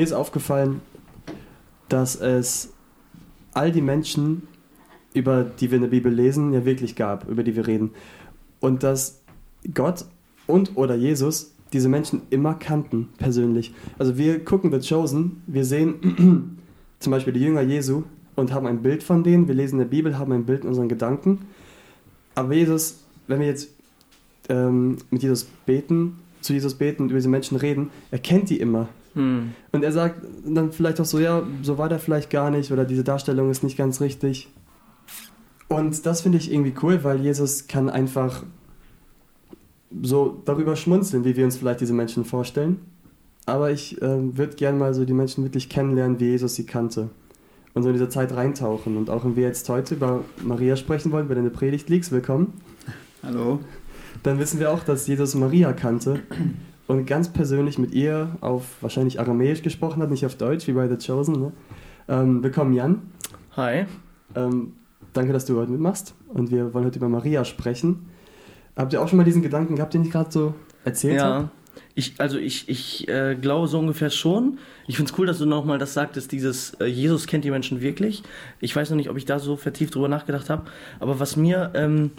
mir 0.00 0.04
ist 0.04 0.14
aufgefallen, 0.14 0.80
dass 1.90 2.16
es 2.16 2.72
all 3.52 3.70
die 3.70 3.82
Menschen, 3.82 4.48
über 5.12 5.44
die 5.44 5.70
wir 5.70 5.76
in 5.76 5.82
der 5.82 5.90
Bibel 5.90 6.10
lesen, 6.10 6.54
ja 6.54 6.64
wirklich 6.64 6.96
gab, 6.96 7.28
über 7.28 7.42
die 7.42 7.54
wir 7.54 7.66
reden. 7.66 7.90
Und 8.60 8.82
dass 8.82 9.20
Gott 9.74 10.06
und 10.46 10.74
oder 10.78 10.94
Jesus 10.94 11.52
diese 11.74 11.90
Menschen 11.90 12.22
immer 12.30 12.54
kannten, 12.54 13.10
persönlich. 13.18 13.74
Also 13.98 14.16
wir 14.16 14.42
gucken 14.42 14.72
The 14.72 14.88
Chosen, 14.88 15.42
wir 15.46 15.66
sehen 15.66 16.56
zum 16.98 17.10
Beispiel 17.10 17.34
die 17.34 17.40
Jünger 17.40 17.60
Jesu 17.60 18.04
und 18.36 18.54
haben 18.54 18.66
ein 18.66 18.80
Bild 18.80 19.02
von 19.02 19.22
denen, 19.22 19.48
wir 19.48 19.54
lesen 19.54 19.74
in 19.74 19.80
der 19.80 19.96
Bibel, 19.96 20.18
haben 20.18 20.32
ein 20.32 20.46
Bild 20.46 20.62
in 20.62 20.68
unseren 20.68 20.88
Gedanken. 20.88 21.40
Aber 22.34 22.54
Jesus, 22.54 23.04
wenn 23.26 23.40
wir 23.40 23.48
jetzt 23.48 23.68
ähm, 24.48 24.96
mit 25.10 25.22
Jesus 25.22 25.44
beten, 25.66 26.16
zu 26.40 26.54
Jesus 26.54 26.72
beten 26.72 27.02
und 27.02 27.10
über 27.10 27.18
diese 27.18 27.28
Menschen 27.28 27.58
reden, 27.58 27.90
er 28.10 28.18
kennt 28.18 28.48
die 28.48 28.60
immer. 28.60 28.88
Hm. 29.14 29.52
Und 29.72 29.82
er 29.82 29.92
sagt 29.92 30.24
dann 30.44 30.72
vielleicht 30.72 31.00
auch 31.00 31.04
so, 31.04 31.18
ja, 31.18 31.42
so 31.62 31.78
war 31.78 31.88
der 31.88 31.98
vielleicht 31.98 32.30
gar 32.30 32.50
nicht 32.50 32.70
oder 32.70 32.84
diese 32.84 33.04
Darstellung 33.04 33.50
ist 33.50 33.62
nicht 33.62 33.76
ganz 33.76 34.00
richtig. 34.00 34.48
Und 35.68 36.04
das 36.06 36.20
finde 36.20 36.38
ich 36.38 36.52
irgendwie 36.52 36.74
cool, 36.82 37.04
weil 37.04 37.20
Jesus 37.20 37.66
kann 37.68 37.88
einfach 37.88 38.44
so 40.02 40.42
darüber 40.44 40.76
schmunzeln, 40.76 41.24
wie 41.24 41.36
wir 41.36 41.44
uns 41.44 41.56
vielleicht 41.56 41.80
diese 41.80 41.92
Menschen 41.92 42.24
vorstellen. 42.24 42.80
Aber 43.46 43.70
ich 43.70 44.00
äh, 44.00 44.36
würde 44.36 44.56
gerne 44.56 44.78
mal 44.78 44.94
so 44.94 45.04
die 45.04 45.12
Menschen 45.12 45.44
wirklich 45.44 45.68
kennenlernen, 45.68 46.20
wie 46.20 46.26
Jesus 46.26 46.54
sie 46.54 46.66
kannte. 46.66 47.10
Und 47.72 47.84
so 47.84 47.88
in 47.88 47.94
diese 47.94 48.08
Zeit 48.08 48.34
reintauchen. 48.34 48.96
Und 48.96 49.10
auch 49.10 49.24
wenn 49.24 49.36
wir 49.36 49.44
jetzt 49.44 49.68
heute 49.68 49.94
über 49.94 50.24
Maria 50.42 50.76
sprechen 50.76 51.12
wollen, 51.12 51.28
wenn 51.28 51.36
du 51.36 51.42
in 51.42 51.50
der 51.50 51.56
Predigt 51.56 51.88
liegst, 51.88 52.10
willkommen. 52.10 52.52
Hallo. 53.22 53.60
Dann 54.22 54.38
wissen 54.38 54.58
wir 54.58 54.72
auch, 54.72 54.82
dass 54.82 55.06
Jesus 55.06 55.34
Maria 55.34 55.72
kannte 55.72 56.20
und 56.90 57.06
ganz 57.06 57.28
persönlich 57.28 57.78
mit 57.78 57.94
ihr 57.94 58.36
auf 58.40 58.64
wahrscheinlich 58.80 59.20
Aramäisch 59.20 59.62
gesprochen 59.62 60.02
hat, 60.02 60.10
nicht 60.10 60.26
auf 60.26 60.34
Deutsch, 60.34 60.66
wie 60.66 60.72
bei 60.72 60.88
The 60.88 60.96
Chosen. 60.96 61.40
Ne? 61.40 61.52
Ähm, 62.08 62.42
willkommen, 62.42 62.72
Jan. 62.72 63.02
Hi. 63.56 63.86
Ähm, 64.34 64.72
danke, 65.12 65.32
dass 65.32 65.44
du 65.44 65.56
heute 65.56 65.70
mitmachst. 65.70 66.14
Und 66.26 66.50
wir 66.50 66.74
wollen 66.74 66.84
heute 66.84 66.98
über 66.98 67.08
Maria 67.08 67.44
sprechen. 67.44 68.08
Habt 68.76 68.92
ihr 68.92 69.00
auch 69.00 69.06
schon 69.06 69.18
mal 69.18 69.24
diesen 69.24 69.40
Gedanken 69.40 69.76
gehabt, 69.76 69.94
den 69.94 70.02
ich 70.02 70.10
gerade 70.10 70.32
so 70.32 70.54
erzählt 70.84 71.18
ja. 71.18 71.24
habe? 71.24 71.50
Ich, 71.94 72.14
also 72.18 72.38
ich, 72.38 72.68
ich 72.68 73.06
äh, 73.08 73.36
glaube 73.40 73.68
so 73.68 73.78
ungefähr 73.78 74.10
schon. 74.10 74.58
Ich 74.88 74.96
finde 74.96 75.12
es 75.12 75.18
cool, 75.18 75.26
dass 75.26 75.38
du 75.38 75.46
nochmal 75.46 75.78
das 75.78 75.94
sagtest, 75.94 76.32
dieses 76.32 76.74
äh, 76.80 76.86
Jesus 76.86 77.28
kennt 77.28 77.44
die 77.44 77.52
Menschen 77.52 77.80
wirklich. 77.80 78.24
Ich 78.58 78.74
weiß 78.74 78.90
noch 78.90 78.96
nicht, 78.96 79.10
ob 79.10 79.16
ich 79.16 79.26
da 79.26 79.38
so 79.38 79.56
vertieft 79.56 79.94
drüber 79.94 80.08
nachgedacht 80.08 80.50
habe. 80.50 80.64
Aber 80.98 81.20
was 81.20 81.36
mir 81.36 81.70
ähm, 81.74 82.10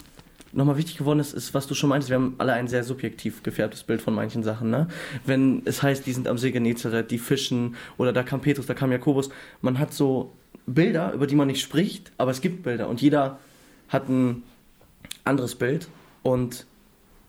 nochmal 0.52 0.76
wichtig 0.76 0.98
geworden 0.98 1.20
ist, 1.20 1.32
ist, 1.32 1.54
was 1.54 1.66
du 1.66 1.74
schon 1.74 1.88
meinst, 1.88 2.08
wir 2.08 2.16
haben 2.16 2.34
alle 2.38 2.52
ein 2.52 2.68
sehr 2.68 2.84
subjektiv 2.84 3.42
gefärbtes 3.42 3.82
Bild 3.82 4.02
von 4.02 4.14
manchen 4.14 4.42
Sachen. 4.42 4.70
Ne? 4.70 4.88
Wenn 5.24 5.62
es 5.64 5.82
heißt, 5.82 6.06
die 6.06 6.12
sind 6.12 6.28
am 6.28 6.38
See 6.38 6.50
Genezareth, 6.50 7.10
die 7.10 7.18
fischen 7.18 7.76
oder 7.96 8.12
da 8.12 8.22
kam 8.22 8.40
Petrus, 8.40 8.66
da 8.66 8.74
kam 8.74 8.92
Jakobus. 8.92 9.30
Man 9.60 9.78
hat 9.78 9.92
so 9.92 10.32
Bilder, 10.66 11.12
über 11.12 11.26
die 11.26 11.34
man 11.34 11.48
nicht 11.48 11.60
spricht, 11.60 12.12
aber 12.18 12.30
es 12.30 12.40
gibt 12.40 12.62
Bilder 12.62 12.88
und 12.88 13.00
jeder 13.00 13.38
hat 13.88 14.08
ein 14.08 14.42
anderes 15.24 15.54
Bild 15.54 15.88
und 16.22 16.66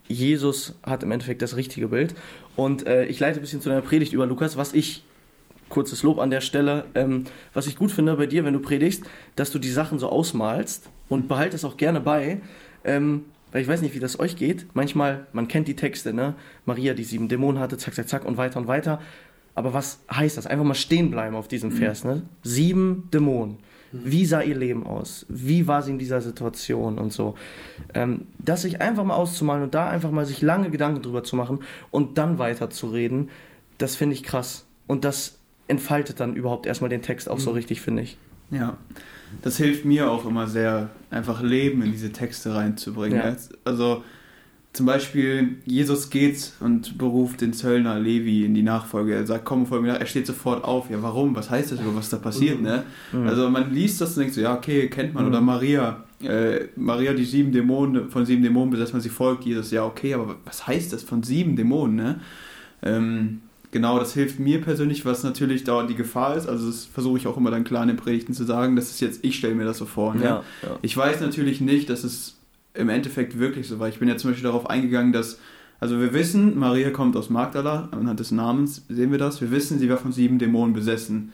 Jesus 0.07 0.75
hat 0.83 1.03
im 1.03 1.11
Endeffekt 1.11 1.41
das 1.41 1.55
richtige 1.55 1.87
Bild. 1.87 2.13
Und 2.55 2.85
äh, 2.85 3.05
ich 3.05 3.19
leite 3.19 3.39
ein 3.39 3.41
bisschen 3.41 3.61
zu 3.61 3.69
deiner 3.69 3.81
Predigt 3.81 4.13
über 4.13 4.25
Lukas, 4.25 4.57
was 4.57 4.73
ich, 4.73 5.03
kurzes 5.69 6.03
Lob 6.03 6.19
an 6.19 6.29
der 6.29 6.41
Stelle, 6.41 6.85
ähm, 6.93 7.23
was 7.53 7.67
ich 7.67 7.77
gut 7.77 7.91
finde 7.91 8.15
bei 8.15 8.27
dir, 8.27 8.45
wenn 8.45 8.53
du 8.53 8.59
predigst, 8.59 9.03
dass 9.35 9.51
du 9.51 9.59
die 9.59 9.71
Sachen 9.71 9.97
so 9.97 10.09
ausmalst 10.09 10.89
und 11.09 11.27
behalte 11.27 11.55
es 11.55 11.65
auch 11.65 11.77
gerne 11.77 11.99
bei. 11.99 12.41
Ähm, 12.83 13.25
weil 13.51 13.61
ich 13.61 13.67
weiß 13.67 13.81
nicht, 13.81 13.93
wie 13.93 13.99
das 13.99 14.19
euch 14.19 14.35
geht. 14.35 14.65
Manchmal, 14.73 15.27
man 15.31 15.47
kennt 15.47 15.67
die 15.67 15.75
Texte, 15.75 16.11
ne? 16.13 16.35
Maria, 16.65 16.93
die 16.93 17.03
sieben 17.03 17.27
Dämonen 17.27 17.61
hatte, 17.61 17.77
zack, 17.77 17.93
zack, 17.93 18.09
zack 18.09 18.25
und 18.25 18.37
weiter 18.37 18.59
und 18.59 18.67
weiter. 18.67 18.99
Aber 19.55 19.73
was 19.73 19.99
heißt 20.11 20.37
das? 20.37 20.47
Einfach 20.47 20.65
mal 20.65 20.73
stehen 20.73 21.11
bleiben 21.11 21.35
auf 21.35 21.47
diesem 21.47 21.71
Vers, 21.71 22.03
ne? 22.03 22.23
Sieben 22.41 23.09
Dämonen. 23.13 23.57
Wie 23.91 24.25
sah 24.25 24.41
ihr 24.41 24.55
Leben 24.55 24.87
aus? 24.87 25.27
Wie 25.29 25.67
war 25.67 25.83
sie 25.83 25.91
in 25.91 25.99
dieser 25.99 26.19
Situation 26.19 26.97
und 26.97 27.13
so? 27.13 27.35
Ähm, 27.93 28.25
das 28.39 28.63
sich 28.63 28.81
einfach 28.81 29.03
mal 29.03 29.13
auszumalen 29.13 29.61
und 29.61 29.75
da 29.75 29.87
einfach 29.87 30.09
mal 30.09 30.25
sich 30.25 30.41
lange 30.41 30.71
Gedanken 30.71 31.03
drüber 31.03 31.23
zu 31.23 31.35
machen 31.35 31.59
und 31.91 32.17
dann 32.17 32.39
weiterzureden, 32.39 33.29
das 33.77 33.95
finde 33.95 34.15
ich 34.15 34.23
krass. 34.23 34.65
Und 34.87 35.05
das 35.05 35.37
entfaltet 35.67 36.19
dann 36.19 36.35
überhaupt 36.35 36.65
erstmal 36.65 36.89
den 36.89 37.03
Text 37.03 37.29
auch 37.29 37.39
so 37.39 37.51
mhm. 37.51 37.57
richtig, 37.57 37.81
finde 37.81 38.01
ich. 38.01 38.17
Ja, 38.53 38.77
das 39.41 39.57
hilft 39.57 39.85
mir 39.85 40.09
auch 40.09 40.25
immer 40.25 40.47
sehr, 40.47 40.89
einfach 41.09 41.41
Leben 41.41 41.81
in 41.81 41.91
diese 41.91 42.11
Texte 42.11 42.53
reinzubringen. 42.53 43.17
Ja. 43.17 43.35
Also 43.65 44.03
zum 44.73 44.87
Beispiel, 44.87 45.57
Jesus 45.65 46.09
geht 46.09 46.53
und 46.59 46.97
beruft 46.97 47.41
den 47.41 47.53
Zöllner 47.53 47.99
Levi 47.99 48.43
in 48.43 48.55
die 48.55 48.63
Nachfolge. 48.63 49.13
Er 49.13 49.27
sagt, 49.27 49.45
komm, 49.45 49.67
folge 49.67 49.85
mir 49.85 49.93
nach. 49.93 49.99
Er 49.99 50.07
steht 50.07 50.25
sofort 50.25 50.63
auf. 50.63 50.89
Ja, 50.89 51.03
warum? 51.03 51.35
Was 51.35 51.51
heißt 51.51 51.71
das 51.71 51.79
über 51.79 51.95
was 51.95 52.09
da 52.09 52.17
passiert? 52.17 52.59
Ne? 52.59 52.81
Mhm. 53.11 53.27
Also 53.27 53.51
man 53.51 53.71
liest 53.71 54.01
das 54.01 54.15
und 54.15 54.21
denkt 54.21 54.33
so, 54.33 54.41
ja, 54.41 54.55
okay, 54.55 54.89
kennt 54.89 55.13
man. 55.13 55.25
Mhm. 55.25 55.29
Oder 55.29 55.41
Maria. 55.41 56.03
Äh, 56.23 56.69
Maria, 56.75 57.13
die 57.13 57.23
sieben 57.23 57.51
Dämonen, 57.51 58.09
von 58.09 58.25
sieben 58.25 58.41
Dämonen 58.41 58.71
besetzt 58.71 58.93
man 58.93 59.01
sie 59.03 59.09
folgt 59.09 59.45
Jesus. 59.45 59.69
Ja, 59.69 59.85
okay, 59.85 60.15
aber 60.15 60.37
was 60.43 60.65
heißt 60.65 60.91
das 60.91 61.03
von 61.03 61.21
sieben 61.21 61.55
Dämonen? 61.55 61.95
Ne? 61.95 62.19
Ähm, 62.81 63.41
genau, 63.73 63.99
das 63.99 64.13
hilft 64.13 64.39
mir 64.39 64.61
persönlich, 64.61 65.03
was 65.03 65.23
natürlich 65.23 65.65
da 65.65 65.83
die 65.83 65.95
Gefahr 65.95 66.37
ist. 66.37 66.47
Also 66.47 66.67
das 66.67 66.85
versuche 66.85 67.17
ich 67.17 67.27
auch 67.27 67.35
immer 67.35 67.51
dann 67.51 67.65
klar 67.65 67.81
in 67.81 67.89
den 67.89 67.97
Predigten 67.97 68.33
zu 68.33 68.45
sagen. 68.45 68.77
Das 68.77 68.89
ist 68.89 69.01
jetzt, 69.01 69.25
ich 69.25 69.35
stelle 69.35 69.55
mir 69.55 69.65
das 69.65 69.79
so 69.79 69.85
vor. 69.85 70.15
Ne? 70.15 70.23
Ja, 70.23 70.43
ja. 70.61 70.79
Ich 70.81 70.95
weiß 70.95 71.19
natürlich 71.19 71.59
nicht, 71.59 71.89
dass 71.89 72.05
es 72.05 72.37
im 72.73 72.87
Endeffekt 72.87 73.37
wirklich 73.37 73.67
so 73.67 73.79
war. 73.79 73.89
Ich 73.89 73.99
bin 73.99 74.07
ja 74.07 74.15
zum 74.15 74.31
Beispiel 74.31 74.45
darauf 74.45 74.69
eingegangen, 74.69 75.11
dass, 75.11 75.39
also 75.81 75.99
wir 75.99 76.13
wissen, 76.13 76.57
Maria 76.57 76.91
kommt 76.91 77.17
aus 77.17 77.29
Magdala, 77.29 77.89
anhand 77.91 78.19
des 78.21 78.31
Namens 78.31 78.85
sehen 78.87 79.11
wir 79.11 79.17
das. 79.17 79.41
Wir 79.41 79.51
wissen, 79.51 79.79
sie 79.79 79.89
war 79.89 79.97
von 79.97 80.13
sieben 80.13 80.39
Dämonen 80.39 80.73
besessen. 80.73 81.33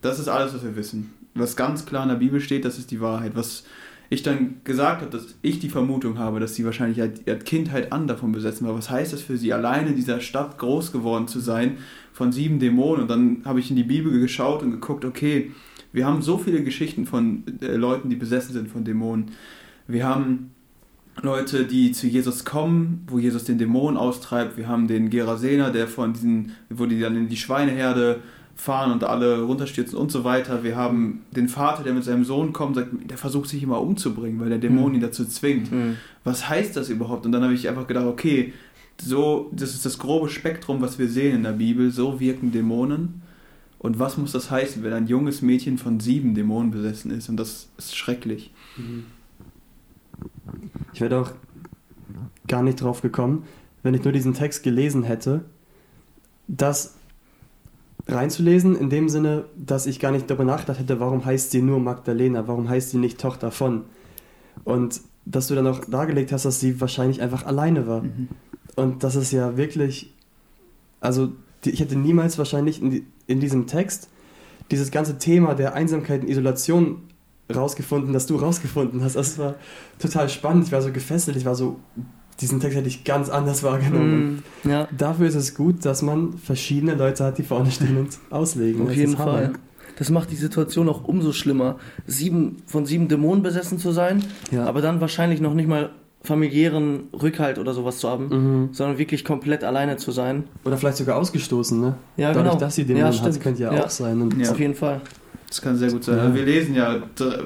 Das 0.00 0.18
ist 0.18 0.28
alles, 0.28 0.54
was 0.54 0.64
wir 0.64 0.74
wissen. 0.74 1.12
Was 1.34 1.54
ganz 1.54 1.86
klar 1.86 2.02
in 2.02 2.08
der 2.08 2.16
Bibel 2.16 2.40
steht, 2.40 2.64
das 2.64 2.78
ist 2.78 2.90
die 2.90 3.00
Wahrheit. 3.00 3.32
Was 3.36 3.64
ich 4.10 4.22
dann 4.22 4.60
gesagt 4.64 5.02
habe, 5.02 5.10
dass 5.10 5.34
ich 5.42 5.60
die 5.60 5.68
Vermutung 5.68 6.18
habe, 6.18 6.40
dass 6.40 6.54
sie 6.54 6.64
wahrscheinlich 6.64 6.98
ihre 6.98 7.38
Kindheit 7.38 7.92
an 7.92 8.06
davon 8.06 8.32
besessen 8.32 8.66
war. 8.66 8.74
Was 8.74 8.90
heißt 8.90 9.12
das 9.12 9.22
für 9.22 9.36
sie, 9.36 9.52
allein 9.52 9.86
in 9.86 9.96
dieser 9.96 10.20
Stadt 10.20 10.58
groß 10.58 10.92
geworden 10.92 11.28
zu 11.28 11.40
sein 11.40 11.78
von 12.12 12.32
sieben 12.32 12.58
Dämonen? 12.58 13.02
Und 13.02 13.10
dann 13.10 13.42
habe 13.44 13.60
ich 13.60 13.70
in 13.70 13.76
die 13.76 13.82
Bibel 13.82 14.18
geschaut 14.18 14.62
und 14.62 14.70
geguckt, 14.70 15.04
okay, 15.04 15.52
wir 15.92 16.06
haben 16.06 16.22
so 16.22 16.38
viele 16.38 16.62
Geschichten 16.62 17.06
von 17.06 17.44
äh, 17.60 17.74
Leuten, 17.74 18.08
die 18.08 18.16
besessen 18.16 18.52
sind 18.52 18.68
von 18.68 18.84
Dämonen. 18.84 19.30
Wir 19.86 20.06
haben 20.06 20.50
Leute, 21.22 21.64
die 21.64 21.92
zu 21.92 22.06
Jesus 22.06 22.44
kommen, 22.44 23.04
wo 23.08 23.18
Jesus 23.18 23.44
den 23.44 23.58
Dämon 23.58 23.96
austreibt. 23.96 24.56
Wir 24.56 24.68
haben 24.68 24.86
den 24.86 25.10
Gerasener, 25.10 25.70
der 25.70 25.88
von 25.88 26.12
diesen, 26.12 26.52
wo 26.70 26.86
die 26.86 27.00
dann 27.00 27.16
in 27.16 27.28
die 27.28 27.36
Schweineherde 27.36 28.20
fahren 28.58 28.90
und 28.90 29.04
alle 29.04 29.42
runterstürzen 29.42 29.96
und 29.96 30.10
so 30.10 30.24
weiter. 30.24 30.64
Wir 30.64 30.76
haben 30.76 31.20
den 31.30 31.48
Vater, 31.48 31.84
der 31.84 31.94
mit 31.94 32.02
seinem 32.02 32.24
Sohn 32.24 32.52
kommt, 32.52 32.74
sagt, 32.74 32.88
der 33.08 33.16
versucht 33.16 33.48
sich 33.48 33.62
immer 33.62 33.80
umzubringen, 33.80 34.40
weil 34.40 34.48
der 34.48 34.58
Dämon 34.58 34.90
mhm. 34.90 34.94
ihn 34.96 35.00
dazu 35.00 35.24
zwingt. 35.24 35.70
Mhm. 35.70 35.96
Was 36.24 36.48
heißt 36.48 36.76
das 36.76 36.90
überhaupt? 36.90 37.24
Und 37.24 37.32
dann 37.32 37.44
habe 37.44 37.54
ich 37.54 37.68
einfach 37.68 37.86
gedacht, 37.86 38.06
okay, 38.06 38.52
so, 39.00 39.48
das 39.52 39.74
ist 39.74 39.86
das 39.86 39.98
grobe 39.98 40.28
Spektrum, 40.28 40.80
was 40.80 40.98
wir 40.98 41.08
sehen 41.08 41.36
in 41.36 41.42
der 41.44 41.52
Bibel. 41.52 41.92
So 41.92 42.18
wirken 42.18 42.50
Dämonen. 42.50 43.22
Und 43.78 44.00
was 44.00 44.18
muss 44.18 44.32
das 44.32 44.50
heißen, 44.50 44.82
wenn 44.82 44.92
ein 44.92 45.06
junges 45.06 45.40
Mädchen 45.40 45.78
von 45.78 46.00
sieben 46.00 46.34
Dämonen 46.34 46.72
besessen 46.72 47.12
ist? 47.12 47.28
Und 47.28 47.36
das 47.36 47.68
ist 47.78 47.96
schrecklich. 47.96 48.52
Mhm. 48.76 49.04
Ich 50.92 51.00
wäre 51.00 51.20
auch 51.20 51.30
gar 52.48 52.64
nicht 52.64 52.80
drauf 52.80 53.02
gekommen, 53.02 53.44
wenn 53.84 53.94
ich 53.94 54.02
nur 54.02 54.12
diesen 54.12 54.34
Text 54.34 54.64
gelesen 54.64 55.04
hätte, 55.04 55.44
das 56.48 56.97
reinzulesen, 58.08 58.74
in 58.76 58.90
dem 58.90 59.08
Sinne, 59.08 59.44
dass 59.54 59.86
ich 59.86 60.00
gar 60.00 60.10
nicht 60.10 60.28
darüber 60.28 60.44
nachgedacht 60.44 60.80
hätte, 60.80 60.98
warum 60.98 61.24
heißt 61.24 61.50
sie 61.50 61.62
nur 61.62 61.78
Magdalena, 61.78 62.48
warum 62.48 62.68
heißt 62.68 62.90
sie 62.90 62.98
nicht 62.98 63.20
Tochter 63.20 63.50
von? 63.50 63.84
Und 64.64 65.00
dass 65.24 65.48
du 65.48 65.54
dann 65.54 65.66
auch 65.66 65.84
dargelegt 65.84 66.32
hast, 66.32 66.46
dass 66.46 66.58
sie 66.58 66.80
wahrscheinlich 66.80 67.20
einfach 67.20 67.44
alleine 67.44 67.86
war. 67.86 68.02
Mhm. 68.02 68.28
Und 68.76 69.04
das 69.04 69.14
ist 69.14 69.32
ja 69.32 69.56
wirklich, 69.56 70.14
also 71.00 71.32
die, 71.64 71.70
ich 71.70 71.80
hätte 71.80 71.96
niemals 71.96 72.38
wahrscheinlich 72.38 72.80
in, 72.80 72.90
die, 72.90 73.06
in 73.26 73.40
diesem 73.40 73.66
Text 73.66 74.08
dieses 74.70 74.90
ganze 74.90 75.18
Thema 75.18 75.54
der 75.54 75.74
Einsamkeit 75.74 76.22
und 76.22 76.28
Isolation 76.28 77.02
rausgefunden, 77.54 78.12
dass 78.12 78.26
du 78.26 78.36
rausgefunden 78.36 79.02
hast. 79.02 79.16
Das 79.16 79.38
war 79.38 79.54
total 79.98 80.28
spannend. 80.28 80.66
Ich 80.66 80.72
war 80.72 80.82
so 80.82 80.92
gefesselt. 80.92 81.36
Ich 81.36 81.44
war 81.44 81.54
so, 81.54 81.78
diesen 82.40 82.60
Text 82.60 82.76
hätte 82.76 82.88
ich 82.88 83.04
ganz 83.04 83.28
anders 83.28 83.62
wahrgenommen. 83.62 84.42
Mm, 84.64 84.68
ja. 84.68 84.88
Dafür 84.96 85.26
ist 85.26 85.34
es 85.34 85.54
gut, 85.54 85.84
dass 85.84 86.02
man 86.02 86.34
verschiedene 86.38 86.94
Leute 86.94 87.24
hat, 87.24 87.38
die 87.38 87.42
vorne 87.42 87.70
stehen 87.70 87.96
und 87.96 88.18
auslegen. 88.30 88.82
Auf 88.82 88.88
das 88.88 88.96
jeden 88.96 89.16
Fall. 89.16 89.52
Das 89.98 90.10
macht 90.10 90.30
die 90.30 90.36
Situation 90.36 90.88
auch 90.88 91.04
umso 91.04 91.32
schlimmer, 91.32 91.76
sieben, 92.06 92.58
von 92.66 92.86
sieben 92.86 93.08
Dämonen 93.08 93.42
besessen 93.42 93.78
zu 93.78 93.90
sein, 93.90 94.22
ja. 94.52 94.64
aber 94.64 94.80
dann 94.80 95.00
wahrscheinlich 95.00 95.40
noch 95.40 95.54
nicht 95.54 95.68
mal 95.68 95.90
familiären 96.22 97.08
Rückhalt 97.12 97.58
oder 97.58 97.74
sowas 97.74 97.98
zu 97.98 98.08
haben, 98.08 98.28
mhm. 98.28 98.68
sondern 98.72 98.98
wirklich 98.98 99.24
komplett 99.24 99.64
alleine 99.64 99.96
zu 99.96 100.12
sein. 100.12 100.44
Oder 100.64 100.76
vielleicht 100.76 100.98
sogar 100.98 101.16
ausgestoßen, 101.16 101.80
ne? 101.80 101.96
Ja, 102.16 102.28
Dadurch, 102.28 102.52
genau. 102.52 102.60
dass 102.60 102.74
sie 102.76 102.84
Dämonen 102.84 103.12
ja, 103.12 103.22
hat, 103.22 103.40
könnte 103.40 103.62
ja, 103.62 103.72
ja, 103.72 103.84
auch 103.84 103.90
sein. 103.90 104.20
Und 104.20 104.38
ja. 104.38 104.50
Auf 104.50 104.60
jeden 104.60 104.74
Fall. 104.74 105.00
Das 105.48 105.62
kann 105.62 105.76
sehr 105.76 105.90
gut 105.90 106.04
sein. 106.04 106.18
Ja. 106.18 106.34
Wir 106.34 106.44
lesen 106.44 106.74
ja, 106.74 106.96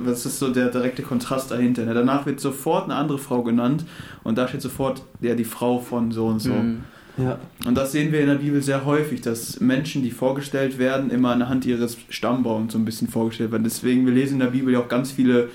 was 0.04 0.26
ist 0.26 0.38
so 0.38 0.52
der 0.52 0.70
direkte 0.70 1.02
Kontrast 1.02 1.50
dahinter. 1.52 1.84
Ne? 1.84 1.94
Danach 1.94 2.26
wird 2.26 2.40
sofort 2.40 2.84
eine 2.84 2.96
andere 2.96 3.19
Frau 3.19 3.43
genannt 3.43 3.84
und 4.25 4.37
da 4.38 4.49
steht 4.49 4.62
sofort 4.62 5.02
ja, 5.20 5.34
die 5.34 5.44
Frau 5.44 5.78
von 5.78 6.10
so 6.10 6.26
und 6.26 6.40
so. 6.40 6.50
Mhm. 6.52 6.81
Ja. 7.19 7.38
Und 7.66 7.76
das 7.76 7.93
sehen 7.93 8.10
wir 8.10 8.20
in 8.20 8.26
der 8.26 8.37
Bibel 8.37 8.62
sehr 8.62 8.84
häufig, 8.87 9.20
dass 9.20 9.60
Menschen, 9.60 10.02
die 10.02 10.10
vorgestellt 10.10 10.78
werden, 10.78 11.10
immer 11.10 11.31
anhand 11.31 11.64
ihres 11.66 11.96
Stammbaums 12.08 12.72
so 12.72 12.78
ein 12.78 12.84
bisschen 12.84 13.06
vorgestellt 13.06 13.52
werden. 13.52 13.64
Deswegen, 13.64 14.06
wir 14.06 14.14
lesen 14.14 14.34
in 14.34 14.40
der 14.40 14.46
Bibel 14.46 14.72
ja 14.72 14.81
auch 14.81 14.88
ganz 14.88 15.12
viele 15.12 15.50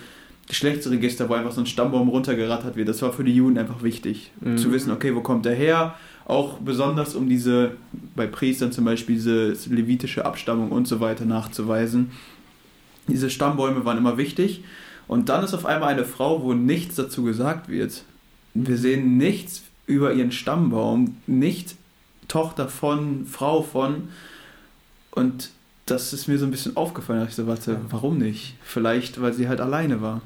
Geschlechtsregister, 0.48 1.28
wo 1.28 1.34
einfach 1.34 1.52
so 1.52 1.60
ein 1.62 1.66
Stammbaum 1.66 2.08
runtergerattert 2.10 2.76
wird. 2.78 2.88
Das 2.88 3.02
war 3.02 3.12
für 3.12 3.24
die 3.24 3.36
Juden 3.36 3.58
einfach 3.58 3.84
wichtig, 3.84 4.32
Mhm. 4.40 4.58
zu 4.58 4.72
wissen, 4.72 4.92
okay, 4.92 5.14
wo 5.14 5.22
kommt 5.22 5.46
der 5.46 5.56
her? 5.56 5.96
Auch 6.26 6.60
besonders 6.60 7.16
um 7.16 7.28
diese, 7.28 7.72
bei 8.16 8.28
Priestern 8.28 8.72
zum 8.72 8.86
Beispiel, 8.86 9.16
diese 9.16 9.54
levitische 9.70 10.26
Abstammung 10.26 10.72
und 10.72 10.88
so 10.88 11.00
weiter 11.00 11.26
nachzuweisen. 11.26 12.12
Diese 13.08 13.30
Stammbäume 13.30 13.86
waren 13.86 13.98
immer 13.98 14.18
wichtig. 14.18 14.64
Und 15.08 15.30
dann 15.30 15.44
ist 15.44 15.54
auf 15.54 15.66
einmal 15.66 15.90
eine 15.90 16.06
Frau, 16.06 16.44
wo 16.44 16.54
nichts 16.54 16.96
dazu 16.96 17.24
gesagt 17.24 17.70
wird. 17.70 18.04
Wir 18.54 18.78
sehen 18.78 19.18
nichts 19.18 19.62
über 19.86 20.14
ihren 20.14 20.32
Stammbaum, 20.34 21.18
nicht 21.28 21.76
Tochter 22.28 22.68
von, 22.68 23.26
Frau 23.26 23.62
von. 23.62 24.10
Und 25.12 25.52
das 25.86 26.12
ist 26.12 26.28
mir 26.28 26.38
so 26.38 26.46
ein 26.46 26.52
bisschen 26.52 26.76
aufgefallen. 26.76 27.22
Da 27.22 27.26
ich 27.28 27.36
so, 27.36 27.48
warte, 27.48 27.74
Ja. 27.74 27.80
warum 27.90 28.18
nicht? 28.18 28.56
Vielleicht, 28.64 29.22
weil 29.22 29.34
sie 29.34 29.48
halt 29.48 29.62
alleine 29.62 30.02
war. 30.02 30.22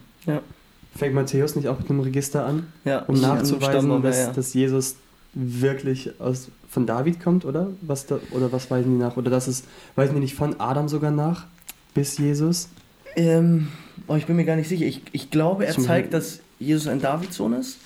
Fängt 0.95 1.15
Matthäus 1.15 1.55
nicht 1.55 1.69
auch 1.69 1.79
mit 1.79 1.89
einem 1.89 2.01
Register 2.01 2.45
an, 2.45 2.67
Ja, 2.83 2.99
um 3.03 3.19
nachzuweisen, 3.21 3.61
Stammbaum, 3.71 4.01
dass, 4.01 4.17
ja, 4.17 4.23
ja. 4.27 4.33
dass 4.33 4.53
Jesus 4.53 4.95
wirklich 5.33 6.19
aus, 6.19 6.49
von 6.69 6.85
David 6.85 7.21
kommt, 7.23 7.45
oder? 7.45 7.67
Was 7.81 8.07
da, 8.07 8.19
oder 8.31 8.51
was 8.51 8.69
weisen 8.69 8.91
die 8.97 8.97
nach? 9.01 9.15
Oder 9.15 9.29
dass 9.29 9.47
es, 9.47 9.63
weisen 9.95 10.15
die 10.15 10.19
nicht 10.19 10.35
von 10.35 10.59
Adam 10.59 10.89
sogar 10.89 11.11
nach, 11.11 11.45
bis 11.93 12.17
Jesus? 12.17 12.69
Ähm, 13.15 13.67
oh, 14.07 14.15
ich 14.15 14.25
bin 14.25 14.35
mir 14.35 14.45
gar 14.45 14.55
nicht 14.55 14.69
sicher. 14.69 14.85
Ich, 14.85 15.01
ich 15.11 15.31
glaube, 15.31 15.65
er 15.65 15.73
Zum 15.73 15.83
zeigt, 15.83 16.13
dass 16.13 16.39
Jesus 16.59 16.87
ein 16.87 17.01
Davidssohn 17.01 17.53
ist. 17.53 17.77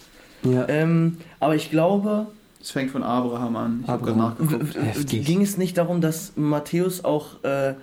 Ja. 0.44 0.68
Ähm, 0.70 1.18
aber 1.40 1.56
ich 1.56 1.72
glaube, 1.72 2.28
Es 2.62 2.72
fängt 2.72 2.92
von 2.92 3.04
Abraham 3.04 3.56
an. 3.56 3.80
Ich 3.84 3.88
habe 3.90 4.16
nachgeguckt. 4.16 4.76
Heftig. 4.76 5.26
ging 5.26 5.42
es 5.42 5.58
nicht 5.58 5.78
darum, 5.78 6.02
dass 6.02 6.34
Matthäus 6.36 7.04
auch 7.04 7.44
äh, 7.44 7.74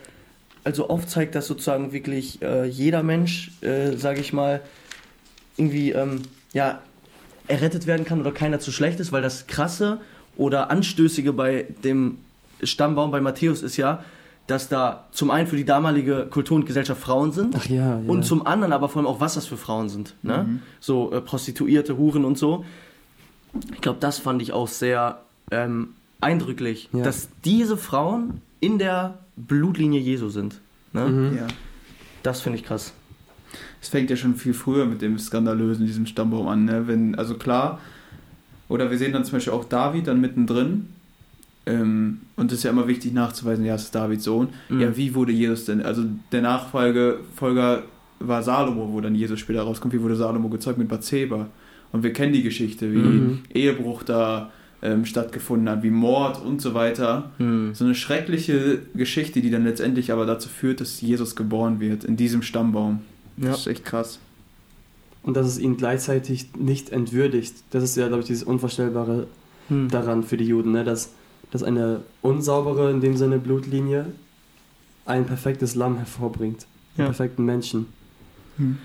also 0.64 0.88
aufzeigt, 0.88 1.34
dass 1.34 1.46
sozusagen 1.46 1.92
wirklich 1.92 2.40
äh, 2.42 2.66
jeder 2.66 3.02
Mensch, 3.02 3.50
äh, 3.62 3.96
sage 3.96 4.20
ich 4.20 4.32
mal, 4.32 4.60
irgendwie 5.56 5.90
ähm, 5.90 6.22
ja 6.52 6.80
errettet 7.48 7.86
werden 7.86 8.06
kann 8.06 8.20
oder 8.20 8.32
keiner 8.32 8.60
zu 8.60 8.70
schlecht 8.70 9.00
ist, 9.00 9.12
weil 9.12 9.22
das 9.22 9.46
krasse 9.46 10.00
oder 10.36 10.70
anstößige 10.70 11.32
bei 11.32 11.66
dem 11.84 12.18
Stammbaum 12.62 13.10
bei 13.10 13.20
Matthäus 13.20 13.62
ist 13.62 13.76
ja, 13.76 14.04
dass 14.52 14.68
da 14.68 15.06
zum 15.12 15.30
einen 15.30 15.46
für 15.46 15.56
die 15.56 15.64
damalige 15.64 16.26
Kultur 16.28 16.56
und 16.56 16.66
Gesellschaft 16.66 17.00
Frauen 17.00 17.32
sind 17.32 17.56
Ach 17.56 17.64
ja, 17.66 17.98
ja. 17.98 18.02
und 18.06 18.22
zum 18.22 18.46
anderen 18.46 18.74
aber 18.74 18.90
vor 18.90 19.00
allem 19.00 19.06
auch, 19.06 19.18
was 19.18 19.32
das 19.34 19.46
für 19.46 19.56
Frauen 19.56 19.88
sind. 19.88 20.14
Ne? 20.22 20.44
Mhm. 20.46 20.62
So 20.78 21.10
äh, 21.10 21.22
Prostituierte, 21.22 21.96
Huren 21.96 22.26
und 22.26 22.36
so. 22.36 22.62
Ich 23.72 23.80
glaube, 23.80 23.98
das 23.98 24.18
fand 24.18 24.42
ich 24.42 24.52
auch 24.52 24.68
sehr 24.68 25.22
ähm, 25.50 25.94
eindrücklich, 26.20 26.90
Ja. 26.92 27.02
dass 27.02 27.30
diese 27.46 27.78
Frauen 27.78 28.42
in 28.60 28.78
der 28.78 29.18
Blutlinie 29.36 30.00
Jesu 30.00 30.28
sind. 30.28 30.60
Ne? 30.92 31.06
Mhm. 31.06 31.36
Ja. 31.38 31.46
Das 32.22 32.42
finde 32.42 32.58
ich 32.58 32.64
krass. 32.66 32.92
Es 33.80 33.88
fängt 33.88 34.10
ja 34.10 34.16
schon 34.16 34.34
viel 34.34 34.52
früher 34.52 34.84
mit 34.84 35.00
dem 35.00 35.18
Skandalösen, 35.18 35.86
diesem 35.86 36.04
Stammbaum 36.04 36.46
an. 36.46 36.66
Ne? 36.66 36.86
Wenn, 36.86 37.14
also 37.14 37.36
klar, 37.36 37.80
oder 38.68 38.90
wir 38.90 38.98
sehen 38.98 39.14
dann 39.14 39.24
zum 39.24 39.32
Beispiel 39.32 39.54
auch 39.54 39.64
David 39.64 40.08
dann 40.08 40.20
mittendrin. 40.20 40.90
Ähm, 41.66 42.22
und 42.36 42.50
es 42.50 42.58
ist 42.58 42.64
ja 42.64 42.70
immer 42.70 42.88
wichtig 42.88 43.12
nachzuweisen, 43.12 43.64
ja, 43.64 43.74
es 43.76 43.84
ist 43.84 43.94
Davids 43.94 44.24
Sohn. 44.24 44.48
Mhm. 44.68 44.80
Ja, 44.80 44.96
wie 44.96 45.14
wurde 45.14 45.32
Jesus 45.32 45.64
denn? 45.66 45.82
Also 45.82 46.04
der 46.32 46.42
Nachfolger 46.42 47.16
Folger 47.36 47.84
war 48.18 48.42
Salomo, 48.42 48.92
wo 48.92 49.00
dann 49.00 49.14
Jesus 49.14 49.38
später 49.40 49.62
rauskommt. 49.62 49.94
Wie 49.94 50.00
wurde 50.02 50.16
Salomo 50.16 50.48
gezeugt 50.48 50.78
mit 50.78 50.88
Bathseba? 50.88 51.48
Und 51.92 52.02
wir 52.02 52.12
kennen 52.12 52.32
die 52.32 52.42
Geschichte, 52.42 52.92
wie 52.92 52.96
Mhm. 52.98 53.38
Ehebruch 53.52 54.02
da 54.02 54.50
ähm, 54.84 55.04
stattgefunden 55.04 55.68
hat, 55.68 55.82
wie 55.84 55.90
Mord 55.90 56.42
und 56.44 56.60
so 56.60 56.74
weiter. 56.74 57.30
Hm. 57.38 57.72
So 57.74 57.84
eine 57.84 57.94
schreckliche 57.94 58.80
Geschichte, 58.94 59.40
die 59.40 59.50
dann 59.50 59.62
letztendlich 59.62 60.10
aber 60.10 60.26
dazu 60.26 60.48
führt, 60.48 60.80
dass 60.80 61.00
Jesus 61.00 61.36
geboren 61.36 61.78
wird, 61.78 62.02
in 62.02 62.16
diesem 62.16 62.42
Stammbaum. 62.42 62.98
Ja. 63.36 63.50
Das 63.50 63.60
ist 63.60 63.66
echt 63.68 63.84
krass. 63.84 64.18
Und 65.22 65.36
dass 65.36 65.46
es 65.46 65.60
ihn 65.60 65.76
gleichzeitig 65.76 66.46
nicht 66.58 66.90
entwürdigt. 66.90 67.54
Das 67.70 67.84
ist 67.84 67.96
ja, 67.96 68.08
glaube 68.08 68.22
ich, 68.22 68.26
dieses 68.26 68.42
Unvorstellbare 68.42 69.28
Hm. 69.68 69.88
daran 69.88 70.24
für 70.24 70.36
die 70.36 70.46
Juden, 70.46 70.72
ne? 70.72 70.82
dass, 70.82 71.12
dass 71.52 71.62
eine 71.62 72.00
unsaubere, 72.22 72.90
in 72.90 73.00
dem 73.00 73.16
Sinne 73.16 73.38
Blutlinie, 73.38 74.06
ein 75.06 75.24
perfektes 75.26 75.74
Lamm 75.76 75.96
hervorbringt. 75.98 76.66
Einen 76.96 77.04
Ja. 77.04 77.04
perfekten 77.06 77.44
Menschen. 77.44 77.86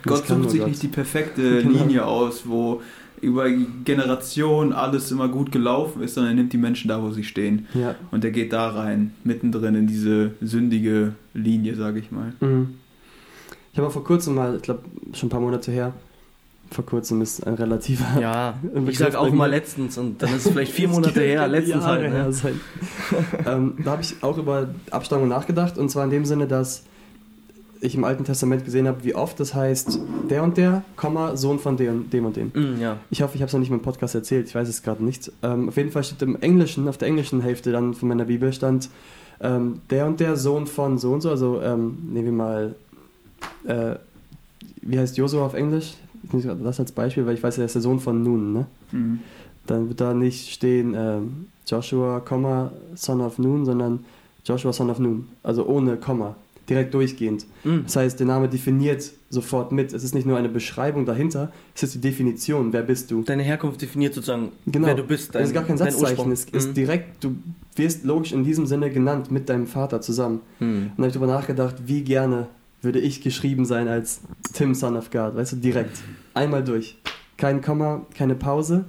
Das 0.05 0.25
Gott 0.25 0.27
sucht 0.27 0.49
sich 0.51 0.59
Gott. 0.59 0.69
nicht 0.69 0.83
die 0.83 0.87
perfekte 0.87 1.41
Genau. 1.63 1.79
Linie 1.79 2.05
aus, 2.05 2.43
wo 2.47 2.81
über 3.19 3.49
Generationen 3.83 4.73
alles 4.73 5.11
immer 5.11 5.27
gut 5.27 5.51
gelaufen 5.51 6.03
ist, 6.03 6.13
sondern 6.13 6.33
er 6.33 6.35
nimmt 6.35 6.53
die 6.53 6.57
Menschen 6.57 6.87
da, 6.87 7.01
wo 7.01 7.09
sie 7.11 7.23
stehen. 7.23 7.65
Ja. 7.73 7.95
Und 8.11 8.23
er 8.23 8.31
geht 8.31 8.53
da 8.53 8.69
rein, 8.69 9.11
mittendrin 9.23 9.73
in 9.75 9.87
diese 9.87 10.31
sündige 10.39 11.13
Linie, 11.33 11.75
sage 11.75 11.99
ich 11.99 12.11
mal. 12.11 12.33
Mhm. 12.41 12.75
Ich 13.73 13.79
habe 13.79 13.87
auch 13.87 13.93
vor 13.93 14.03
kurzem 14.03 14.35
mal, 14.35 14.55
ich 14.57 14.61
glaube, 14.61 14.81
schon 15.13 15.27
ein 15.27 15.29
paar 15.31 15.39
Monate 15.41 15.71
her, 15.71 15.93
vor 16.71 16.85
kurzem 16.85 17.21
ist 17.21 17.45
ein 17.45 17.53
relativer. 17.53 18.19
Ja, 18.19 18.55
ich 18.87 18.97
sag 18.97 19.15
auch 19.15 19.31
mal 19.31 19.49
letztens 19.49 19.97
und 19.97 20.21
dann 20.21 20.29
ist 20.35 20.45
es 20.45 20.51
vielleicht 20.51 20.71
vier 20.71 20.87
Monate 20.89 21.21
her, 21.21 21.47
letztens 21.47 21.83
Jahre 21.83 22.01
halt. 22.03 22.13
her 22.13 22.25
Ne? 22.25 22.33
sein. 22.33 22.59
ähm, 23.45 23.73
da 23.83 23.91
habe 23.91 24.01
ich 24.01 24.15
auch 24.21 24.37
über 24.37 24.69
Abstammung 24.91 25.27
nachgedacht 25.27 25.77
und 25.77 25.89
zwar 25.89 26.03
in 26.03 26.09
dem 26.09 26.25
Sinne, 26.25 26.47
dass 26.47 26.83
ich 27.79 27.95
im 27.95 28.03
Alten 28.03 28.23
Testament 28.23 28.65
gesehen 28.65 28.87
habe, 28.87 29.03
wie 29.03 29.13
oft 29.15 29.39
das 29.39 29.53
heißt, 29.53 29.99
der 30.29 30.43
und 30.43 30.57
der, 30.57 30.83
Komma, 30.95 31.35
Sohn 31.37 31.59
von 31.59 31.77
dem, 31.77 32.09
dem 32.09 32.25
und 32.25 32.35
dem. 32.35 32.51
Mm, 32.53 32.81
ja. 32.81 32.97
Ich 33.11 33.21
hoffe, 33.21 33.35
ich 33.35 33.41
habe 33.41 33.47
es 33.47 33.53
noch 33.53 33.59
nicht 33.59 33.69
im 33.69 33.81
Podcast 33.81 34.15
erzählt, 34.15 34.47
ich 34.47 34.55
weiß 34.55 34.67
es 34.67 34.81
gerade 34.81 35.03
nicht. 35.03 35.31
Ähm, 35.43 35.69
auf 35.69 35.77
jeden 35.77 35.91
Fall 35.91 36.03
steht 36.03 36.21
im 36.23 36.35
Englischen, 36.41 36.87
auf 36.87 36.97
der 36.97 37.07
englischen 37.07 37.41
Hälfte 37.41 37.71
dann 37.71 37.93
von 37.93 38.09
meiner 38.09 38.25
Bibel 38.25 38.51
stand, 38.51 38.89
ähm, 39.41 39.81
der 39.89 40.07
und 40.07 40.19
der 40.19 40.35
Sohn 40.37 40.65
von 40.65 40.97
so 40.97 41.13
und 41.13 41.21
so, 41.21 41.29
also 41.29 41.61
ähm, 41.61 41.97
nehmen 42.11 42.25
wir 42.25 42.31
mal, 42.31 42.75
äh, 43.65 43.95
wie 44.81 44.97
heißt 44.97 45.17
Josua 45.17 45.45
auf 45.45 45.53
Englisch? 45.53 45.93
Ich 46.23 46.33
nehme 46.33 46.55
das 46.63 46.79
als 46.79 46.91
Beispiel, 46.91 47.25
weil 47.25 47.35
ich 47.35 47.43
weiß, 47.43 47.57
er 47.57 47.65
ist 47.65 47.75
der 47.75 47.81
Sohn 47.81 47.99
von 47.99 48.21
Nun, 48.23 48.53
ne? 48.53 48.65
Mhm. 48.91 49.19
Dann 49.65 49.89
wird 49.89 49.99
da 50.01 50.13
nicht 50.13 50.49
stehen 50.51 50.93
ähm, 50.97 51.47
Joshua, 51.67 52.21
Komma, 52.21 52.71
Son 52.95 53.19
of 53.21 53.37
Nun, 53.37 53.65
sondern 53.65 53.99
Joshua, 54.45 54.71
Son 54.71 54.89
of 54.89 54.99
Nun. 54.99 55.27
Also 55.43 55.65
ohne 55.67 55.97
Komma, 55.97 56.35
direkt 56.69 56.93
durchgehend. 56.93 57.45
Mm. 57.65 57.79
Das 57.83 57.97
heißt, 57.97 58.17
der 58.19 58.27
Name 58.27 58.47
definiert 58.47 59.11
sofort 59.29 59.73
mit. 59.73 59.91
Es 59.91 60.05
ist 60.05 60.15
nicht 60.15 60.25
nur 60.25 60.37
eine 60.37 60.47
Beschreibung 60.47 61.05
dahinter, 61.05 61.51
es 61.75 61.83
ist 61.83 61.95
die 61.95 61.99
Definition, 62.01 62.71
wer 62.71 62.81
bist 62.83 63.11
du. 63.11 63.23
Deine 63.23 63.43
Herkunft 63.43 63.81
definiert 63.81 64.13
sozusagen, 64.13 64.53
Genau. 64.65 64.87
wer 64.87 64.95
du 64.95 65.03
bist. 65.03 65.35
es 65.35 65.47
ist 65.49 65.53
gar 65.53 65.63
kein 65.65 65.75
dein 65.75 65.91
Satzzeichen, 65.91 66.31
es 66.31 66.45
ist 66.45 66.71
Mm. 66.71 66.73
direkt, 66.73 67.23
du 67.25 67.35
wirst 67.75 68.05
logisch 68.05 68.31
in 68.31 68.45
diesem 68.45 68.65
Sinne 68.67 68.89
genannt 68.89 69.31
mit 69.31 69.49
deinem 69.49 69.67
Vater 69.67 69.99
zusammen. 69.99 70.39
Mm. 70.59 70.63
Und 70.63 70.71
dann 70.71 70.91
habe 70.97 71.07
ich 71.07 71.13
darüber 71.13 71.27
nachgedacht, 71.33 71.75
wie 71.85 72.03
gerne 72.03 72.47
würde 72.81 72.99
ich 72.99 73.21
geschrieben 73.21 73.65
sein 73.65 73.87
als 73.87 74.21
Tim, 74.53 74.75
Son 74.75 74.95
of 74.95 75.09
God, 75.11 75.35
weißt 75.35 75.53
du, 75.53 75.55
direkt. 75.57 75.97
Einmal 76.33 76.63
durch. 76.63 76.97
Kein 77.37 77.61
Komma, 77.61 78.05
keine 78.15 78.35
Pause, 78.35 78.85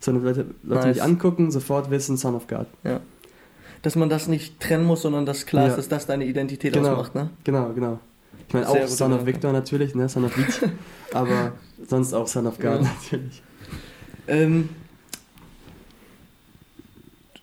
sondern 0.00 0.24
Leute, 0.24 0.46
Leute 0.62 0.86
Nice. 0.86 0.96
mich 0.96 1.02
angucken, 1.02 1.50
sofort 1.50 1.90
wissen, 1.90 2.16
Son 2.16 2.34
of 2.34 2.46
God. 2.46 2.66
Dass 3.82 3.94
man 3.96 4.08
das 4.08 4.26
nicht 4.28 4.58
trennen 4.60 4.84
muss, 4.84 5.02
sondern 5.02 5.24
dass 5.24 5.46
klar 5.46 5.64
Ja. 5.64 5.70
ist, 5.70 5.76
dass 5.76 5.88
das 5.88 6.06
deine 6.06 6.24
Identität 6.26 6.72
Genau. 6.72 6.90
ausmacht. 6.94 7.14
Ne? 7.14 7.30
Genau, 7.44 7.72
genau. 7.72 8.00
Ich 8.48 8.54
meine 8.54 8.68
auch 8.68 8.86
Son 8.88 9.12
of. 9.12 9.24
Victor 9.26 9.52
natürlich, 9.52 9.94
ne? 9.94 10.08
Son 10.08 10.24
of 10.24 10.36
Leech, 10.36 10.60
aber 11.12 11.52
sonst 11.86 12.12
auch 12.14 12.26
Son 12.26 12.46
of 12.46 12.56
God 12.56 12.64
Ja. 12.64 12.80
natürlich. 12.80 13.42
Ähm, 14.26 14.68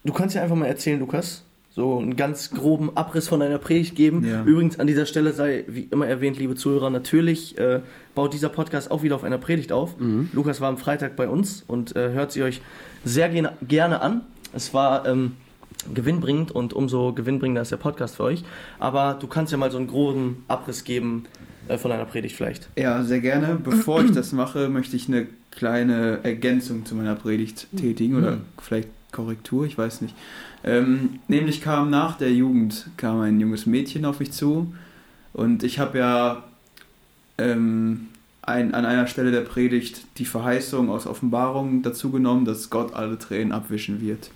du 0.04 0.12
kannst 0.14 0.36
ja 0.36 0.42
einfach 0.44 0.56
mal 0.56 0.66
erzählen, 0.68 1.00
Lukas. 1.00 1.44
So 1.76 1.98
einen 2.00 2.16
ganz 2.16 2.52
groben 2.52 2.96
Abriss 2.96 3.28
von 3.28 3.42
deiner 3.42 3.58
Predigt 3.58 3.96
geben. 3.96 4.26
Ja. 4.26 4.44
Übrigens 4.46 4.80
an 4.80 4.88
dieser 4.88 5.06
Stelle 5.06 5.34
sei 5.34 5.66
wie 5.68 5.90
immer 5.92 6.08
erwähnt, 6.08 6.38
liebe 6.40 6.56
Zuhörer, 6.56 6.90
natürlich 6.90 7.58
äh, 7.58 7.82
baut 8.16 8.34
dieser 8.34 8.48
Podcast 8.48 8.90
auch 8.92 9.04
wieder 9.04 9.16
auf 9.16 9.26
einer 9.26 9.38
Predigt 9.38 9.74
auf. 9.74 10.00
Mhm. 10.00 10.30
Lukas 10.32 10.62
war 10.62 10.70
am 10.70 10.78
Freitag 10.78 11.18
bei 11.18 11.28
uns 11.28 11.66
und 11.68 11.94
äh, 11.98 12.12
hört 12.14 12.32
sie 12.32 12.44
euch 12.44 12.62
sehr 13.04 13.28
gerne, 13.28 13.52
gerne 13.68 14.00
an. 14.02 14.22
Es 14.54 14.74
war 14.74 15.06
ähm, 15.06 15.34
gewinnbringend 15.94 16.54
und 16.54 16.72
umso 16.72 17.12
gewinnbringender 17.12 17.62
ist 17.64 17.72
der 17.74 17.78
Podcast 17.78 18.16
für 18.16 18.24
euch. 18.24 18.46
Aber 18.80 19.18
du 19.20 19.28
kannst 19.28 19.52
ja 19.52 19.58
mal 19.58 19.70
so 19.70 19.78
einen 19.78 19.88
groben 19.88 20.46
Abriss 20.48 20.86
geben 20.86 21.26
äh, 21.68 21.78
von 21.78 21.92
deiner 21.92 22.06
Predigt 22.06 22.38
vielleicht. 22.38 22.70
Ja, 22.78 23.04
sehr 23.04 23.20
gerne. 23.20 23.60
Bevor 23.62 24.02
ich 24.02 24.12
das 24.12 24.32
mache, 24.32 24.70
möchte 24.70 24.96
ich 24.96 25.10
eine 25.10 25.28
kleine 25.52 26.20
Ergänzung 26.24 26.86
zu 26.86 26.96
meiner 26.96 27.16
Predigt 27.16 27.68
tätigen 27.76 28.16
oder 28.16 28.32
Mhm. 28.38 28.42
vielleicht 28.62 28.88
Korrektur, 29.16 29.66
ich 29.66 29.78
weiß 29.78 30.02
nicht. 30.02 30.14
Ähm, 30.64 31.20
nämlich 31.28 31.62
kam 31.62 31.90
nach 31.90 32.18
der 32.18 32.32
Jugend 32.34 32.88
kam 32.98 33.22
ein 33.22 33.40
junges 33.40 33.66
Mädchen 33.66 34.06
auf 34.06 34.20
mich 34.20 34.32
zu 34.32 34.74
und 35.34 35.64
ich 35.64 35.80
habe 35.80 35.98
ja 36.00 36.44
ähm, 37.38 38.08
ein, 38.42 38.74
an 38.74 38.86
einer 38.86 39.08
Stelle 39.08 39.32
der 39.32 39.42
Predigt 39.42 40.02
die 40.18 40.26
Verheißung 40.26 40.90
aus 40.90 41.08
Offenbarung 41.08 41.82
dazu 41.82 42.12
genommen, 42.12 42.46
dass 42.46 42.70
Gott 42.70 42.94
alle 42.94 43.18
Tränen 43.18 43.52
abwischen 43.52 44.02
wird. 44.02 44.30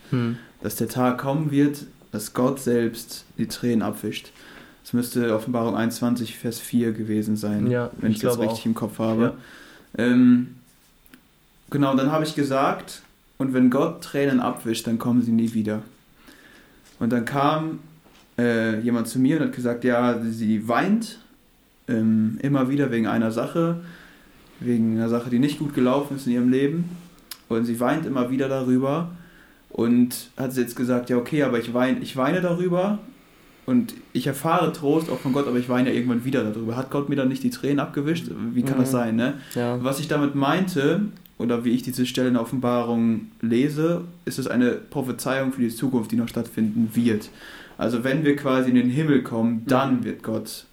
Dass 0.61 0.75
der 0.77 0.89
Tag 0.89 1.19
kommen 1.19 1.51
wird, 1.51 1.85
dass 2.11 2.33
Gott 2.33 2.59
selbst 2.59 3.25
die 3.37 3.47
Tränen 3.47 3.81
abwischt. 3.83 4.31
Das 4.83 4.93
müsste 4.93 5.35
Offenbarung 5.35 5.75
21, 5.75 6.37
Vers 6.37 6.59
4 6.59 6.93
gewesen 6.93 7.37
sein, 7.37 7.69
Ja, 7.69 7.91
wenn 7.99 8.09
ich, 8.11 8.17
ich 8.17 8.23
das 8.23 8.39
richtig 8.39 8.61
auch. 8.61 8.65
im 8.65 8.73
Kopf 8.73 8.97
habe. 8.97 9.35
Ähm, 9.97 10.55
genau, 11.69 11.95
dann 11.95 12.11
habe 12.11 12.23
ich 12.23 12.33
gesagt, 12.33 13.03
und 13.39 13.53
wenn 13.53 13.69
Gott 13.69 14.03
Tränen 14.03 14.41
abwischt, 14.41 14.85
dann 14.85 14.99
kommen 14.99 15.21
sie 15.21 15.31
nie 15.31 15.53
wieder. 15.53 15.81
Und 16.99 17.13
dann 17.13 17.23
kam 17.23 17.79
äh, 18.37 18.79
jemand 18.81 19.07
zu 19.07 19.17
mir 19.17 19.37
und 19.37 19.43
hat 19.47 19.55
gesagt, 19.55 19.85
ja, 19.85 20.19
sie 20.21 20.67
weint 20.67 21.19
ähm, 21.87 22.37
immer 22.41 22.69
wieder 22.69 22.91
wegen 22.91 23.07
einer 23.07 23.31
Sache, 23.31 23.79
wegen 24.59 24.97
einer 24.97 25.07
Sache, 25.07 25.29
die 25.29 25.39
nicht 25.39 25.57
gut 25.57 25.73
gelaufen 25.73 26.17
ist 26.17 26.27
in 26.27 26.33
ihrem 26.33 26.49
Leben. 26.49 26.89
Und 27.47 27.63
sie 27.63 27.79
weint 27.79 28.05
immer 28.05 28.29
wieder 28.29 28.49
darüber 28.49 29.11
und 29.69 30.31
hat 30.35 30.53
jetzt 30.57 30.75
gesagt, 30.75 31.09
ja, 31.09 31.15
okay, 31.15 31.43
aber 31.43 31.59
ich 31.59 31.73
weine, 31.73 31.99
ich 31.99 32.17
weine 32.17 32.41
darüber 32.41 32.99
und 33.65 33.93
ich 34.11 34.27
erfahre 34.27 34.73
Trost 34.73 35.09
auch 35.09 35.19
von 35.19 35.31
Gott, 35.31 35.47
aber 35.47 35.57
ich 35.57 35.69
weine 35.69 35.89
ja 35.89 35.95
irgendwann 35.95 36.25
wieder 36.25 36.43
darüber. 36.43 36.75
Hat 36.75 36.91
Gott 36.91 37.07
mir 37.07 37.15
dann 37.15 37.29
nicht 37.29 37.43
die 37.43 37.51
Tränen 37.51 37.79
abgewischt? 37.79 38.29
Wie 38.53 38.63
kann 38.63 38.75
mhm. 38.75 38.81
das 38.81 38.91
sein, 38.91 39.15
ne? 39.15 39.35
Ja. 39.55 39.81
Was 39.81 40.01
ich 40.01 40.09
damit 40.09 40.35
meinte, 40.35 41.03
oder 41.39 41.65
wie 41.65 41.71
ich 41.71 41.81
diese 41.81 42.05
Stelle 42.05 42.27
in 42.27 42.33
der 42.35 42.43
Offenbarung 42.43 43.31
lese, 43.41 44.03
ist 44.25 44.37
es 44.37 44.47
eine 44.47 44.71
Prophezeiung 44.71 45.53
für 45.53 45.61
die 45.61 45.69
Zukunft, 45.69 46.11
die 46.11 46.17
noch 46.17 46.27
stattfinden 46.27 46.91
wird. 46.93 47.29
Also 47.77 48.03
wenn 48.03 48.23
wir 48.23 48.35
quasi 48.35 48.69
in 48.69 48.75
den 48.75 48.89
Himmel 48.89 49.23
kommen, 49.23 49.63
dann 49.65 50.01
mhm. 50.01 50.03
wird 50.03 50.21
Gott 50.21 50.65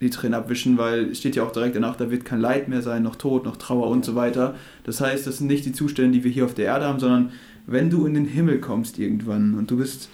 die 0.00 0.10
Tränen 0.10 0.34
abwischen, 0.34 0.76
weil 0.76 1.10
es 1.10 1.18
steht 1.18 1.36
ja 1.36 1.44
auch 1.44 1.52
direkt 1.52 1.76
danach, 1.76 1.96
da 1.96 2.10
wird 2.10 2.24
kein 2.24 2.40
Leid 2.40 2.68
mehr 2.68 2.82
sein, 2.82 3.02
noch 3.02 3.16
Tod, 3.16 3.44
noch 3.44 3.56
Trauer 3.56 3.88
und 3.88 4.04
so 4.04 4.14
weiter. 4.14 4.54
Das 4.84 5.00
heißt, 5.00 5.26
das 5.26 5.38
sind 5.38 5.46
nicht 5.46 5.66
die 5.66 5.72
Zustände, 5.72 6.18
die 6.18 6.24
wir 6.24 6.30
hier 6.30 6.46
auf 6.46 6.54
der 6.54 6.66
Erde 6.66 6.86
haben, 6.86 6.98
sondern 6.98 7.30
wenn 7.66 7.90
du 7.90 8.06
in 8.06 8.14
den 8.14 8.26
Himmel 8.26 8.60
kommst 8.60 8.98
irgendwann 8.98 9.54
und 9.54 9.70
du 9.70 9.76
bist 9.76 10.08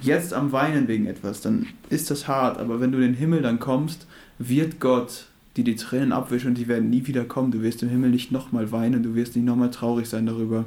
jetzt 0.00 0.32
am 0.34 0.52
Weinen 0.52 0.88
wegen 0.88 1.06
etwas, 1.06 1.40
dann 1.40 1.66
ist 1.90 2.10
das 2.10 2.26
hart, 2.26 2.58
aber 2.58 2.80
wenn 2.80 2.92
du 2.92 2.98
in 2.98 3.04
den 3.04 3.14
Himmel 3.14 3.42
dann 3.42 3.58
kommst, 3.58 4.06
wird 4.38 4.80
Gott 4.80 5.26
dir 5.56 5.64
die 5.64 5.76
Tränen 5.76 6.12
abwischen 6.12 6.48
und 6.48 6.58
die 6.58 6.68
werden 6.68 6.90
nie 6.90 7.06
wieder 7.06 7.24
kommen. 7.24 7.50
Du 7.50 7.62
wirst 7.62 7.82
im 7.82 7.88
Himmel 7.88 8.10
nicht 8.10 8.32
nochmal 8.32 8.72
weinen, 8.72 9.02
du 9.02 9.14
wirst 9.14 9.36
nicht 9.36 9.44
nochmal 9.44 9.70
traurig 9.70 10.08
sein 10.08 10.26
darüber, 10.26 10.64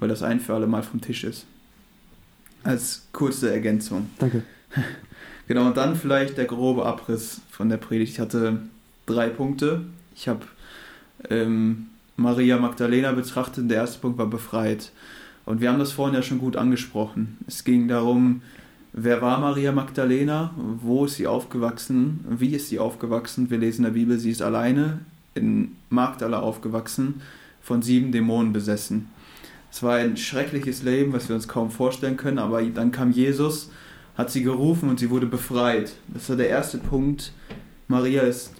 weil 0.00 0.08
das 0.08 0.22
ein 0.22 0.40
für 0.40 0.54
alle 0.54 0.66
Mal 0.66 0.82
vom 0.82 1.00
Tisch 1.00 1.24
ist. 1.24 1.46
Als 2.62 3.06
kurze 3.12 3.52
Ergänzung. 3.52 4.10
Danke. 4.18 4.42
Genau, 5.48 5.66
und 5.66 5.76
dann 5.76 5.94
vielleicht 5.94 6.38
der 6.38 6.46
grobe 6.46 6.84
Abriss 6.84 7.40
von 7.50 7.68
der 7.68 7.76
Predigt. 7.76 8.14
Ich 8.14 8.18
hatte 8.18 8.62
drei 9.06 9.28
Punkte. 9.28 9.82
Ich 10.16 10.26
habe 10.26 10.40
ähm, 11.30 11.86
Maria 12.16 12.58
Magdalena 12.58 13.12
betrachtet. 13.12 13.70
Der 13.70 13.78
erste 13.78 14.00
Punkt 14.00 14.18
war 14.18 14.26
befreit. 14.26 14.90
Und 15.44 15.60
wir 15.60 15.70
haben 15.70 15.78
das 15.78 15.92
vorhin 15.92 16.16
ja 16.16 16.22
schon 16.22 16.40
gut 16.40 16.56
angesprochen. 16.56 17.38
Es 17.46 17.62
ging 17.62 17.86
darum, 17.86 18.42
wer 18.96 19.22
war 19.22 19.38
Maria 19.38 19.70
Magdalena? 19.70 20.50
Wo 20.56 21.04
ist 21.04 21.14
sie 21.14 21.28
aufgewachsen? 21.28 22.24
Wie 22.28 22.54
ist 22.54 22.68
sie 22.68 22.80
aufgewachsen? 22.80 23.48
Wir 23.50 23.58
lesen 23.58 23.84
in 23.84 23.92
der 23.92 23.98
Bibel, 23.98 24.18
sie 24.18 24.30
ist 24.30 24.42
alleine 24.42 24.98
in 25.34 25.76
Magdala 25.90 26.40
aufgewachsen, 26.40 27.20
von 27.62 27.82
sieben 27.82 28.10
Dämonen 28.10 28.52
besessen. 28.52 29.08
Es 29.70 29.82
war 29.82 29.96
ein 29.96 30.16
schreckliches 30.16 30.82
Leben, 30.82 31.12
was 31.12 31.28
wir 31.28 31.36
uns 31.36 31.46
kaum 31.46 31.70
vorstellen 31.70 32.16
können, 32.16 32.38
aber 32.38 32.62
dann 32.62 32.90
kam 32.90 33.12
Jesus 33.12 33.70
hat 34.16 34.30
sie 34.30 34.42
gerufen 34.42 34.88
und 34.88 34.98
sie 34.98 35.10
wurde 35.10 35.26
befreit. 35.26 35.92
Das 36.08 36.28
war 36.28 36.36
der 36.36 36.48
erste 36.48 36.78
Punkt. 36.78 37.32
Maria 37.86 38.22
ist 38.22 38.52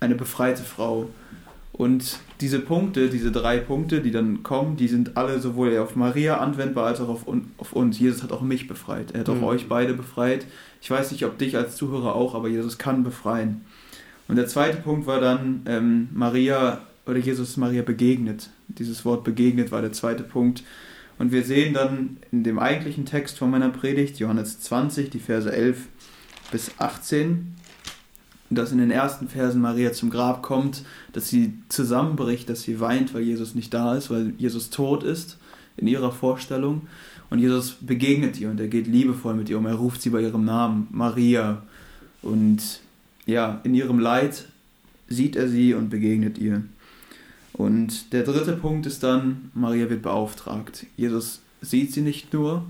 eine 0.00 0.14
befreite 0.14 0.62
Frau. 0.62 1.08
Und 1.78 2.18
diese 2.40 2.58
Punkte, 2.58 3.08
diese 3.08 3.30
drei 3.30 3.58
Punkte, 3.58 4.00
die 4.00 4.10
dann 4.10 4.42
kommen, 4.42 4.76
die 4.76 4.88
sind 4.88 5.16
alle 5.16 5.38
sowohl 5.38 5.78
auf 5.78 5.94
Maria 5.94 6.38
anwendbar 6.38 6.86
als 6.86 7.00
auch 7.00 7.08
auf, 7.08 7.24
auf 7.56 7.72
uns. 7.72 8.00
Jesus 8.00 8.24
hat 8.24 8.32
auch 8.32 8.42
mich 8.42 8.66
befreit. 8.66 9.12
Er 9.12 9.20
hat 9.20 9.28
mhm. 9.28 9.44
auch 9.44 9.46
euch 9.46 9.68
beide 9.68 9.94
befreit. 9.94 10.44
Ich 10.82 10.90
weiß 10.90 11.12
nicht, 11.12 11.24
ob 11.24 11.38
dich 11.38 11.56
als 11.56 11.76
Zuhörer 11.76 12.16
auch, 12.16 12.34
aber 12.34 12.48
Jesus 12.48 12.78
kann 12.78 13.04
befreien. 13.04 13.60
Und 14.26 14.34
der 14.34 14.48
zweite 14.48 14.78
Punkt 14.78 15.06
war 15.06 15.20
dann, 15.20 15.62
ähm, 15.66 16.08
Maria 16.12 16.80
oder 17.06 17.18
Jesus 17.18 17.56
Maria 17.56 17.82
begegnet. 17.82 18.50
Dieses 18.66 19.04
Wort 19.04 19.22
begegnet 19.22 19.70
war 19.70 19.80
der 19.80 19.92
zweite 19.92 20.24
Punkt. 20.24 20.64
Und 21.16 21.30
wir 21.30 21.44
sehen 21.44 21.74
dann 21.74 22.16
in 22.32 22.42
dem 22.42 22.58
eigentlichen 22.58 23.06
Text 23.06 23.38
von 23.38 23.50
meiner 23.50 23.70
Predigt, 23.70 24.18
Johannes 24.18 24.60
20, 24.60 25.10
die 25.10 25.20
Verse 25.20 25.50
11 25.50 25.86
bis 26.50 26.72
18, 26.78 27.54
dass 28.50 28.72
in 28.72 28.78
den 28.78 28.90
ersten 28.90 29.28
Versen 29.28 29.60
Maria 29.60 29.92
zum 29.92 30.10
Grab 30.10 30.42
kommt, 30.42 30.82
dass 31.12 31.28
sie 31.28 31.54
zusammenbricht, 31.68 32.48
dass 32.48 32.62
sie 32.62 32.80
weint, 32.80 33.14
weil 33.14 33.22
Jesus 33.22 33.54
nicht 33.54 33.74
da 33.74 33.94
ist, 33.94 34.10
weil 34.10 34.32
Jesus 34.38 34.70
tot 34.70 35.02
ist 35.02 35.38
in 35.76 35.86
ihrer 35.86 36.12
Vorstellung. 36.12 36.82
Und 37.30 37.40
Jesus 37.40 37.76
begegnet 37.80 38.40
ihr 38.40 38.50
und 38.50 38.58
er 38.58 38.68
geht 38.68 38.86
liebevoll 38.86 39.34
mit 39.34 39.50
ihr 39.50 39.58
um. 39.58 39.66
Er 39.66 39.74
ruft 39.74 40.00
sie 40.00 40.10
bei 40.10 40.22
ihrem 40.22 40.44
Namen, 40.44 40.88
Maria. 40.90 41.62
Und 42.22 42.80
ja, 43.26 43.60
in 43.64 43.74
ihrem 43.74 43.98
Leid 43.98 44.46
sieht 45.08 45.36
er 45.36 45.48
sie 45.48 45.74
und 45.74 45.90
begegnet 45.90 46.38
ihr. 46.38 46.62
Und 47.52 48.12
der 48.12 48.22
dritte 48.22 48.52
Punkt 48.52 48.86
ist 48.86 49.02
dann, 49.02 49.50
Maria 49.52 49.90
wird 49.90 50.02
beauftragt. 50.02 50.86
Jesus 50.96 51.40
sieht 51.60 51.92
sie 51.92 52.02
nicht 52.02 52.32
nur, 52.32 52.64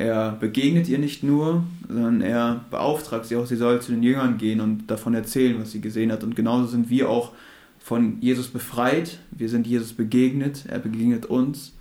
er 0.00 0.32
begegnet 0.32 0.88
ihr 0.88 0.98
nicht 0.98 1.22
nur, 1.22 1.62
sondern 1.86 2.22
er 2.22 2.64
beauftragt 2.70 3.26
sie 3.26 3.36
auch, 3.36 3.44
sie 3.44 3.56
soll 3.56 3.82
zu 3.82 3.92
den 3.92 4.02
Jüngern 4.02 4.38
gehen 4.38 4.62
und 4.62 4.86
davon 4.86 5.12
erzählen, 5.12 5.60
was 5.60 5.72
sie 5.72 5.82
gesehen 5.82 6.10
hat. 6.10 6.24
Und 6.24 6.34
genauso 6.34 6.68
sind 6.68 6.88
wir 6.88 7.10
auch 7.10 7.32
von 7.78 8.16
Jesus 8.22 8.48
befreit, 8.48 9.18
wir 9.30 9.50
sind 9.50 9.66
Jesus 9.66 9.92
begegnet, 9.92 10.64
er 10.68 10.78
begegnet 10.78 11.26
uns 11.26 11.74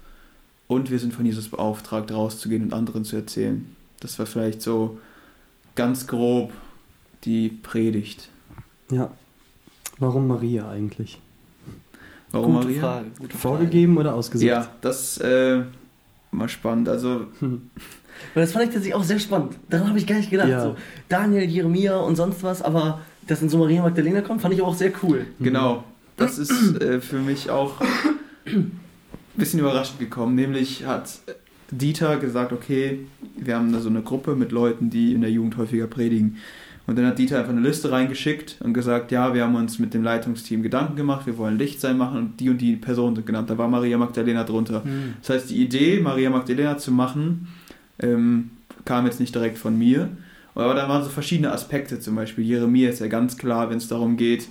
und 0.68 0.92
wir 0.92 1.00
sind 1.00 1.14
von 1.14 1.26
Jesus 1.26 1.48
beauftragt, 1.48 2.12
rauszugehen 2.12 2.62
und 2.64 2.74
anderen 2.74 3.06
zu 3.06 3.16
erzählen. 3.16 3.74
Das 4.02 4.20
war 4.20 4.26
vielleicht 4.26 4.62
so 4.62 5.00
ganz 5.76 6.06
grob 6.06 6.52
die 7.24 7.48
Predigt. 7.48 8.28
Ja. 8.92 9.12
Warum 9.98 10.28
Maria 10.28 10.70
eigentlich? 10.70 11.22
Warum 12.32 12.56
gute 12.56 12.66
Maria? 12.66 12.82
Frage, 12.82 13.06
gute 13.18 13.38
Vorgegeben 13.38 13.94
Frage. 13.94 14.10
oder 14.10 14.16
ausgesucht? 14.18 14.46
Ja, 14.46 14.70
das 14.82 15.16
ist 15.16 15.22
äh, 15.22 15.64
mal 16.32 16.50
spannend. 16.50 16.90
Also. 16.90 17.28
Hm. 17.40 17.70
Das 18.36 18.52
fand 18.52 18.66
ich 18.66 18.72
tatsächlich 18.72 18.96
auch 18.96 19.04
sehr 19.04 19.20
spannend. 19.20 19.56
Daran 19.70 19.90
habe 19.90 19.98
ich 19.98 20.08
gar 20.08 20.18
nicht 20.18 20.30
gedacht. 20.30 20.50
Ja. 20.50 20.64
So, 20.64 20.76
Daniel, 21.08 21.44
Jeremia 21.44 21.98
und 21.98 22.16
sonst 22.16 22.44
was, 22.44 22.62
aber 22.62 23.02
dass 23.28 23.42
in 23.42 23.50
so 23.50 23.58
Maria 23.58 23.82
Magdalena 23.82 24.22
kommt, 24.22 24.42
fand 24.42 24.54
ich 24.54 24.62
auch 24.62 24.76
sehr 24.76 24.92
cool. 25.04 25.26
Genau. 25.40 25.84
Das 26.18 26.38
ist 26.38 26.82
äh, 26.82 27.00
für 27.00 27.20
mich 27.20 27.50
auch 27.50 27.80
ein 28.46 28.80
bisschen 29.36 29.60
überraschend 29.60 30.00
gekommen. 30.00 30.36
Nämlich 30.36 30.86
hat 30.86 31.20
Dieter 31.72 32.18
gesagt, 32.18 32.52
okay, 32.52 33.00
wir 33.38 33.56
haben 33.56 33.72
da 33.72 33.80
so 33.80 33.90
eine 33.90 34.02
Gruppe 34.02 34.36
mit 34.36 34.52
Leuten, 34.52 34.90
die 34.90 35.14
in 35.14 35.22
der 35.22 35.32
Jugend 35.32 35.58
häufiger 35.58 35.88
predigen. 35.88 36.38
Und 36.88 36.98
dann 36.98 37.06
hat 37.06 37.20
Dieter 37.20 37.38
einfach 37.38 37.52
eine 37.52 37.62
Liste 37.62 37.92
reingeschickt 37.92 38.58
und 38.62 38.74
gesagt, 38.74 39.12
ja, 39.12 39.36
wir 39.36 39.44
haben 39.44 39.54
uns 39.54 39.78
mit 39.78 39.94
dem 39.94 40.04
Leitungsteam 40.04 40.64
Gedanken 40.64 40.96
gemacht, 40.96 41.28
wir 41.28 41.38
wollen 41.38 41.56
Lichtsein 41.56 42.00
machen 42.00 42.18
und 42.18 42.40
die 42.40 42.50
und 42.50 42.58
die 42.58 42.76
Personen 42.78 43.16
sind 43.16 43.28
genannt. 43.28 43.48
Da 43.48 43.60
war 43.60 43.68
Maria 43.68 44.00
Magdalena 44.00 44.44
drunter. 44.44 44.82
Mhm. 44.84 45.14
Das 45.22 45.30
heißt, 45.30 45.52
die 45.52 45.62
Idee, 45.62 46.00
Maria 46.00 46.32
Magdalena 46.32 46.80
zu 46.80 46.92
machen, 46.92 47.48
ähm, 48.00 48.52
kam 48.86 49.06
jetzt 49.06 49.20
nicht 49.20 49.34
direkt 49.34 49.58
von 49.58 49.78
mir. 49.78 50.10
Aber 50.56 50.74
da 50.74 50.90
waren 50.90 51.04
so 51.04 51.10
verschiedene 51.10 51.52
Aspekte, 51.52 52.00
zum 52.00 52.16
Beispiel 52.16 52.44
Jeremia 52.44 52.90
ist 52.90 53.00
ja 53.00 53.08
ganz 53.08 53.38
klar, 53.38 53.70
wenn 53.70 53.78
es 53.78 53.88
darum 53.88 54.18
geht, 54.18 54.50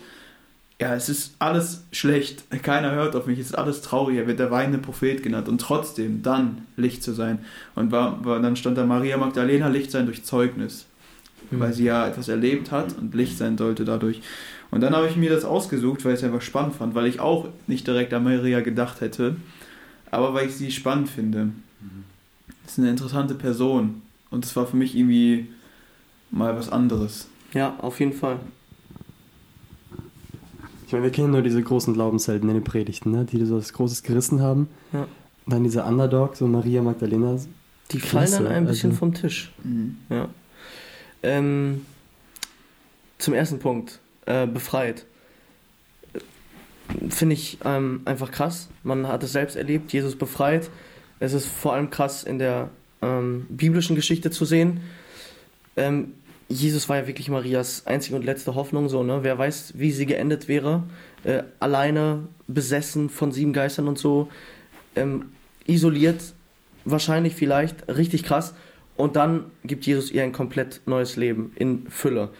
ja, 0.81 0.95
es 0.95 1.09
ist 1.09 1.35
alles 1.41 1.85
schlecht, 1.91 2.45
keiner 2.63 2.93
hört 2.93 3.17
auf 3.17 3.27
mich, 3.27 3.39
es 3.39 3.47
ist 3.47 3.59
alles 3.59 3.83
traurig, 3.83 4.17
er 4.17 4.27
wird 4.27 4.39
der 4.39 4.51
weinende 4.51 4.79
Prophet 4.79 5.23
genannt 5.23 5.49
und 5.49 5.61
trotzdem 5.61 6.23
dann 6.23 6.63
Licht 6.77 7.03
zu 7.03 7.13
sein. 7.13 7.41
Und 7.75 7.91
war, 7.91 8.25
war, 8.25 8.41
dann 8.41 8.57
stand 8.57 8.79
da 8.79 8.87
Maria 8.87 9.17
Magdalena 9.17 9.69
Licht 9.69 9.91
sein 9.91 10.07
durch 10.07 10.25
Zeugnis 10.25 10.87
mhm. 11.51 11.61
weil 11.61 11.73
sie 11.73 11.85
ja 11.85 12.07
etwas 12.07 12.29
erlebt 12.29 12.71
hat 12.71 12.97
und 12.99 13.15
Licht 13.15 13.39
sein 13.39 13.59
sollte 13.59 13.85
dadurch. 13.85 14.21
Und 14.71 14.83
dann 14.83 14.95
habe 14.95 15.09
ich 15.09 15.17
mir 15.17 15.31
das 15.31 15.45
ausgesucht, 15.45 16.05
weil 16.05 16.13
ich 16.13 16.19
es 16.19 16.25
einfach 16.25 16.43
spannend 16.43 16.75
fand, 16.75 16.95
weil 16.95 17.07
ich 17.07 17.21
auch 17.21 17.49
nicht 17.67 17.87
direkt 17.87 18.13
an 18.13 18.25
Maria 18.25 18.61
gedacht 18.61 19.01
hätte, 19.01 19.37
aber 20.11 20.35
weil 20.35 20.47
ich 20.49 20.57
sie 20.57 20.71
spannend 20.71 21.09
finde. 21.09 21.45
Mhm. 21.45 22.05
Das 22.69 22.75
ist 22.75 22.81
eine 22.81 22.91
interessante 22.91 23.35
Person 23.35 24.03
und 24.29 24.45
es 24.45 24.55
war 24.55 24.67
für 24.67 24.77
mich 24.77 24.95
irgendwie 24.95 25.49
mal 26.31 26.55
was 26.55 26.69
anderes. 26.69 27.27
Ja, 27.55 27.75
auf 27.79 27.99
jeden 27.99 28.13
Fall. 28.13 28.41
Ich 30.85 30.93
meine, 30.93 31.05
wir 31.05 31.11
kennen 31.11 31.31
nur 31.31 31.41
diese 31.41 31.63
großen 31.63 31.95
Glaubenshelden 31.95 32.47
in 32.51 32.57
den 32.57 32.65
Predigten, 32.65 33.11
ne? 33.11 33.25
die 33.25 33.43
so 33.47 33.57
was 33.57 33.73
Großes 33.73 34.03
gerissen 34.03 34.43
haben. 34.43 34.69
Ja. 34.93 35.09
Dann 35.47 35.65
dieser 35.65 35.87
Underdog, 35.87 36.37
so 36.37 36.47
Maria 36.47 36.83
Magdalena. 36.83 37.39
Die 37.91 38.01
fallen 38.01 38.31
dann 38.31 38.47
ein 38.47 38.67
bisschen 38.67 38.91
also, 38.91 38.99
vom 38.99 39.15
Tisch. 39.15 39.51
Mhm. 39.65 39.97
Ja. 40.11 40.29
Ähm, 41.23 41.87
zum 43.17 43.33
ersten 43.33 43.61
Punkt, 43.61 43.99
äh, 44.27 44.47
befreit. 44.47 45.07
Finde 47.09 47.33
ich 47.33 47.61
ähm, 47.65 48.03
einfach 48.05 48.31
krass. 48.31 48.69
Man 48.83 49.09
hat 49.09 49.23
es 49.23 49.33
selbst 49.33 49.57
erlebt, 49.57 49.91
Jesus 49.91 50.17
befreit. 50.17 50.69
Es 51.21 51.33
ist 51.33 51.47
vor 51.47 51.75
allem 51.75 51.91
krass 51.91 52.23
in 52.23 52.39
der 52.39 52.71
ähm, 53.03 53.47
biblischen 53.49 53.97
Geschichte 53.97 54.31
zu 54.31 54.45
sehen. 54.45 54.81
Ähm, 55.77 56.15
Jesus 56.49 56.89
war 56.89 56.97
ja 56.97 57.07
wirklich 57.07 57.29
Marias 57.29 57.87
einzige 57.87 58.17
und 58.17 58.25
letzte 58.25 58.55
Hoffnung, 58.55 58.89
so, 58.89 59.03
ne? 59.03 59.21
Wer 59.23 59.37
weiß, 59.37 59.75
wie 59.77 59.93
sie 59.93 60.07
geendet 60.07 60.49
wäre. 60.49 60.85
Äh, 61.25 61.43
alleine, 61.61 62.27
besessen 62.47 63.11
von 63.11 63.33
sieben 63.33 63.53
Geistern 63.53 63.87
und 63.87 63.99
so. 63.99 64.29
Ähm, 64.97 65.27
isoliert, 65.67 66.23
wahrscheinlich 66.85 67.35
vielleicht, 67.35 67.87
richtig 67.89 68.23
krass. 68.23 68.55
Und 68.97 69.17
dann 69.17 69.51
gibt 69.63 69.87
Jesus 69.87 70.11
ihr 70.11 70.23
ein 70.23 70.33
komplett 70.33 70.81
neues 70.87 71.17
Leben 71.17 71.53
in 71.55 71.89
Fülle. 71.91 72.31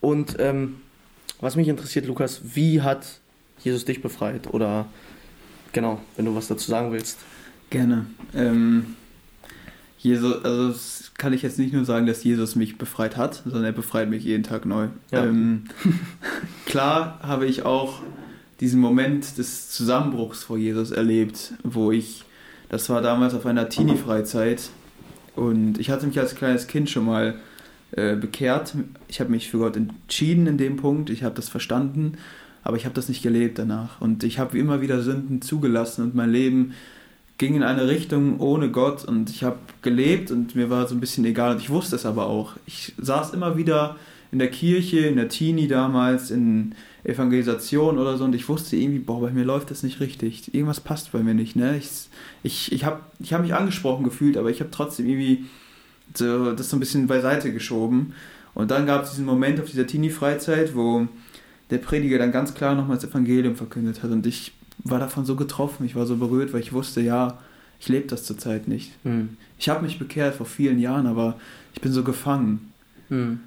Und 0.00 0.36
ähm, 0.40 0.80
was 1.40 1.56
mich 1.56 1.68
interessiert, 1.68 2.06
Lukas, 2.06 2.40
wie 2.54 2.82
hat 2.82 3.20
Jesus 3.62 3.84
dich 3.84 4.02
befreit? 4.02 4.52
Oder 4.52 4.86
genau, 5.72 6.00
wenn 6.16 6.24
du 6.24 6.34
was 6.34 6.48
dazu 6.48 6.68
sagen 6.68 6.92
willst. 6.92 7.18
Gerne. 7.72 8.04
Ähm, 8.34 8.84
Jesus, 9.96 10.44
also 10.44 10.68
das 10.68 11.12
kann 11.16 11.32
ich 11.32 11.40
jetzt 11.40 11.58
nicht 11.58 11.72
nur 11.72 11.86
sagen, 11.86 12.06
dass 12.06 12.22
Jesus 12.22 12.54
mich 12.54 12.76
befreit 12.76 13.16
hat, 13.16 13.42
sondern 13.44 13.64
er 13.64 13.72
befreit 13.72 14.10
mich 14.10 14.24
jeden 14.24 14.42
Tag 14.42 14.66
neu. 14.66 14.88
Ja. 15.10 15.24
Ähm, 15.24 15.64
klar 16.66 17.18
habe 17.22 17.46
ich 17.46 17.62
auch 17.62 18.02
diesen 18.60 18.78
Moment 18.78 19.38
des 19.38 19.70
Zusammenbruchs 19.70 20.44
vor 20.44 20.58
Jesus 20.58 20.90
erlebt, 20.90 21.54
wo 21.62 21.92
ich, 21.92 22.24
das 22.68 22.90
war 22.90 23.00
damals 23.00 23.32
auf 23.32 23.46
einer 23.46 23.70
Teenie-Freizeit 23.70 24.68
und 25.34 25.78
ich 25.78 25.88
hatte 25.88 26.06
mich 26.06 26.20
als 26.20 26.34
kleines 26.34 26.66
Kind 26.66 26.90
schon 26.90 27.06
mal 27.06 27.36
äh, 27.92 28.16
bekehrt. 28.16 28.74
Ich 29.08 29.20
habe 29.20 29.30
mich 29.30 29.50
für 29.50 29.58
Gott 29.58 29.78
entschieden 29.78 30.46
in 30.46 30.58
dem 30.58 30.76
Punkt, 30.76 31.08
ich 31.08 31.24
habe 31.24 31.34
das 31.34 31.48
verstanden, 31.48 32.18
aber 32.64 32.76
ich 32.76 32.84
habe 32.84 32.94
das 32.94 33.08
nicht 33.08 33.22
gelebt 33.22 33.58
danach. 33.58 33.98
Und 34.02 34.24
ich 34.24 34.38
habe 34.38 34.58
immer 34.58 34.82
wieder 34.82 35.00
Sünden 35.00 35.40
zugelassen 35.40 36.02
und 36.02 36.14
mein 36.14 36.30
Leben 36.30 36.74
ging 37.38 37.54
in 37.54 37.62
eine 37.62 37.88
Richtung 37.88 38.38
ohne 38.40 38.70
Gott 38.70 39.04
und 39.04 39.30
ich 39.30 39.42
habe 39.42 39.58
gelebt 39.82 40.30
und 40.30 40.54
mir 40.54 40.70
war 40.70 40.86
so 40.86 40.94
ein 40.94 41.00
bisschen 41.00 41.24
egal 41.24 41.52
und 41.52 41.60
ich 41.60 41.70
wusste 41.70 41.96
es 41.96 42.06
aber 42.06 42.26
auch. 42.26 42.54
Ich 42.66 42.94
saß 42.98 43.34
immer 43.34 43.56
wieder 43.56 43.96
in 44.30 44.38
der 44.38 44.50
Kirche, 44.50 45.00
in 45.00 45.16
der 45.16 45.28
Teenie 45.28 45.68
damals, 45.68 46.30
in 46.30 46.74
Evangelisation 47.04 47.98
oder 47.98 48.16
so 48.16 48.24
und 48.24 48.34
ich 48.34 48.48
wusste 48.48 48.76
irgendwie, 48.76 49.00
boah, 49.00 49.20
bei 49.20 49.30
mir 49.30 49.44
läuft 49.44 49.70
das 49.70 49.82
nicht 49.82 50.00
richtig. 50.00 50.54
Irgendwas 50.54 50.80
passt 50.80 51.12
bei 51.12 51.18
mir 51.18 51.34
nicht. 51.34 51.56
Ne? 51.56 51.76
Ich, 51.76 52.08
ich, 52.42 52.72
ich 52.72 52.84
habe 52.84 53.00
ich 53.18 53.32
hab 53.32 53.42
mich 53.42 53.54
angesprochen 53.54 54.04
gefühlt, 54.04 54.36
aber 54.36 54.50
ich 54.50 54.60
habe 54.60 54.70
trotzdem 54.70 55.06
irgendwie 55.06 55.44
so, 56.14 56.52
das 56.52 56.70
so 56.70 56.76
ein 56.76 56.80
bisschen 56.80 57.06
beiseite 57.06 57.52
geschoben. 57.52 58.14
Und 58.54 58.70
dann 58.70 58.86
gab 58.86 59.04
es 59.04 59.10
diesen 59.10 59.24
Moment 59.24 59.60
auf 59.60 59.70
dieser 59.70 59.86
Teenie-Freizeit, 59.86 60.76
wo 60.76 61.08
der 61.70 61.78
Prediger 61.78 62.18
dann 62.18 62.32
ganz 62.32 62.54
klar 62.54 62.74
nochmal 62.74 62.98
das 62.98 63.08
Evangelium 63.10 63.56
verkündet 63.56 64.02
hat 64.02 64.10
und 64.10 64.26
ich 64.26 64.52
war 64.84 64.98
davon 64.98 65.24
so 65.24 65.36
getroffen, 65.36 65.86
ich 65.86 65.94
war 65.94 66.06
so 66.06 66.16
berührt, 66.16 66.52
weil 66.52 66.60
ich 66.60 66.72
wusste, 66.72 67.00
ja, 67.00 67.38
ich 67.80 67.88
lebe 67.88 68.06
das 68.06 68.24
zurzeit 68.24 68.68
nicht. 68.68 68.92
Hm. 69.02 69.36
Ich 69.58 69.68
habe 69.68 69.82
mich 69.82 69.98
bekehrt 69.98 70.34
vor 70.36 70.46
vielen 70.46 70.78
Jahren, 70.78 71.06
aber 71.06 71.36
ich 71.74 71.80
bin 71.80 71.92
so 71.92 72.02
gefangen. 72.04 72.72
Hm. 73.08 73.40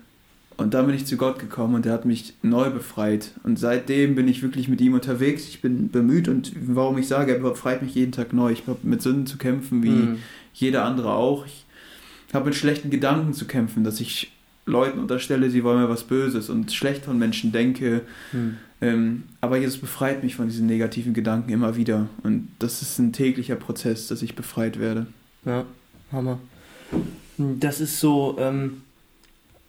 Und 0.57 0.73
dann 0.73 0.85
bin 0.85 0.95
ich 0.95 1.05
zu 1.05 1.17
Gott 1.17 1.39
gekommen 1.39 1.75
und 1.75 1.85
er 1.85 1.93
hat 1.93 2.05
mich 2.05 2.33
neu 2.41 2.69
befreit. 2.69 3.31
Und 3.43 3.59
seitdem 3.59 4.15
bin 4.15 4.27
ich 4.27 4.41
wirklich 4.41 4.69
mit 4.69 4.79
ihm 4.79 4.93
unterwegs. 4.93 5.47
Ich 5.49 5.61
bin 5.61 5.91
bemüht 5.91 6.29
und 6.29 6.53
warum 6.67 6.97
ich 6.97 7.07
sage, 7.07 7.33
er 7.33 7.39
befreit 7.39 7.81
mich 7.81 7.95
jeden 7.95 8.13
Tag 8.13 8.31
neu. 8.31 8.51
Ich 8.51 8.65
habe 8.67 8.77
mit 8.83 9.01
Sünden 9.01 9.25
zu 9.25 9.37
kämpfen, 9.37 9.83
wie 9.83 9.89
Hm. 9.89 10.17
jeder 10.53 10.85
andere 10.85 11.13
auch. 11.13 11.45
Ich 11.45 11.65
habe 12.33 12.45
mit 12.45 12.55
schlechten 12.55 12.89
Gedanken 12.89 13.33
zu 13.33 13.45
kämpfen, 13.45 13.83
dass 13.83 13.99
ich 13.99 14.31
Leuten 14.65 14.99
unterstelle, 14.99 15.49
sie 15.49 15.63
wollen 15.63 15.81
mir 15.81 15.89
was 15.89 16.03
Böses 16.03 16.49
und 16.49 16.71
schlecht 16.71 17.05
von 17.05 17.19
Menschen 17.19 17.51
denke. 17.51 18.01
Hm. 18.31 18.57
Ähm, 18.81 19.23
aber 19.41 19.57
Jesus 19.57 19.77
befreit 19.77 20.23
mich 20.23 20.35
von 20.35 20.47
diesen 20.47 20.65
negativen 20.65 21.13
Gedanken 21.13 21.51
immer 21.51 21.75
wieder. 21.75 22.07
Und 22.23 22.49
das 22.59 22.81
ist 22.81 22.99
ein 22.99 23.13
täglicher 23.13 23.55
Prozess, 23.55 24.07
dass 24.07 24.21
ich 24.21 24.35
befreit 24.35 24.79
werde. 24.79 25.05
Ja, 25.45 25.65
Hammer. 26.11 26.39
Das 27.37 27.79
ist 27.79 27.99
so 27.99 28.37
ähm, 28.39 28.81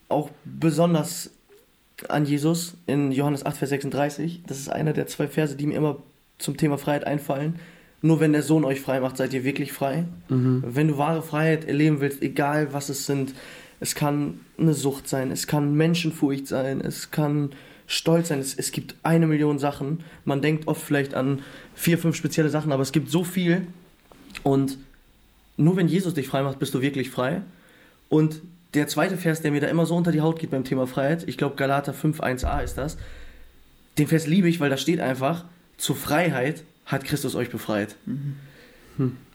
auch 0.09 0.31
besonders 0.45 1.31
an 2.09 2.25
Jesus 2.25 2.75
in 2.85 3.11
Johannes 3.11 3.45
8, 3.45 3.57
Vers 3.57 3.69
36. 3.69 4.43
Das 4.47 4.59
ist 4.59 4.69
einer 4.69 4.93
der 4.93 5.07
zwei 5.07 5.27
Verse, 5.27 5.55
die 5.55 5.67
mir 5.67 5.77
immer 5.77 5.97
zum 6.37 6.57
Thema 6.57 6.77
Freiheit 6.77 7.05
einfallen. 7.05 7.59
Nur 8.01 8.19
wenn 8.19 8.31
der 8.31 8.43
Sohn 8.43 8.63
euch 8.63 8.81
frei 8.81 8.99
macht, 8.99 9.17
seid 9.17 9.33
ihr 9.33 9.43
wirklich 9.43 9.73
frei. 9.73 10.05
Mhm. 10.29 10.63
Wenn 10.65 10.87
du 10.89 10.97
wahre 10.97 11.23
Freiheit 11.23 11.65
erleben 11.65 11.99
willst, 11.99 12.21
egal 12.21 12.71
was 12.71 12.89
es 12.89 13.05
sind, 13.05 13.33
es 13.79 13.95
kann 13.95 14.39
eine 14.57 14.73
Sucht 14.73 15.07
sein, 15.07 15.31
es 15.31 15.47
kann 15.47 15.75
Menschenfurcht 15.75 16.47
sein, 16.47 16.81
es 16.81 17.11
kann 17.11 17.51
Stolz 17.85 18.27
sein, 18.29 18.39
es, 18.39 18.55
es 18.55 18.71
gibt 18.71 18.95
eine 19.03 19.27
Million 19.27 19.59
Sachen. 19.59 20.03
Man 20.25 20.41
denkt 20.41 20.67
oft 20.67 20.81
vielleicht 20.81 21.13
an 21.13 21.41
vier, 21.73 21.97
fünf 21.97 22.15
spezielle 22.15 22.49
Sachen, 22.49 22.71
aber 22.71 22.83
es 22.83 22.91
gibt 22.91 23.09
so 23.09 23.23
viel. 23.23 23.67
Und 24.43 24.77
nur 25.55 25.77
wenn 25.77 25.87
Jesus 25.87 26.13
dich 26.13 26.27
frei 26.27 26.43
macht, 26.43 26.59
bist 26.59 26.73
du 26.73 26.81
wirklich 26.81 27.09
frei. 27.09 27.41
Und 28.09 28.41
der 28.73 28.87
zweite 28.87 29.17
Vers, 29.17 29.41
der 29.41 29.51
mir 29.51 29.61
da 29.61 29.67
immer 29.67 29.85
so 29.85 29.95
unter 29.95 30.11
die 30.11 30.21
Haut 30.21 30.39
geht 30.39 30.51
beim 30.51 30.63
Thema 30.63 30.85
Freiheit, 30.85 31.27
ich 31.27 31.37
glaube 31.37 31.55
Galater 31.55 31.93
5, 31.93 32.21
1a 32.21 32.63
ist 32.63 32.77
das, 32.77 32.97
den 33.97 34.07
Vers 34.07 34.27
liebe 34.27 34.49
ich, 34.49 34.59
weil 34.59 34.69
da 34.69 34.77
steht 34.77 34.99
einfach, 34.99 35.45
zur 35.77 35.95
Freiheit 35.95 36.63
hat 36.85 37.03
Christus 37.03 37.35
euch 37.35 37.49
befreit. 37.49 37.95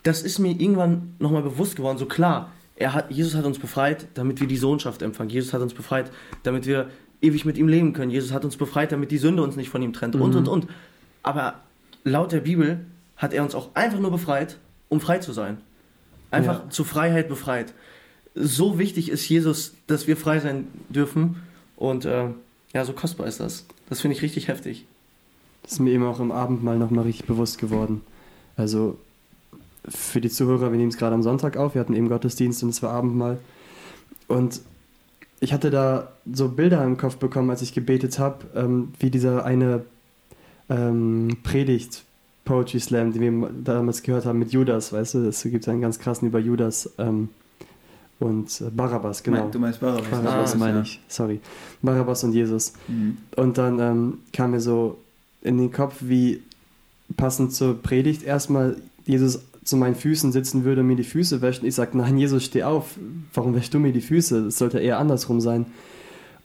Das 0.03 0.23
ist 0.23 0.38
mir 0.38 0.51
irgendwann 0.51 1.14
nochmal 1.19 1.43
bewusst 1.43 1.77
geworden, 1.77 1.99
so 1.99 2.07
klar, 2.07 2.53
er 2.83 2.92
hat, 2.95 3.11
Jesus 3.11 3.35
hat 3.35 3.45
uns 3.45 3.59
befreit, 3.59 4.07
damit 4.14 4.40
wir 4.40 4.47
die 4.49 4.57
Sohnschaft 4.57 5.03
empfangen. 5.03 5.31
Jesus 5.31 5.53
hat 5.55 5.62
uns 5.62 5.75
befreit, 5.75 6.11
damit 6.42 6.66
wir 6.66 6.90
ewig 7.21 7.45
mit 7.45 7.57
ihm 7.57 7.68
leben 7.68 7.92
können. 7.92 8.11
Jesus 8.11 8.33
hat 8.33 8.45
uns 8.45 8.57
befreit, 8.57 8.92
damit 8.92 9.11
die 9.11 9.18
Sünde 9.18 9.42
uns 9.42 9.57
nicht 9.57 9.71
von 9.71 9.81
ihm 9.83 9.92
trennt 9.92 10.14
und, 10.16 10.31
Mhm. 10.31 10.37
und, 10.37 10.49
und. 10.49 10.66
Aber 11.23 11.61
laut 12.05 12.33
der 12.33 12.40
Bibel 12.40 12.85
hat 13.16 13.33
er 13.33 13.42
uns 13.45 13.55
auch 13.55 13.68
einfach 13.75 14.01
nur 14.01 14.11
befreit, 14.11 14.59
um 14.88 15.01
frei 15.01 15.18
zu 15.18 15.33
sein. 15.33 15.59
Einfach 16.31 16.64
Ja. 16.64 16.71
zur 16.71 16.85
Freiheit 16.85 17.29
befreit. 17.29 17.73
So 18.35 18.79
wichtig 18.79 19.11
ist 19.11 19.29
Jesus, 19.29 19.75
dass 19.87 20.07
wir 20.07 20.16
frei 20.16 20.40
sein 20.40 20.66
dürfen. 20.88 21.37
Und 21.77 22.05
äh, 22.05 22.29
ja, 22.73 22.85
so 22.85 22.92
kostbar 22.92 23.27
ist 23.27 23.38
das. 23.40 23.66
Das 23.88 24.01
finde 24.01 24.16
ich 24.16 24.23
richtig 24.23 24.49
heftig. 24.49 24.87
Das 25.62 25.73
ist 25.73 25.79
mir 25.81 25.90
eben 25.92 26.05
auch 26.05 26.18
im 26.18 26.33
Abendmahl 26.33 26.79
nochmal 26.79 27.05
richtig 27.05 27.27
bewusst 27.27 27.59
geworden. 27.59 28.01
Also 28.57 28.99
für 29.88 30.21
die 30.21 30.31
Zuhörer, 30.31 30.71
wir 30.71 30.79
nehmen 30.79 30.90
es 30.90 30.97
gerade 30.97 31.14
am 31.14 31.23
Sonntag 31.23 31.57
auf, 31.57 31.75
wir 31.75 31.81
hatten 31.81 31.95
eben 31.95 32.09
Gottesdienst 32.09 32.62
und 32.62 32.68
es 32.68 32.83
war 32.83 32.90
Abendmahl. 32.92 33.38
Und 34.29 34.61
ich 35.40 35.53
hatte 35.53 35.71
da 35.71 36.12
so 36.33 36.49
Bilder 36.49 36.85
im 36.85 36.97
Kopf 36.97 37.16
bekommen, 37.16 37.51
als 37.51 37.62
ich 37.62 37.75
gebetet 37.75 38.18
habe, 38.18 38.45
ähm, 38.55 38.92
wie 39.01 39.11
dieser 39.11 39.45
eine 39.45 39.85
ähm, 40.68 41.37
Predigt, 41.42 42.05
Poetry 42.45 42.81
Slam, 42.81 43.12
die 43.12 43.21
wir 43.21 43.51
damals 43.64 44.03
gehört 44.03 44.25
haben 44.25 44.38
mit 44.38 44.53
Judas, 44.53 44.92
weißt 44.92 45.14
du, 45.14 45.29
es 45.29 45.42
gibt 45.42 45.68
einen 45.68 45.81
ganz 45.81 45.99
krassen 45.99 46.29
über 46.29 46.38
Judas 46.38 46.90
ähm, 46.99 47.29
und 48.21 48.61
äh, 48.61 48.71
Barabbas, 48.71 49.23
genau. 49.23 49.49
Du 49.51 49.59
meinst 49.59 49.81
Barabbas? 49.81 50.09
Barabbas 50.11 50.55
Ah, 50.55 50.59
meine 50.59 50.77
ja. 50.79 50.83
ich, 50.83 51.01
sorry. 51.09 51.40
Barabbas 51.83 52.23
und 52.25 52.33
Jesus. 52.33 52.73
Mhm. 52.87 53.16
Und 53.37 53.59
dann 53.59 53.81
ähm, 53.81 54.18
kam 54.33 54.53
mir 54.53 54.61
so 54.61 54.99
in 55.40 55.59
den 55.59 55.73
Kopf, 55.73 55.97
wie 56.01 56.40
passend 57.16 57.53
zur 57.53 57.83
Predigt 57.83 58.23
erstmal 58.23 58.77
Jesus 59.05 59.40
zu 59.64 59.77
meinen 59.77 59.94
Füßen 59.94 60.33
sitzen 60.33 60.64
würde 60.64 60.81
und 60.81 60.88
mir 60.88 60.96
die 60.96 61.05
Füße 61.05 61.40
wäscht. 61.40 61.62
Und 61.62 61.68
ich 61.68 61.75
sage, 61.75 61.96
nein, 61.96 62.18
Jesus, 62.18 62.44
steh 62.44 62.62
auf. 62.64 62.96
Warum 63.35 63.55
wäschst 63.55 63.72
du 63.75 63.79
mir 63.79 63.92
die 63.92 64.01
Füße? 64.01 64.46
Es 64.46 64.59
sollte 64.59 64.79
eher 64.81 64.98
andersrum 64.98 65.40
sein. 65.40 65.66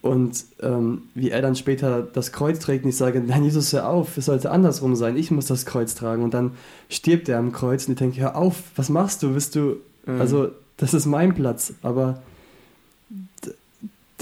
Und 0.03 0.45
ähm, 0.61 1.01
wie 1.15 1.31
er 1.31 1.41
dann 1.41 1.55
später 1.55 2.01
das 2.03 2.31
Kreuz 2.31 2.59
trägt 2.59 2.83
und 2.83 2.89
ich 2.91 2.95
sage, 2.97 3.19
nein, 3.25 3.43
Jesus, 3.43 3.73
hör 3.73 3.89
auf, 3.89 4.15
es 4.17 4.25
sollte 4.25 4.51
andersrum 4.51 4.95
sein. 4.95 5.17
Ich 5.17 5.31
muss 5.31 5.47
das 5.47 5.65
Kreuz 5.65 5.95
tragen. 5.95 6.23
Und 6.23 6.33
dann 6.33 6.51
stirbt 6.89 7.27
er 7.29 7.39
am 7.39 7.51
Kreuz 7.51 7.87
und 7.87 7.93
ich 7.93 7.97
denke, 7.99 8.21
hör 8.21 8.35
auf, 8.35 8.61
was 8.75 8.89
machst 8.89 9.23
du? 9.23 9.33
Bist 9.33 9.55
du, 9.55 9.77
Mhm. 10.05 10.21
also 10.21 10.49
das 10.77 10.93
ist 10.93 11.05
mein 11.07 11.33
Platz. 11.33 11.73
Aber 11.81 12.21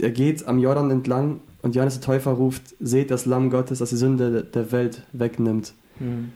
er 0.01 0.11
geht 0.11 0.47
am 0.47 0.59
Jordan 0.59 0.91
entlang 0.91 1.39
und 1.61 1.75
Johannes 1.75 1.95
der 1.95 2.03
Täufer 2.03 2.31
ruft, 2.31 2.61
seht 2.79 3.11
das 3.11 3.25
Lamm 3.25 3.49
Gottes, 3.49 3.79
das 3.79 3.89
die 3.89 3.95
Sünde 3.97 4.43
der 4.43 4.71
Welt 4.71 5.03
wegnimmt. 5.13 5.73
Mhm. 5.99 6.31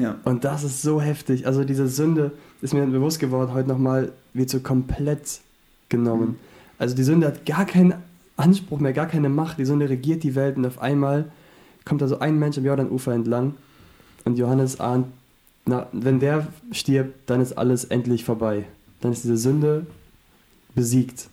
Ja. 0.00 0.16
Und 0.24 0.44
das 0.44 0.64
ist 0.64 0.82
so 0.82 1.00
heftig. 1.00 1.46
Also 1.46 1.64
diese 1.64 1.88
Sünde 1.88 2.32
ist 2.62 2.74
mir 2.74 2.84
bewusst 2.86 3.20
geworden, 3.20 3.52
heute 3.52 3.68
nochmal, 3.68 4.12
wird 4.32 4.50
so 4.50 4.60
komplett 4.60 5.40
genommen. 5.88 6.28
Mhm. 6.28 6.36
Also 6.78 6.94
die 6.94 7.02
Sünde 7.02 7.26
hat 7.26 7.44
gar 7.46 7.66
keinen 7.66 7.94
Anspruch 8.36 8.80
mehr, 8.80 8.92
gar 8.92 9.06
keine 9.06 9.28
Macht. 9.28 9.58
Die 9.58 9.64
Sünde 9.64 9.88
regiert 9.88 10.22
die 10.22 10.34
Welt 10.34 10.56
und 10.56 10.64
auf 10.66 10.80
einmal 10.80 11.26
kommt 11.84 12.00
da 12.02 12.08
so 12.08 12.18
ein 12.20 12.38
Mensch 12.38 12.56
am 12.58 12.64
Jordanufer 12.64 13.12
entlang 13.12 13.54
und 14.24 14.38
Johannes 14.38 14.80
ahnt, 14.80 15.06
na, 15.66 15.86
wenn 15.92 16.20
der 16.20 16.46
stirbt, 16.72 17.28
dann 17.28 17.40
ist 17.40 17.52
alles 17.58 17.84
endlich 17.84 18.24
vorbei. 18.24 18.64
Dann 19.00 19.12
ist 19.12 19.24
diese 19.24 19.36
Sünde 19.36 19.86
besiegt. 20.74 21.28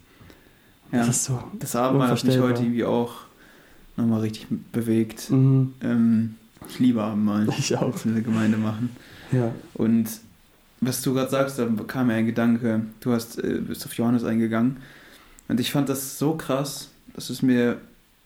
ja. 0.91 0.99
Das 0.99 1.09
ist 1.09 1.23
so. 1.25 1.41
Das 1.59 1.75
Abendmahl 1.75 2.09
hat 2.09 2.23
mich 2.23 2.39
heute 2.39 2.63
irgendwie 2.63 2.83
auch 2.83 3.11
nochmal 3.95 4.21
richtig 4.21 4.47
bewegt. 4.71 5.29
Mhm, 5.29 5.73
Ähm, 5.81 6.35
ich 6.69 6.79
liebe 6.79 7.01
Abendmahl. 7.01 7.47
ich 7.57 7.75
auch. 7.75 7.91
Das 7.91 8.05
in 8.05 8.13
der 8.13 8.23
Gemeinde 8.23 8.57
machen. 8.57 8.95
Ja. 9.31 9.53
Und 9.73 10.07
was 10.79 11.01
du 11.01 11.13
gerade 11.13 11.29
sagst, 11.29 11.59
da 11.59 11.67
kam 11.87 12.07
mir 12.07 12.13
ein 12.13 12.25
Gedanke. 12.25 12.81
Du 12.99 13.11
hast, 13.11 13.43
äh, 13.43 13.59
bist 13.59 13.85
auf 13.85 13.93
Johannes 13.93 14.23
eingegangen. 14.23 14.77
Und 15.47 15.59
ich 15.59 15.71
fand 15.71 15.89
das 15.89 16.19
so 16.19 16.35
krass, 16.35 16.89
das 17.13 17.29
ist 17.29 17.41
mir 17.41 17.79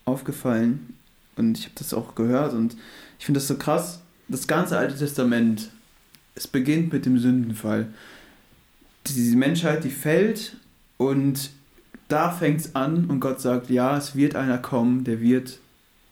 aufgefallen. 0.06 0.96
Und 1.36 1.58
ich 1.58 1.66
habe 1.66 1.76
das 1.78 1.94
auch 1.94 2.16
gehört. 2.16 2.54
Und 2.54 2.76
ich 3.20 3.26
finde 3.26 3.40
das 3.40 3.48
so 3.48 3.56
krass. 3.56 4.02
Das 4.28 4.48
ganze 4.48 4.78
Alte 4.78 4.98
Testament, 4.98 5.70
es 6.36 6.48
beginnt 6.48 6.92
mit 6.92 7.06
dem 7.06 7.20
Sündenfall. 7.20 7.88
Die 9.08 9.36
Menschheit, 9.36 9.84
die 9.84 9.90
fällt 9.90 10.58
und 10.98 11.52
da 12.08 12.30
fängt 12.30 12.60
es 12.60 12.76
an 12.76 13.06
und 13.06 13.20
Gott 13.20 13.42
sagt, 13.42 13.70
ja, 13.70 13.98
es 13.98 14.16
wird 14.16 14.36
einer 14.36 14.58
kommen, 14.58 15.04
der 15.04 15.22
wird 15.22 15.60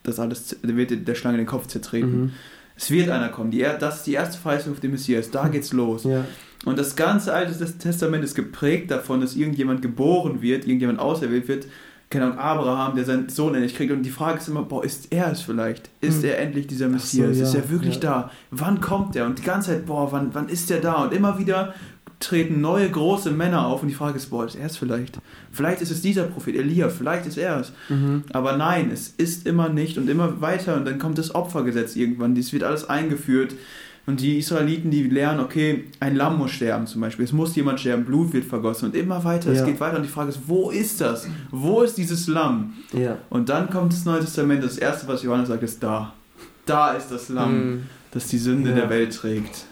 das 0.10 0.20
alles, 0.20 0.58
wird 0.62 1.08
der 1.08 1.16
Schlange 1.16 1.38
den 1.38 1.46
Kopf 1.48 1.68
zertreten. 1.68 2.22
Mhm. 2.22 2.32
Es 2.76 2.92
wird 2.92 3.10
einer 3.10 3.30
kommen. 3.30 3.52
Die, 3.52 3.66
das 3.80 3.98
ist 3.98 4.08
die 4.08 4.14
erste 4.14 4.38
Verheißung 4.38 4.74
auf 4.74 4.80
den 4.80 4.92
Messias. 4.92 5.32
Da 5.32 5.50
geht's 5.50 5.74
los. 5.74 6.06
Ja. 6.06 6.26
Und 6.66 6.78
das 6.80 6.96
ganze 6.96 7.34
Alte 7.34 7.54
Testament 7.78 8.24
ist 8.24 8.36
geprägt 8.36 8.92
davon, 8.92 9.22
dass 9.22 9.36
irgendjemand 9.36 9.82
geboren 9.82 10.42
wird, 10.42 10.66
irgendjemand 10.66 11.00
auserwählt 11.00 11.48
wird, 11.48 11.66
keine 12.10 12.26
Ahnung, 12.26 12.40
Abraham, 12.40 12.96
der 12.96 13.06
seinen 13.06 13.30
Sohn 13.30 13.54
endlich 13.54 13.76
kriegt. 13.76 13.92
Und 13.92 14.04
die 14.04 14.10
Frage 14.10 14.40
ist 14.40 14.48
immer, 14.48 14.64
boah, 14.64 14.84
ist 14.84 15.12
er 15.12 15.32
es 15.32 15.42
vielleicht? 15.42 15.90
Ist 16.02 16.24
Hm. 16.24 16.30
er 16.30 16.40
endlich 16.40 16.68
dieser 16.68 16.86
Ach 16.88 17.00
so, 17.00 17.22
Messias? 17.22 17.38
ja, 17.38 17.44
ist 17.44 17.54
er 17.56 17.70
wirklich 17.70 17.96
ja. 17.96 18.02
da? 18.02 18.32
Wann 18.50 18.82
kommt 18.82 19.16
er? 19.16 19.26
Und 19.26 19.38
die 19.40 19.44
ganze 19.44 19.72
Zeit, 19.72 19.86
boah, 19.86 20.12
wann, 20.12 20.34
wann 20.34 20.50
ist 20.50 20.72
er 20.72 20.82
da? 20.82 21.04
Und 21.04 21.14
immer 21.14 21.38
wieder 21.38 21.74
treten 22.20 22.60
neue 22.60 22.90
große 22.90 23.32
Männer 23.32 23.66
auf 23.66 23.82
und 23.82 23.88
die 23.88 23.94
Frage 23.94 24.18
ist, 24.18 24.30
boah, 24.30 24.46
ist 24.46 24.56
er 24.56 24.66
es 24.66 24.76
vielleicht? 24.78 25.18
Vielleicht 25.52 25.82
ist 25.82 25.90
es 25.92 26.02
dieser 26.02 26.24
Prophet 26.24 26.56
Elia, 26.56 26.90
vielleicht 26.90 27.26
ist 27.26 27.38
er 27.38 27.60
es. 27.62 27.72
Mhm. 27.88 28.24
Aber 28.34 28.58
nein, 28.58 28.90
es 28.92 29.08
ist 29.10 29.48
immer 29.48 29.70
nicht 29.70 29.98
und 29.98 30.10
immer 30.10 30.42
weiter 30.42 30.76
und 30.76 30.86
dann 30.86 31.00
kommt 31.00 31.18
das 31.18 31.34
Opfergesetz 31.34 31.96
irgendwann, 31.96 32.36
dies 32.36 32.52
wird 32.52 32.64
alles 32.64 32.90
eingeführt 32.90 33.54
und 34.06 34.20
die 34.22 34.38
Israeliten, 34.38 34.92
die 34.92 35.04
lernen, 35.04 35.40
okay, 35.40 35.86
ein 36.02 36.16
Lamm 36.16 36.38
muss 36.40 36.52
sterben 36.52 36.88
zum 36.88 37.00
Beispiel, 37.02 37.24
es 37.26 37.32
muss 37.32 37.56
jemand 37.56 37.80
sterben, 37.80 38.04
Blut 38.06 38.34
wird 38.34 38.44
vergossen 38.46 38.86
und 38.90 38.96
immer 38.96 39.24
weiter, 39.24 39.54
Ja. 39.54 39.60
es 39.62 39.66
geht 39.66 39.80
weiter 39.80 39.96
und 39.98 40.04
die 40.04 40.10
Frage 40.10 40.30
ist, 40.30 40.40
wo 40.48 40.72
ist 40.72 41.00
das? 41.00 41.28
Wo 41.52 41.84
ist 41.84 41.98
dieses 41.98 42.28
Lamm? 42.28 42.74
Ja. 42.92 43.18
Und 43.30 43.48
dann 43.50 43.70
kommt 43.70 43.94
das 43.94 44.04
Neue 44.06 44.20
Testament, 44.22 44.62
das 44.64 44.78
erste, 44.78 45.08
was 45.08 45.24
Johannes 45.24 45.48
sagt, 45.48 45.64
ist 45.64 45.82
da. 45.82 46.14
Da 46.66 46.92
ist 46.94 47.08
das 47.12 47.30
Lamm, 47.30 47.54
Mhm. 47.76 47.84
das 48.12 48.28
die 48.28 48.38
Sünde 48.40 48.72
Ja. 48.72 48.76
der 48.76 48.90
Welt 48.90 49.16
trägt. 49.16 49.66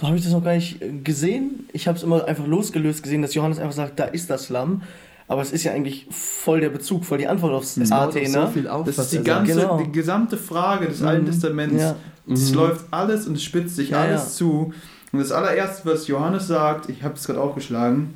So 0.00 0.06
habe 0.06 0.16
ich 0.16 0.22
das 0.22 0.32
noch 0.32 0.44
gar 0.44 0.54
nicht 0.54 0.80
äh, 0.80 0.90
gesehen. 1.02 1.68
Ich 1.72 1.88
habe 1.88 1.96
es 1.98 2.04
immer 2.04 2.24
einfach 2.26 2.46
losgelöst 2.46 3.02
gesehen, 3.02 3.22
dass 3.22 3.34
Johannes 3.34 3.58
einfach 3.58 3.74
sagt, 3.74 3.98
da 3.98 4.04
ist 4.04 4.30
das 4.30 4.48
Lamm. 4.48 4.82
Aber 5.26 5.42
es 5.42 5.52
ist 5.52 5.64
ja 5.64 5.72
eigentlich 5.72 6.06
voll 6.10 6.60
der 6.60 6.70
Bezug, 6.70 7.04
voll 7.04 7.18
die 7.18 7.26
Antwort 7.28 7.52
aufs 7.52 7.76
Es 7.76 7.92
AT, 7.92 8.08
auch 8.16 8.26
so 8.26 8.38
ne? 8.40 8.50
viel 8.52 8.66
auf, 8.68 8.86
Das 8.86 8.96
ist 8.98 9.12
die 9.12 9.22
ganze, 9.22 9.54
Genau. 9.54 9.82
die 9.82 9.92
gesamte 9.92 10.38
Frage 10.38 10.86
des 10.86 11.00
Mhm. 11.00 11.06
Alten 11.08 11.26
Testaments. 11.26 11.82
Ja. 11.82 11.96
Es 12.30 12.50
Mhm. 12.50 12.56
läuft 12.56 12.84
alles 12.92 13.26
und 13.26 13.34
es 13.34 13.42
spitzt 13.42 13.76
sich 13.76 13.90
Ja, 13.90 14.02
alles 14.02 14.22
ja. 14.22 14.28
zu. 14.28 14.72
Und 15.12 15.18
das 15.18 15.32
allererste, 15.32 15.86
was 15.90 16.06
Johannes 16.06 16.46
sagt, 16.46 16.88
ich 16.88 17.02
habe 17.02 17.14
es 17.14 17.26
gerade 17.26 17.40
aufgeschlagen, 17.40 18.14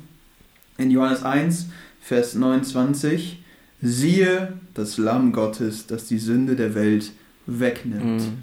in 0.77 0.89
Johannes 0.89 1.23
1, 1.23 1.67
Vers 2.01 2.33
29, 2.35 3.43
siehe 3.81 4.53
das 4.73 4.97
Lamm 4.97 5.33
Gottes, 5.33 5.85
das 5.85 6.05
die 6.05 6.17
Sünde 6.17 6.55
der 6.55 6.73
Welt 6.73 7.11
wegnimmt. 7.45 8.21
Mhm. 8.21 8.37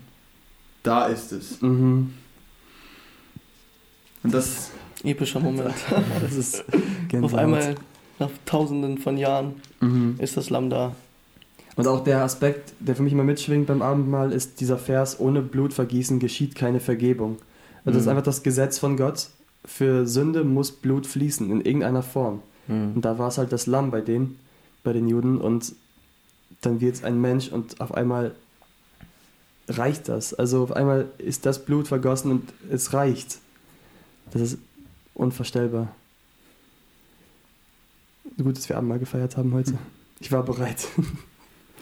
Da 0.84 1.06
ist 1.06 1.32
es. 1.32 1.60
Mhm. 1.60 2.14
Und 4.22 4.34
das, 4.34 4.70
Epischer 5.04 5.40
Moment. 5.40 5.72
Das 6.20 6.34
ist 6.34 6.60
Auf 6.60 6.74
Gänsehaut. 7.08 7.38
einmal, 7.38 7.74
nach 8.18 8.30
tausenden 8.46 8.98
von 8.98 9.16
Jahren, 9.16 9.54
Mhm. 9.80 10.16
ist 10.18 10.36
das 10.36 10.50
Lamm 10.50 10.68
da. 10.70 10.94
Und 11.76 11.86
auch 11.86 12.04
der 12.04 12.22
Aspekt, 12.22 12.74
der 12.80 12.94
für 12.96 13.02
mich 13.02 13.12
immer 13.14 13.24
mitschwingt 13.24 13.66
beim 13.66 13.80
Abendmahl, 13.80 14.32
ist 14.32 14.60
dieser 14.60 14.76
Vers, 14.76 15.18
ohne 15.18 15.40
Blutvergießen 15.40 16.18
geschieht 16.18 16.54
keine 16.54 16.80
Vergebung. 16.80 17.38
Also 17.84 17.92
das 17.92 17.96
ist 17.98 18.04
Mhm. 18.04 18.10
einfach 18.10 18.24
das 18.24 18.42
Gesetz 18.42 18.78
von 18.78 18.96
Gott. 18.98 19.28
Für 19.64 20.06
Sünde 20.06 20.44
muss 20.44 20.72
Blut 20.72 21.06
fließen, 21.06 21.50
in 21.50 21.60
irgendeiner 21.62 22.02
Form. 22.02 22.42
Mhm. 22.68 22.92
Und 22.96 23.04
da 23.04 23.18
war 23.18 23.28
es 23.28 23.38
halt 23.38 23.52
das 23.52 23.66
Lamm 23.66 23.90
bei 23.90 24.02
denen, 24.02 24.38
bei 24.84 24.92
den 24.92 25.08
Juden. 25.08 25.38
Und 25.38 25.72
dann 26.60 26.82
wird 26.82 26.96
es 26.96 27.04
ein 27.04 27.18
Mensch 27.20 27.48
und 27.48 27.80
auf 27.80 27.94
einmal 27.94 28.34
reicht 29.68 30.08
das. 30.08 30.34
Also 30.34 30.64
auf 30.64 30.72
einmal 30.72 31.06
ist 31.18 31.46
das 31.46 31.64
Blut 31.64 31.88
vergossen 31.88 32.30
und 32.32 32.52
es 32.70 32.92
reicht. 32.92 33.38
Das 34.32 34.42
ist 34.42 34.58
unvorstellbar. 35.14 35.94
Gut, 38.42 38.56
dass 38.56 38.68
wir 38.68 38.76
Abendmahl 38.76 38.98
gefeiert 38.98 39.36
haben 39.36 39.52
heute. 39.52 39.74
Ich 40.20 40.30
war 40.32 40.42
bereit. 40.42 40.86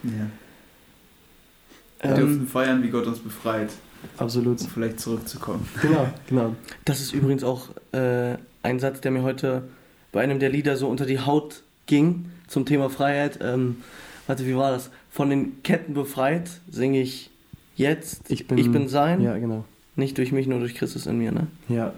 ja. 0.02 0.10
wir 2.02 2.10
Ähm, 2.10 2.16
dürfen 2.16 2.48
feiern, 2.48 2.82
wie 2.82 2.88
Gott 2.90 3.06
uns 3.06 3.18
befreit, 3.18 3.70
Absolut. 4.16 4.60
um 4.60 4.68
vielleicht 4.68 5.00
zurückzukommen. 5.00 5.68
Genau, 5.82 6.08
genau. 6.28 6.56
Das 6.84 7.00
ist 7.00 7.12
übrigens 7.12 7.44
auch 7.44 7.68
äh, 7.92 8.36
ein 8.62 8.80
Satz, 8.80 9.00
der 9.00 9.10
mir 9.10 9.22
heute 9.22 9.64
bei 10.12 10.22
einem 10.22 10.38
der 10.38 10.50
Lieder 10.50 10.76
so 10.76 10.88
unter 10.88 11.06
die 11.06 11.20
Haut 11.20 11.62
ging 11.86 12.26
zum 12.46 12.64
Thema 12.66 12.88
Freiheit. 12.90 13.38
Ähm, 13.42 13.82
warte, 14.26 14.46
wie 14.46 14.56
war 14.56 14.70
das? 14.70 14.90
Von 15.10 15.30
den 15.30 15.62
Ketten 15.62 15.94
befreit 15.94 16.50
singe 16.70 17.00
ich 17.00 17.30
jetzt. 17.76 18.30
Ich 18.30 18.46
bin, 18.48 18.58
Ich 18.58 18.70
bin 18.70 18.88
sein, 18.88 19.20
Ja, 19.20 19.36
genau. 19.38 19.64
nicht 19.96 20.16
durch 20.18 20.32
mich, 20.32 20.46
nur 20.46 20.60
durch 20.60 20.74
Christus 20.74 21.06
in 21.06 21.18
mir. 21.18 21.32
Ne? 21.32 21.46
Ja. 21.68 21.92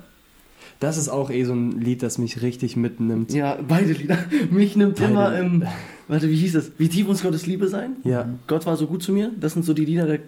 Das 0.80 0.96
ist 0.96 1.08
auch 1.10 1.30
eh 1.30 1.44
so 1.44 1.52
ein 1.52 1.72
Lied, 1.72 2.02
das 2.02 2.16
mich 2.18 2.40
richtig 2.42 2.74
mitnimmt. 2.76 3.32
Ja, 3.32 3.58
beide 3.66 3.92
Lieder. 3.92 4.18
Mich 4.50 4.76
nimmt 4.76 4.96
Beide. 4.96 5.10
immer, 5.10 5.38
ähm, 5.38 5.64
warte, 6.08 6.28
wie 6.30 6.36
hieß 6.36 6.54
das? 6.54 6.72
Wie 6.78 6.88
tief 6.88 7.06
uns 7.06 7.22
Gottes 7.22 7.46
Liebe 7.46 7.68
sein? 7.68 7.96
Ja. 8.02 8.28
Gott 8.46 8.64
war 8.66 8.76
so 8.78 8.86
gut 8.86 9.02
zu 9.02 9.12
mir. 9.12 9.30
Das 9.38 9.52
sind 9.52 9.64
so 9.66 9.74
die 9.74 9.84
Lieder, 9.84 10.06
der- 10.06 10.20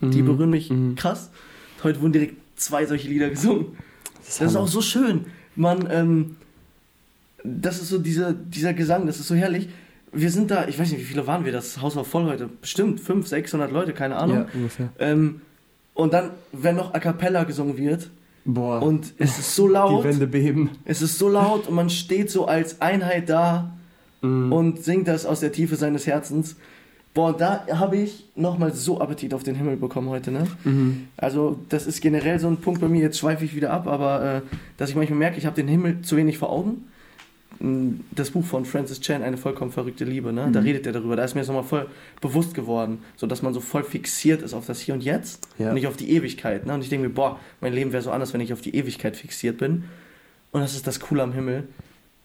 die 0.00 0.22
Mhm. 0.22 0.26
berühren 0.26 0.50
mich 0.50 0.70
Mhm. 0.70 0.94
krass. 0.94 1.30
Heute 1.82 2.00
wurden 2.00 2.12
direkt 2.12 2.36
zwei 2.54 2.86
solche 2.86 3.08
Lieder 3.08 3.28
gesungen. 3.28 3.66
Das 4.18 4.28
ist, 4.28 4.40
Das 4.40 4.50
ist 4.52 4.56
auch 4.56 4.68
so 4.68 4.80
schön. 4.80 5.26
Man, 5.56 5.88
ähm, 5.90 6.36
das 7.42 7.80
ist 7.82 7.88
so 7.88 7.98
dieser, 7.98 8.32
dieser 8.34 8.72
Gesang, 8.72 9.06
das 9.06 9.18
ist 9.18 9.26
so 9.28 9.34
herrlich. 9.34 9.68
Wir 10.12 10.30
sind 10.30 10.50
da, 10.50 10.68
ich 10.68 10.78
weiß 10.78 10.90
nicht, 10.92 11.00
wie 11.00 11.04
viele 11.04 11.26
waren 11.26 11.44
wir? 11.44 11.52
Das 11.52 11.80
Haus 11.82 11.96
war 11.96 12.04
voll 12.04 12.24
heute. 12.26 12.48
Bestimmt 12.60 13.00
500, 13.00 13.28
600 13.28 13.72
Leute, 13.72 13.92
keine 13.92 14.16
Ahnung. 14.16 14.36
Ja, 14.38 14.46
ungefähr. 14.54 14.88
Ähm, 14.98 15.40
und 15.94 16.12
dann, 16.12 16.30
wenn 16.52 16.76
noch 16.76 16.94
A 16.94 16.98
Cappella 17.00 17.44
gesungen 17.44 17.76
wird 17.76 18.10
Boah. 18.46 18.80
und 18.82 19.12
es 19.18 19.38
ist 19.38 19.54
so 19.56 19.66
die 19.66 19.72
laut, 19.74 20.04
Wände 20.04 20.26
beben. 20.26 20.70
es 20.84 21.02
ist 21.02 21.18
so 21.18 21.28
laut 21.28 21.66
und 21.68 21.74
man 21.74 21.90
steht 21.90 22.30
so 22.30 22.46
als 22.46 22.80
Einheit 22.80 23.28
da 23.28 23.72
Mhm. 24.22 24.50
und 24.50 24.82
singt 24.82 25.08
das 25.08 25.26
aus 25.26 25.40
der 25.40 25.52
Tiefe 25.52 25.76
seines 25.76 26.06
Herzens. 26.06 26.56
Boah, 27.12 27.36
da 27.36 27.66
habe 27.72 27.96
ich 27.98 28.24
nochmal 28.34 28.72
so 28.72 28.98
Appetit 29.00 29.34
auf 29.34 29.42
den 29.42 29.54
Himmel 29.54 29.76
bekommen 29.76 30.08
heute, 30.08 30.30
ne? 30.30 30.46
Mhm. 30.64 31.08
Also 31.18 31.58
das 31.68 31.86
ist 31.86 32.00
generell 32.00 32.38
so 32.38 32.46
ein 32.48 32.56
Punkt 32.58 32.80
bei 32.80 32.88
mir, 32.88 33.00
jetzt 33.02 33.18
schweife 33.18 33.44
ich 33.44 33.54
wieder 33.54 33.72
ab, 33.72 33.86
aber 33.86 34.36
äh, 34.36 34.40
dass 34.78 34.88
ich 34.90 34.96
manchmal 34.96 35.18
merke, 35.18 35.36
ich 35.38 35.44
habe 35.46 35.56
den 35.56 35.68
Himmel 35.68 36.00
zu 36.02 36.16
wenig 36.16 36.38
vor 36.38 36.50
Augen. 36.50 36.84
Das 38.12 38.30
Buch 38.30 38.44
von 38.44 38.64
Francis 38.64 39.00
Chan, 39.00 39.22
Eine 39.22 39.36
vollkommen 39.36 39.72
verrückte 39.72 40.04
Liebe, 40.04 40.32
ne? 40.32 40.50
da 40.52 40.60
Mhm. 40.60 40.66
redet 40.66 40.86
er 40.86 40.92
darüber, 40.92 41.16
da 41.16 41.24
ist 41.24 41.34
mir 41.34 41.40
das 41.40 41.48
nochmal 41.48 41.64
voll 41.64 41.86
bewusst 42.20 42.54
geworden, 42.54 42.98
so 43.16 43.26
dass 43.26 43.40
man 43.42 43.54
so 43.54 43.60
voll 43.60 43.82
fixiert 43.84 44.42
ist 44.42 44.52
auf 44.54 44.66
das 44.66 44.80
Hier 44.80 44.94
und 44.94 45.02
Jetzt 45.02 45.46
Ja. 45.58 45.68
und 45.70 45.74
nicht 45.74 45.86
auf 45.86 45.96
die 45.96 46.10
Ewigkeit. 46.12 46.66
Ne? 46.66 46.74
Und 46.74 46.82
ich 46.82 46.88
denke 46.90 47.08
mir, 47.08 47.14
boah, 47.14 47.38
mein 47.60 47.72
Leben 47.72 47.92
wäre 47.92 48.02
so 48.02 48.10
anders, 48.10 48.32
wenn 48.34 48.40
ich 48.42 48.52
auf 48.52 48.60
die 48.60 48.74
Ewigkeit 48.76 49.16
fixiert 49.16 49.58
bin. 49.58 49.84
Und 50.52 50.60
das 50.60 50.74
ist 50.74 50.86
das 50.86 51.00
Coole 51.00 51.22
am 51.22 51.32
Himmel. 51.32 51.64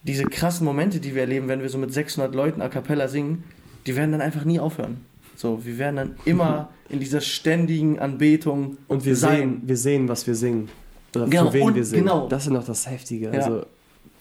Diese 0.04 0.24
krassen 0.24 0.64
Momente, 0.66 1.00
die 1.00 1.14
wir 1.14 1.22
erleben, 1.22 1.48
wenn 1.48 1.62
wir 1.62 1.68
so 1.68 1.78
mit 1.78 1.92
600 1.92 2.34
Leuten 2.34 2.60
a 2.60 2.68
cappella 2.68 3.08
singen, 3.08 3.44
die 3.86 3.96
werden 3.96 4.12
dann 4.12 4.20
einfach 4.20 4.44
nie 4.44 4.58
aufhören. 4.60 4.98
So, 5.36 5.64
wir 5.64 5.78
werden 5.78 5.96
dann 5.96 6.14
immer 6.24 6.68
in 6.90 7.00
dieser 7.00 7.20
ständigen 7.20 7.98
Anbetung 7.98 8.76
Und 8.88 9.04
wir 9.04 9.16
sein. 9.16 9.36
sehen, 9.38 9.62
wir 9.64 9.76
sehen, 9.76 10.08
was 10.08 10.26
wir 10.26 10.34
singen. 10.34 10.68
Oder 11.14 11.26
Genau, 11.26 11.46
für 11.50 11.54
wen 11.58 11.74
wir 11.74 11.84
singen. 11.84 12.04
genau. 12.04 12.28
Das 12.28 12.44
ist 12.46 12.52
noch 12.52 12.64
das 12.64 12.88
Heftige. 12.90 13.26
Ja. 13.26 13.32
Also 13.32 13.64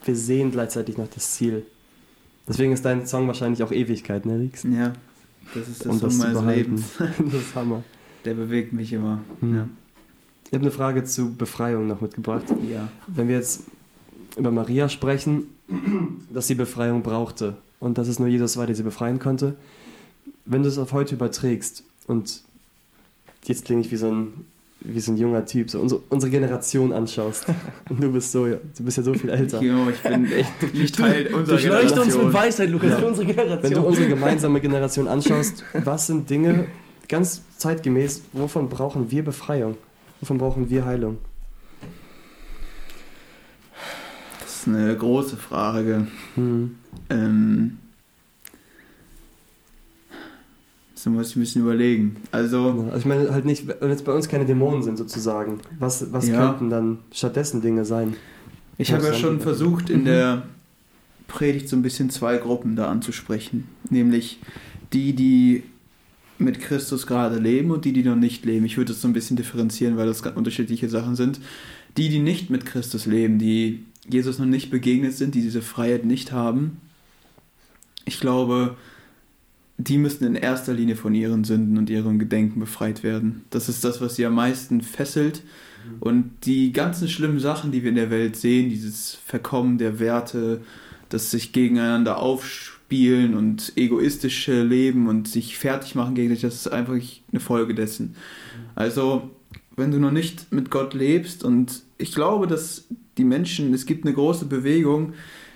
wir 0.04 0.16
sehen 0.16 0.52
gleichzeitig 0.52 0.98
noch 0.98 1.08
das 1.14 1.32
Ziel. 1.32 1.66
Deswegen 2.48 2.72
ist 2.72 2.84
dein 2.86 3.06
Song 3.08 3.28
wahrscheinlich 3.28 3.64
auch 3.64 3.72
Ewigkeit, 3.72 4.26
ne, 4.26 4.40
Rix? 4.40 4.64
Ja, 4.64 4.94
das 5.54 5.68
ist 5.68 5.86
der 5.86 5.92
Um 5.92 6.00
Song 6.00 6.10
das 6.10 6.18
meines. 6.18 6.56
Lebens. 6.56 6.84
das 6.98 7.34
ist 7.34 7.56
Hammer. 7.56 7.84
Der 8.26 8.34
bewegt 8.34 8.74
mich 8.74 8.92
immer. 8.94 9.22
Mhm. 9.42 9.56
Ja. 9.56 9.68
Ich 10.48 10.54
habe 10.54 10.64
eine 10.64 10.72
Frage 10.72 11.04
zu 11.04 11.34
Befreiung 11.36 11.88
noch 11.88 12.02
mitgebracht. 12.02 12.44
ja. 12.70 12.90
Wenn 13.08 13.28
wir 13.28 13.36
jetzt 13.36 13.64
über 14.38 14.52
Maria 14.52 14.90
sprechen, 14.90 15.46
dass 16.34 16.48
sie 16.48 16.56
Befreiung 16.56 17.04
brauchte 17.04 17.56
und 17.80 17.98
dass 17.98 18.08
es 18.08 18.20
nur 18.20 18.28
Jesus 18.28 18.58
war, 18.58 18.66
der 18.66 18.76
sie 18.76 18.84
befreien 18.84 19.20
konnte, 19.20 19.56
wenn 20.46 20.64
du 20.64 20.70
es 20.70 20.78
auf 20.78 20.92
heute 20.92 21.16
überträgst 21.16 21.84
und 22.08 22.42
jetzt 23.46 23.66
klinge 23.66 23.82
ich 23.82 23.92
wie 23.92 23.98
so 23.98 24.12
ein, 24.12 24.46
wie 24.84 25.00
so 25.00 25.12
ein 25.12 25.18
junger 25.18 25.46
Typ, 25.46 25.70
so 25.70 25.80
unsere, 25.80 26.02
unsere 26.10 26.32
Generation 26.32 26.92
anschaust 26.92 27.46
und 27.90 28.02
du 28.04 28.12
bist 28.12 28.32
so, 28.32 28.46
du 28.46 28.60
bist 28.84 28.98
ja 28.98 29.04
so 29.04 29.14
viel 29.14 29.30
älter. 29.30 29.60
Genau, 29.60 29.90
ich 29.90 30.00
bin 30.00 30.26
echt 30.32 30.74
nicht 30.74 30.96
Teil 30.98 31.28
unserer 31.34 31.56
uns 31.56 31.64
Generation. 31.94 32.26
mit 32.26 32.34
Weisheit, 32.34 32.70
Lukas, 32.70 32.90
Ja. 32.92 32.98
für 32.98 33.08
unsere 33.08 33.28
Wenn 33.28 33.36
du 33.36 33.42
Generation. 33.44 33.86
unsere 33.86 34.08
gemeinsame 34.08 34.60
Generation 34.62 35.08
anschaust, 35.08 35.64
was 35.74 36.08
sind 36.08 36.30
Dinge 36.30 36.66
ganz 37.08 37.44
zeitgemäß, 37.58 38.24
wovon 38.34 38.70
brauchen 38.70 39.12
wir 39.12 39.24
Befreiung? 39.24 39.78
Wovon 40.20 40.38
brauchen 40.38 40.70
wir 40.70 40.86
Heilung? 40.86 41.18
Das 44.40 44.62
ist 44.62 44.68
eine 44.68 44.96
große 44.96 45.38
Frage. 45.38 46.08
Hm. 46.36 46.76
Ähm, 47.10 47.78
das 51.04 51.12
muss 51.12 51.30
ich 51.32 51.36
ein 51.36 51.40
bisschen 51.40 51.62
überlegen. 51.64 52.18
Also, 52.32 52.86
Also 52.88 52.98
ich 52.98 53.06
meine 53.06 53.32
halt 53.32 53.46
nicht, 53.46 53.68
wenn 53.68 53.90
jetzt 53.90 54.06
bei 54.06 54.14
uns 54.14 54.28
keine 54.30 54.46
Dämonen 54.46 54.84
sind 54.84 54.98
sozusagen, 54.98 55.60
was, 55.80 56.12
was 56.14 56.28
Ja. 56.28 56.38
könnten 56.50 56.70
dann 56.70 57.00
stattdessen 57.12 57.62
Dinge 57.62 57.86
sein? 57.86 58.16
ich 58.78 58.92
habe 58.94 59.06
ja 59.06 59.14
schon 59.14 59.40
versucht, 59.40 59.90
in 59.90 60.02
Mhm. 60.02 60.06
der 60.06 60.44
Predigt 61.28 61.70
so 61.70 61.76
ein 61.76 61.82
bisschen 61.84 62.10
zwei 62.10 62.38
Gruppen 62.38 62.76
da 62.76 62.88
anzusprechen. 62.90 63.68
Nämlich 63.90 64.40
die, 64.92 65.14
die 65.14 65.64
mit 66.40 66.60
Christus 66.60 67.06
gerade 67.06 67.38
leben 67.38 67.70
und 67.72 67.86
die, 67.86 67.94
die 67.94 68.04
noch 68.04 68.16
nicht 68.16 68.44
leben. 68.46 68.66
Ich 68.66 68.78
würde 68.78 68.92
das 68.94 69.02
so 69.02 69.08
ein 69.08 69.14
bisschen 69.14 69.38
differenzieren, 69.38 69.98
weil 69.98 70.08
das 70.08 70.24
ganz 70.24 70.36
unterschiedliche 70.36 70.90
Sachen 70.90 71.16
sind. 71.16 71.40
Die, 71.98 72.10
die 72.10 72.20
nicht 72.20 72.50
mit 72.50 72.66
Christus 72.66 73.06
leben, 73.06 73.38
die 73.38 73.86
Jesus 74.10 74.40
noch 74.40 74.46
nicht 74.48 74.72
begegnet 74.72 75.14
sind, 75.14 75.36
die 75.36 75.42
diese 75.42 75.62
Freiheit 75.62 76.04
nicht 76.06 76.32
haben, 76.32 76.78
ich 78.06 78.20
glaube, 78.20 78.76
die 79.88 79.98
müssen 79.98 80.26
in 80.26 80.36
erster 80.36 80.74
Linie 80.74 80.96
von 80.96 81.14
ihren 81.16 81.44
Sünden 81.44 81.78
und 81.78 81.90
ihrem 81.90 82.20
Gedenken 82.20 82.60
befreit 82.60 83.04
werden. 83.04 83.44
Das 83.50 83.70
ist 83.70 83.84
das, 83.84 84.02
was 84.02 84.16
sie 84.16 84.26
am 84.26 84.36
meisten 84.36 84.82
fesselt. 84.82 85.44
Und 86.00 86.32
die 86.44 86.72
ganzen 86.74 87.08
schlimmen 87.08 87.40
Sachen, 87.40 87.72
die 87.72 87.82
wir 87.82 87.90
in 87.90 87.96
der 87.96 88.12
Welt 88.12 88.36
sehen, 88.36 88.70
dieses 88.70 89.16
Verkommen 89.26 89.78
der 89.78 90.00
Werte, 90.00 90.62
das 91.10 91.32
sich 91.32 91.54
gegeneinander 91.54 92.18
aufspießt, 92.18 92.82
spielen 92.92 93.36
und 93.36 93.72
egoistische 93.78 94.64
Leben 94.64 95.08
und 95.08 95.26
sich 95.26 95.58
fertig 95.58 95.96
machen 95.96 96.14
gegenseitig, 96.14 96.42
das 96.42 96.56
ist 96.56 96.68
einfach 96.68 96.96
eine 97.32 97.40
Folge 97.40 97.74
dessen. 97.74 98.18
Also, 98.76 99.30
wenn 99.78 99.92
du 99.92 99.98
noch 99.98 100.12
nicht 100.12 100.52
mit 100.52 100.70
Gott 100.70 100.94
lebst 100.94 101.46
und 101.46 101.84
ich 101.98 102.14
glaube, 102.14 102.48
dass 102.48 102.90
die 103.18 103.24
Menschen, 103.24 103.74
es 103.74 103.86
gibt 103.86 104.04
eine 104.04 104.14
große 104.14 104.44
Bewegung, 104.44 105.14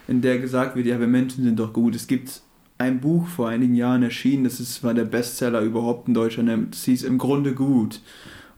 in 0.08 0.22
der 0.22 0.40
gesagt 0.40 0.78
wird, 0.78 0.86
ja, 0.86 0.98
wir 0.98 1.08
Menschen 1.08 1.44
sind 1.44 1.60
doch 1.60 1.74
gut. 1.74 1.94
Es 1.94 2.08
gibt 2.08 2.42
ein 2.78 3.00
Buch 3.00 3.28
vor 3.28 3.50
einigen 3.50 3.76
Jahren 3.76 4.04
erschienen, 4.04 4.44
das 4.44 4.60
ist, 4.60 4.84
war 4.84 4.94
der 4.94 5.06
Bestseller 5.06 5.62
überhaupt 5.62 6.08
in 6.08 6.14
Deutschland, 6.14 6.74
das 6.74 6.84
hieß 6.84 7.04
im 7.04 7.18
Grunde 7.18 7.54
gut. 7.54 8.02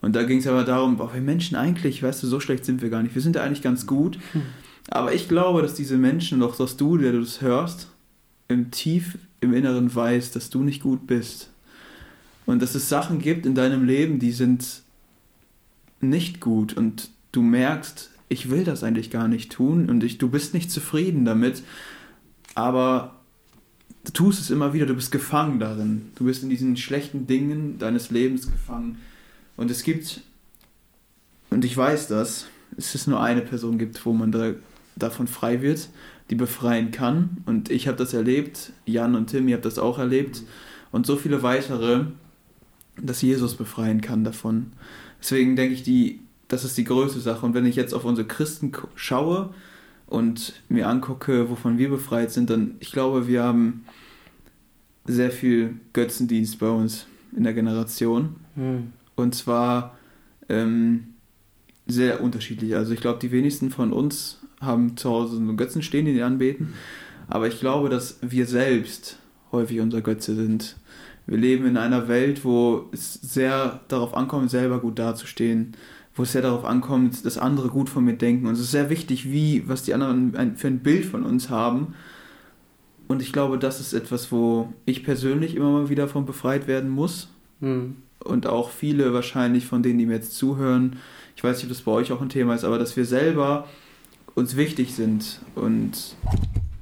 Und 0.02 0.16
da 0.16 0.24
ging 0.24 0.40
es 0.40 0.48
aber 0.48 0.64
darum, 0.64 0.98
boah, 0.98 1.14
wir 1.14 1.22
Menschen 1.22 1.56
eigentlich, 1.56 2.02
weißt 2.04 2.24
du, 2.24 2.28
so 2.28 2.40
schlecht 2.40 2.66
sind 2.66 2.82
wir 2.82 2.90
gar 2.90 3.04
nicht. 3.04 3.16
Wir 3.16 3.22
sind 3.22 3.36
ja 3.36 3.44
eigentlich 3.44 3.64
ganz 3.64 3.88
gut. 3.88 4.20
Hm. 4.34 4.44
Aber 4.90 5.14
ich 5.14 5.28
glaube, 5.28 5.62
dass 5.62 5.74
diese 5.74 5.98
Menschen, 5.98 6.40
doch 6.40 6.56
dass 6.56 6.78
du, 6.78 6.98
der 6.98 7.12
du 7.12 7.20
das 7.20 7.42
hörst, 7.42 7.90
im 8.48 8.72
Tief 8.72 9.18
im 9.42 9.54
Inneren 9.54 9.94
weißt, 9.94 10.36
dass 10.36 10.50
du 10.50 10.64
nicht 10.64 10.82
gut 10.82 11.08
bist. 11.08 11.50
Und 12.46 12.62
dass 12.62 12.76
es 12.76 12.90
Sachen 12.90 13.20
gibt 13.20 13.46
in 13.46 13.56
deinem 13.56 13.86
Leben, 13.86 14.20
die 14.20 14.32
sind 14.32 14.82
nicht 16.00 16.40
gut. 16.40 16.74
Und 16.78 17.10
du 17.32 17.42
merkst, 17.42 18.10
ich 18.30 18.50
will 18.50 18.64
das 18.64 18.84
eigentlich 18.84 19.12
gar 19.12 19.28
nicht 19.28 19.52
tun 19.52 19.90
und 19.90 20.04
ich, 20.04 20.18
du 20.18 20.30
bist 20.30 20.54
nicht 20.54 20.72
zufrieden 20.72 21.26
damit. 21.26 21.64
Aber 22.56 23.17
du 24.08 24.14
tust 24.14 24.40
es 24.40 24.50
immer 24.50 24.74
wieder, 24.74 24.86
du 24.86 24.96
bist 24.96 25.12
gefangen 25.12 25.60
darin. 25.60 26.12
Du 26.16 26.26
bist 26.26 26.42
in 26.42 26.50
diesen 26.50 26.78
schlechten 26.78 27.28
Dingen 27.28 27.78
deines 27.78 28.10
Lebens 28.10 28.50
gefangen. 28.50 28.98
Und 29.58 29.70
es 29.70 29.84
gibt, 29.84 30.22
und 31.50 31.66
ich 31.66 31.76
weiß 31.76 32.08
das, 32.08 32.48
es 32.78 32.96
ist 32.96 33.08
nur 33.08 33.22
eine 33.22 33.42
Person 33.42 33.78
gibt, 33.78 34.06
wo 34.06 34.14
man 34.14 34.32
da, 34.32 34.54
davon 34.96 35.28
frei 35.28 35.62
wird, 35.62 35.90
die 36.30 36.36
befreien 36.36 36.92
kann. 36.92 37.38
Und 37.46 37.70
ich 37.70 37.88
habe 37.88 37.98
das 37.98 38.14
erlebt, 38.14 38.72
Jan 38.86 39.16
und 39.16 39.28
Tim, 39.28 39.48
ihr 39.50 39.56
habt 39.56 39.66
das 39.66 39.78
auch 39.78 40.00
erlebt. 40.00 40.44
Und 40.92 41.06
so 41.06 41.18
viele 41.18 41.44
weitere, 41.44 42.06
dass 43.02 43.22
Jesus 43.22 43.56
befreien 43.56 44.00
kann 44.00 44.24
davon. 44.24 44.72
Deswegen 45.20 45.58
denke 45.58 45.74
ich, 45.74 45.84
die, 45.84 46.22
das 46.48 46.64
ist 46.64 46.78
die 46.78 46.86
größte 46.86 47.20
Sache. 47.20 47.46
Und 47.46 47.54
wenn 47.54 47.66
ich 47.66 47.76
jetzt 47.76 47.94
auf 47.94 48.06
unsere 48.06 48.28
Christen 48.28 48.72
schaue 48.96 49.54
und 50.08 50.54
mir 50.70 50.88
angucke, 50.88 51.50
wovon 51.50 51.78
wir 51.78 51.90
befreit 51.90 52.32
sind, 52.32 52.50
dann, 52.50 52.76
ich 52.80 52.92
glaube, 52.92 53.28
wir 53.28 53.44
haben 53.44 53.86
sehr 55.06 55.32
viel 55.32 55.76
Götzendienst 55.94 56.60
bei 56.60 56.70
uns 56.70 57.06
in 57.36 57.44
der 57.44 57.54
Generation. 57.54 58.36
Mhm. 58.56 58.94
Und 59.16 59.36
zwar 59.36 59.98
ähm, 60.50 61.14
sehr 61.88 62.22
unterschiedlich. 62.22 62.76
Also 62.76 62.94
ich 62.94 63.00
glaube, 63.00 63.20
die 63.20 63.32
wenigsten 63.32 63.70
von 63.70 63.94
uns 63.94 64.40
haben 64.62 64.98
zu 64.98 65.10
Hause 65.10 65.36
so 65.36 65.42
einen 65.42 65.58
Götzen 65.58 65.82
stehen, 65.82 66.06
den 66.06 66.16
die 66.16 66.22
anbeten. 66.22 66.74
Aber 67.28 67.48
ich 67.48 67.60
glaube, 67.60 67.90
dass 67.90 68.20
wir 68.22 68.46
selbst 68.46 69.20
häufig 69.52 69.80
unser 69.80 70.02
Götze 70.02 70.36
sind. 70.36 70.78
Wir 71.26 71.38
leben 71.38 71.66
in 71.66 71.78
einer 71.78 72.08
Welt, 72.08 72.46
wo 72.46 72.90
es 72.92 73.14
sehr 73.14 73.82
darauf 73.90 74.16
ankommt, 74.16 74.50
selber 74.50 74.80
gut 74.80 74.98
dazustehen, 74.98 75.74
wo 76.18 76.24
es 76.24 76.32
sehr 76.32 76.42
darauf 76.42 76.66
ankommt, 76.66 77.26
dass 77.26 77.38
andere 77.38 77.70
gut 77.70 77.90
von 77.90 78.04
mir 78.04 78.14
denken. 78.14 78.48
Und 78.48 78.54
es 78.54 78.60
ist 78.60 78.72
sehr 78.72 78.90
wichtig, 78.90 79.32
wie, 79.32 79.64
was 79.68 79.84
die 79.84 79.94
anderen 79.94 80.58
für 80.58 80.68
ein 80.68 80.80
Bild 80.80 81.06
von 81.06 81.24
uns 81.24 81.50
haben. 81.50 81.94
Und 83.08 83.22
ich 83.22 83.32
glaube, 83.32 83.58
das 83.58 83.80
ist 83.80 83.94
etwas, 83.94 84.32
wo 84.32 84.74
ich 84.86 85.04
persönlich 85.04 85.56
immer 85.56 85.72
mal 85.72 85.90
wieder 85.90 86.08
von 86.08 86.26
befreit 86.26 86.68
werden 86.68 86.90
muss. 86.90 87.30
Mhm. 87.60 87.98
Und 88.20 88.48
auch 88.48 88.72
viele 88.72 89.14
wahrscheinlich 89.14 89.66
von 89.66 89.84
denen, 89.84 90.00
die 90.00 90.06
mir 90.06 90.16
jetzt 90.16 90.36
zuhören. 90.36 90.98
Ich 91.36 91.44
weiß 91.44 91.58
nicht, 91.58 91.66
ob 91.66 91.70
das 91.70 91.82
bei 91.82 91.92
euch 91.92 92.12
auch 92.12 92.22
ein 92.22 92.30
Thema 92.30 92.56
ist, 92.56 92.64
aber 92.64 92.80
dass 92.80 92.98
wir 92.98 93.06
selber 93.06 93.68
uns 94.34 94.58
wichtig 94.58 94.94
sind. 94.94 95.40
Und 95.56 96.16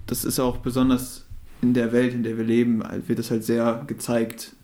das 0.08 0.24
ist 0.24 0.40
auch 0.40 0.58
besonders 0.58 1.26
in 1.62 1.74
der 1.74 1.92
Welt, 1.92 2.14
in 2.14 2.24
der 2.24 2.38
wir 2.38 2.46
leben, 2.46 2.84
wird 3.06 3.20
das 3.20 3.32
halt 3.32 3.44
sehr 3.44 3.84
gezeigt. 3.86 4.56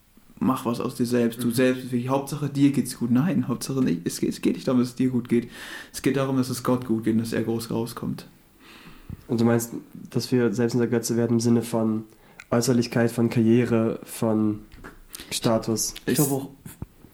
Mach 0.43 0.65
was 0.65 0.81
aus 0.81 0.95
dir 0.95 1.05
selbst. 1.05 1.43
Du 1.43 1.47
mhm. 1.47 1.53
selbst, 1.53 1.85
Hauptsache 2.07 2.49
dir 2.49 2.71
geht's 2.71 2.97
gut. 2.97 3.11
Nein, 3.11 3.47
Hauptsache 3.47 3.81
nicht. 3.81 4.01
Es, 4.05 4.21
es 4.23 4.41
geht 4.41 4.55
nicht 4.55 4.67
darum, 4.67 4.81
dass 4.81 4.89
es 4.89 4.95
dir 4.95 5.09
gut 5.09 5.29
geht. 5.29 5.49
Es 5.93 6.01
geht 6.01 6.17
darum, 6.17 6.37
dass 6.37 6.49
es 6.49 6.63
Gott 6.63 6.85
gut 6.85 7.03
geht 7.03 7.13
und 7.13 7.19
dass 7.19 7.31
er 7.31 7.43
groß 7.43 7.69
rauskommt. 7.69 8.27
Und 9.27 9.39
du 9.39 9.45
meinst, 9.45 9.73
dass 10.09 10.31
wir 10.31 10.51
selbst 10.51 10.73
in 10.73 10.79
der 10.79 10.89
Götze 10.89 11.15
werden 11.15 11.33
im 11.33 11.39
Sinne 11.39 11.61
von 11.61 12.05
Äußerlichkeit, 12.49 13.11
von 13.11 13.29
Karriere, 13.29 13.99
von 14.03 14.59
Status? 15.29 15.93
Ich 16.05 16.15
glaube 16.15 16.31
auch 16.31 16.49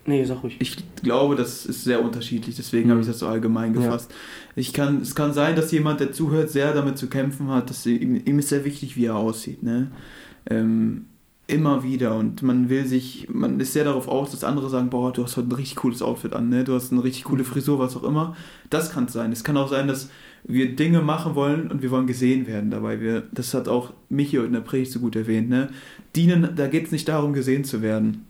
Nee, 0.08 0.24
sag 0.24 0.42
ruhig. 0.42 0.56
Ich 0.60 0.78
glaube, 1.04 1.36
das 1.36 1.66
ist 1.66 1.84
sehr 1.84 2.02
unterschiedlich, 2.02 2.56
deswegen 2.56 2.88
mhm. 2.88 2.92
habe 2.92 3.02
ich 3.02 3.08
das 3.08 3.20
so 3.20 3.28
allgemein 3.28 3.74
gefasst. 3.74 4.10
Ja. 4.10 4.18
Ich 4.56 4.72
kann, 4.72 5.02
es 5.02 5.16
kann 5.16 5.34
sein, 5.34 5.58
dass 5.58 5.70
jemand, 5.74 6.00
der 6.00 6.14
zuhört, 6.14 6.50
sehr 6.50 6.74
damit 6.74 6.98
zu 6.98 7.08
kämpfen 7.08 7.50
hat, 7.50 7.70
dass 7.70 7.86
ihm, 7.86 8.16
ihm 8.16 8.40
ist 8.40 8.48
sehr 8.48 8.64
wichtig, 8.64 8.96
wie 8.96 9.06
er 9.06 9.18
aussieht. 9.18 9.64
Ne? 9.64 9.92
Ähm, 10.50 11.08
immer 11.48 11.82
wieder 11.82 12.16
und 12.16 12.44
man 12.44 12.70
will 12.70 12.86
sich, 12.86 13.28
man 13.32 13.60
ist 13.62 13.72
sehr 13.72 13.86
darauf 13.86 14.10
aus, 14.10 14.32
dass 14.32 14.44
andere 14.44 14.70
sagen, 14.70 14.90
boah, 14.90 15.14
du 15.14 15.24
hast 15.24 15.38
heute 15.38 15.48
ein 15.48 15.54
richtig 15.54 15.78
cooles 15.78 16.02
Outfit 16.02 16.34
an, 16.34 16.50
ne? 16.50 16.66
du 16.66 16.74
hast 16.74 16.92
eine 16.92 17.04
richtig 17.04 17.24
coole 17.24 17.46
Frisur, 17.46 17.80
was 17.80 17.96
auch 17.96 18.04
immer. 18.04 18.36
Das 18.70 18.92
kann 18.92 19.06
es 19.06 19.14
sein. 19.14 19.32
Es 19.32 19.46
kann 19.46 19.56
auch 19.56 19.70
sein, 19.70 19.88
dass 19.88 20.10
wir 20.44 20.76
Dinge 20.76 21.02
machen 21.02 21.36
wollen 21.36 21.72
und 21.72 21.82
wir 21.82 21.90
wollen 21.90 22.06
gesehen 22.06 22.48
werden 22.48 22.70
dabei. 22.70 23.00
Wir, 23.00 23.24
das 23.32 23.54
hat 23.54 23.70
auch 23.70 23.94
Michi 24.10 24.38
in 24.38 24.52
der 24.52 24.60
Predigt 24.60 24.92
so 24.92 25.00
gut 25.00 25.16
erwähnt. 25.16 25.50
Ne? 25.50 25.70
Dienen, 26.18 26.50
da 26.56 26.68
geht 26.68 26.88
es 26.88 26.92
nicht 26.92 27.08
darum, 27.08 27.32
gesehen 27.32 27.64
zu 27.64 27.82
werden. 27.82 28.26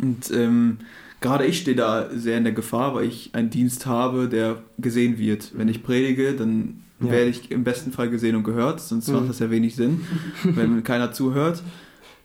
Und 0.00 0.30
ähm, 0.30 0.78
gerade 1.20 1.46
ich 1.46 1.58
stehe 1.58 1.76
da 1.76 2.10
sehr 2.10 2.38
in 2.38 2.44
der 2.44 2.52
Gefahr, 2.52 2.94
weil 2.94 3.06
ich 3.06 3.30
einen 3.32 3.50
Dienst 3.50 3.86
habe, 3.86 4.28
der 4.28 4.62
gesehen 4.78 5.18
wird. 5.18 5.50
Wenn 5.56 5.68
ich 5.68 5.82
predige, 5.82 6.34
dann 6.34 6.84
ja. 7.00 7.10
werde 7.10 7.30
ich 7.30 7.50
im 7.50 7.64
besten 7.64 7.90
Fall 7.90 8.08
gesehen 8.08 8.36
und 8.36 8.44
gehört, 8.44 8.80
sonst 8.80 9.08
mhm. 9.08 9.14
macht 9.16 9.28
das 9.30 9.40
ja 9.40 9.50
wenig 9.50 9.74
Sinn, 9.74 10.02
wenn 10.44 10.84
keiner 10.84 11.12
zuhört. 11.12 11.62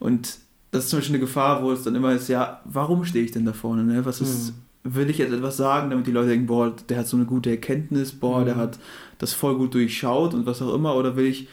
Und 0.02 0.38
das 0.72 0.84
ist 0.84 0.90
zum 0.90 0.98
Beispiel 0.98 1.16
eine 1.16 1.24
Gefahr, 1.24 1.62
wo 1.62 1.70
es 1.70 1.82
dann 1.82 1.94
immer 1.94 2.12
ist, 2.12 2.28
ja, 2.28 2.60
warum 2.64 3.04
stehe 3.04 3.24
ich 3.24 3.30
denn 3.30 3.44
da 3.44 3.52
vorne? 3.52 3.84
Ne? 3.84 4.04
Was 4.04 4.20
ist, 4.20 4.52
mhm. 4.84 4.94
will 4.94 5.10
ich 5.10 5.18
jetzt 5.18 5.32
etwas 5.32 5.56
sagen, 5.56 5.90
damit 5.90 6.06
die 6.06 6.12
Leute 6.12 6.30
denken, 6.30 6.46
boah, 6.46 6.74
der 6.88 6.98
hat 6.98 7.06
so 7.06 7.16
eine 7.16 7.26
gute 7.26 7.50
Erkenntnis, 7.50 8.12
boah, 8.12 8.40
mhm. 8.40 8.44
der 8.46 8.56
hat 8.56 8.78
das 9.18 9.32
voll 9.32 9.56
gut 9.56 9.74
durchschaut 9.74 10.34
und 10.34 10.44
was 10.44 10.60
auch 10.60 10.74
immer, 10.74 10.96
oder 10.96 11.14
will 11.14 11.26
ich 11.26 11.48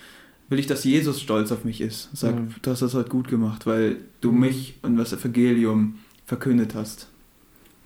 will 0.50 0.60
ich, 0.60 0.68
dass 0.68 0.84
Jesus 0.84 1.22
stolz 1.22 1.52
auf 1.52 1.64
mich 1.64 1.80
ist. 1.80 2.10
Sag, 2.14 2.36
mhm. 2.36 2.56
du 2.62 2.72
hast 2.72 2.82
das 2.82 2.96
halt 2.96 3.10
gut 3.10 3.28
gemacht, 3.28 3.66
weil 3.66 3.98
du 4.20 4.32
mhm. 4.32 4.40
mich 4.40 4.76
und 4.82 4.98
das 4.98 5.14
Evangelium 5.14 6.00
verkündet 6.26 6.76
hast. 6.76 7.08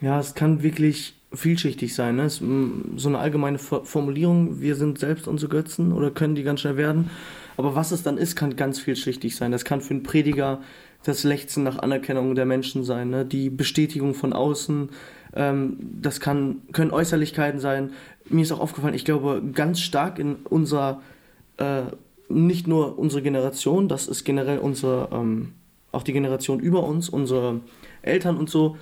Ja, 0.02 0.20
es 0.20 0.34
kann 0.34 0.64
wirklich 0.64 1.14
vielschichtig 1.34 1.96
sein. 1.96 2.18
Ne? 2.18 2.24
Es, 2.24 2.38
so 2.38 3.10
eine 3.10 3.20
allgemeine 3.20 3.58
Formulierung, 3.58 4.62
wir 4.62 4.76
sind 4.76 5.00
selbst 5.00 5.28
unsere 5.28 5.50
Götzen 5.50 5.92
oder 5.92 6.12
können 6.12 6.36
die 6.36 6.44
ganz 6.44 6.62
schnell 6.62 6.78
werden. 6.78 7.10
Aber 7.58 7.76
was 7.76 7.92
es 7.92 8.04
dann 8.04 8.18
ist, 8.18 8.36
kann 8.36 8.56
ganz 8.56 8.80
vielschichtig 8.80 9.36
sein. 9.36 9.52
Das 9.52 9.66
kann 9.66 9.82
für 9.82 9.94
einen 9.94 10.04
Prediger 10.04 10.62
das 11.04 11.24
Lechzen 11.24 11.64
nach 11.64 11.80
Anerkennung 11.80 12.36
der 12.36 12.46
Menschen 12.46 12.84
sein, 12.84 13.10
ne? 13.10 13.26
die 13.26 13.50
Bestätigung 13.50 14.14
von 14.14 14.34
außen. 14.34 14.90
Ähm, 15.36 15.78
das 16.02 16.20
kann, 16.20 16.62
können 16.72 16.92
Äußerlichkeiten 16.92 17.60
sein. 17.60 17.92
Mir 18.30 18.44
ist 18.44 18.52
auch 18.52 18.60
aufgefallen, 18.60 18.94
ich 18.94 19.06
glaube, 19.06 19.42
ganz 19.54 19.82
stark 19.82 20.18
in 20.18 20.36
unserer, 20.36 21.02
äh, 21.58 21.84
nicht 22.30 22.68
nur 22.68 22.98
unsere 22.98 23.22
Generation, 23.22 23.88
das 23.88 24.08
ist 24.08 24.24
generell 24.24 24.60
unsere, 24.60 25.10
ähm, 25.12 25.54
auch 25.92 26.04
die 26.04 26.14
Generation 26.14 26.60
über 26.60 26.84
uns, 26.84 27.10
unsere 27.10 27.60
Eltern 28.02 28.38
und 28.38 28.50
so, 28.50 28.78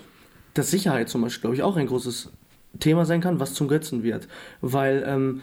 dass 0.54 0.70
Sicherheit 0.70 1.10
zum 1.10 1.22
Beispiel, 1.22 1.42
glaube 1.42 1.56
ich, 1.56 1.64
auch 1.64 1.76
ein 1.76 1.88
großes 1.88 2.32
Thema 2.80 3.06
sein 3.06 3.22
kann, 3.22 3.40
was 3.40 3.54
zum 3.54 3.68
Götzen 3.68 4.04
wird. 4.04 4.28
Weil 4.62 5.04
ähm, 5.08 5.42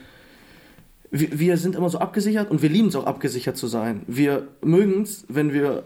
wir, 1.10 1.38
wir, 1.38 1.56
sind 1.56 1.74
immer 1.76 1.90
so 1.90 1.98
abgesichert 1.98 2.50
und 2.50 2.62
wir 2.62 2.68
lieben 2.68 2.88
es 2.88 2.96
auch 2.96 3.06
abgesichert 3.06 3.56
zu 3.56 3.66
sein. 3.66 4.02
Wir 4.06 4.48
mögen 4.62 5.02
es, 5.02 5.24
wenn 5.28 5.52
wir 5.52 5.84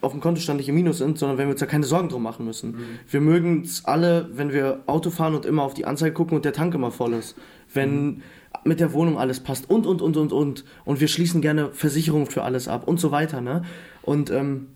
auf 0.00 0.12
dem 0.12 0.20
Kontostand 0.20 0.58
nicht 0.58 0.68
im 0.68 0.74
Minus 0.74 0.98
sind, 0.98 1.18
sondern 1.18 1.38
wenn 1.38 1.46
wir 1.48 1.52
uns 1.52 1.60
da 1.60 1.66
keine 1.66 1.84
Sorgen 1.84 2.08
drum 2.08 2.22
machen 2.22 2.44
müssen. 2.44 2.72
Mhm. 2.72 2.84
Wir 3.10 3.20
mögen 3.20 3.62
es 3.62 3.84
alle, 3.84 4.28
wenn 4.32 4.52
wir 4.52 4.82
Auto 4.86 5.10
fahren 5.10 5.34
und 5.34 5.44
immer 5.44 5.62
auf 5.62 5.74
die 5.74 5.84
Anzeige 5.84 6.12
gucken 6.12 6.36
und 6.36 6.44
der 6.44 6.52
Tank 6.52 6.74
immer 6.74 6.90
voll 6.90 7.14
ist. 7.14 7.34
Wenn 7.72 8.04
mhm. 8.04 8.22
mit 8.64 8.78
der 8.78 8.92
Wohnung 8.92 9.18
alles 9.18 9.40
passt 9.40 9.68
und, 9.68 9.86
und, 9.86 10.02
und, 10.02 10.16
und, 10.16 10.32
und. 10.32 10.64
Und 10.84 11.00
wir 11.00 11.08
schließen 11.08 11.40
gerne 11.40 11.70
Versicherungen 11.72 12.26
für 12.26 12.42
alles 12.42 12.68
ab 12.68 12.86
und 12.86 13.00
so 13.00 13.10
weiter. 13.10 13.40
Ne? 13.40 13.62
Und 14.02 14.30
ähm, 14.30 14.68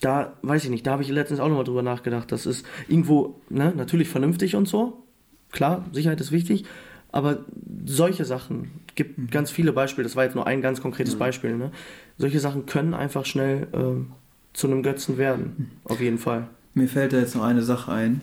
da 0.00 0.36
weiß 0.42 0.64
ich 0.64 0.70
nicht, 0.70 0.86
da 0.86 0.92
habe 0.92 1.02
ich 1.02 1.08
letztens 1.10 1.40
auch 1.40 1.48
nochmal 1.48 1.64
drüber 1.64 1.82
nachgedacht. 1.82 2.32
Das 2.32 2.46
ist 2.46 2.64
irgendwo, 2.88 3.40
ne, 3.48 3.72
natürlich 3.76 4.08
vernünftig 4.08 4.56
und 4.56 4.66
so. 4.66 5.04
Klar, 5.52 5.84
Sicherheit 5.92 6.20
ist 6.20 6.32
wichtig, 6.32 6.64
aber 7.12 7.44
solche 7.84 8.24
Sachen, 8.24 8.70
gibt 8.94 9.18
mhm. 9.18 9.30
ganz 9.30 9.50
viele 9.50 9.72
Beispiele, 9.72 10.04
das 10.04 10.16
war 10.16 10.24
jetzt 10.24 10.34
nur 10.34 10.46
ein 10.46 10.62
ganz 10.62 10.80
konkretes 10.80 11.14
mhm. 11.14 11.18
Beispiel, 11.18 11.56
ne? 11.56 11.70
Solche 12.18 12.40
Sachen 12.40 12.66
können 12.66 12.94
einfach 12.94 13.24
schnell 13.24 13.66
äh, 13.72 14.04
zu 14.52 14.66
einem 14.66 14.82
Götzen 14.82 15.18
werden, 15.18 15.54
mhm. 15.56 15.70
auf 15.84 16.00
jeden 16.00 16.18
Fall. 16.18 16.48
Mir 16.74 16.88
fällt 16.88 17.12
da 17.12 17.18
jetzt 17.18 17.34
noch 17.34 17.42
eine 17.42 17.62
Sache 17.62 17.92
ein, 17.92 18.20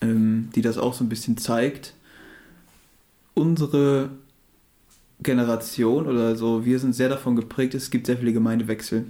ähm, 0.00 0.50
die 0.54 0.62
das 0.62 0.78
auch 0.78 0.94
so 0.94 1.02
ein 1.02 1.08
bisschen 1.08 1.38
zeigt. 1.38 1.94
Unsere 3.34 4.10
Generation 5.22 6.06
oder 6.06 6.36
so, 6.36 6.64
wir 6.64 6.78
sind 6.78 6.94
sehr 6.94 7.08
davon 7.08 7.36
geprägt, 7.36 7.74
es 7.74 7.90
gibt 7.90 8.06
sehr 8.06 8.18
viele 8.18 8.32
Gemeindewechsel. 8.32 9.06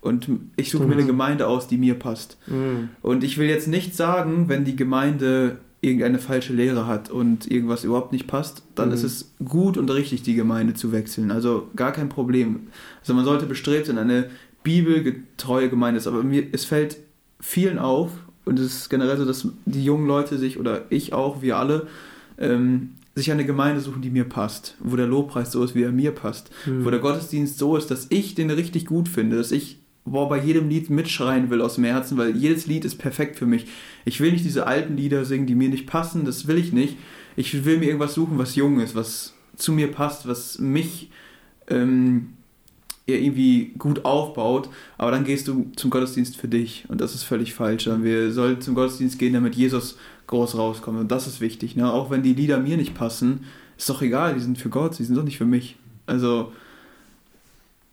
Und 0.00 0.28
ich 0.56 0.70
suche 0.70 0.86
mir 0.86 0.94
eine 0.94 1.04
Gemeinde 1.06 1.46
aus, 1.46 1.68
die 1.68 1.76
mir 1.76 1.94
passt. 1.94 2.38
Mhm. 2.46 2.88
Und 3.02 3.22
ich 3.22 3.36
will 3.38 3.48
jetzt 3.48 3.68
nicht 3.68 3.94
sagen, 3.94 4.48
wenn 4.48 4.64
die 4.64 4.76
Gemeinde 4.76 5.58
irgendeine 5.82 6.18
falsche 6.18 6.52
Lehre 6.52 6.86
hat 6.86 7.10
und 7.10 7.50
irgendwas 7.50 7.84
überhaupt 7.84 8.12
nicht 8.12 8.26
passt, 8.26 8.62
dann 8.74 8.88
Mhm. 8.88 8.94
ist 8.94 9.02
es 9.02 9.32
gut 9.44 9.76
und 9.78 9.90
richtig, 9.90 10.22
die 10.22 10.34
Gemeinde 10.34 10.74
zu 10.74 10.92
wechseln. 10.92 11.30
Also 11.30 11.68
gar 11.76 11.92
kein 11.92 12.08
Problem. 12.08 12.68
Also 13.00 13.14
man 13.14 13.24
sollte 13.24 13.46
bestrebt 13.46 13.86
sein, 13.86 13.98
eine 13.98 14.30
bibelgetreue 14.62 15.68
Gemeinde 15.68 15.98
ist. 15.98 16.06
Aber 16.06 16.22
mir, 16.22 16.44
es 16.52 16.64
fällt 16.64 16.96
vielen 17.40 17.78
auf, 17.78 18.10
und 18.44 18.58
es 18.58 18.74
ist 18.74 18.88
generell 18.90 19.16
so, 19.16 19.24
dass 19.24 19.46
die 19.66 19.84
jungen 19.84 20.06
Leute 20.06 20.38
sich, 20.38 20.58
oder 20.58 20.82
ich 20.90 21.12
auch, 21.12 21.42
wir 21.42 21.56
alle, 21.58 21.86
ähm, 22.38 22.90
sich 23.14 23.30
eine 23.30 23.44
Gemeinde 23.44 23.80
suchen, 23.80 24.02
die 24.02 24.10
mir 24.10 24.24
passt. 24.24 24.76
Wo 24.80 24.96
der 24.96 25.06
Lobpreis 25.06 25.52
so 25.52 25.62
ist, 25.62 25.74
wie 25.74 25.82
er 25.82 25.92
mir 25.92 26.12
passt. 26.12 26.50
Mhm. 26.66 26.84
Wo 26.84 26.90
der 26.90 27.00
Gottesdienst 27.00 27.58
so 27.58 27.76
ist, 27.76 27.90
dass 27.90 28.06
ich 28.10 28.34
den 28.34 28.50
richtig 28.50 28.86
gut 28.86 29.08
finde, 29.08 29.36
dass 29.36 29.52
ich 29.52 29.78
boah, 30.04 30.28
bei 30.28 30.38
jedem 30.38 30.68
Lied 30.68 30.90
mitschreien 30.90 31.50
will 31.50 31.60
aus 31.60 31.76
dem 31.76 31.84
Herzen, 31.84 32.16
weil 32.16 32.36
jedes 32.36 32.66
Lied 32.66 32.84
ist 32.84 32.96
perfekt 32.96 33.38
für 33.38 33.46
mich. 33.46 33.66
Ich 34.04 34.20
will 34.20 34.32
nicht 34.32 34.44
diese 34.44 34.66
alten 34.66 34.96
Lieder 34.96 35.24
singen, 35.24 35.46
die 35.46 35.54
mir 35.54 35.68
nicht 35.68 35.86
passen, 35.86 36.24
das 36.24 36.46
will 36.46 36.58
ich 36.58 36.72
nicht. 36.72 36.96
Ich 37.36 37.64
will 37.64 37.78
mir 37.78 37.86
irgendwas 37.86 38.14
suchen, 38.14 38.38
was 38.38 38.56
jung 38.56 38.80
ist, 38.80 38.94
was 38.94 39.34
zu 39.56 39.72
mir 39.72 39.92
passt, 39.92 40.26
was 40.26 40.58
mich 40.58 41.10
ähm, 41.68 42.30
irgendwie 43.06 43.72
gut 43.78 44.04
aufbaut, 44.04 44.68
aber 44.98 45.10
dann 45.10 45.24
gehst 45.24 45.48
du 45.48 45.70
zum 45.76 45.90
Gottesdienst 45.90 46.36
für 46.36 46.48
dich 46.48 46.84
und 46.88 47.00
das 47.00 47.14
ist 47.14 47.24
völlig 47.24 47.54
falsch. 47.54 47.86
Wir 47.86 48.32
sollen 48.32 48.60
zum 48.60 48.74
Gottesdienst 48.74 49.18
gehen, 49.18 49.32
damit 49.32 49.54
Jesus 49.54 49.96
groß 50.26 50.56
rauskommt 50.56 50.98
und 50.98 51.10
das 51.10 51.26
ist 51.26 51.40
wichtig. 51.40 51.76
Ne? 51.76 51.92
Auch 51.92 52.10
wenn 52.10 52.22
die 52.22 52.34
Lieder 52.34 52.58
mir 52.58 52.76
nicht 52.76 52.94
passen, 52.94 53.44
ist 53.76 53.88
doch 53.88 54.02
egal, 54.02 54.34
die 54.34 54.40
sind 54.40 54.58
für 54.58 54.68
Gott, 54.68 54.98
die 54.98 55.04
sind 55.04 55.16
doch 55.16 55.24
nicht 55.24 55.38
für 55.38 55.46
mich. 55.46 55.76
Also 56.06 56.52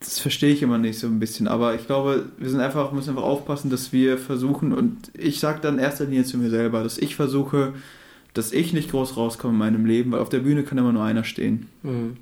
das 0.00 0.20
verstehe 0.20 0.52
ich 0.52 0.62
immer 0.62 0.78
nicht 0.78 0.98
so 0.98 1.08
ein 1.08 1.18
bisschen, 1.18 1.48
aber 1.48 1.74
ich 1.74 1.86
glaube, 1.86 2.26
wir 2.38 2.48
sind 2.48 2.60
einfach, 2.60 2.92
müssen 2.92 3.10
einfach 3.10 3.24
aufpassen, 3.24 3.68
dass 3.68 3.92
wir 3.92 4.16
versuchen 4.16 4.72
und 4.72 5.10
ich 5.14 5.40
sage 5.40 5.60
dann 5.60 5.74
in 5.74 5.80
erster 5.80 6.04
Linie 6.04 6.24
zu 6.24 6.38
mir 6.38 6.50
selber, 6.50 6.82
dass 6.82 6.98
ich 6.98 7.16
versuche, 7.16 7.74
dass 8.32 8.52
ich 8.52 8.72
nicht 8.72 8.90
groß 8.90 9.16
rauskomme 9.16 9.54
in 9.54 9.58
meinem 9.58 9.86
Leben, 9.86 10.12
weil 10.12 10.20
auf 10.20 10.28
der 10.28 10.38
Bühne 10.38 10.62
kann 10.62 10.78
immer 10.78 10.92
nur 10.92 11.02
einer 11.02 11.24
stehen. 11.24 11.66
Mhm. 11.82 12.16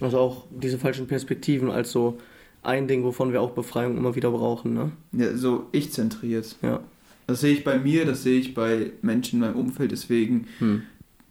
Also 0.00 0.18
auch 0.18 0.44
diese 0.50 0.78
falschen 0.78 1.06
Perspektiven 1.06 1.70
als 1.70 1.92
so 1.92 2.18
ein 2.62 2.88
Ding, 2.88 3.04
wovon 3.04 3.32
wir 3.32 3.40
auch 3.42 3.50
Befreiung 3.50 3.96
immer 3.96 4.14
wieder 4.16 4.30
brauchen, 4.30 4.74
ne? 4.74 4.90
Ja, 5.12 5.36
so 5.36 5.66
ich 5.72 5.92
zentriert. 5.92 6.56
Ja. 6.62 6.80
Das 7.26 7.40
sehe 7.40 7.52
ich 7.52 7.64
bei 7.64 7.78
mir, 7.78 8.04
das 8.04 8.22
sehe 8.22 8.38
ich 8.38 8.54
bei 8.54 8.92
Menschen 9.02 9.36
in 9.36 9.40
meinem 9.40 9.56
Umfeld, 9.56 9.92
deswegen 9.92 10.46
Hm. 10.58 10.82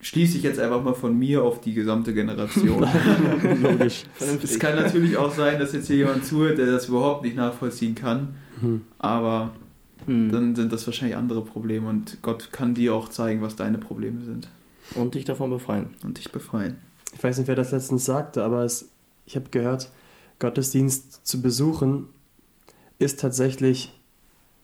Schließe 0.06 0.38
ich 0.38 0.44
jetzt 0.44 0.60
einfach 0.60 0.84
mal 0.84 0.94
von 0.94 1.18
mir 1.18 1.44
auf 1.44 1.62
die 1.62 1.74
gesamte 1.74 2.14
Generation. 2.14 2.86
Logisch. 3.62 4.04
es 4.44 4.60
kann 4.60 4.76
natürlich 4.76 5.18
auch 5.18 5.32
sein, 5.34 5.58
dass 5.60 5.74
jetzt 5.74 5.88
hier 5.88 5.96
jemand 5.98 6.26
zuhört, 6.26 6.58
der 6.60 6.68
das 6.68 6.88
überhaupt 6.90 7.24
nicht 7.24 7.36
nachvollziehen 7.36 7.96
kann, 7.96 8.36
Hm. 8.62 8.82
aber 9.00 9.52
Hm. 10.06 10.32
dann 10.32 10.56
sind 10.56 10.72
das 10.72 10.86
wahrscheinlich 10.86 11.18
andere 11.18 11.44
Probleme 11.44 11.90
und 11.90 12.20
Gott 12.22 12.50
kann 12.52 12.76
dir 12.76 12.94
auch 12.94 13.10
zeigen, 13.10 13.42
was 13.42 13.56
deine 13.56 13.80
Probleme 13.80 14.22
sind 14.24 14.48
Und 14.94 15.16
dich 15.16 15.26
davon 15.26 15.50
befreien. 15.50 15.88
und 16.04 16.20
dich 16.20 16.32
befreien. 16.32 16.76
Ich 17.16 17.24
weiß 17.24 17.38
nicht, 17.40 17.48
wer 17.48 17.56
das 17.56 17.72
letztens 17.72 18.06
sagte, 18.06 18.44
aber 18.44 18.64
es, 18.64 18.90
ich 19.26 19.36
habe 19.36 19.50
gehört, 19.50 19.90
Gottesdienst 20.40 21.26
zu 21.26 21.42
besuchen 21.42 22.08
ist 23.00 23.20
tatsächlich, 23.20 23.92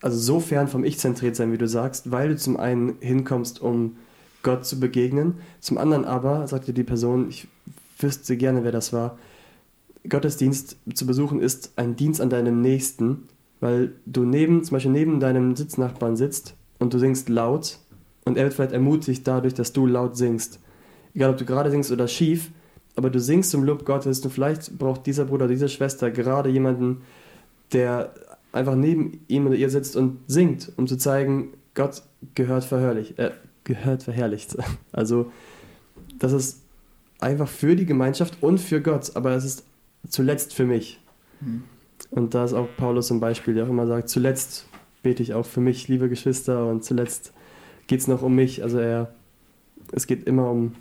also 0.02 0.18
so 0.18 0.40
fern 0.40 0.68
vom 0.68 0.84
Ich 0.84 1.00
zentriert 1.00 1.36
sein, 1.36 1.52
wie 1.52 1.58
du 1.58 1.68
sagst, 1.68 2.12
weil 2.12 2.30
du 2.30 2.38
zum 2.38 2.58
einen 2.58 2.96
hinkommst, 3.00 3.62
um 3.62 3.98
Gott 4.44 4.66
zu 4.66 4.80
begegnen, 4.80 5.36
zum 5.60 5.78
anderen 5.78 6.06
aber, 6.06 6.48
sagte 6.48 6.74
die 6.74 6.84
Person, 6.84 7.30
ich 7.30 7.48
wüsste 8.00 8.38
gerne, 8.38 8.64
wer 8.64 8.72
das 8.72 8.94
war, 8.94 9.18
Gottesdienst 10.08 10.78
zu 10.94 11.06
besuchen 11.06 11.40
ist 11.40 11.74
ein 11.76 11.96
Dienst 11.96 12.22
an 12.22 12.30
deinem 12.30 12.62
Nächsten, 12.62 13.28
weil 13.60 13.94
du 14.06 14.24
neben, 14.24 14.64
zum 14.64 14.76
Beispiel 14.76 14.92
neben 14.92 15.20
deinem 15.20 15.56
Sitznachbarn 15.56 16.16
sitzt 16.16 16.56
und 16.80 16.94
du 16.94 17.00
singst 17.00 17.30
laut 17.30 17.78
und 18.26 18.38
er 18.38 18.46
wird 18.46 18.54
vielleicht 18.54 18.72
ermutigt 18.72 19.28
dadurch, 19.28 19.54
dass 19.54 19.74
du 19.74 19.86
laut 19.86 20.18
singst. 20.18 20.60
Egal, 21.14 21.32
ob 21.32 21.38
du 21.38 21.46
gerade 21.46 21.70
singst 21.70 21.92
oder 21.92 22.08
schief, 22.08 22.52
aber 22.96 23.10
du 23.10 23.20
singst 23.20 23.52
zum 23.52 23.64
Lob 23.64 23.86
Gottes 23.86 24.22
und 24.22 24.32
vielleicht 24.32 24.78
braucht 24.78 25.06
dieser 25.06 25.26
Bruder, 25.26 25.48
diese 25.48 25.70
Schwester 25.70 26.10
gerade 26.10 26.50
jemanden, 26.50 27.02
der 27.72 28.14
einfach 28.52 28.76
neben 28.76 29.22
ihm 29.28 29.46
oder 29.46 29.56
ihr 29.56 29.70
sitzt 29.70 29.96
und 29.96 30.20
singt, 30.28 30.72
um 30.78 30.88
zu 30.88 30.98
zeigen, 30.98 31.50
Gott 31.74 32.02
gehört 32.36 32.66
verherrlicht, 32.66 33.18
äh, 33.20 33.32
gehört 33.74 34.04
verherrlicht. 34.04 34.58
Also, 34.92 35.32
das 36.20 36.34
ist 36.34 36.62
einfach 37.20 37.48
für 37.48 37.76
die 37.76 37.86
Gemeinschaft 37.86 38.38
und 38.42 38.60
für 38.60 38.82
Gott, 38.82 39.16
aber 39.16 39.32
es 39.32 39.46
ist 39.46 39.64
zuletzt 40.10 40.54
für 40.54 40.66
mich. 40.66 41.00
Hm. 41.40 41.64
Und 42.10 42.34
da 42.34 42.44
ist 42.44 42.54
auch 42.54 42.68
Paulus 42.78 43.08
zum 43.08 43.20
Beispiel, 43.20 43.54
der 43.54 43.66
auch 43.66 43.70
immer 43.70 43.88
sagt, 43.88 44.10
zuletzt 44.10 44.66
bete 45.04 45.24
ich 45.24 45.34
auch 45.34 45.46
für 45.46 45.62
mich, 45.62 45.88
liebe 45.88 46.10
Geschwister, 46.10 46.68
und 46.68 46.84
zuletzt 46.84 47.34
geht 47.88 48.02
es 48.02 48.08
noch 48.08 48.22
um 48.22 48.36
mich. 48.36 48.64
Also 48.64 48.80
er, 48.80 49.14
es 49.94 50.08
geht 50.08 50.26
immer 50.26 50.50
um, 50.52 50.76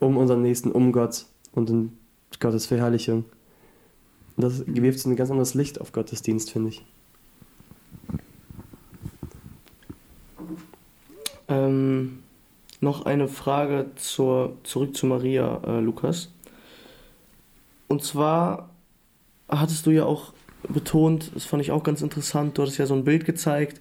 um 0.00 0.16
unseren 0.16 0.42
Nächsten, 0.42 0.72
um 0.72 0.92
Gott 0.92 1.26
und 1.52 1.70
um 1.70 1.92
Gottes 2.40 2.66
Verherrlichung. 2.66 3.24
Und 4.36 4.44
das 4.44 4.64
wirft 4.66 4.98
so 4.98 5.08
ein 5.08 5.16
ganz 5.16 5.30
anderes 5.30 5.54
Licht 5.54 5.80
auf 5.80 5.92
Gottesdienst, 5.92 6.50
finde 6.50 6.70
ich. 6.70 6.84
Ähm, 11.48 12.21
noch 12.82 13.06
eine 13.06 13.28
Frage 13.28 13.86
zur, 13.94 14.58
zurück 14.64 14.96
zu 14.96 15.06
Maria, 15.06 15.60
äh, 15.66 15.80
Lukas. 15.80 16.30
Und 17.88 18.02
zwar 18.02 18.70
hattest 19.48 19.86
du 19.86 19.90
ja 19.90 20.04
auch 20.04 20.32
betont, 20.68 21.30
das 21.34 21.44
fand 21.44 21.62
ich 21.62 21.70
auch 21.70 21.84
ganz 21.84 22.02
interessant, 22.02 22.58
du 22.58 22.62
hattest 22.62 22.78
ja 22.78 22.86
so 22.86 22.94
ein 22.94 23.04
Bild 23.04 23.24
gezeigt, 23.24 23.80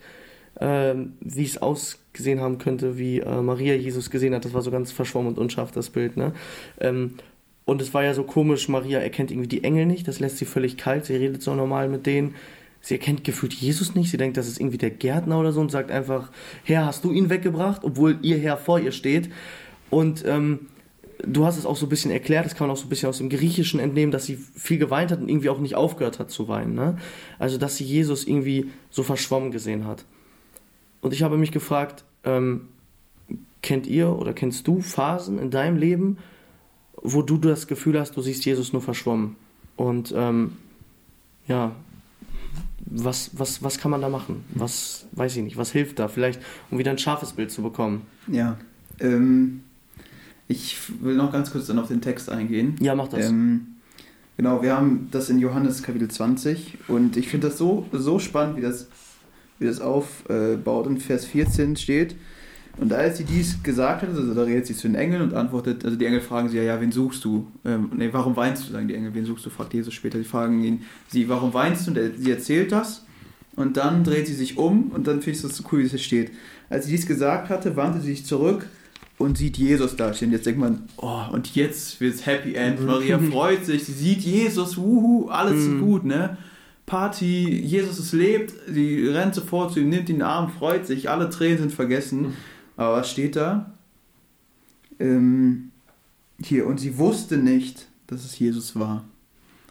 ähm, 0.59 1.13
wie 1.19 1.45
es 1.45 1.57
ausgesehen 1.57 2.41
haben 2.41 2.59
könnte, 2.59 2.97
wie 2.97 3.19
äh, 3.19 3.41
Maria 3.41 3.73
Jesus 3.73 4.09
gesehen 4.11 4.35
hat. 4.35 4.45
Das 4.45 4.53
war 4.53 4.61
so 4.61 4.69
ganz 4.69 4.91
verschwommen 4.91 5.29
und 5.29 5.39
unscharf, 5.39 5.71
das 5.71 5.89
Bild. 5.89 6.17
Ne? 6.17 6.33
Ähm, 6.79 7.15
und 7.65 7.81
es 7.81 7.93
war 7.93 8.03
ja 8.03 8.13
so 8.13 8.23
komisch, 8.23 8.69
Maria 8.69 8.99
erkennt 8.99 9.31
irgendwie 9.31 9.47
die 9.47 9.63
Engel 9.63 9.85
nicht, 9.85 10.07
das 10.07 10.19
lässt 10.19 10.37
sie 10.37 10.45
völlig 10.45 10.77
kalt, 10.77 11.05
sie 11.05 11.15
redet 11.15 11.41
so 11.41 11.55
normal 11.55 11.89
mit 11.89 12.05
denen. 12.05 12.35
Sie 12.82 12.96
erkennt 12.96 13.24
gefühlt 13.24 13.54
Jesus 13.54 13.94
nicht, 13.94 14.10
sie 14.10 14.17
denkt, 14.17 14.38
das 14.38 14.48
ist 14.48 14.60
irgendwie 14.60 14.80
der 14.80 14.89
Gärtner 14.89 15.39
oder 15.39 15.52
so 15.52 15.62
und 15.62 15.72
sagt 15.72 15.91
einfach, 15.91 16.32
Herr, 16.63 16.86
hast 16.86 17.04
du 17.04 17.12
ihn 17.12 17.30
weggebracht, 17.30 17.84
obwohl 17.84 18.17
ihr 18.24 18.39
Herr 18.39 18.58
vor 18.58 18.80
ihr 18.80 18.91
steht. 18.91 19.30
Und 19.91 20.26
ähm, 20.26 20.67
du 21.26 21.46
hast 21.46 21.58
es 21.58 21.65
auch 21.65 21.76
so 21.76 21.86
ein 21.86 21.89
bisschen 21.89 22.10
erklärt, 22.10 22.46
das 22.46 22.56
kann 22.56 22.67
man 22.67 22.76
auch 22.76 22.80
so 22.80 22.88
ein 22.88 22.89
bisschen 22.89 23.10
aus 23.10 23.20
dem 23.20 23.30
Griechischen 23.30 23.80
entnehmen, 23.80 24.12
dass 24.12 24.26
sie 24.26 24.36
viel 24.36 24.80
geweint 24.80 25.12
hat 25.12 25.22
und 25.22 25.30
irgendwie 25.30 25.50
auch 25.50 25.60
nicht 25.60 25.76
aufgehört 25.76 26.17
hat 26.17 26.32
zu 26.32 26.48
weinen. 26.48 26.74
Ne? 26.74 26.98
Also, 27.38 27.58
dass 27.58 27.78
sie 27.78 27.84
Jesus 27.84 28.26
irgendwie 28.26 28.72
so 28.89 29.04
verschwommen 29.04 29.52
gesehen 29.52 29.86
hat. 29.86 30.06
Und 31.02 31.13
ich 31.13 31.22
habe 31.24 31.38
mich 31.38 31.52
gefragt, 31.52 32.04
ähm, 32.24 32.67
kennt 33.62 33.88
ihr 33.88 34.10
oder 34.17 34.34
kennst 34.34 34.67
du 34.67 34.82
Phasen 34.82 35.38
in 35.39 35.52
deinem 35.52 35.78
Leben, 35.78 36.17
wo 37.02 37.22
du 37.22 37.38
das 37.38 37.67
Gefühl 37.67 38.00
hast, 38.00 38.17
du 38.17 38.22
siehst 38.22 38.46
Jesus 38.46 38.74
nur 38.74 38.82
verschwommen? 38.82 39.36
Und 39.76 40.13
ähm, 40.15 40.58
ja, 41.48 41.76
was, 42.91 43.32
was, 43.34 43.63
was 43.63 43.77
kann 43.77 43.89
man 43.89 44.01
da 44.01 44.10
machen? 44.10 44.43
Was, 44.54 45.06
weiß 45.13 45.38
ich 45.38 45.43
nicht, 45.43 45.58
was 45.58 45.71
hilft 45.71 45.99
da? 45.99 46.08
Vielleicht, 46.08 46.41
um 46.69 46.77
wieder 46.77 46.91
ein 46.91 46.97
scharfes 46.97 47.34
Bild 47.34 47.51
zu 47.51 47.62
bekommen. 47.62 48.04
Ja, 48.27 48.58
ähm, 48.99 49.62
ich 50.47 50.77
will 51.01 51.15
noch 51.15 51.32
ganz 51.32 51.51
kurz 51.51 51.67
dann 51.67 51.80
auf 51.80 51.88
den 51.88 52.01
Text 52.01 52.30
eingehen. 52.30 52.75
Ja, 52.82 52.93
mach 52.93 53.08
das. 53.08 53.30
Ähm, 53.30 53.67
genau, 54.36 54.62
wir 54.62 54.75
haben 54.75 55.08
das 55.12 55.30
in 55.30 55.39
Johannes 55.39 55.82
Kapitel 55.82 56.10
20 56.10 56.77
und 56.89 57.15
ich 57.15 57.30
finde 57.30 57.47
das 57.47 57.58
so, 57.58 57.88
so 57.93 58.19
spannend, 58.19 58.58
wie 58.58 58.62
das, 58.62 58.88
wie 59.60 59.65
das 59.65 59.80
aufbaut. 59.80 60.88
In 60.88 60.97
Vers 60.97 61.25
14 61.25 61.77
steht, 61.77 62.15
und 62.77 62.91
als 62.93 63.17
sie 63.17 63.25
dies 63.25 63.62
gesagt 63.63 64.01
hat, 64.01 64.10
also 64.10 64.34
da 64.34 64.43
redet 64.43 64.65
sie 64.65 64.75
zu 64.75 64.88
den 64.88 64.95
Engeln 64.95 65.21
und 65.21 65.34
antwortet, 65.34 65.84
also 65.86 65.97
die 65.97 66.05
Engel 66.05 66.21
fragen 66.21 66.49
sie 66.49 66.57
ja, 66.57 66.63
ja, 66.63 66.81
wen 66.81 66.91
suchst 66.91 67.23
du? 67.25 67.47
Ähm, 67.65 67.91
nee, 67.95 68.10
warum 68.12 68.36
weinst 68.36 68.67
du, 68.67 68.71
sagen 68.73 68.88
die 68.88 68.95
Engel, 68.95 69.13
wen 69.13 69.25
suchst 69.25 69.45
du, 69.45 69.49
fragt 69.49 69.73
Jesus 69.73 69.93
später. 69.93 70.17
Die 70.17 70.23
fragen 70.23 70.63
ihn, 70.63 70.81
sie, 71.07 71.27
warum 71.29 71.53
weinst 71.53 71.86
du? 71.86 71.91
Und 71.91 71.97
er, 71.97 72.12
sie 72.17 72.31
erzählt 72.31 72.71
das 72.71 73.05
und 73.55 73.77
dann 73.77 74.03
dreht 74.03 74.25
sie 74.27 74.34
sich 74.34 74.57
um 74.57 74.91
und 74.91 75.05
dann 75.07 75.21
finde 75.21 75.38
ich 75.38 75.41
das 75.41 75.55
so 75.57 75.63
cool, 75.71 75.79
wie 75.79 75.84
es 75.84 75.91
hier 75.91 75.99
steht. 75.99 76.31
Als 76.69 76.86
sie 76.86 76.91
dies 76.91 77.05
gesagt 77.05 77.49
hatte, 77.49 77.75
wandte 77.75 77.99
sie 78.01 78.12
sich 78.12 78.25
zurück 78.25 78.65
und 79.17 79.38
sieht 79.38 79.57
Jesus 79.57 79.95
da 79.97 80.13
stehen. 80.13 80.31
Jetzt 80.31 80.45
denkt 80.47 80.60
man, 80.60 80.84
oh, 80.97 81.23
und 81.31 81.53
jetzt 81.55 81.99
wird's 82.01 82.25
Happy 82.25 82.55
End. 82.55 82.84
Maria 82.84 83.19
freut 83.31 83.65
sich, 83.65 83.84
sie 83.84 83.91
sieht 83.91 84.21
Jesus, 84.21 84.77
wuhu, 84.77 85.27
alles 85.29 85.60
ist 85.60 85.67
Mhm. 85.69 85.81
gut, 85.81 86.05
ne? 86.05 86.38
Party, 86.88 87.47
Jesus 87.63 87.99
es 87.99 88.12
lebt, 88.12 88.53
sie 88.67 89.07
rennt 89.07 89.36
sofort 89.36 89.71
zu 89.73 89.79
ihm, 89.79 89.89
nimmt 89.89 90.10
ihn 90.10 90.15
in 90.15 90.19
den 90.19 90.21
Arm, 90.23 90.49
freut 90.51 90.86
sich, 90.88 91.10
alle 91.10 91.29
Tränen 91.29 91.60
sind 91.60 91.71
vergessen. 91.73 92.33
Aber 92.82 92.96
was 92.98 93.12
steht 93.12 93.36
da? 93.36 93.71
Ähm, 95.00 95.69
hier, 96.42 96.65
und 96.65 96.79
sie 96.79 96.98
wusste 96.98 97.38
nicht, 97.38 97.88
dass 98.08 98.25
es 98.25 98.40
Jesus 98.40 98.75
war. 98.75 99.04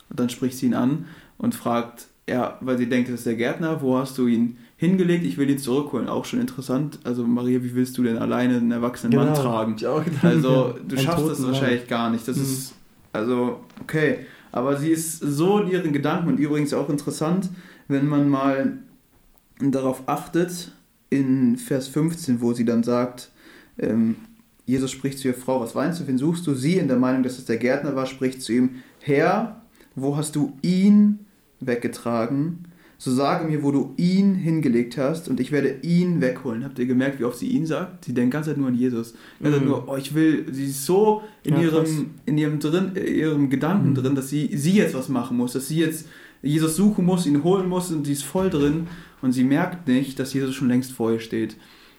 Und 0.09 0.21
dann 0.21 0.29
spricht 0.29 0.57
sie 0.59 0.67
ihn 0.67 0.75
an 0.75 1.07
und 1.37 1.57
fragt, 1.57 2.07
ja, 2.29 2.57
weil 2.61 2.79
sie 2.79 2.89
denkt, 2.89 3.09
das 3.09 3.17
ist 3.17 3.27
der 3.27 3.35
Gärtner, 3.35 3.83
wo 3.83 3.99
hast 3.99 4.17
du 4.17 4.29
ihn 4.29 4.59
hingelegt? 4.77 5.25
Ich 5.25 5.39
will 5.39 5.51
ihn 5.51 5.59
zurückholen. 5.59 6.09
Auch 6.09 6.25
schon 6.25 6.41
interessant. 6.41 7.01
Also 7.03 7.27
Maria, 7.27 7.61
wie 7.65 7.75
willst 7.75 7.99
du 7.99 8.05
denn 8.05 8.17
alleine 8.17 8.59
einen 8.59 8.71
erwachsenen 8.71 9.19
Mann 9.19 9.35
tragen? 9.35 9.75
Also 10.23 10.75
du 10.87 10.95
Einen 10.95 11.05
schaffst 11.05 11.29
das 11.29 11.43
wahrscheinlich 11.45 11.89
gar 11.89 12.11
nicht. 12.11 12.29
Das 12.29 12.37
Mhm. 12.37 12.43
ist, 12.45 12.75
also, 13.13 13.61
okay. 13.81 14.19
Aber 14.53 14.77
sie 14.77 14.91
ist 14.91 15.19
so 15.19 15.59
in 15.59 15.69
ihren 15.69 15.93
Gedanken 15.93 16.29
und 16.29 16.39
übrigens 16.39 16.73
auch 16.75 16.89
interessant, 16.89 17.49
wenn 17.89 18.07
man 18.07 18.29
mal 18.29 18.79
darauf 19.61 20.09
achtet, 20.09 20.71
in 21.11 21.57
Vers 21.57 21.89
15, 21.89 22.41
wo 22.41 22.53
sie 22.53 22.65
dann 22.65 22.83
sagt, 22.83 23.31
Ähm, 23.79 24.17
Jesus 24.67 24.93
spricht 24.93 25.19
zu 25.19 25.29
ihr, 25.29 25.35
Frau, 25.35 25.61
was 25.61 25.75
weinst 25.75 26.01
du, 26.01 26.07
wen 26.07 26.19
suchst 26.19 26.47
du? 26.47 26.55
Sie 26.55 26.77
in 26.77 26.87
der 26.87 26.97
Meinung, 26.97 27.23
dass 27.23 27.39
es 27.39 27.45
der 27.45 27.57
Gärtner 27.57 27.97
war, 27.97 28.07
spricht 28.07 28.41
zu 28.41 28.53
ihm, 28.53 28.71
Herr, 29.01 29.63
wo 29.97 30.17
hast 30.17 30.37
du 30.37 30.53
ihn 30.63 31.21
weggetragen? 31.59 32.67
So 32.97 33.11
sage 33.11 33.49
mir, 33.49 33.63
wo 33.63 33.73
du 33.73 33.95
ihn 33.97 34.35
hingelegt 34.35 34.99
hast 34.99 35.29
und 35.29 35.41
ich 35.41 35.51
werde 35.51 35.79
ihn 35.83 36.21
wegholen. 36.21 36.65
Habt 36.65 36.79
ihr 36.79 36.87
gemerkt, 36.87 37.19
wie 37.19 37.25
oft 37.25 37.39
sie 37.39 37.49
ihn 37.49 37.67
sagt? 37.67 38.05
Sie 38.05 38.13
denkt 38.13 38.33
ganz 38.33 38.47
halt 38.47 38.59
nur 38.59 38.69
an 38.69 38.75
Jesus. 38.75 39.15
Ganz 39.43 39.59
mhm. 39.59 39.65
nur, 39.65 39.89
oh, 39.89 39.97
ich 39.97 40.15
will, 40.15 40.47
sie 40.53 40.67
ist 40.67 40.85
so 40.85 41.23
in 41.43 41.55
ja, 41.55 41.63
ihrem, 41.63 42.11
in 42.27 42.39
ihrem, 42.39 42.61
drin, 42.61 42.93
ihrem 42.95 43.49
Gedanken 43.49 43.91
mhm. 43.91 43.95
drin, 43.95 44.15
dass 44.15 44.29
sie, 44.29 44.57
sie 44.57 44.77
jetzt 44.77 44.95
was 44.95 45.09
machen 45.09 45.37
muss, 45.37 45.55
dass 45.55 45.69
sie 45.69 45.79
jetzt 45.79 46.07
Jesus 46.43 46.77
suchen 46.77 47.07
muss, 47.07 47.27
ihn 47.27 47.43
holen 47.43 47.69
muss 47.69 47.91
und 47.91 48.07
sie 48.07 48.13
ist 48.13 48.25
voll 48.25 48.51
drin 48.51 48.87
und 49.23 49.33
sie 49.33 49.45
merkt 49.45 49.89
nicht, 49.89 50.19
dass 50.19 50.33
Jesus 50.33 50.55
schon 50.55 50.69
längst 50.69 50.93
vor 50.93 51.13
ihr 51.13 51.21
steht. 51.21 51.57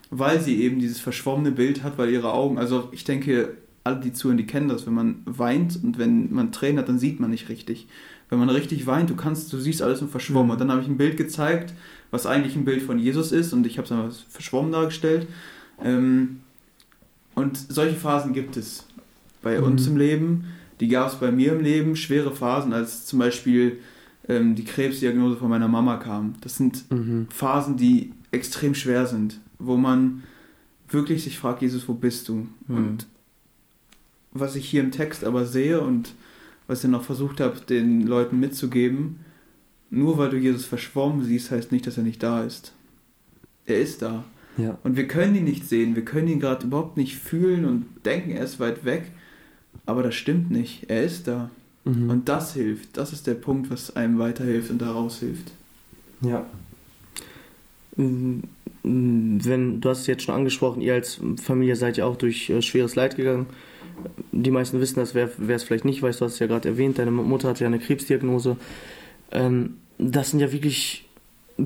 Weil 0.10 0.42
sie 0.42 0.62
eben 0.62 0.80
dieses 0.80 1.00
verschwommene 1.00 1.52
Bild 1.52 1.84
hat, 1.84 1.98
weil 1.98 2.10
ihre 2.10 2.34
Augen, 2.34 2.58
also 2.58 2.90
ich 2.92 3.04
denke, 3.04 3.58
alle, 3.84 4.00
die 4.00 4.14
zuhören, 4.14 4.38
die 4.38 4.46
kennen 4.46 4.68
das, 4.68 4.86
wenn 4.86 4.94
man 4.94 5.22
weint 5.26 5.80
und 5.82 5.98
wenn 5.98 6.34
man 6.34 6.52
Tränen 6.52 6.80
hat, 6.80 6.90
dann 6.90 7.00
sieht 7.00 7.20
man 7.20 7.30
nicht 7.30 7.50
richtig 7.50 7.88
wenn 8.32 8.40
man 8.40 8.50
richtig 8.50 8.88
weint, 8.88 9.10
du 9.10 9.16
kannst, 9.16 9.52
du 9.52 9.60
siehst 9.60 9.82
alles 9.82 10.00
nur 10.00 10.10
verschwommen. 10.10 10.48
Mhm. 10.48 10.52
Und 10.52 10.62
dann 10.62 10.72
habe 10.72 10.82
ich 10.82 10.88
ein 10.88 10.98
Bild 10.98 11.18
gezeigt, 11.18 11.74
was 12.12 12.26
eigentlich 12.26 12.56
ein 12.56 12.66
Bild 12.66 12.82
von 12.82 12.98
Jesus 12.98 13.32
ist 13.32 13.54
und 13.54 13.68
ich 13.68 13.78
habe 13.78 13.86
es 13.86 13.92
einfach 13.92 14.12
verschwommen 14.30 14.72
dargestellt. 14.72 15.28
Ähm, 15.84 16.40
und 17.36 17.58
solche 17.58 17.96
Phasen 17.96 18.34
gibt 18.34 18.56
es 18.56 18.88
bei 19.42 19.60
mhm. 19.60 19.66
uns 19.66 19.86
im 19.86 19.98
Leben. 19.98 20.46
Die 20.80 20.88
gab 20.88 21.10
es 21.10 21.16
bei 21.16 21.32
mir 21.32 21.52
im 21.52 21.62
Leben, 21.62 21.96
schwere 21.98 22.34
Phasen, 22.34 22.72
als 22.72 23.06
zum 23.06 23.20
Beispiel 23.20 23.80
ähm, 24.28 24.56
die 24.56 24.66
Krebsdiagnose 24.66 25.38
von 25.38 25.50
meiner 25.50 25.68
Mama 25.68 25.98
kam. 25.98 26.36
Das 26.42 26.58
sind 26.58 26.90
mhm. 26.92 27.28
Phasen, 27.30 27.78
die 27.78 28.14
extrem 28.32 28.76
schwer 28.76 29.06
sind, 29.06 29.40
wo 29.60 29.78
man 29.78 30.24
wirklich 30.90 31.24
sich 31.24 31.38
fragt, 31.38 31.62
Jesus, 31.62 31.88
wo 31.88 31.94
bist 31.94 32.28
du? 32.30 32.48
Mhm. 32.68 32.78
Und 32.78 33.08
was 34.32 34.56
ich 34.56 34.70
hier 34.70 34.82
im 34.82 34.92
Text 34.92 35.24
aber 35.24 35.46
sehe 35.46 35.82
und 35.82 36.14
was 36.68 36.84
ich 36.84 36.90
noch 36.90 37.04
versucht 37.04 37.40
habe, 37.42 37.60
den 37.62 38.08
Leuten 38.08 38.40
mitzugeben, 38.40 39.20
nur 39.90 40.18
weil 40.18 40.30
du 40.30 40.38
Jesus 40.38 40.66
verschwommen 40.66 41.26
siehst, 41.26 41.52
heißt 41.52 41.72
nicht, 41.72 41.86
dass 41.86 41.98
er 41.98 42.04
nicht 42.04 42.24
da 42.24 42.44
ist. 42.44 42.74
Er 43.66 43.82
ist 43.82 44.02
da. 44.02 44.24
Ja. 44.58 44.78
Und 44.84 44.96
wir 44.96 45.08
können 45.08 45.36
ihn 45.36 45.44
nicht 45.44 45.68
sehen, 45.68 45.96
wir 45.96 46.06
können 46.06 46.28
ihn 46.28 46.40
gerade 46.40 46.66
überhaupt 46.66 46.98
nicht 46.98 47.18
fühlen 47.18 47.66
und 47.66 47.86
denken, 48.06 48.32
er 48.32 48.44
ist 48.44 48.60
weit 48.60 48.86
weg. 48.86 49.12
Aber 49.86 50.04
das 50.04 50.16
stimmt 50.16 50.52
nicht. 50.52 50.90
Er 50.90 51.04
ist 51.04 51.28
da. 51.28 51.50
Mhm. 51.84 52.10
Und 52.10 52.30
das 52.30 52.54
hilft. 52.54 52.98
Das 52.98 53.14
ist 53.14 53.28
der 53.28 53.36
Punkt, 53.36 53.70
was 53.70 53.96
einem 53.96 54.20
weiterhilft 54.20 54.70
und 54.70 54.82
daraus 54.82 55.20
hilft. 55.20 55.52
Ja. 56.22 56.46
Wenn, 57.96 59.82
du 59.82 59.90
hast 59.90 60.02
es 60.02 60.08
jetzt 60.08 60.24
schon 60.24 60.36
angesprochen, 60.36 60.82
ihr 60.82 60.94
als 60.94 61.20
Familie 61.42 61.76
seid 61.76 61.98
ja 61.98 62.06
auch 62.06 62.16
durch 62.16 62.50
äh, 62.50 62.62
schweres 62.62 62.96
Leid 62.96 63.16
gegangen 63.16 63.48
die 64.32 64.52
meisten 64.52 64.80
wissen 64.80 65.00
das, 65.00 65.16
wer 65.16 65.30
es 65.50 65.64
vielleicht 65.64 65.86
nicht 65.86 66.02
weiß, 66.02 66.18
du 66.18 66.26
hast 66.26 66.34
es 66.34 66.40
ja 66.40 66.48
gerade 66.48 66.70
erwähnt, 66.70 66.98
deine 66.98 67.12
Mutter 67.12 67.50
hatte 67.50 67.64
ja 67.64 67.68
eine 67.68 67.80
Krebsdiagnose. 67.80 68.58
Ähm, 69.32 69.78
das 69.98 70.32
sind 70.32 70.40
ja 70.40 70.52
wirklich 70.52 71.08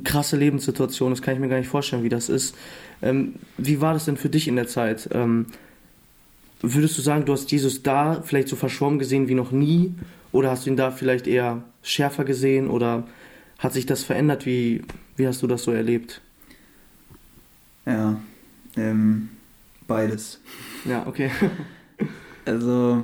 krasse 0.03 0.37
Lebenssituationen, 0.37 1.15
das 1.15 1.21
kann 1.21 1.35
ich 1.35 1.39
mir 1.39 1.47
gar 1.47 1.57
nicht 1.57 1.69
vorstellen, 1.69 2.03
wie 2.03 2.09
das 2.09 2.29
ist. 2.29 2.55
Ähm, 3.01 3.35
wie 3.57 3.81
war 3.81 3.93
das 3.93 4.05
denn 4.05 4.17
für 4.17 4.29
dich 4.29 4.47
in 4.47 4.55
der 4.55 4.67
Zeit? 4.67 5.09
Ähm, 5.13 5.47
würdest 6.73 6.97
du 6.97 7.01
sagen, 7.01 7.25
du 7.25 7.33
hast 7.33 7.51
Jesus 7.51 7.83
da 7.83 8.21
vielleicht 8.21 8.47
so 8.47 8.55
verschwommen 8.55 8.99
gesehen 8.99 9.27
wie 9.27 9.35
noch 9.35 9.51
nie? 9.51 9.93
Oder 10.31 10.51
hast 10.51 10.65
du 10.65 10.69
ihn 10.69 10.77
da 10.77 10.91
vielleicht 10.91 11.27
eher 11.27 11.63
schärfer 11.81 12.25
gesehen? 12.25 12.69
Oder 12.69 13.07
hat 13.59 13.73
sich 13.73 13.85
das 13.85 14.03
verändert? 14.03 14.45
Wie, 14.45 14.83
wie 15.15 15.27
hast 15.27 15.41
du 15.41 15.47
das 15.47 15.63
so 15.63 15.71
erlebt? 15.71 16.21
Ja, 17.85 18.19
ähm, 18.75 19.29
beides. 19.87 20.39
Ja, 20.85 21.05
okay. 21.07 21.31
Also, 22.47 23.03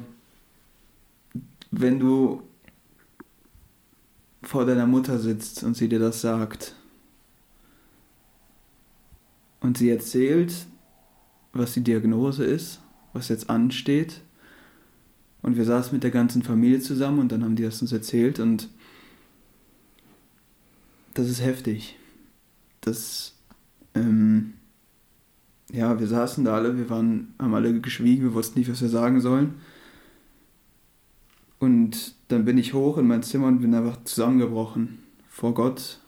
wenn 1.71 1.99
du 1.99 2.43
vor 4.43 4.67
deiner 4.67 4.85
Mutter 4.85 5.17
sitzt 5.17 5.63
und 5.63 5.75
sie 5.75 5.89
dir 5.89 5.97
das 5.97 6.21
sagt 6.21 6.75
und 9.61 9.79
sie 9.79 9.89
erzählt, 9.89 10.53
was 11.53 11.73
die 11.73 11.81
Diagnose 11.81 12.45
ist, 12.45 12.81
was 13.13 13.29
jetzt 13.29 13.49
ansteht, 13.49 14.21
und 15.41 15.57
wir 15.57 15.65
saßen 15.65 15.93
mit 15.93 16.03
der 16.03 16.11
ganzen 16.11 16.43
Familie 16.43 16.79
zusammen 16.79 17.19
und 17.19 17.31
dann 17.31 17.43
haben 17.43 17.55
die 17.55 17.63
das 17.63 17.81
uns 17.81 17.91
erzählt 17.91 18.39
und 18.39 18.69
das 21.13 21.29
ist 21.29 21.41
heftig. 21.41 21.97
Das, 22.81 23.35
ähm, 23.95 24.53
ja, 25.71 25.99
wir 25.99 26.07
saßen 26.07 26.45
da 26.45 26.55
alle, 26.55 26.77
wir 26.77 26.89
waren, 26.89 27.33
haben 27.39 27.53
alle 27.53 27.79
geschwiegen, 27.81 28.23
wir 28.23 28.33
wussten 28.33 28.59
nicht, 28.59 28.71
was 28.71 28.81
wir 28.81 28.89
sagen 28.89 29.19
sollen. 29.19 29.55
Und 31.59 32.15
dann 32.29 32.45
bin 32.45 32.57
ich 32.57 32.73
hoch 32.73 32.97
in 32.97 33.07
mein 33.07 33.23
Zimmer 33.23 33.47
und 33.47 33.61
bin 33.61 33.75
einfach 33.75 34.03
zusammengebrochen 34.03 34.99
vor 35.29 35.53
Gott 35.53 35.99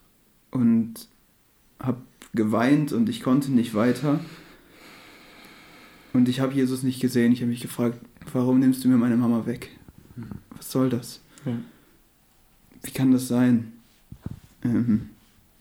und 0.51 1.07
habe 1.79 2.01
geweint 2.33 2.91
und 2.91 3.09
ich 3.09 3.21
konnte 3.21 3.51
nicht 3.51 3.73
weiter. 3.73 4.19
Und 6.13 6.29
ich 6.29 6.39
habe 6.39 6.53
Jesus 6.53 6.83
nicht 6.83 7.01
gesehen. 7.01 7.31
Ich 7.31 7.41
habe 7.41 7.49
mich 7.49 7.61
gefragt, 7.61 7.99
warum 8.31 8.59
nimmst 8.59 8.83
du 8.83 8.87
mir 8.87 8.97
meine 8.97 9.17
Mama 9.17 9.45
weg? 9.45 9.69
Was 10.55 10.71
soll 10.71 10.89
das? 10.89 11.21
Ja. 11.45 11.57
Wie 12.83 12.91
kann 12.91 13.11
das 13.11 13.27
sein? 13.27 13.73
Ähm, 14.63 15.09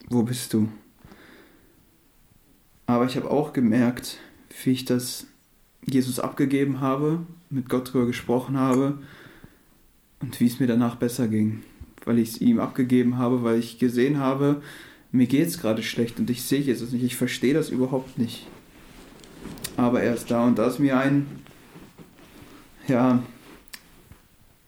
wo 0.09 0.22
bist 0.22 0.53
du? 0.53 0.68
Aber 2.86 3.07
ich 3.07 3.16
habe 3.16 3.30
auch 3.30 3.53
gemerkt, 3.53 4.18
wie 4.62 4.70
ich 4.70 4.84
das 4.84 5.26
Jesus 5.84 6.20
abgegeben 6.20 6.80
habe, 6.80 7.20
mit 7.48 7.68
Gott 7.68 7.88
darüber 7.88 8.07
gesprochen 8.07 8.57
habe 8.59 8.98
und 10.20 10.38
wie 10.40 10.46
es 10.46 10.61
mir 10.61 10.66
danach 10.66 10.96
besser 10.96 11.28
ging, 11.28 11.62
weil 12.05 12.18
ich 12.18 12.30
es 12.30 12.40
ihm 12.40 12.61
abgegeben 12.61 13.16
habe, 13.18 13.42
weil 13.42 13.59
ich 13.59 13.78
gesehen 13.78 14.18
habe, 14.18 14.62
mir 15.11 15.26
geht 15.26 15.48
es 15.48 15.59
gerade 15.59 15.82
schlecht 15.82 16.18
und 16.18 16.30
ich 16.30 16.42
sehe 16.42 16.61
Jesus 16.61 16.92
nicht, 16.92 17.03
ich 17.03 17.16
verstehe 17.16 17.55
das 17.55 17.70
überhaupt 17.70 18.18
nicht. 18.18 18.46
Aber 19.77 20.03
er 20.03 20.14
ist 20.14 20.31
da 20.31 20.47
und 20.47 20.59
da 20.59 20.66
ist 20.66 20.79
mir 20.79 20.99
ein, 20.99 21.27
ja, 22.89 23.23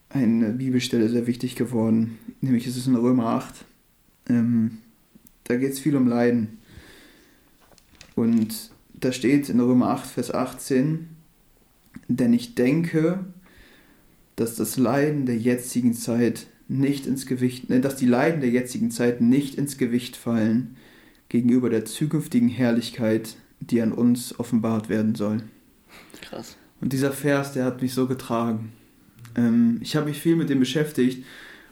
eine 0.09 0.51
Bibelstelle 0.51 1.09
sehr 1.09 1.27
wichtig 1.27 1.55
geworden, 1.55 2.17
nämlich 2.41 2.67
ist 2.67 2.77
es 2.77 2.87
in 2.87 2.95
Römer 2.95 3.27
8. 3.27 3.65
Ähm, 4.29 4.79
da 5.43 5.57
geht 5.57 5.73
es 5.73 5.79
viel 5.79 5.95
um 5.95 6.07
Leiden. 6.07 6.59
Und 8.15 8.71
da 8.93 9.11
steht 9.11 9.49
in 9.49 9.59
Römer 9.59 9.89
8, 9.89 10.07
Vers 10.07 10.33
18, 10.33 11.09
denn 12.07 12.33
ich 12.33 12.55
denke, 12.55 13.25
dass 14.35 14.55
das 14.55 14.77
Leiden 14.77 15.25
der 15.25 15.37
jetzigen 15.37 15.93
Zeit 15.93 16.47
nicht 16.67 17.05
ins 17.05 17.25
Gewicht, 17.25 17.69
äh, 17.69 17.79
dass 17.79 17.95
die 17.95 18.07
Leiden 18.07 18.41
der 18.41 18.49
jetzigen 18.49 18.91
Zeit 18.91 19.21
nicht 19.21 19.55
ins 19.55 19.77
Gewicht 19.77 20.15
fallen 20.15 20.77
gegenüber 21.29 21.69
der 21.69 21.85
zukünftigen 21.85 22.49
Herrlichkeit, 22.49 23.35
die 23.59 23.81
an 23.81 23.91
uns 23.91 24.39
offenbart 24.39 24.89
werden 24.89 25.15
soll. 25.15 25.41
Krass. 26.21 26.57
Und 26.81 26.93
dieser 26.93 27.11
Vers, 27.11 27.53
der 27.53 27.65
hat 27.65 27.81
mich 27.81 27.93
so 27.93 28.07
getragen. 28.07 28.73
Ähm, 29.35 29.79
ich 29.81 29.95
habe 29.95 30.07
mich 30.07 30.21
viel 30.21 30.35
mit 30.35 30.49
dem 30.49 30.59
beschäftigt 30.59 31.23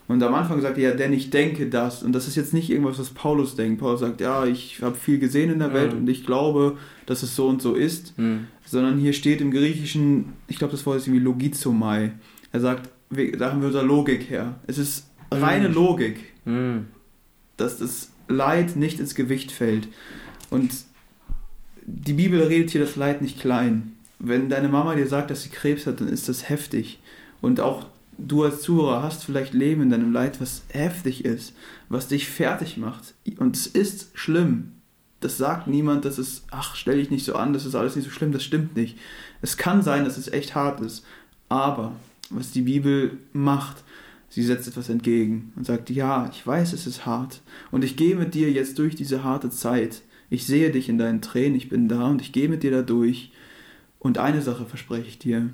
und 0.06 0.22
am 0.22 0.34
Anfang 0.34 0.60
sagt 0.60 0.76
er, 0.76 0.90
ja, 0.90 0.96
denn 0.96 1.12
ich 1.12 1.30
denke 1.30 1.68
das. 1.68 2.02
Und 2.02 2.12
das 2.12 2.28
ist 2.28 2.36
jetzt 2.36 2.52
nicht 2.52 2.68
irgendwas, 2.68 2.98
was 2.98 3.10
Paulus 3.10 3.56
denkt. 3.56 3.80
Paulus 3.80 4.00
sagt, 4.00 4.20
ja, 4.20 4.44
ich 4.44 4.82
habe 4.82 4.96
viel 4.96 5.18
gesehen 5.18 5.50
in 5.50 5.60
der 5.60 5.72
Welt 5.72 5.92
mhm. 5.92 6.00
und 6.00 6.08
ich 6.08 6.26
glaube, 6.26 6.76
dass 7.06 7.22
es 7.22 7.34
so 7.34 7.48
und 7.48 7.62
so 7.62 7.74
ist. 7.74 8.18
Mhm. 8.18 8.46
Sondern 8.66 8.98
hier 8.98 9.14
steht 9.14 9.40
im 9.40 9.50
Griechischen, 9.50 10.34
ich 10.46 10.58
glaube, 10.58 10.72
das 10.72 10.84
Wort 10.84 10.98
ist 10.98 11.06
irgendwie 11.06 11.24
logizomai. 11.24 12.12
Er 12.52 12.60
sagt, 12.60 12.90
da 13.10 13.50
haben 13.50 13.60
wir 13.60 13.68
unsere 13.68 13.84
Logik 13.84 14.28
her. 14.28 14.56
Es 14.66 14.76
ist 14.76 15.08
reine 15.30 15.68
mhm. 15.68 15.74
Logik, 15.74 16.16
mhm. 16.44 16.86
dass 17.56 17.78
das 17.78 18.10
Leid 18.28 18.76
nicht 18.76 19.00
ins 19.00 19.14
Gewicht 19.14 19.52
fällt. 19.52 19.88
Und 20.50 20.70
die 21.86 22.14
Bibel 22.14 22.42
redet 22.42 22.70
hier 22.70 22.80
das 22.80 22.96
Leid 22.96 23.22
nicht 23.22 23.40
klein. 23.40 23.96
Wenn 24.18 24.48
deine 24.48 24.68
Mama 24.68 24.94
dir 24.94 25.06
sagt, 25.06 25.30
dass 25.30 25.42
sie 25.42 25.50
Krebs 25.50 25.86
hat, 25.86 26.00
dann 26.00 26.08
ist 26.08 26.28
das 26.28 26.48
heftig. 26.48 26.98
Und 27.40 27.60
auch 27.60 27.86
du 28.16 28.44
als 28.44 28.62
Zuhörer 28.62 29.02
hast 29.02 29.24
vielleicht 29.24 29.54
Leben 29.54 29.82
in 29.82 29.90
deinem 29.90 30.12
Leid, 30.12 30.40
was 30.40 30.62
heftig 30.68 31.24
ist, 31.24 31.54
was 31.88 32.08
dich 32.08 32.28
fertig 32.28 32.76
macht. 32.76 33.14
Und 33.38 33.56
es 33.56 33.66
ist 33.66 34.10
schlimm. 34.14 34.72
Das 35.20 35.38
sagt 35.38 35.68
niemand, 35.68 36.04
dass 36.04 36.18
es, 36.18 36.44
ach, 36.50 36.74
stell 36.74 36.98
dich 36.98 37.10
nicht 37.10 37.24
so 37.24 37.34
an, 37.34 37.52
das 37.52 37.64
ist 37.64 37.74
alles 37.74 37.96
nicht 37.96 38.04
so 38.04 38.10
schlimm, 38.10 38.32
das 38.32 38.44
stimmt 38.44 38.76
nicht. 38.76 38.98
Es 39.42 39.56
kann 39.56 39.82
sein, 39.82 40.04
dass 40.04 40.18
es 40.18 40.28
echt 40.28 40.54
hart 40.54 40.80
ist. 40.80 41.04
Aber 41.48 41.92
was 42.30 42.50
die 42.50 42.62
Bibel 42.62 43.18
macht, 43.32 43.84
sie 44.28 44.42
setzt 44.42 44.68
etwas 44.68 44.88
entgegen 44.88 45.52
und 45.56 45.66
sagt, 45.66 45.90
ja, 45.90 46.28
ich 46.32 46.46
weiß, 46.46 46.72
es 46.72 46.86
ist 46.86 47.06
hart. 47.06 47.40
Und 47.70 47.84
ich 47.84 47.96
gehe 47.96 48.16
mit 48.16 48.34
dir 48.34 48.50
jetzt 48.50 48.78
durch 48.78 48.96
diese 48.96 49.24
harte 49.24 49.50
Zeit. 49.50 50.02
Ich 50.30 50.46
sehe 50.46 50.70
dich 50.70 50.88
in 50.88 50.98
deinen 50.98 51.22
Tränen, 51.22 51.56
ich 51.56 51.68
bin 51.68 51.88
da 51.88 52.08
und 52.08 52.20
ich 52.20 52.32
gehe 52.32 52.48
mit 52.48 52.62
dir 52.62 52.70
da 52.70 52.82
durch. 52.82 53.32
Und 53.98 54.18
eine 54.18 54.42
Sache 54.42 54.66
verspreche 54.66 55.08
ich 55.08 55.18
dir, 55.18 55.50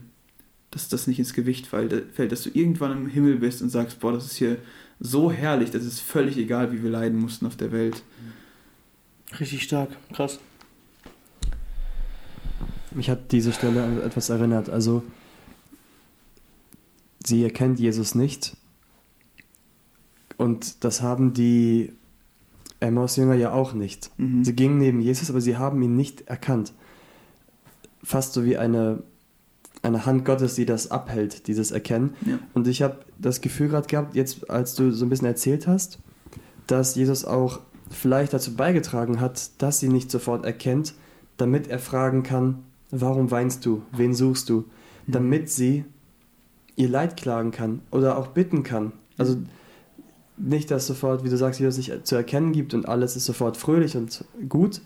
dass 0.70 0.88
das 0.88 1.06
nicht 1.06 1.18
ins 1.18 1.34
Gewicht 1.34 1.66
fällt, 1.66 2.32
dass 2.32 2.42
du 2.42 2.50
irgendwann 2.52 2.92
im 2.92 3.06
Himmel 3.08 3.36
bist 3.36 3.62
und 3.62 3.70
sagst, 3.70 4.00
boah, 4.00 4.12
das 4.12 4.26
ist 4.26 4.36
hier 4.36 4.58
so 5.00 5.32
herrlich, 5.32 5.70
das 5.70 5.84
ist 5.84 6.00
völlig 6.00 6.36
egal, 6.36 6.72
wie 6.72 6.82
wir 6.82 6.90
leiden 6.90 7.18
mussten 7.18 7.46
auf 7.46 7.56
der 7.56 7.72
Welt. 7.72 8.02
Richtig 9.38 9.62
stark, 9.62 9.90
krass. 10.12 10.38
mich 12.90 13.08
hat 13.08 13.32
diese 13.32 13.52
Stelle 13.52 13.84
an 13.84 14.00
etwas 14.00 14.30
erinnert. 14.30 14.68
Also, 14.68 15.02
sie 17.24 17.42
erkennt 17.42 17.78
Jesus 17.78 18.14
nicht. 18.14 18.56
Und 20.36 20.84
das 20.84 21.02
haben 21.02 21.34
die 21.34 21.92
Emmaus-Jünger 22.80 23.34
ja 23.34 23.52
auch 23.52 23.72
nicht. 23.74 24.10
Mhm. 24.18 24.44
Sie 24.44 24.54
gingen 24.54 24.78
neben 24.78 25.00
Jesus, 25.00 25.30
aber 25.30 25.40
sie 25.40 25.56
haben 25.56 25.80
ihn 25.82 25.96
nicht 25.96 26.22
erkannt. 26.28 26.72
Fast 28.02 28.32
so 28.32 28.44
wie 28.44 28.56
eine, 28.56 29.02
eine 29.82 30.06
Hand 30.06 30.24
Gottes, 30.24 30.54
die 30.54 30.64
das 30.66 30.90
abhält, 30.90 31.46
dieses 31.46 31.70
Erkennen. 31.70 32.14
Ja. 32.26 32.38
Und 32.54 32.66
ich 32.66 32.82
habe 32.82 33.00
das 33.18 33.40
Gefühl 33.40 33.68
gerade 33.68 33.86
gehabt, 33.86 34.14
jetzt 34.14 34.50
als 34.50 34.74
du 34.74 34.90
so 34.90 35.04
ein 35.04 35.10
bisschen 35.10 35.26
erzählt 35.26 35.66
hast, 35.66 35.98
dass 36.66 36.94
Jesus 36.94 37.24
auch 37.24 37.60
vielleicht 37.90 38.32
dazu 38.32 38.54
beigetragen 38.54 39.20
hat, 39.20 39.50
dass 39.58 39.80
sie 39.80 39.88
nicht 39.88 40.10
sofort 40.10 40.44
erkennt, 40.44 40.94
damit 41.36 41.68
er 41.68 41.78
fragen 41.78 42.22
kann, 42.22 42.60
warum 42.90 43.30
weinst 43.30 43.66
du, 43.66 43.82
wen 43.92 44.14
suchst 44.14 44.48
du, 44.48 44.64
Mhm. 45.06 45.12
damit 45.12 45.50
sie 45.50 45.84
ihr 46.76 46.88
Leid 46.88 47.16
klagen 47.16 47.50
kann 47.50 47.80
oder 47.90 48.16
auch 48.18 48.28
bitten 48.28 48.62
kann. 48.62 48.92
Also 49.18 49.36
nicht, 50.40 50.70
dass 50.70 50.86
sofort, 50.86 51.24
wie 51.24 51.28
du 51.28 51.36
sagst, 51.36 51.60
Jesus 51.60 51.76
sich 51.76 51.92
zu 52.04 52.16
erkennen 52.16 52.52
gibt 52.52 52.74
und 52.74 52.88
alles 52.88 53.16
ist 53.16 53.26
sofort 53.26 53.56
fröhlich 53.56 53.96
und 53.96 54.24
gut, 54.48 54.80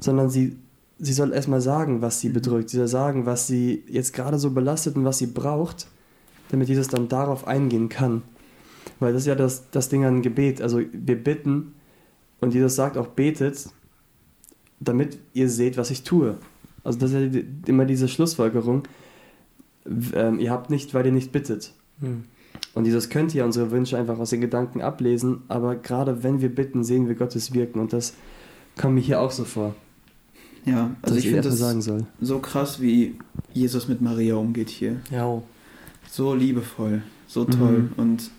sondern 0.00 0.30
sie, 0.30 0.56
sie 0.98 1.12
soll 1.12 1.32
erstmal 1.32 1.60
sagen, 1.60 2.02
was 2.02 2.20
sie 2.20 2.28
bedrückt. 2.28 2.70
Sie 2.70 2.76
soll 2.76 2.88
sagen, 2.88 3.26
was 3.26 3.46
sie 3.46 3.84
jetzt 3.88 4.12
gerade 4.12 4.38
so 4.38 4.50
belastet 4.50 4.96
und 4.96 5.04
was 5.04 5.18
sie 5.18 5.26
braucht, 5.26 5.86
damit 6.50 6.68
Jesus 6.68 6.88
dann 6.88 7.08
darauf 7.08 7.46
eingehen 7.46 7.88
kann. 7.88 8.22
Weil 8.98 9.12
das 9.12 9.22
ist 9.22 9.28
ja 9.28 9.34
das, 9.34 9.70
das 9.70 9.88
Ding 9.88 10.04
an 10.04 10.22
Gebet. 10.22 10.60
Also 10.60 10.80
wir 10.92 11.22
bitten 11.22 11.74
und 12.40 12.54
Jesus 12.54 12.74
sagt 12.74 12.96
auch, 12.96 13.08
betet, 13.08 13.68
damit 14.80 15.18
ihr 15.32 15.48
seht, 15.48 15.76
was 15.76 15.90
ich 15.90 16.02
tue. 16.02 16.38
Also 16.82 16.98
das 16.98 17.12
ist 17.12 17.34
ja 17.34 17.42
immer 17.66 17.84
diese 17.84 18.08
Schlussfolgerung. 18.08 18.82
Ähm, 20.14 20.38
ihr 20.38 20.50
habt 20.50 20.70
nicht, 20.70 20.94
weil 20.94 21.06
ihr 21.06 21.12
nicht 21.12 21.32
bittet. 21.32 21.74
Hm. 22.00 22.24
Und 22.74 22.84
dieses 22.84 23.08
könnt 23.08 23.34
ihr 23.34 23.44
unsere 23.44 23.70
Wünsche 23.70 23.98
einfach 23.98 24.18
aus 24.18 24.30
den 24.30 24.40
Gedanken 24.40 24.80
ablesen, 24.80 25.42
aber 25.48 25.74
gerade 25.76 26.22
wenn 26.22 26.40
wir 26.40 26.54
bitten, 26.54 26.84
sehen 26.84 27.08
wir 27.08 27.14
Gottes 27.16 27.52
Wirken 27.52 27.80
und 27.80 27.92
das 27.92 28.14
kommt 28.78 28.94
mir 28.94 29.00
hier 29.00 29.20
auch 29.20 29.32
so 29.32 29.44
vor, 29.44 29.74
Ja, 30.64 30.90
dass 31.02 31.12
also 31.12 31.18
ich 31.18 31.26
finde 31.26 31.42
das 31.42 31.58
sagen 31.58 31.82
soll. 31.82 32.06
so 32.20 32.38
krass, 32.38 32.80
wie 32.80 33.16
Jesus 33.52 33.88
mit 33.88 34.00
Maria 34.00 34.36
umgeht 34.36 34.70
hier. 34.70 35.00
Ja. 35.10 35.42
So 36.08 36.34
liebevoll, 36.34 37.02
so 37.26 37.44
toll. 37.44 37.78
Mhm. 37.78 37.92
Und 37.96 38.30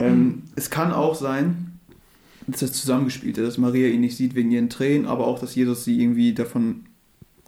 ähm, 0.00 0.42
es 0.56 0.70
kann 0.70 0.92
auch 0.92 1.14
sein, 1.14 1.78
dass 2.48 2.60
das 2.60 2.72
zusammengespielt 2.72 3.38
ist, 3.38 3.46
dass 3.46 3.58
Maria 3.58 3.88
ihn 3.88 4.00
nicht 4.00 4.16
sieht 4.16 4.34
wegen 4.34 4.50
ihren 4.50 4.68
Tränen, 4.68 5.06
aber 5.06 5.26
auch, 5.26 5.38
dass 5.38 5.54
Jesus 5.54 5.84
sie 5.84 6.00
irgendwie 6.00 6.34
davon 6.34 6.86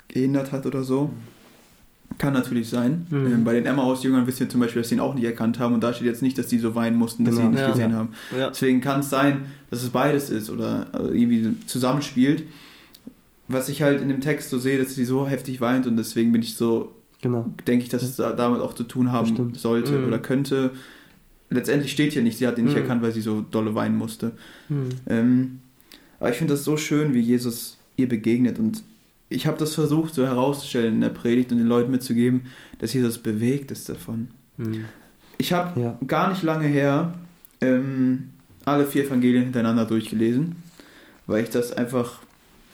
gehindert 0.08 0.52
hat 0.52 0.66
oder 0.66 0.82
so. 0.84 1.10
Kann 2.16 2.32
natürlich 2.32 2.68
sein. 2.68 3.06
Mhm. 3.10 3.26
Ähm, 3.26 3.44
bei 3.44 3.52
den 3.52 3.66
Emmaus-Jüngern 3.66 4.26
wissen 4.26 4.40
wir 4.40 4.48
zum 4.48 4.60
Beispiel, 4.60 4.82
dass 4.82 4.88
sie 4.88 4.96
ihn 4.96 5.00
auch 5.00 5.14
nicht 5.14 5.24
erkannt 5.24 5.58
haben 5.58 5.74
und 5.74 5.82
da 5.82 5.92
steht 5.92 6.06
jetzt 6.06 6.22
nicht, 6.22 6.36
dass 6.38 6.46
die 6.48 6.58
so 6.58 6.74
weinen 6.74 6.96
mussten, 6.96 7.24
dass 7.24 7.34
sie 7.34 7.40
Genau. 7.42 7.50
ihn 7.50 7.54
nicht 7.54 7.62
Ja. 7.62 7.70
gesehen 7.70 7.92
haben. 7.94 8.08
ja. 8.36 8.48
Deswegen 8.48 8.80
kann 8.80 9.00
es 9.00 9.10
sein, 9.10 9.42
dass 9.70 9.82
es 9.82 9.90
beides 9.90 10.30
ist 10.30 10.50
oder 10.50 10.86
also 10.92 11.12
irgendwie 11.12 11.54
zusammenspielt. 11.66 12.44
Was 13.46 13.68
ich 13.68 13.82
halt 13.82 14.00
in 14.02 14.08
dem 14.08 14.20
Text 14.20 14.50
so 14.50 14.58
sehe, 14.58 14.78
dass 14.78 14.94
sie 14.94 15.04
so 15.04 15.26
heftig 15.28 15.60
weint 15.60 15.86
und 15.86 15.96
deswegen 15.96 16.32
bin 16.32 16.42
ich 16.42 16.54
so, 16.56 16.92
Genau. 17.22 17.46
denke 17.66 17.84
ich, 17.84 17.88
dass 17.90 18.02
es 18.02 18.16
da- 18.16 18.32
damit 18.32 18.60
auch 18.60 18.74
zu 18.74 18.84
tun 18.84 19.12
haben 19.12 19.28
Bestimmt. 19.28 19.58
sollte 19.58 19.92
Mhm. 19.92 20.06
oder 20.08 20.18
könnte. 20.18 20.70
Letztendlich 21.50 21.92
steht 21.92 22.12
hier 22.12 22.22
nicht, 22.22 22.36
sie 22.38 22.46
hat 22.46 22.58
ihn 22.58 22.64
nicht 22.64 22.74
Mhm. 22.76 22.82
erkannt, 22.82 23.02
weil 23.02 23.12
sie 23.12 23.22
so 23.22 23.44
dolle 23.50 23.74
weinen 23.74 23.96
musste. 23.96 24.32
Hm. 24.68 24.88
Ähm, 25.08 25.58
aber 26.20 26.30
ich 26.30 26.36
finde 26.36 26.54
das 26.54 26.64
so 26.64 26.76
schön, 26.76 27.14
wie 27.14 27.20
Jesus 27.20 27.78
ihr 27.96 28.08
begegnet 28.08 28.58
und 28.58 28.82
ich 29.28 29.46
habe 29.46 29.58
das 29.58 29.74
versucht 29.74 30.14
so 30.14 30.24
herauszustellen 30.26 30.94
in 30.94 31.00
der 31.00 31.08
Predigt 31.10 31.52
und 31.52 31.58
den 31.58 31.66
Leuten 31.66 31.90
mitzugeben, 31.90 32.42
dass 32.78 32.92
Jesus 32.94 33.18
bewegt 33.18 33.70
ist 33.70 33.88
davon. 33.88 34.28
Hm. 34.56 34.84
Ich 35.38 35.52
habe 35.52 35.80
Ja. 35.80 35.98
gar 36.06 36.30
nicht 36.30 36.42
lange 36.42 36.66
her 36.66 37.14
ähm, 37.60 38.30
alle 38.64 38.86
vier 38.86 39.04
Evangelien 39.04 39.44
hintereinander 39.44 39.84
durchgelesen, 39.84 40.56
weil 41.26 41.42
ich 41.44 41.50
das 41.50 41.72
einfach 41.72 42.20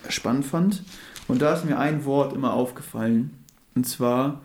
spannend 0.09 0.45
fand. 0.47 0.83
Und 1.29 1.41
da 1.43 1.55
ist 1.55 1.65
mir 1.65 1.79
ein 1.79 2.05
Wort 2.05 2.35
immer 2.35 2.53
aufgefallen. 2.55 3.31
Und 3.75 3.87
zwar 3.87 4.43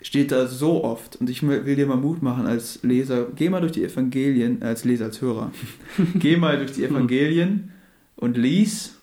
steht 0.00 0.32
da 0.32 0.46
so 0.46 0.84
oft, 0.84 1.16
und 1.16 1.30
ich 1.30 1.42
will 1.46 1.76
dir 1.76 1.86
mal 1.86 1.96
Mut 1.96 2.22
machen 2.22 2.46
als 2.46 2.80
Leser, 2.82 3.26
geh 3.34 3.48
mal 3.48 3.60
durch 3.60 3.72
die 3.72 3.84
Evangelien, 3.84 4.60
äh, 4.62 4.66
als 4.66 4.84
Leser, 4.84 5.06
als 5.06 5.20
Hörer, 5.20 5.50
geh 6.14 6.36
mal 6.36 6.58
durch 6.58 6.72
die 6.72 6.84
Evangelien 6.84 7.70
und 8.16 8.36
lies 8.36 8.96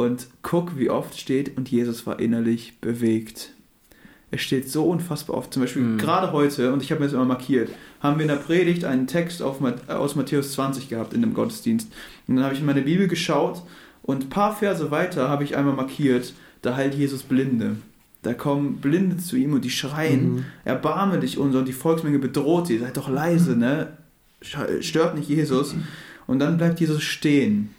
und 0.00 0.26
guck, 0.42 0.78
wie 0.78 0.90
oft 0.90 1.18
steht, 1.18 1.56
und 1.56 1.68
Jesus 1.70 2.06
war 2.06 2.18
innerlich 2.20 2.74
bewegt. 2.80 3.52
Es 4.32 4.42
steht 4.42 4.70
so 4.70 4.84
unfassbar 4.84 5.36
oft. 5.36 5.52
Zum 5.52 5.62
Beispiel 5.62 5.82
Mhm. 5.82 5.98
gerade 5.98 6.32
heute, 6.32 6.72
und 6.72 6.82
ich 6.82 6.90
habe 6.92 7.00
mir 7.00 7.06
das 7.06 7.14
immer 7.14 7.24
markiert, 7.24 7.70
haben 8.00 8.16
wir 8.18 8.22
in 8.22 8.28
der 8.28 8.36
Predigt 8.36 8.84
einen 8.84 9.06
Text 9.06 9.42
auf, 9.42 9.58
aus 9.88 10.14
Matthäus 10.14 10.52
20 10.52 10.88
gehabt 10.88 11.12
in 11.14 11.20
dem 11.22 11.34
Gottesdienst. 11.34 11.90
Und 12.28 12.36
dann 12.36 12.44
habe 12.44 12.54
ich 12.54 12.60
in 12.60 12.66
meine 12.66 12.82
Bibel 12.82 13.08
geschaut 13.08 13.62
und 14.02 14.24
ein 14.24 14.28
paar 14.28 14.54
Verse 14.54 14.90
weiter 14.92 15.28
habe 15.28 15.42
ich 15.44 15.56
einmal 15.56 15.74
markiert, 15.74 16.32
da 16.62 16.76
heilt 16.76 16.94
Jesus 16.94 17.22
Blinde. 17.24 17.76
Da 18.22 18.34
kommen 18.34 18.76
Blinde 18.76 19.16
zu 19.16 19.36
ihm 19.36 19.54
und 19.54 19.64
die 19.64 19.70
schreien, 19.70 20.34
Mhm. 20.34 20.44
erbarme 20.64 21.18
dich 21.18 21.38
unser, 21.38 21.60
und 21.60 21.68
die 21.68 21.72
Volksmenge 21.72 22.18
bedroht 22.18 22.66
sie, 22.68 22.78
seid 22.78 22.96
doch 22.96 23.08
leise, 23.08 23.56
ne? 23.56 23.88
Stört 24.42 25.16
nicht 25.16 25.28
Jesus. 25.28 25.74
Und 26.26 26.38
dann 26.38 26.56
bleibt 26.56 26.78
Jesus 26.80 27.02
stehen. 27.02 27.70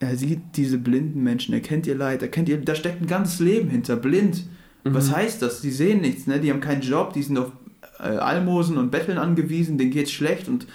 Er 0.00 0.16
sieht 0.16 0.40
diese 0.56 0.78
blinden 0.78 1.22
Menschen, 1.22 1.54
er 1.54 1.60
kennt 1.60 1.86
ihr 1.86 1.94
Leid, 1.94 2.22
er 2.22 2.28
kennt 2.28 2.48
ihr, 2.48 2.56
da 2.58 2.74
steckt 2.74 3.00
ein 3.02 3.06
ganzes 3.06 3.38
Leben 3.38 3.68
hinter, 3.70 3.96
blind. 3.96 4.44
Was 4.82 5.08
Mhm. 5.10 5.16
heißt 5.16 5.42
das? 5.42 5.60
Die 5.60 5.70
sehen 5.70 6.00
nichts, 6.00 6.26
ne? 6.26 6.40
Die 6.40 6.50
haben 6.50 6.60
keinen 6.60 6.80
Job, 6.80 7.12
die 7.12 7.22
sind 7.22 7.36
auf 7.38 7.52
äh, 7.98 8.04
Almosen 8.04 8.78
und 8.78 8.90
Betteln 8.90 9.18
angewiesen, 9.18 9.76
denen 9.76 9.90
geht's 9.90 10.10
schlecht 10.10 10.48
und 10.48 10.66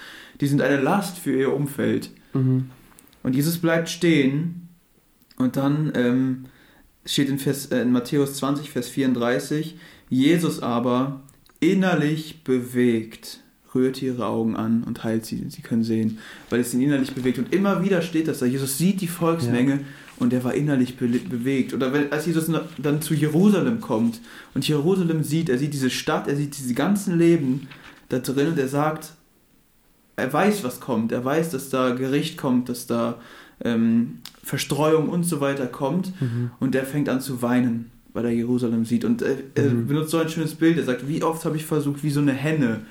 die 0.42 0.48
sind 0.48 0.62
eine 0.62 0.80
Last 0.80 1.18
für 1.18 1.36
ihr 1.36 1.52
Umfeld. 1.54 2.12
Mhm. 2.34 2.70
Und 3.24 3.36
Jesus 3.36 3.58
bleibt 3.58 3.90
stehen 3.90 4.70
und 5.38 5.58
dann 5.58 5.92
ähm, 5.96 6.46
steht 7.04 7.30
in, 7.30 7.40
Vers, 7.40 7.66
äh, 7.68 7.82
in 7.82 7.92
Matthäus 7.92 8.36
20, 8.36 8.70
Vers 8.70 8.90
34, 8.90 9.76
Jesus 10.08 10.62
aber 10.62 11.24
innerlich 11.60 12.44
bewegt, 12.44 13.40
rührt 13.76 14.02
ihre 14.02 14.26
Augen 14.26 14.56
an 14.56 14.84
und 14.84 15.04
heilt 15.04 15.26
sie, 15.26 15.44
sie 15.50 15.62
können 15.62 15.84
sehen, 15.84 16.18
weil 16.50 16.62
es 16.62 16.74
ihn 16.74 16.82
innerlich 16.82 17.14
bewegt. 17.14 17.38
Und 17.38 17.54
immer 17.54 17.84
wieder 17.84 18.02
steht 18.02 18.28
das 18.28 18.40
da, 18.40 18.46
Jesus 18.46 18.78
sieht 18.78 19.02
die 19.02 19.08
Volksmenge 19.08 19.82
und 20.18 20.32
er 20.34 20.44
war 20.44 20.54
innerlich 20.54 20.96
be 20.98 21.08
bewegt. 21.08 21.74
Oder 21.74 21.92
wenn, 21.94 22.12
als 22.12 22.26
Jesus 22.26 22.50
dann 22.78 23.02
zu 23.02 23.14
Jerusalem 23.14 23.82
kommt 23.82 24.22
und 24.54 24.68
Jerusalem 24.68 25.24
sieht, 25.24 25.50
er 25.50 25.58
sieht 25.58 25.74
diese 25.74 25.90
Stadt, 25.90 26.28
er 26.28 26.36
sieht 26.38 26.58
diese 26.58 26.74
ganzen 26.74 27.18
Leben 27.18 27.68
da 28.10 28.20
drin 28.20 28.48
und 28.48 28.58
er 28.60 28.68
sagt, 28.70 29.14
er 30.16 30.32
weiß, 30.32 30.64
was 30.64 30.80
kommt. 30.80 31.12
Er 31.12 31.26
weiß, 31.26 31.50
dass 31.50 31.70
da 31.70 31.94
Gericht 31.94 32.38
kommt, 32.38 32.70
dass 32.70 32.88
da 32.88 33.20
ähm, 33.64 34.20
Verstreuung 34.44 35.10
und 35.10 35.24
so 35.26 35.42
weiter 35.42 35.68
kommt. 35.68 36.14
Mhm. 36.22 36.52
Und 36.60 36.74
er 36.76 36.86
fängt 36.86 37.10
an 37.10 37.20
zu 37.20 37.42
weinen, 37.42 37.92
weil 38.14 38.26
er 38.26 38.32
Jerusalem 38.32 38.86
sieht. 38.86 39.04
Und 39.04 39.22
er 39.22 39.36
Mhm. 39.64 39.88
benutzt 39.88 40.12
so 40.12 40.18
ein 40.18 40.30
schönes 40.30 40.56
Bild. 40.56 40.78
Er 40.78 40.86
sagt, 40.86 41.08
wie 41.10 41.22
oft 41.24 41.44
habe 41.44 41.58
ich 41.58 41.66
versucht, 41.66 42.02
wie 42.04 42.12
so 42.12 42.22
eine 42.22 42.32
Henne, 42.32 42.82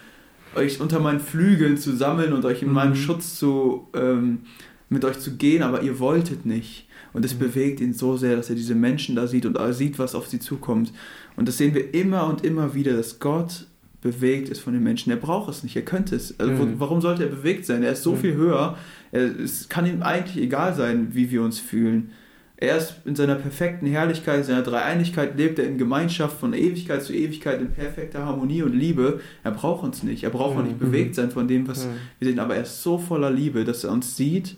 euch 0.57 0.81
unter 0.81 1.01
meinen 1.01 1.21
Flügeln 1.21 1.77
zu 1.77 1.95
sammeln 1.97 2.33
und 2.33 2.45
euch 2.45 2.63
in 2.63 2.69
Mhm. 2.69 2.75
meinem 2.75 2.95
Schutz 2.95 3.39
zu, 3.39 3.89
ähm, 3.95 4.41
mit 4.89 5.05
euch 5.05 5.19
zu 5.19 5.37
gehen, 5.37 5.63
aber 5.63 5.83
ihr 5.83 5.99
wolltet 5.99 6.47
nicht. 6.47 6.87
Und 7.13 7.25
es 7.25 7.35
Mhm. 7.35 7.39
bewegt 7.41 7.81
ihn 7.81 7.93
so 7.95 8.17
sehr, 8.17 8.37
dass 8.37 8.51
er 8.51 8.57
diese 8.57 8.75
Menschen 8.75 9.15
da 9.17 9.27
sieht 9.27 9.47
und 9.47 9.57
sieht, 9.73 9.99
was 9.99 10.15
auf 10.15 10.27
sie 10.29 10.41
zukommt. 10.41 10.93
Und 11.37 11.49
das 11.49 11.59
sehen 11.59 11.75
wir 11.75 11.95
immer 11.95 12.27
und 12.27 12.45
immer 12.45 12.75
wieder, 12.75 12.97
dass 12.97 13.19
Gott 13.21 13.67
bewegt 14.03 14.49
ist 14.51 14.61
von 14.61 14.75
den 14.75 14.83
Menschen. 14.83 15.11
Er 15.11 15.17
braucht 15.17 15.49
es 15.51 15.63
nicht, 15.63 15.75
er 15.77 15.83
könnte 15.83 16.15
es. 16.17 16.39
Also 16.39 16.53
Mhm. 16.53 16.75
warum 16.79 17.01
sollte 17.01 17.23
er 17.25 17.31
bewegt 17.31 17.65
sein? 17.65 17.83
Er 17.83 17.93
ist 17.93 18.03
so 18.03 18.13
Mhm. 18.13 18.19
viel 18.19 18.35
höher. 18.35 18.77
Er, 19.13 19.39
es 19.41 19.69
kann 19.69 19.87
ihm 19.87 20.03
eigentlich 20.03 20.43
egal 20.45 20.75
sein, 20.75 21.09
wie 21.13 21.31
wir 21.31 21.43
uns 21.43 21.59
fühlen. 21.59 22.11
Er 22.57 22.77
ist 22.79 22.95
in 23.05 23.17
seiner 23.17 23.35
perfekten 23.35 23.87
Herrlichkeit, 23.87 24.39
in 24.39 24.45
seiner 24.45 24.63
Dreieinigkeit, 24.63 25.37
lebt 25.37 25.59
er 25.59 25.67
in 25.67 25.77
Gemeinschaft 25.77 26.39
von 26.39 26.53
Ewigkeit 26.55 27.03
zu 27.03 27.13
Ewigkeit 27.13 27.61
in 27.61 27.73
perfekter 27.73 28.25
Harmonie 28.25 28.63
und 28.63 28.73
Liebe. 28.75 29.21
Er 29.43 29.51
braucht 29.51 29.83
uns 29.83 30.03
nicht. 30.05 30.23
Er 30.23 30.31
braucht 30.31 30.57
auch 30.57 30.63
nicht 30.63 30.77
Mhm. 30.81 30.87
bewegt 30.87 31.15
sein 31.17 31.31
von 31.33 31.49
dem, 31.49 31.67
was 31.67 31.85
Hm. 31.85 31.91
wir 32.21 32.29
sehen. 32.29 32.39
Aber 32.39 32.55
er 32.55 32.63
ist 32.63 32.83
so 32.83 32.97
voller 32.99 33.31
Liebe, 33.31 33.65
dass 33.65 33.83
er 33.83 33.91
uns 33.91 34.17
sieht 34.17 34.57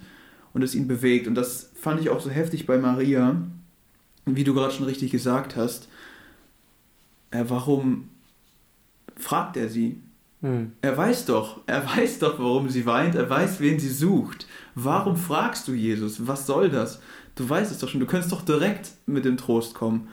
und 0.53 0.63
es 0.63 0.75
ihn 0.75 0.87
bewegt. 0.87 1.27
Und 1.27 1.35
das 1.37 1.71
fand 1.75 2.01
ich 2.01 2.11
auch 2.11 2.21
so 2.21 2.29
heftig 2.31 2.67
bei 2.67 2.77
Maria, 2.77 3.37
wie 4.27 4.45
du 4.45 4.53
gerade 4.53 4.75
schon 4.75 4.87
richtig 4.87 5.11
gesagt 5.11 5.57
hast. 5.57 5.89
Äh, 7.31 7.45
warum 7.49 8.09
fragt 9.17 9.57
er 9.57 9.69
sie? 9.71 10.01
Hm. 10.43 10.73
Er 10.83 10.97
weiß 10.97 11.25
doch, 11.25 11.61
er 11.67 11.83
weiß 11.97 12.19
doch, 12.19 12.39
warum 12.39 12.69
sie 12.69 12.85
weint, 12.85 13.15
er 13.15 13.29
weiß, 13.31 13.59
wen 13.61 13.79
sie 13.79 13.89
sucht. 13.89 14.47
Warum 14.75 15.17
fragst 15.17 15.67
du 15.67 15.73
Jesus? 15.73 16.27
Was 16.27 16.47
soll 16.47 16.69
das? 16.69 17.01
Du 17.37 17.49
weißt 17.49 17.71
es 17.71 17.79
doch 17.79 17.89
schon, 17.89 18.01
du 18.01 18.07
könntest 18.07 18.33
doch 18.33 18.43
direkt 18.43 18.91
mit 19.07 19.25
dem 19.25 19.37
Trost 19.37 19.75
kommen. 19.75 20.09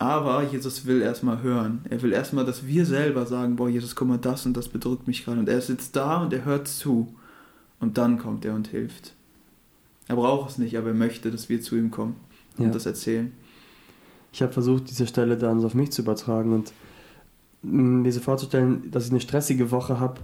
Aber 0.00 0.42
Jesus 0.44 0.86
will 0.86 1.02
erstmal 1.02 1.42
hören. 1.42 1.80
Er 1.90 2.00
will 2.02 2.12
erstmal, 2.12 2.44
dass 2.44 2.66
wir 2.66 2.86
selber 2.86 3.26
sagen, 3.26 3.56
boah, 3.56 3.68
Jesus, 3.68 3.96
guck 3.96 4.08
mal, 4.08 4.18
das 4.18 4.46
und 4.46 4.56
das 4.56 4.68
bedrückt 4.68 5.06
mich 5.08 5.24
gerade. 5.24 5.40
Und 5.40 5.48
er 5.48 5.60
sitzt 5.60 5.96
da 5.96 6.22
und 6.22 6.32
er 6.32 6.44
hört 6.44 6.68
zu. 6.68 7.14
Und 7.80 7.98
dann 7.98 8.18
kommt 8.18 8.44
er 8.44 8.54
und 8.54 8.68
hilft. 8.68 9.12
Er 10.06 10.16
braucht 10.16 10.50
es 10.50 10.58
nicht, 10.58 10.76
aber 10.78 10.88
er 10.88 10.94
möchte, 10.94 11.30
dass 11.30 11.48
wir 11.48 11.60
zu 11.60 11.76
ihm 11.76 11.90
kommen 11.90 12.16
und 12.56 12.66
Ja. 12.66 12.70
das 12.72 12.86
erzählen. 12.86 13.32
ich 14.32 14.40
habe 14.42 14.52
versucht, 14.52 14.88
diese 14.90 15.06
Stelle 15.06 15.36
dann 15.36 15.64
auf 15.64 15.74
mich 15.74 15.90
zu 15.92 16.02
übertragen 16.02 16.52
und 16.52 16.72
mh, 17.62 18.02
mir 18.02 18.12
so 18.12 18.20
vorzustellen, 18.20 18.90
dass 18.90 19.06
ich 19.06 19.10
eine 19.10 19.20
stressige 19.20 19.70
Woche 19.70 19.98
habe 20.00 20.20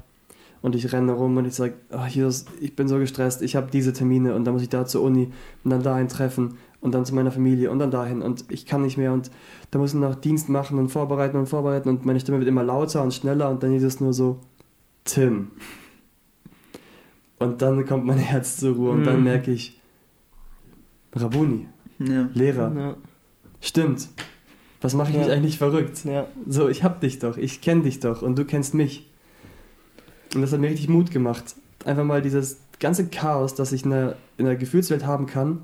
und 0.65 0.75
ich 0.75 0.91
renne 0.95 1.13
rum 1.13 1.37
und 1.37 1.45
ich 1.45 1.55
sage, 1.55 1.75
oh, 1.93 2.07
Jesus, 2.09 2.47
ich 2.59 2.75
bin 2.75 2.89
so 2.89 2.97
gestresst, 2.99 3.43
ich 3.43 3.55
habe 3.55 3.69
diese 3.71 3.93
Termine 3.93 4.35
und 4.35 4.45
dann 4.45 4.55
muss 4.55 4.63
ich 4.63 4.71
da 4.71 4.87
zur 4.87 5.03
Uni 5.03 5.31
und 5.63 5.71
dann 5.71 5.83
da 5.83 5.95
ein 5.95 6.09
Treffen 6.09 6.57
und 6.81 6.95
dann 6.95 7.05
zu 7.05 7.15
meiner 7.15 7.31
Familie 7.31 7.71
und 7.71 7.79
dann 7.81 7.91
dahin 7.91 8.23
und 8.23 8.47
ich 8.49 8.65
kann 8.65 8.81
nicht 8.83 8.97
mehr 8.97 9.13
und 9.13 9.31
da 9.71 9.79
muss 9.79 9.93
ich 9.93 10.01
noch 10.01 10.15
Dienst 10.15 10.49
machen 10.49 10.79
und 10.79 10.89
vorbereiten 10.89 11.37
und 11.37 11.47
vorbereiten 11.49 11.91
und 11.91 12.07
meine 12.07 12.19
Stimme 12.19 12.39
wird 12.39 12.49
immer 12.49 12.63
lauter 12.65 13.03
und 13.03 13.13
schneller 13.13 13.51
und 13.51 13.63
dann 13.63 13.75
ist 13.75 13.83
es 13.83 14.01
nur 14.01 14.15
so, 14.15 14.41
Tim. 15.05 15.51
Und 17.39 17.61
dann 17.63 17.85
kommt 17.85 18.07
mein 18.07 18.19
Herz 18.33 18.57
zur 18.57 18.75
Ruhe 18.75 18.91
und 18.93 19.05
dann 19.05 19.19
Mhm. 19.19 19.25
merke 19.25 19.51
ich, 19.53 19.81
Rabuni, 21.15 21.69
Ja. 21.99 22.29
Lehrer, 22.35 22.73
Ja, 22.75 22.97
stimmt. 23.61 24.09
Was 24.81 24.95
mache 24.95 25.11
ich 25.11 25.17
Ja. 25.17 25.23
mich 25.25 25.31
eigentlich 25.31 25.59
verrückt? 25.59 26.05
ja. 26.05 26.27
So, 26.49 26.69
ich 26.69 26.83
hab 26.83 27.01
dich 27.01 27.19
doch, 27.19 27.37
ich 27.37 27.61
kenne 27.61 27.83
dich 27.83 28.01
doch 28.01 28.23
und 28.23 28.39
du 28.39 28.45
kennst 28.45 28.75
mich. 28.75 29.11
Und 30.35 30.43
das 30.43 30.53
hat 30.53 30.61
mir 30.61 30.71
richtig 30.71 30.89
Mut 30.89 31.11
gemacht. 31.11 31.55
Einfach 31.85 32.05
mal 32.05 32.23
dieses 32.23 32.59
ganze 32.81 33.07
Chaos, 33.07 33.55
das 33.55 33.73
ich 33.73 33.85
in 33.85 33.91
der, 33.91 34.17
in 34.39 34.47
der 34.47 34.57
Gefühlswelt 34.57 35.07
haben 35.07 35.27
kann, 35.27 35.61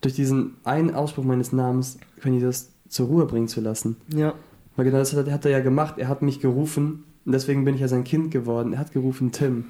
durch 0.00 0.14
diesen 0.14 0.54
einen 0.64 0.94
Ausspruch 0.94 1.24
meines 1.24 1.52
Namens, 1.52 1.98
kann 2.20 2.34
ich 2.34 2.42
das 2.42 2.70
zur 2.88 3.06
Ruhe 3.08 3.26
bringen 3.26 3.48
zu 3.48 3.60
lassen. 3.60 3.96
ja. 4.14 4.34
Weil 4.76 4.84
genau 4.84 4.98
das 4.98 5.12
hat, 5.16 5.28
hat 5.28 5.44
er 5.44 5.50
ja 5.50 5.58
gemacht. 5.58 5.94
Er 5.98 6.06
hat 6.06 6.22
mich 6.22 6.38
gerufen 6.38 7.02
und 7.24 7.32
deswegen 7.32 7.64
bin 7.64 7.74
ich 7.74 7.80
ja 7.80 7.88
sein 7.88 8.04
Kind 8.04 8.30
geworden. 8.30 8.74
Er 8.74 8.78
hat 8.78 8.92
gerufen 8.92 9.32
Tim. 9.32 9.64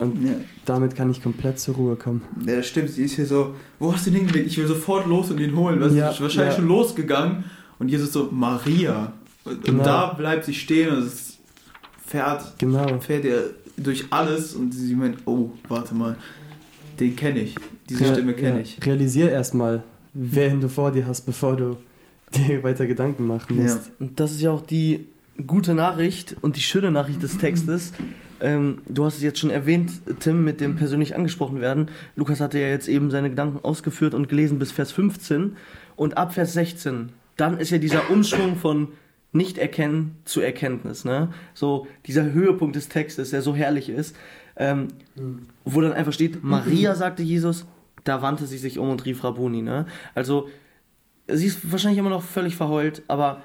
Und 0.00 0.20
Ja. 0.24 0.32
damit 0.64 0.96
kann 0.96 1.08
ich 1.10 1.22
komplett 1.22 1.60
zur 1.60 1.76
Ruhe 1.76 1.94
kommen. 1.94 2.22
Ja, 2.44 2.56
das 2.56 2.66
stimmt. 2.66 2.90
Sie 2.90 3.04
ist 3.04 3.14
hier 3.14 3.24
so, 3.26 3.54
wo 3.78 3.92
hast 3.92 4.04
du 4.04 4.10
den 4.10 4.22
hingelegt? 4.22 4.48
Ich 4.48 4.58
will 4.58 4.66
sofort 4.66 5.06
los 5.06 5.30
und 5.30 5.38
ihn 5.38 5.54
holen. 5.56 5.80
Weißt, 5.80 5.92
du, 5.94 5.98
Ja, 5.98 6.10
ist 6.10 6.20
wahrscheinlich 6.20 6.54
ja. 6.54 6.58
schon 6.60 6.66
losgegangen. 6.68 7.44
Und 7.78 7.88
Jesus 7.88 8.12
so, 8.12 8.28
Maria. 8.32 9.12
Und, 9.44 9.62
Genau. 9.64 9.78
und 9.78 9.86
da 9.86 10.12
bleibt 10.14 10.44
sie 10.44 10.54
stehen 10.54 10.90
und 10.90 11.04
es 11.04 11.35
fährt, 12.06 12.54
Genau. 12.58 12.98
fährt 13.00 13.24
ihr 13.24 13.50
durch 13.76 14.04
alles. 14.10 14.54
Und 14.54 14.72
sie 14.72 14.94
meint, 14.94 15.18
oh, 15.26 15.50
warte 15.68 15.94
mal, 15.94 16.16
den 17.00 17.14
kenne 17.16 17.40
ich. 17.40 17.54
Diese 17.88 18.04
Rea- 18.04 18.12
Stimme 18.14 18.32
kenne 18.34 18.56
ja, 18.56 18.60
ich. 18.62 18.78
Realisier 18.84 19.30
erstmal, 19.30 19.82
wen 20.14 20.60
du 20.60 20.68
vor 20.68 20.92
dir 20.92 21.06
hast, 21.06 21.22
bevor 21.22 21.56
du 21.56 21.76
dir 22.34 22.62
weiter 22.62 22.86
Gedanken 22.86 23.26
machen 23.26 23.56
musst. 23.56 23.86
Ja. 23.86 23.92
Und 24.00 24.18
das 24.20 24.32
ist 24.32 24.40
ja 24.40 24.50
auch 24.50 24.62
die 24.64 25.06
gute 25.46 25.74
Nachricht 25.74 26.36
und 26.40 26.56
die 26.56 26.60
schöne 26.62 26.90
Nachricht 26.90 27.22
des 27.22 27.36
Textes. 27.38 27.92
Ähm, 28.40 28.78
du 28.88 29.04
hast 29.04 29.16
es 29.16 29.22
jetzt 29.22 29.38
schon 29.38 29.50
erwähnt, 29.50 29.90
Tim, 30.20 30.44
mit 30.44 30.60
dem 30.60 30.76
persönlich 30.76 31.14
angesprochen 31.14 31.60
werden. 31.60 31.88
Lukas 32.16 32.40
hatte 32.40 32.58
ja 32.58 32.68
jetzt 32.68 32.88
eben 32.88 33.10
seine 33.10 33.30
Gedanken 33.30 33.60
ausgeführt 33.64 34.14
und 34.14 34.28
gelesen 34.28 34.58
bis 34.58 34.72
Vers 34.72 34.92
15. 34.92 35.56
Und 35.94 36.16
ab 36.18 36.34
Vers 36.34 36.52
16, 36.54 37.10
dann 37.36 37.58
ist 37.58 37.70
ja 37.70 37.78
dieser 37.78 38.10
Umschwung 38.10 38.56
von 38.56 38.88
Nicht-Erkennen 39.36 40.16
zu 40.24 40.40
Erkenntnis. 40.40 41.04
Ne? 41.04 41.32
So 41.54 41.86
dieser 42.06 42.32
Höhepunkt 42.32 42.76
des 42.76 42.88
Textes, 42.88 43.30
der 43.30 43.42
so 43.42 43.54
herrlich 43.54 43.88
ist. 43.88 44.16
Ähm, 44.56 44.88
wo 45.64 45.80
dann 45.80 45.92
einfach 45.92 46.12
steht, 46.12 46.42
Maria 46.44 46.94
sagte 46.94 47.22
Jesus, 47.22 47.66
da 48.04 48.22
wandte 48.22 48.46
sie 48.46 48.58
sich 48.58 48.78
um 48.78 48.88
und 48.88 49.04
rief 49.04 49.22
Rabuni. 49.22 49.62
Ne? 49.62 49.86
Also 50.14 50.48
sie 51.28 51.46
ist 51.46 51.70
wahrscheinlich 51.70 51.98
immer 51.98 52.10
noch 52.10 52.22
völlig 52.22 52.56
verheult, 52.56 53.02
aber 53.08 53.42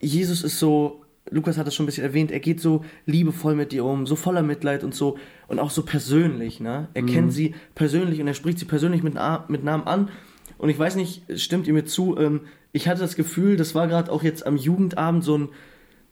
Jesus 0.00 0.42
ist 0.42 0.58
so, 0.58 1.02
Lukas 1.30 1.58
hat 1.58 1.66
es 1.66 1.74
schon 1.74 1.84
ein 1.84 1.86
bisschen 1.86 2.04
erwähnt, 2.04 2.30
er 2.30 2.40
geht 2.40 2.60
so 2.60 2.84
liebevoll 3.04 3.54
mit 3.54 3.72
ihr 3.72 3.84
um, 3.84 4.06
so 4.06 4.16
voller 4.16 4.42
Mitleid 4.42 4.84
und 4.84 4.94
so 4.94 5.18
und 5.48 5.58
auch 5.58 5.70
so 5.70 5.82
persönlich, 5.82 6.60
ne? 6.60 6.88
Er 6.94 7.02
kennt 7.02 7.32
sie 7.32 7.54
persönlich 7.74 8.20
und 8.20 8.28
er 8.28 8.34
spricht 8.34 8.58
sie 8.58 8.64
persönlich 8.64 9.02
mit, 9.02 9.14
mit 9.48 9.64
Namen 9.64 9.86
an. 9.86 10.10
Und 10.58 10.68
ich 10.70 10.78
weiß 10.78 10.96
nicht, 10.96 11.22
stimmt 11.36 11.66
ihr 11.66 11.74
mir 11.74 11.84
zu, 11.84 12.16
ähm, 12.18 12.42
ich 12.76 12.86
hatte 12.88 13.00
das 13.00 13.16
Gefühl, 13.16 13.56
das 13.56 13.74
war 13.74 13.88
gerade 13.88 14.12
auch 14.12 14.22
jetzt 14.22 14.46
am 14.46 14.58
Jugendabend 14.58 15.24
so 15.24 15.38
ein 15.38 15.48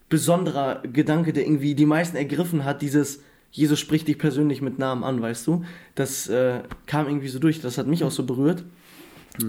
besonderer 0.09 0.83
Gedanke, 0.91 1.35
der 1.35 1.45
irgendwie 1.45 1.75
die 1.75 1.85
meisten 1.85 2.17
ergriffen 2.17 2.65
hat, 2.65 2.81
dieses 2.81 3.23
Jesus 3.51 3.79
spricht 3.79 4.09
dich 4.09 4.19
persönlich 4.19 4.63
mit 4.63 4.79
Namen 4.79 5.05
an, 5.05 5.21
weißt 5.21 5.47
du? 5.47 5.65
Das 5.95 6.27
äh, 6.29 6.61
kam 6.87 7.07
irgendwie 7.07 7.29
so 7.29 7.39
durch, 7.39 7.61
das 7.61 7.77
hat 7.77 7.87
mich 7.87 8.03
auch 8.03 8.11
so 8.11 8.25
berührt. 8.25 8.65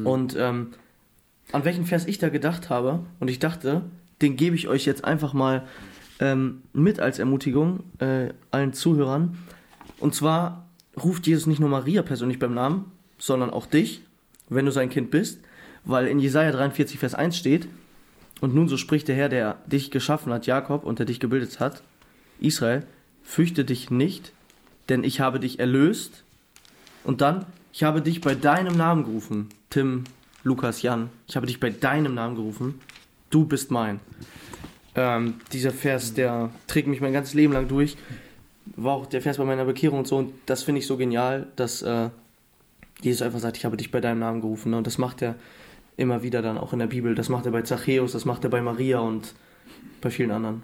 Und 0.03 0.35
ähm, 0.37 0.73
an 1.51 1.63
welchen 1.65 1.85
Vers 1.85 2.05
ich 2.05 2.19
da 2.19 2.29
gedacht 2.29 2.69
habe, 2.69 2.99
und 3.19 3.29
ich 3.29 3.39
dachte, 3.39 3.81
den 4.21 4.35
gebe 4.35 4.55
ich 4.55 4.67
euch 4.67 4.85
jetzt 4.85 5.05
einfach 5.05 5.33
mal 5.33 5.65
ähm, 6.19 6.63
mit 6.73 6.99
als 6.99 7.17
Ermutigung 7.17 7.83
äh, 7.99 8.33
allen 8.51 8.73
Zuhörern. 8.73 9.37
Und 9.99 10.13
zwar 10.13 10.67
ruft 11.01 11.25
Jesus 11.25 11.47
nicht 11.47 11.59
nur 11.59 11.69
Maria 11.69 12.03
persönlich 12.03 12.39
beim 12.39 12.53
Namen, 12.53 12.91
sondern 13.17 13.49
auch 13.49 13.65
dich, 13.67 14.03
wenn 14.49 14.65
du 14.65 14.71
sein 14.71 14.89
Kind 14.89 15.09
bist, 15.11 15.39
weil 15.85 16.07
in 16.07 16.19
Jesaja 16.19 16.51
43, 16.51 16.99
Vers 16.99 17.15
1 17.15 17.37
steht: 17.37 17.67
Und 18.41 18.53
nun 18.53 18.67
so 18.67 18.77
spricht 18.77 19.07
der 19.07 19.15
Herr, 19.15 19.29
der 19.29 19.57
dich 19.65 19.91
geschaffen 19.91 20.33
hat, 20.33 20.45
Jakob, 20.45 20.83
und 20.83 20.99
der 20.99 21.05
dich 21.05 21.19
gebildet 21.19 21.59
hat, 21.59 21.81
Israel, 22.39 22.85
fürchte 23.23 23.65
dich 23.65 23.89
nicht, 23.89 24.33
denn 24.89 25.03
ich 25.03 25.19
habe 25.19 25.39
dich 25.39 25.59
erlöst. 25.59 26.23
Und 27.03 27.21
dann, 27.21 27.45
ich 27.71 27.83
habe 27.83 28.01
dich 28.01 28.21
bei 28.21 28.35
deinem 28.35 28.75
Namen 28.75 29.03
gerufen, 29.03 29.49
Tim, 29.69 30.05
Lukas, 30.43 30.81
Jan. 30.81 31.09
Ich 31.27 31.35
habe 31.35 31.47
dich 31.47 31.59
bei 31.59 31.69
deinem 31.69 32.13
Namen 32.13 32.35
gerufen. 32.35 32.79
Du 33.29 33.45
bist 33.45 33.71
mein. 33.71 33.99
Ähm, 34.95 35.35
dieser 35.51 35.71
Vers, 35.71 36.13
der 36.13 36.51
trägt 36.67 36.87
mich 36.87 37.01
mein 37.01 37.13
ganzes 37.13 37.33
Leben 37.33 37.51
lang 37.51 37.67
durch. 37.67 37.97
War 38.75 38.93
auch 38.93 39.05
der 39.07 39.21
Vers 39.21 39.37
bei 39.37 39.43
meiner 39.43 39.65
Bekehrung 39.65 39.99
und 39.99 40.07
so. 40.07 40.17
Und 40.17 40.33
das 40.45 40.63
finde 40.63 40.79
ich 40.79 40.87
so 40.87 40.97
genial, 40.97 41.47
dass 41.55 41.81
äh, 41.81 42.09
Jesus 43.01 43.21
einfach 43.21 43.39
sagt, 43.39 43.57
ich 43.57 43.65
habe 43.65 43.75
dich 43.75 43.91
bei 43.91 44.01
deinem 44.01 44.19
Namen 44.19 44.41
gerufen. 44.41 44.71
Ne? 44.71 44.77
Und 44.77 44.87
das 44.87 44.97
macht 44.97 45.21
er 45.21 45.35
immer 45.97 46.23
wieder 46.23 46.41
dann 46.41 46.57
auch 46.57 46.73
in 46.73 46.79
der 46.79 46.87
Bibel. 46.87 47.15
Das 47.15 47.29
macht 47.29 47.45
er 47.45 47.51
bei 47.51 47.61
Zachäus, 47.61 48.11
das 48.11 48.25
macht 48.25 48.43
er 48.43 48.49
bei 48.49 48.61
Maria 48.61 48.99
und 48.99 49.33
bei 50.01 50.09
vielen 50.09 50.31
anderen. 50.31 50.61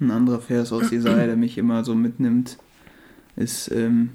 Ein 0.00 0.10
anderer 0.10 0.40
Vers 0.40 0.72
aus 0.72 0.90
Jesaja, 0.90 1.26
der 1.26 1.36
mich 1.36 1.56
immer 1.58 1.84
so 1.84 1.94
mitnimmt, 1.94 2.58
ist, 3.36 3.70
ähm, 3.70 4.10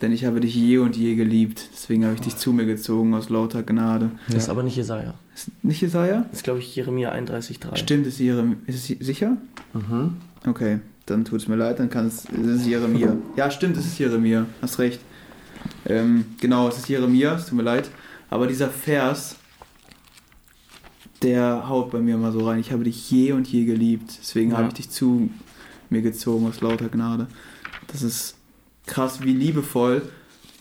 denn 0.00 0.12
ich 0.12 0.24
habe 0.24 0.40
dich 0.40 0.54
je 0.54 0.78
und 0.78 0.96
je 0.96 1.14
geliebt, 1.14 1.70
deswegen 1.72 2.04
habe 2.04 2.14
ich 2.14 2.20
dich 2.20 2.36
zu 2.36 2.52
mir 2.52 2.66
gezogen 2.66 3.14
aus 3.14 3.28
lauter 3.28 3.62
Gnade. 3.62 4.10
Das 4.26 4.44
ist 4.44 4.48
aber 4.48 4.64
nicht 4.64 4.76
Jesaja. 4.76 5.14
Ist 5.34 5.50
nicht 5.62 5.80
Jesaja? 5.80 6.22
Das 6.28 6.38
ist, 6.38 6.44
glaube 6.44 6.58
ich, 6.58 6.74
Jeremia 6.74 7.12
31,3. 7.12 7.76
Stimmt, 7.76 8.06
ist, 8.06 8.18
Jerem 8.18 8.56
ist 8.66 8.90
es 8.90 9.06
sicher? 9.06 9.36
Mhm. 9.72 10.16
Okay, 10.44 10.80
dann 11.06 11.24
tut 11.24 11.40
es 11.40 11.48
mir 11.48 11.54
leid, 11.54 11.78
dann 11.78 11.88
kann 11.88 12.08
es, 12.08 12.24
es 12.30 12.46
ist 12.46 12.66
Jeremia. 12.66 13.16
Ja, 13.36 13.50
stimmt, 13.50 13.76
es 13.76 13.86
ist 13.86 13.98
Jeremia, 13.98 14.46
hast 14.60 14.80
recht. 14.80 15.00
Ähm, 15.86 16.24
genau, 16.40 16.68
es 16.68 16.78
ist 16.78 16.88
Jeremia, 16.88 17.36
es 17.36 17.46
tut 17.46 17.56
mir 17.56 17.62
leid. 17.62 17.88
Aber 18.28 18.48
dieser 18.48 18.70
Vers, 18.70 19.36
der 21.22 21.68
haut 21.68 21.90
bei 21.90 22.00
mir 22.00 22.16
mal 22.16 22.32
so 22.32 22.46
rein. 22.46 22.58
Ich 22.60 22.72
habe 22.72 22.84
dich 22.84 23.10
je 23.10 23.32
und 23.32 23.46
je 23.48 23.64
geliebt, 23.64 24.18
deswegen 24.20 24.50
Ja. 24.52 24.58
habe 24.58 24.68
ich 24.68 24.74
dich 24.74 24.90
zu 24.90 25.30
mir 25.90 26.02
gezogen 26.02 26.46
aus 26.46 26.60
lauter 26.60 26.88
Gnade. 26.88 27.26
Das 27.88 28.02
ist 28.02 28.36
krass, 28.86 29.22
wie 29.22 29.32
liebevoll 29.32 30.02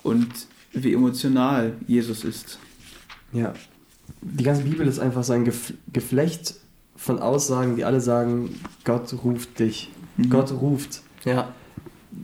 und 0.03 0.27
wie 0.73 0.93
emotional 0.93 1.73
Jesus 1.87 2.23
ist. 2.23 2.59
Ja. 3.33 3.53
Die 4.21 4.43
ganze 4.43 4.63
Bibel 4.63 4.87
ist 4.87 4.99
einfach 4.99 5.23
so 5.23 5.33
ein 5.33 5.45
Gef 5.45 5.73
Geflecht 5.91 6.55
von 6.95 7.19
Aussagen, 7.19 7.75
die 7.75 7.85
alle 7.85 8.01
sagen, 8.01 8.55
Gott 8.83 9.13
ruft 9.23 9.59
dich. 9.59 9.89
Mhm. 10.17 10.29
Gott 10.29 10.51
ruft. 10.51 11.01
Ja. 11.25 11.53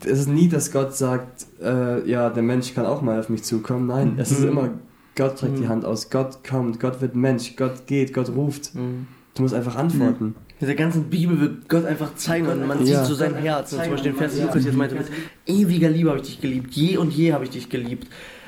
Es 0.02 0.20
ist 0.20 0.28
nie, 0.28 0.50
dass 0.50 0.72
Gott 0.72 0.96
sagt, 0.96 1.46
äh, 1.62 2.08
ja, 2.10 2.30
der 2.30 2.44
Mensch 2.44 2.74
kann 2.74 2.86
auch 2.86 3.02
mal 3.02 3.20
auf 3.20 3.30
mich 3.30 3.44
zukommen. 3.44 3.88
Nein, 3.88 4.16
es 4.18 4.32
ist 4.32 4.42
Mhm. 4.42 4.48
immer, 4.50 4.70
Gott 5.18 5.38
streckt 5.38 5.58
die 5.58 5.64
Mhm. 5.64 5.70
Hand 5.70 5.86
aus, 5.86 6.10
Gott 6.10 6.44
kommt, 6.48 6.80
Gott 6.80 7.02
wird 7.02 7.16
Mensch, 7.16 7.56
Gott 7.58 7.86
geht, 7.88 8.14
Gott 8.14 8.30
ruft. 8.30 8.74
Mhm. 8.76 9.08
Du 9.36 9.42
musst 9.42 9.54
einfach 9.54 9.76
antworten. 9.76 10.36
Mit 10.60 10.68
der 10.70 10.76
ganzen 10.76 11.04
Bibel 11.10 11.40
wird 11.40 11.68
Gott 11.70 11.86
einfach 11.86 12.16
zeigen 12.16 12.48
und 12.48 12.66
man 12.66 12.80
Ja. 12.86 13.00
sieht 13.00 13.06
so 13.08 13.14
sein 13.14 13.36
Herz. 13.36 13.74
Und 13.74 13.84
zum 13.84 13.92
Beispiel 13.92 14.12
den 14.14 14.18
Vers, 14.18 14.34
den 14.36 14.46
Lukas 14.48 14.64
jetzt 14.66 14.78
meinte, 14.78 14.96
mit 14.96 15.08
ewiger 15.46 15.90
Liebe 15.90 16.10
habe 16.10 16.20
ich 16.22 16.26
dich 16.28 16.42
geliebt, 16.42 16.74
je 16.74 16.98
und 16.98 17.12
je 17.14 17.34
habe 17.34 17.44
ich 17.44 17.50
dich 17.52 17.70
geliebt. 17.70 18.08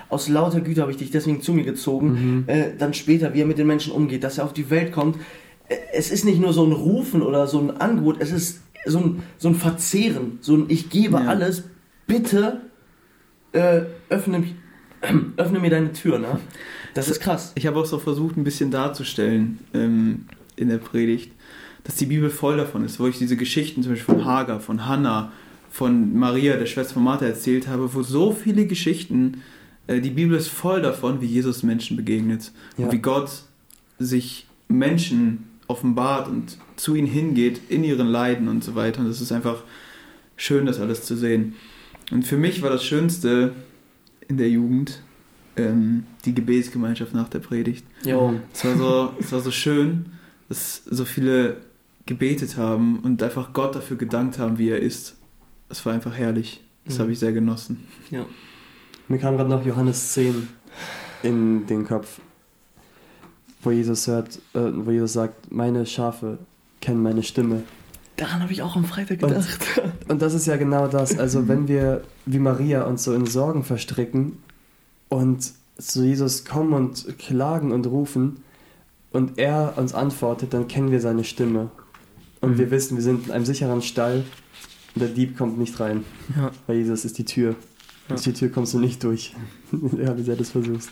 Aus 0.10 0.28
lauter 0.30 0.62
Güte 0.62 0.82
habe 0.82 0.90
ich 0.92 0.98
dich 0.98 1.12
deswegen 1.12 1.42
zu 1.42 1.54
mir 1.54 1.64
gezogen. 1.64 2.08
Mhm. 2.38 2.44
Äh, 2.48 2.72
dann 2.78 2.94
später, 2.96 3.34
wie 3.36 3.42
er 3.42 3.46
mit 3.46 3.60
den 3.60 3.68
Menschen 3.68 3.92
umgeht, 3.94 4.24
dass 4.24 4.40
er 4.40 4.46
auf 4.46 4.54
die 4.54 4.70
Welt 4.72 4.92
kommt. 4.92 5.18
Äh, 5.68 5.76
Es 5.94 6.10
ist 6.10 6.26
nicht 6.26 6.40
nur 6.42 6.54
so 6.54 6.66
ein 6.66 6.72
Rufen 6.72 7.22
oder 7.22 7.46
so 7.46 7.60
ein 7.60 7.70
Angebot, 7.80 8.16
es 8.20 8.32
ist 8.32 8.62
so 8.88 8.98
ein, 9.00 9.24
so 9.38 9.50
ein 9.50 9.56
Verzehren, 9.56 10.40
so 10.42 10.56
ein 10.56 10.66
Ich 10.70 10.90
gebe 10.90 11.18
Ja. 11.20 11.26
alles, 11.28 11.64
bitte 12.08 12.62
äh, 13.52 13.82
öffne, 14.10 14.40
mich- 14.40 14.56
öffne 15.38 15.60
mir 15.60 15.70
deine 15.70 15.94
Tür. 15.94 16.20
Ne? 16.20 16.40
Das 16.94 17.10
ist 17.10 17.20
krass. 17.20 17.52
Ich 17.56 17.68
habe 17.68 17.80
auch 17.80 17.86
so 17.86 18.00
versucht, 18.00 18.38
ein 18.38 18.44
bisschen 18.44 18.72
darzustellen 18.72 19.60
ähm, 19.74 20.26
in 20.56 20.70
der 20.70 20.78
Predigt, 20.78 21.32
dass 21.84 21.96
die 21.96 22.06
Bibel 22.06 22.30
voll 22.30 22.58
davon 22.58 22.84
ist, 22.84 23.00
wo 23.00 23.08
ich 23.08 23.18
diese 23.18 23.38
Geschichten 23.38 23.84
zum 23.84 23.94
Beispiel 23.94 24.16
von 24.16 24.26
Hagar, 24.26 24.60
von 24.60 24.86
Hannah, 24.86 25.32
von 25.72 26.18
Maria, 26.18 26.58
der 26.58 26.66
Schwester 26.66 26.96
von 26.96 27.04
Martha, 27.04 27.26
erzählt 27.26 27.68
habe, 27.68 27.94
wo 27.94 28.04
so 28.04 28.32
viele 28.32 28.66
Geschichten, 28.66 29.42
äh, 29.88 30.02
die 30.02 30.10
Bibel 30.10 30.38
ist 30.38 30.50
voll 30.50 30.82
davon, 30.82 31.22
wie 31.22 31.28
Jesus 31.28 31.64
Menschen 31.64 31.96
begegnet 31.96 32.52
Ja. 32.78 32.86
und 32.86 32.92
wie 32.92 33.00
Gott 33.00 33.44
sich 34.00 34.48
Menschen 34.68 35.46
offenbart 35.68 36.28
und 36.28 36.58
zu 36.76 36.96
ihnen 36.96 37.08
hingeht, 37.08 37.62
in 37.70 37.84
ihren 37.84 38.08
Leiden 38.08 38.48
und 38.48 38.64
so 38.64 38.76
weiter. 38.76 39.02
Und 39.02 39.08
es 39.08 39.22
ist 39.22 39.32
einfach 39.32 39.64
schön, 40.36 40.66
das 40.66 40.80
alles 40.80 41.04
zu 41.04 41.16
sehen. 41.16 41.54
Und 42.12 42.26
für 42.26 42.38
mich 42.38 42.62
war 42.62 42.70
das 42.70 42.84
Schönste 42.84 43.54
in 44.30 44.38
der 44.38 44.50
Jugend, 44.50 45.02
ähm, 45.58 46.06
die 46.24 46.34
Gebetsgemeinschaft 46.34 47.14
nach 47.14 47.28
der 47.28 47.40
Predigt. 47.40 47.86
Jo. 48.06 48.36
Es 48.54 48.64
war 48.64 48.78
so, 48.78 49.14
es 49.20 49.32
war 49.34 49.40
so 49.42 49.52
schön, 49.52 50.06
dass 50.48 50.84
so 50.86 51.04
viele 51.04 51.58
gebetet 52.06 52.56
haben 52.56 53.00
und 53.00 53.22
einfach 53.22 53.52
Gott 53.54 53.76
dafür 53.76 53.98
gedankt 53.98 54.40
haben, 54.40 54.58
wie 54.58 54.70
er 54.70 54.80
ist. 54.80 55.18
Es 55.68 55.86
war 55.86 55.94
einfach 55.94 56.16
herrlich. 56.16 56.64
Das 56.86 56.96
Mhm. 56.98 57.02
habe 57.02 57.12
ich 57.12 57.20
sehr 57.20 57.34
genossen. 57.34 57.84
Ja. 58.10 58.26
Mir 59.10 59.18
kam 59.20 59.36
gerade 59.36 59.50
noch 59.50 59.66
Johannes 59.66 60.14
10 60.14 60.48
in 61.24 61.68
den 61.68 61.86
Kopf, 61.86 62.20
wo 63.62 63.72
Jesus 63.72 64.08
hört, 64.08 64.38
äh, 64.54 64.60
wo 64.74 64.92
Jesus 64.92 65.14
sagt, 65.14 65.52
meine 65.52 65.86
Schafe 65.86 66.38
kennen 66.82 67.02
meine 67.04 67.24
Stimme. 67.24 67.64
Daran 68.20 68.42
habe 68.42 68.52
ich 68.52 68.62
auch 68.62 68.76
am 68.76 68.86
Freitag 68.86 69.22
Und- 69.24 69.30
gedacht. 69.30 69.60
Und 70.08 70.22
das 70.22 70.34
ist 70.34 70.46
ja 70.48 70.58
genau 70.58 70.88
das. 70.88 71.18
Also 71.18 71.48
wenn 71.48 71.68
wir 71.68 72.04
wie 72.26 72.40
Maria 72.40 72.84
uns 72.84 73.04
so 73.04 73.14
in 73.14 73.26
Sorgen 73.26 73.64
verstricken 73.64 74.38
und 75.08 75.52
zu 75.78 76.04
Jesus 76.04 76.44
kommen 76.46 76.74
und 76.74 77.18
klagen 77.18 77.72
und 77.72 77.88
rufen 77.88 78.44
und 79.12 79.38
er 79.40 79.74
uns 79.78 79.94
antwortet, 79.94 80.54
dann 80.54 80.68
kennen 80.68 80.92
wir 80.92 81.00
seine 81.00 81.24
Stimme. 81.24 81.72
Und 82.42 82.52
Mhm. 82.52 82.58
wir 82.58 82.72
wissen, 82.72 82.96
wir 82.98 83.04
sind 83.04 83.28
in 83.28 83.32
einem 83.34 83.46
sicheren 83.46 83.82
Stall 83.82 84.24
und 84.96 85.02
der 85.02 85.10
Dieb 85.10 85.38
kommt 85.38 85.58
nicht 85.58 85.80
rein, 85.80 86.04
Ja. 86.36 86.52
weil 86.68 86.78
Jesus 86.78 87.06
ist 87.06 87.18
die 87.18 87.26
Tür. 87.26 87.52
Ja. 87.52 87.56
Durch 88.10 88.22
die 88.24 88.34
Tür 88.34 88.50
kommst 88.50 88.74
du 88.74 88.80
nicht 88.80 89.04
durch. 89.04 89.34
ja, 89.72 90.18
wie 90.18 90.24
sehr 90.24 90.36
du 90.36 90.40
das 90.40 90.50
versuchst. 90.52 90.90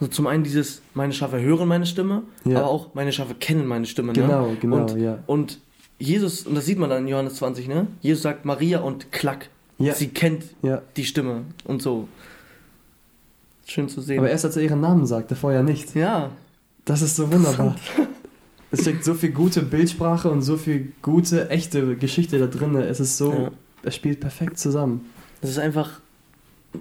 Also 0.00 0.10
zum 0.12 0.26
einen 0.26 0.44
dieses, 0.44 0.82
meine 0.94 1.12
Schafe 1.12 1.40
hören 1.40 1.68
meine 1.68 1.86
Stimme, 1.86 2.22
Ja. 2.44 2.58
aber 2.58 2.68
auch 2.68 2.94
meine 2.94 3.12
Schafe 3.12 3.34
kennen 3.34 3.66
meine 3.66 3.86
Stimme. 3.86 4.08
Ne? 4.08 4.20
Genau, 4.20 4.54
genau, 4.60 4.76
Und, 4.82 4.96
ja. 5.00 5.18
und 5.26 5.60
Jesus, 5.98 6.46
und 6.46 6.54
das 6.54 6.66
sieht 6.66 6.78
man 6.78 6.90
dann 6.90 7.02
in 7.04 7.08
Johannes 7.08 7.36
20, 7.36 7.68
ne? 7.68 7.86
Jesus 8.02 8.22
sagt 8.22 8.44
Maria 8.44 8.80
und 8.80 9.10
klack. 9.12 9.48
Ja, 9.78 9.94
Sie 9.94 10.08
kennt 10.08 10.44
ja. 10.62 10.82
die 10.96 11.04
Stimme 11.04 11.42
und 11.64 11.82
so. 11.82 12.08
Schön 13.66 13.88
zu 13.88 14.00
sehen. 14.00 14.18
Aber 14.18 14.30
erst 14.30 14.44
als 14.44 14.56
er 14.56 14.62
ihren 14.62 14.80
Namen 14.80 15.06
sagte, 15.06 15.34
vorher 15.36 15.62
nicht. 15.62 15.94
ja, 15.94 16.30
Das 16.84 17.02
ist 17.02 17.16
so 17.16 17.30
wunderbar. 17.32 17.76
Es 18.72 18.80
steckt 18.80 19.04
so 19.04 19.14
viel 19.14 19.30
gute 19.30 19.62
Bildsprache 19.62 20.28
und 20.28 20.42
so 20.42 20.56
viel 20.56 20.92
gute, 21.00 21.50
echte 21.50 21.94
Geschichte 21.96 22.38
da 22.40 22.46
drin. 22.48 22.74
Es 22.74 22.98
ist 22.98 23.16
so, 23.16 23.32
Ja. 23.32 23.50
es 23.84 23.94
spielt 23.94 24.18
perfekt 24.20 24.58
zusammen. 24.58 25.06
das 25.40 25.50
ist 25.50 25.58
einfach 25.58 26.00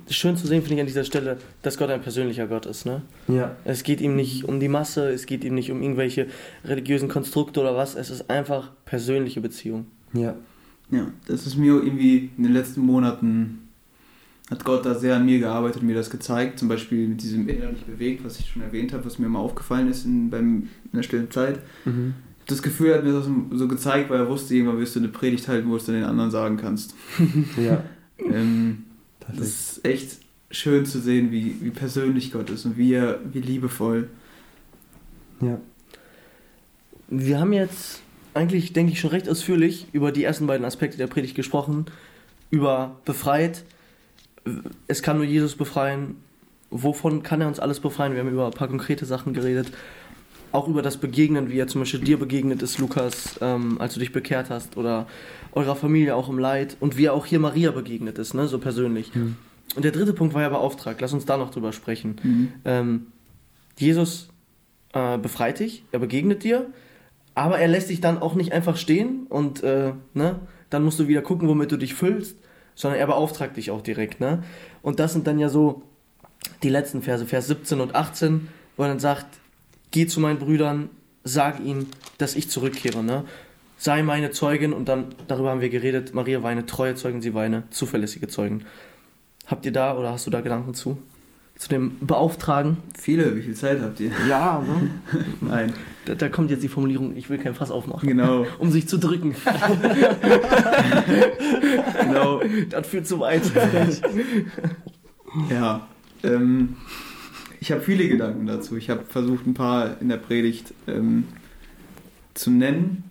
schön 0.10 0.38
zu 0.38 0.48
sehen, 0.48 0.62
finde 0.62 0.76
ich 0.76 0.80
an 0.82 0.88
dieser 0.88 1.04
Stelle, 1.04 1.38
dass 1.62 1.78
Gott 1.78 1.90
ein 1.90 2.02
persönlicher 2.02 2.48
Gott 2.48 2.66
ist. 2.66 2.86
Ne? 2.86 3.02
Ja, 3.28 3.56
Es 3.64 3.84
geht 3.84 4.02
ihm 4.02 4.16
nicht 4.16 4.46
um 4.46 4.60
die 4.60 4.68
Masse, 4.68 5.10
es 5.10 5.26
geht 5.26 5.44
ihm 5.44 5.56
nicht 5.56 5.72
um 5.72 5.82
irgendwelche 5.82 6.28
religiösen 6.64 7.10
Konstrukte 7.10 7.62
oder 7.62 7.76
was. 7.76 7.96
Es 7.96 8.10
ist 8.10 8.30
einfach 8.30 8.72
persönliche 8.86 9.42
Beziehung. 9.42 9.86
ja, 10.14 10.36
Ja, 10.92 11.08
das 11.28 11.48
ist 11.48 11.58
mir 11.58 11.74
irgendwie 11.74 12.30
in 12.38 12.44
den 12.44 12.54
letzten 12.54 12.82
Monaten 12.82 13.66
hat 14.52 14.64
Gott 14.64 14.86
da 14.86 14.94
sehr 14.94 15.16
an 15.16 15.26
mir 15.26 15.40
gearbeitet 15.40 15.82
und 15.82 15.88
mir 15.88 15.96
das 15.96 16.10
gezeigt. 16.10 16.60
Zum 16.60 16.68
Beispiel 16.68 17.08
mit 17.08 17.22
diesem 17.22 17.48
innerlich 17.50 17.84
bewegt, 17.84 18.24
was 18.24 18.40
ich 18.40 18.48
schon 18.48 18.62
erwähnt 18.62 18.94
habe, 18.94 19.06
was 19.06 19.18
mir 19.18 19.28
mal 19.28 19.40
aufgefallen 19.40 19.90
ist 19.90 20.06
in, 20.06 20.30
beim, 20.30 20.70
in 20.92 20.92
der 20.94 21.04
stillen 21.04 21.32
Zeit. 21.32 21.60
mhm. 21.86 22.14
Das 22.48 22.62
Gefühl 22.62 22.94
hat 22.94 23.04
mir 23.04 23.12
das 23.12 23.28
so 23.54 23.68
gezeigt, 23.68 24.12
weil 24.12 24.20
er 24.20 24.30
wusste, 24.30 24.54
irgendwann 24.54 24.78
wirst 24.78 24.96
du 24.96 25.00
eine 25.00 25.08
Predigt 25.08 25.48
halten, 25.48 25.68
wo 25.68 25.72
du 25.72 25.78
es 25.78 25.86
dann 25.86 25.96
den 25.96 26.04
anderen 26.04 26.30
sagen 26.30 26.58
kannst. 26.58 26.94
ja. 27.58 27.84
Ähm, 28.20 28.85
das 29.28 29.48
ist 29.48 29.86
echt 29.86 30.20
schön 30.52 30.86
zu 30.86 31.00
sehen, 31.00 31.32
wie, 31.32 31.58
wie 31.62 31.72
persönlich 31.72 32.32
Gott 32.32 32.50
ist 32.50 32.66
und 32.66 32.78
wie 32.78 32.94
er, 32.94 33.20
wie 33.32 33.42
liebevoll. 33.42 34.10
Ja, 35.42 35.60
Wir 37.10 37.40
haben 37.40 37.54
jetzt 37.54 38.02
eigentlich, 38.34 38.74
denke 38.74 38.94
ich, 38.94 39.00
schon 39.00 39.10
recht 39.10 39.30
ausführlich 39.30 39.88
über 39.94 40.12
die 40.12 40.24
ersten 40.24 40.48
beiden 40.48 40.66
Aspekte 40.66 40.98
der 40.98 41.08
Predigt 41.08 41.36
gesprochen. 41.36 41.86
Über 42.52 42.98
befreit. 43.06 43.64
Es 44.88 45.02
kann 45.02 45.18
nur 45.18 45.26
Jesus 45.26 45.56
befreien. 45.56 46.18
Wovon 46.70 47.24
kann 47.24 47.42
er 47.42 47.48
uns 47.48 47.60
alles 47.60 47.80
befreien? 47.80 48.14
Wir 48.14 48.20
haben 48.20 48.30
über 48.30 48.46
ein 48.46 48.54
paar 48.54 48.68
konkrete 48.68 49.06
Sachen 49.06 49.34
geredet. 49.34 49.72
Auch 50.56 50.70
über 50.70 50.82
das 50.82 50.98
Begegnen, 50.98 51.52
wie 51.52 51.60
er 51.60 51.68
zum 51.68 51.82
Beispiel 51.82 52.00
dir 52.00 52.18
begegnet 52.18 52.62
ist, 52.62 52.78
Lukas, 52.78 53.38
ähm, 53.42 53.80
als 53.82 53.94
du 53.96 54.00
dich 54.00 54.14
bekehrt 54.14 54.50
hast. 54.50 54.78
Oder 54.78 55.06
eurer 55.52 55.76
Familie 55.76 56.16
auch 56.16 56.30
im 56.30 56.40
Leid. 56.40 56.78
Und 56.80 56.96
wie 56.96 57.06
er 57.06 57.14
auch 57.14 57.26
hier 57.26 57.40
Maria 57.40 57.72
begegnet 57.72 58.18
ist, 58.18 58.34
ne? 58.34 58.48
so 58.48 58.58
persönlich. 58.58 59.14
Mhm. 59.14 59.36
Und 59.76 59.84
der 59.84 59.92
dritte 59.92 60.14
Punkt 60.14 60.34
war 60.34 60.42
ja 60.42 60.50
Beauftragt. 60.50 61.02
Lass 61.02 61.12
uns 61.12 61.26
da 61.26 61.36
noch 61.36 61.52
drüber 61.52 61.74
sprechen. 61.74 62.54
Ähm, 62.64 63.08
Jesus 63.78 64.30
äh, 64.94 65.18
befreit 65.18 65.60
dich, 65.60 65.84
er 65.92 66.00
begegnet 66.00 66.44
dir, 66.44 66.68
aber 67.34 67.60
er 67.60 67.68
lässt 67.68 67.90
dich 67.90 68.00
dann 68.00 68.18
auch 68.18 68.34
nicht 68.36 68.54
einfach 68.54 68.78
stehen 68.78 69.28
und 69.28 69.62
äh, 69.62 69.92
ne, 70.14 70.40
dann 70.70 70.86
musst 70.86 71.00
du 71.00 71.10
wieder 71.10 71.22
gucken, 71.22 71.50
womit 71.50 71.74
du 71.74 71.78
dich 71.78 71.94
füllst, 71.94 72.38
sondern 72.76 73.00
er 73.00 73.08
beauftragt 73.08 73.58
dich 73.58 73.72
auch 73.72 73.82
direkt. 73.82 74.22
Ne? 74.22 74.44
Und 74.82 75.02
das 75.02 75.12
sind 75.12 75.28
dann 75.28 75.38
ja 75.38 75.50
so 75.50 75.84
die 76.64 76.70
letzten 76.70 77.02
Verse, 77.02 77.26
Vers 77.26 77.48
17 77.48 77.82
und 77.82 77.94
18, 77.94 78.48
wo 78.78 78.84
er 78.84 78.90
dann 78.90 79.00
sagt, 79.00 79.26
geh 79.92 80.08
zu 80.08 80.20
meinen 80.20 80.40
Brüdern, 80.40 80.90
sag 81.24 81.60
ihnen, 81.60 81.88
dass 82.18 82.36
ich 82.36 82.50
zurückkehre. 82.50 83.04
Ne? 83.04 83.24
Sei 83.78 84.04
meine 84.04 84.32
Zeugin 84.32 84.74
und 84.74 84.88
dann, 84.88 85.08
darüber 85.28 85.50
haben 85.52 85.62
wir 85.62 85.70
geredet, 85.70 86.14
Maria 86.14 86.44
war 86.44 86.50
eine 86.50 86.66
treue 86.66 86.96
Zeugin, 86.96 87.22
sie 87.22 87.34
war 87.34 87.44
eine 87.44 87.64
zuverlässige 87.72 88.28
Zeugin. 88.28 88.64
Habt 89.48 89.66
ihr 89.66 89.72
da 89.72 89.96
oder 89.98 90.12
hast 90.12 90.26
du 90.28 90.32
da 90.32 90.42
Gedanken 90.42 90.74
zu? 90.74 90.98
Zu 91.58 91.70
dem 91.70 91.98
Beauftragen? 92.02 92.78
Viele, 93.00 93.36
wie 93.38 93.42
viel 93.42 93.54
Zeit 93.56 93.80
habt 93.82 94.00
ihr? 94.02 94.12
Ja, 94.28 94.62
ne? 94.66 94.90
Nein, 95.42 95.72
Da, 96.06 96.14
da 96.16 96.28
kommt 96.30 96.52
jetzt 96.52 96.64
die 96.64 96.68
Formulierung, 96.68 97.16
ich 97.16 97.30
will 97.30 97.38
kein 97.38 97.56
Fass 97.56 97.72
aufmachen. 97.72 98.08
genau, 98.10 98.46
Um 98.60 98.72
sich 98.72 98.88
zu 98.90 98.98
drücken. 98.98 99.36
genau. 102.02 102.42
Das 102.70 102.88
führt 102.88 103.08
zu 103.08 103.20
weit. 103.20 103.44
Ja, 105.50 105.88
ähm, 106.24 106.76
ich 107.66 107.72
habe 107.72 107.82
viele 107.82 108.08
Gedanken 108.08 108.46
dazu. 108.46 108.78
Ich 108.78 108.92
habe 108.92 109.04
versucht, 109.06 109.48
ein 109.48 109.56
paar 109.56 110.00
in 110.00 110.10
der 110.10 110.18
Predigt 110.18 110.72
ähm, 110.86 111.24
zu 112.36 112.52
nennen, 112.52 113.06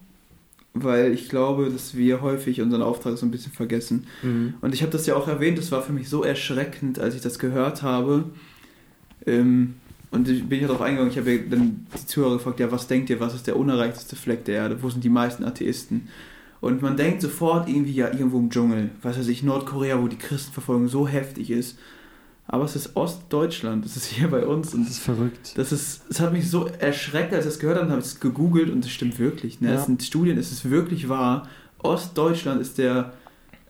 weil 0.74 1.12
ich 1.12 1.28
glaube, 1.28 1.70
dass 1.70 1.96
wir 1.96 2.22
häufig 2.22 2.60
unseren 2.60 2.80
Auftrag 2.80 3.18
so 3.18 3.26
ein 3.26 3.32
bisschen 3.32 3.50
vergessen. 3.50 4.06
Mhm. 4.22 4.54
Und 4.60 4.72
ich 4.72 4.82
habe 4.82 4.92
das 4.92 5.06
ja 5.06 5.16
auch 5.16 5.26
erwähnt, 5.26 5.58
das 5.58 5.72
war 5.72 5.82
für 5.82 5.92
mich 5.92 6.08
so 6.08 6.22
erschreckend, 6.22 7.00
als 7.00 7.16
ich 7.16 7.20
das 7.20 7.40
gehört 7.40 7.82
habe. 7.82 8.26
Ähm, 9.26 9.74
und 10.12 10.28
ich 10.28 10.44
bin 10.44 10.60
ja 10.60 10.68
darauf 10.68 10.82
eingegangen, 10.82 11.10
ich 11.10 11.18
habe 11.18 11.36
dann 11.50 11.88
die 11.92 12.06
Zuhörer 12.06 12.34
gefragt, 12.34 12.60
ja, 12.60 12.70
was 12.70 12.86
denkt 12.86 13.10
ihr, 13.10 13.18
was 13.18 13.34
ist 13.34 13.48
der 13.48 13.56
unerreichteste 13.56 14.14
Fleck 14.14 14.44
der 14.44 14.54
Erde? 14.54 14.82
Wo 14.84 14.88
sind 14.88 15.02
die 15.02 15.08
meisten 15.08 15.42
Atheisten? 15.42 16.06
Und 16.60 16.80
man 16.80 16.96
denkt 16.96 17.22
sofort 17.22 17.68
irgendwie 17.68 17.94
ja 17.94 18.06
irgendwo 18.12 18.38
im 18.38 18.50
Dschungel, 18.50 18.90
was 19.02 19.18
weiß 19.18 19.26
ich, 19.26 19.42
Nordkorea, 19.42 20.00
wo 20.00 20.06
die 20.06 20.16
Christenverfolgung 20.16 20.86
so 20.86 21.08
heftig 21.08 21.50
ist. 21.50 21.76
Aber 22.46 22.64
es 22.64 22.76
ist 22.76 22.94
Ostdeutschland, 22.94 23.86
es 23.86 23.96
ist 23.96 24.06
hier 24.06 24.28
bei 24.28 24.44
uns 24.44 24.72
das 24.72 24.80
ist 24.80 24.98
verrückt. 24.98 25.56
das 25.56 25.72
ist, 25.72 26.02
es 26.10 26.20
hat 26.20 26.32
mich 26.32 26.50
so 26.50 26.66
erschreckt, 26.66 27.32
als 27.32 27.46
ich 27.46 27.52
das 27.52 27.58
gehört 27.58 27.78
habe, 27.78 27.90
habe 27.90 28.00
ich 28.00 28.06
es 28.06 28.20
gegoogelt 28.20 28.70
und 28.70 28.84
es 28.84 28.90
stimmt 28.90 29.18
wirklich. 29.18 29.60
Ne? 29.60 29.68
Ja. 29.68 29.74
Es 29.76 29.86
sind 29.86 30.02
Studien, 30.02 30.36
es 30.36 30.52
ist 30.52 30.68
wirklich 30.68 31.08
wahr. 31.08 31.48
Ostdeutschland 31.78 32.60
ist 32.60 32.78
der 32.78 33.14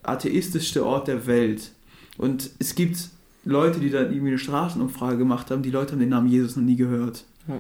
atheistischste 0.02 0.84
Ort 0.84 1.08
der 1.08 1.26
Welt. 1.26 1.70
Und 2.18 2.50
es 2.58 2.74
gibt 2.74 3.08
Leute, 3.44 3.80
die 3.80 3.90
dann 3.90 4.06
irgendwie 4.06 4.28
eine 4.28 4.38
Straßenumfrage 4.38 5.18
gemacht 5.18 5.50
haben, 5.50 5.62
die 5.62 5.70
Leute 5.70 5.92
haben 5.92 6.00
den 6.00 6.08
Namen 6.08 6.28
Jesus 6.28 6.56
noch 6.56 6.64
nie 6.64 6.76
gehört. 6.76 7.24
Ja. 7.46 7.58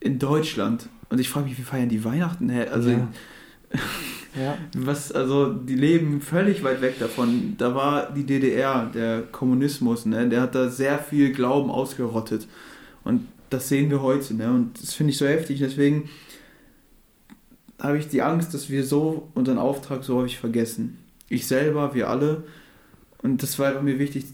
In 0.00 0.18
Deutschland. 0.18 0.88
Und 1.08 1.20
ich 1.20 1.28
frage 1.28 1.48
mich, 1.48 1.58
wie 1.58 1.62
feiern 1.62 1.88
die 1.88 2.04
Weihnachten? 2.04 2.50
Also, 2.50 2.90
ja. 2.90 3.08
Ja. 4.36 4.58
was, 4.76 5.12
also, 5.12 5.52
die 5.52 5.74
leben 5.74 6.20
völlig 6.20 6.62
weit 6.62 6.82
weg 6.82 6.98
davon. 6.98 7.54
Da 7.58 7.74
war 7.74 8.12
die 8.12 8.24
DDR, 8.24 8.90
der 8.92 9.22
Kommunismus, 9.22 10.04
ne? 10.06 10.28
der 10.28 10.42
hat 10.42 10.54
da 10.54 10.68
sehr 10.68 10.98
viel 10.98 11.32
Glauben 11.32 11.70
ausgerottet. 11.70 12.46
Und 13.02 13.26
das 13.50 13.68
sehen 13.68 13.90
wir 13.90 14.02
heute, 14.02 14.34
ne? 14.34 14.50
Und 14.50 14.82
das 14.82 14.94
finde 14.94 15.12
ich 15.12 15.18
so 15.18 15.26
heftig. 15.26 15.60
Deswegen 15.60 16.08
habe 17.80 17.98
ich 17.98 18.08
die 18.08 18.22
Angst, 18.22 18.54
dass 18.54 18.70
wir 18.70 18.84
so 18.84 19.28
unseren 19.34 19.58
Auftrag 19.58 20.04
so 20.04 20.16
häufig 20.16 20.38
vergessen. 20.38 20.98
Ich 21.28 21.46
selber, 21.46 21.94
wir 21.94 22.08
alle. 22.08 22.44
Und 23.22 23.42
das 23.42 23.58
war 23.58 23.80
mir 23.82 23.98
wichtig 23.98 24.24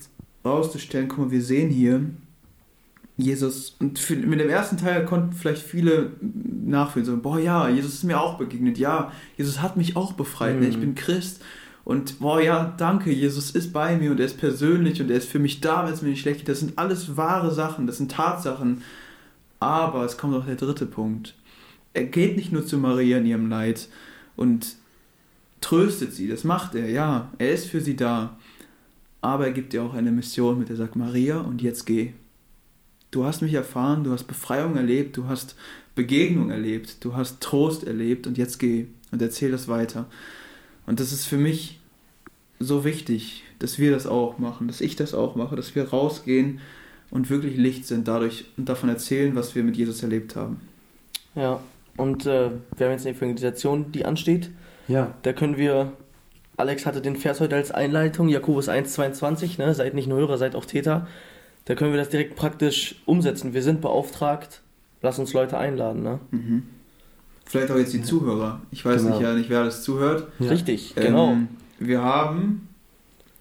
rauszustellen. 0.45 1.09
Guck 1.09 1.19
mal, 1.19 1.31
wir 1.31 1.43
sehen 1.43 1.71
hier 1.71 2.07
Jesus. 3.17 3.77
Und 3.79 3.99
für, 3.99 4.17
mit 4.17 4.41
dem 4.41 4.49
ersten 4.49 4.77
Teil 4.79 5.05
konnten 5.05 5.33
vielleicht 5.33 5.63
viele 5.63 6.13
nachfühlen. 6.21 7.07
So, 7.07 7.17
boah, 7.19 7.39
ja, 7.39 7.69
Jesus 7.69 7.95
ist 7.95 8.05
mir 8.05 8.21
auch 8.21 8.39
begegnet. 8.39 8.79
Ja, 8.79 9.13
Jesus 9.37 9.61
hat 9.61 9.77
mich 9.77 9.97
auch 9.97 10.15
befreit. 10.15 10.59
Ne? 10.61 10.69
Ich 10.69 10.77
Mhm. 10.77 10.81
bin 10.81 10.95
Christ. 10.95 11.43
Und 11.85 12.21
boah, 12.21 12.41
ja, 12.41 12.75
danke, 12.79 13.11
Jesus 13.13 13.51
ist 13.51 13.73
bei 13.73 13.97
mir 13.97 14.13
und 14.13 14.21
er 14.21 14.27
ist 14.27 14.39
persönlich 14.39 15.01
und 15.03 15.11
er 15.11 15.17
ist 15.19 15.29
für 15.29 15.41
mich 15.41 15.61
da, 15.61 15.85
wenn 15.85 15.93
es 15.93 16.01
mir 16.01 16.11
nicht 16.11 16.21
schlecht 16.21 16.39
geht. 16.41 16.49
Das 16.49 16.61
sind 16.61 16.79
alles 16.79 17.17
wahre 17.17 17.53
Sachen, 17.53 17.87
das 17.87 17.97
sind 17.99 18.11
Tatsachen. 18.13 18.83
Aber 19.61 20.05
es 20.05 20.17
kommt 20.17 20.35
auch 20.35 20.47
der 20.47 20.55
dritte 20.57 20.87
Punkt. 20.87 21.35
Er 21.93 22.05
geht 22.05 22.37
nicht 22.37 22.53
nur 22.53 22.65
zu 22.65 22.79
Maria 22.79 23.19
in 23.19 23.27
ihrem 23.27 23.49
Leid 23.49 23.89
und 24.37 24.77
tröstet 25.61 26.13
sie, 26.13 26.27
das 26.29 26.43
macht 26.45 26.75
er, 26.75 26.89
ja, 26.89 27.31
er 27.39 27.53
ist 27.53 27.67
für 27.67 27.81
sie 27.81 27.95
da. 27.97 28.37
Aber 29.21 29.47
er 29.47 29.53
gibt 29.53 29.75
ihr 29.75 29.83
auch 29.83 29.95
eine 29.95 30.11
Mission, 30.11 30.59
mit 30.59 30.69
der 30.69 30.75
er 30.77 30.79
sagt, 30.79 30.97
Maria, 30.97 31.41
und 31.41 31.63
jetzt 31.63 31.85
geh. 31.85 32.13
Du 33.13 33.25
hast 33.25 33.43
mich 33.43 33.53
erfahren, 33.53 34.05
du 34.05 34.13
hast 34.13 34.25
Befreiung 34.25 34.77
erlebt, 34.77 35.17
du 35.19 35.29
hast 35.29 35.55
Begegnung 35.95 36.51
erlebt, 36.51 37.05
du 37.05 37.15
hast 37.15 37.41
Trost 37.41 37.85
erlebt 37.85 38.27
und 38.27 38.39
jetzt 38.39 38.59
geh 38.59 38.87
und 39.11 39.21
erzähl 39.21 39.51
das 39.51 39.69
weiter. 39.69 40.07
Und 40.87 40.99
das 40.99 41.13
ist 41.13 41.27
für 41.27 41.37
mich 41.37 41.79
so 42.59 42.85
wichtig, 42.85 43.45
dass 43.59 43.79
wir 43.79 43.91
das 43.91 44.07
auch 44.07 44.39
machen, 44.39 44.67
dass 44.67 44.81
ich 44.81 44.97
das 44.97 45.13
auch 45.13 45.37
mache, 45.37 45.57
dass 45.57 45.75
wir 45.75 45.91
rausgehen 45.91 46.61
und 47.11 47.29
wirklich 47.29 47.59
Licht 47.59 47.87
sind 47.87 48.09
dadurch 48.09 48.47
und 48.57 48.69
davon 48.69 48.89
erzählen, 48.89 49.37
was 49.37 49.55
wir 49.55 49.63
mit 49.63 49.77
Jesus 49.77 50.03
erlebt 50.03 50.35
haben. 50.35 50.61
Ja, 51.35 51.61
und 51.99 52.25
äh, 52.25 52.51
wir 52.77 52.87
haben 52.87 52.93
jetzt 52.93 53.07
eine 53.07 53.15
Evangelisation, 53.15 53.93
die 53.93 54.07
ansteht. 54.07 54.51
Ja. 54.89 55.13
Da 55.23 55.35
können 55.35 55.59
wir, 55.59 55.93
Alex 56.57 56.87
hatte 56.87 57.03
den 57.03 57.17
Vers 57.17 57.41
heute 57.41 57.57
als 57.57 57.71
Einleitung, 57.71 58.31
Jakobus 58.31 58.71
1,22, 58.71 59.59
ne? 59.59 59.75
seid 59.75 59.93
nicht 59.93 60.09
nur 60.09 60.19
Hörer, 60.19 60.39
seid 60.39 60.57
auch 60.57 60.65
Täter. 60.65 61.07
Da 61.65 61.75
können 61.75 61.93
wir 61.93 61.99
das 61.99 62.09
direkt 62.09 62.35
praktisch 62.37 62.97
umsetzen. 63.07 63.55
Wir 63.55 63.63
sind 63.63 63.81
beauftragt, 63.81 64.63
lass 65.01 65.19
uns 65.19 65.33
Leute 65.33 65.57
einladen. 65.59 66.03
Ne? 66.03 66.19
Mhm. 66.31 66.63
Vielleicht 67.45 67.71
auch 67.71 67.77
jetzt 67.77 67.93
die 67.93 68.03
Zuhörer. 68.03 68.61
Ich 68.71 68.85
weiß 68.85 69.03
Genau. 69.03 69.15
nicht, 69.17 69.23
ja 69.23 69.35
nicht, 69.35 69.51
wer 69.51 69.65
das 69.65 69.83
zuhört. 69.83 70.29
Ja. 70.39 70.49
Richtig, 70.51 70.95
genau. 70.95 71.33
Ähm, 71.33 71.49
wir 71.79 72.03
haben, 72.03 72.69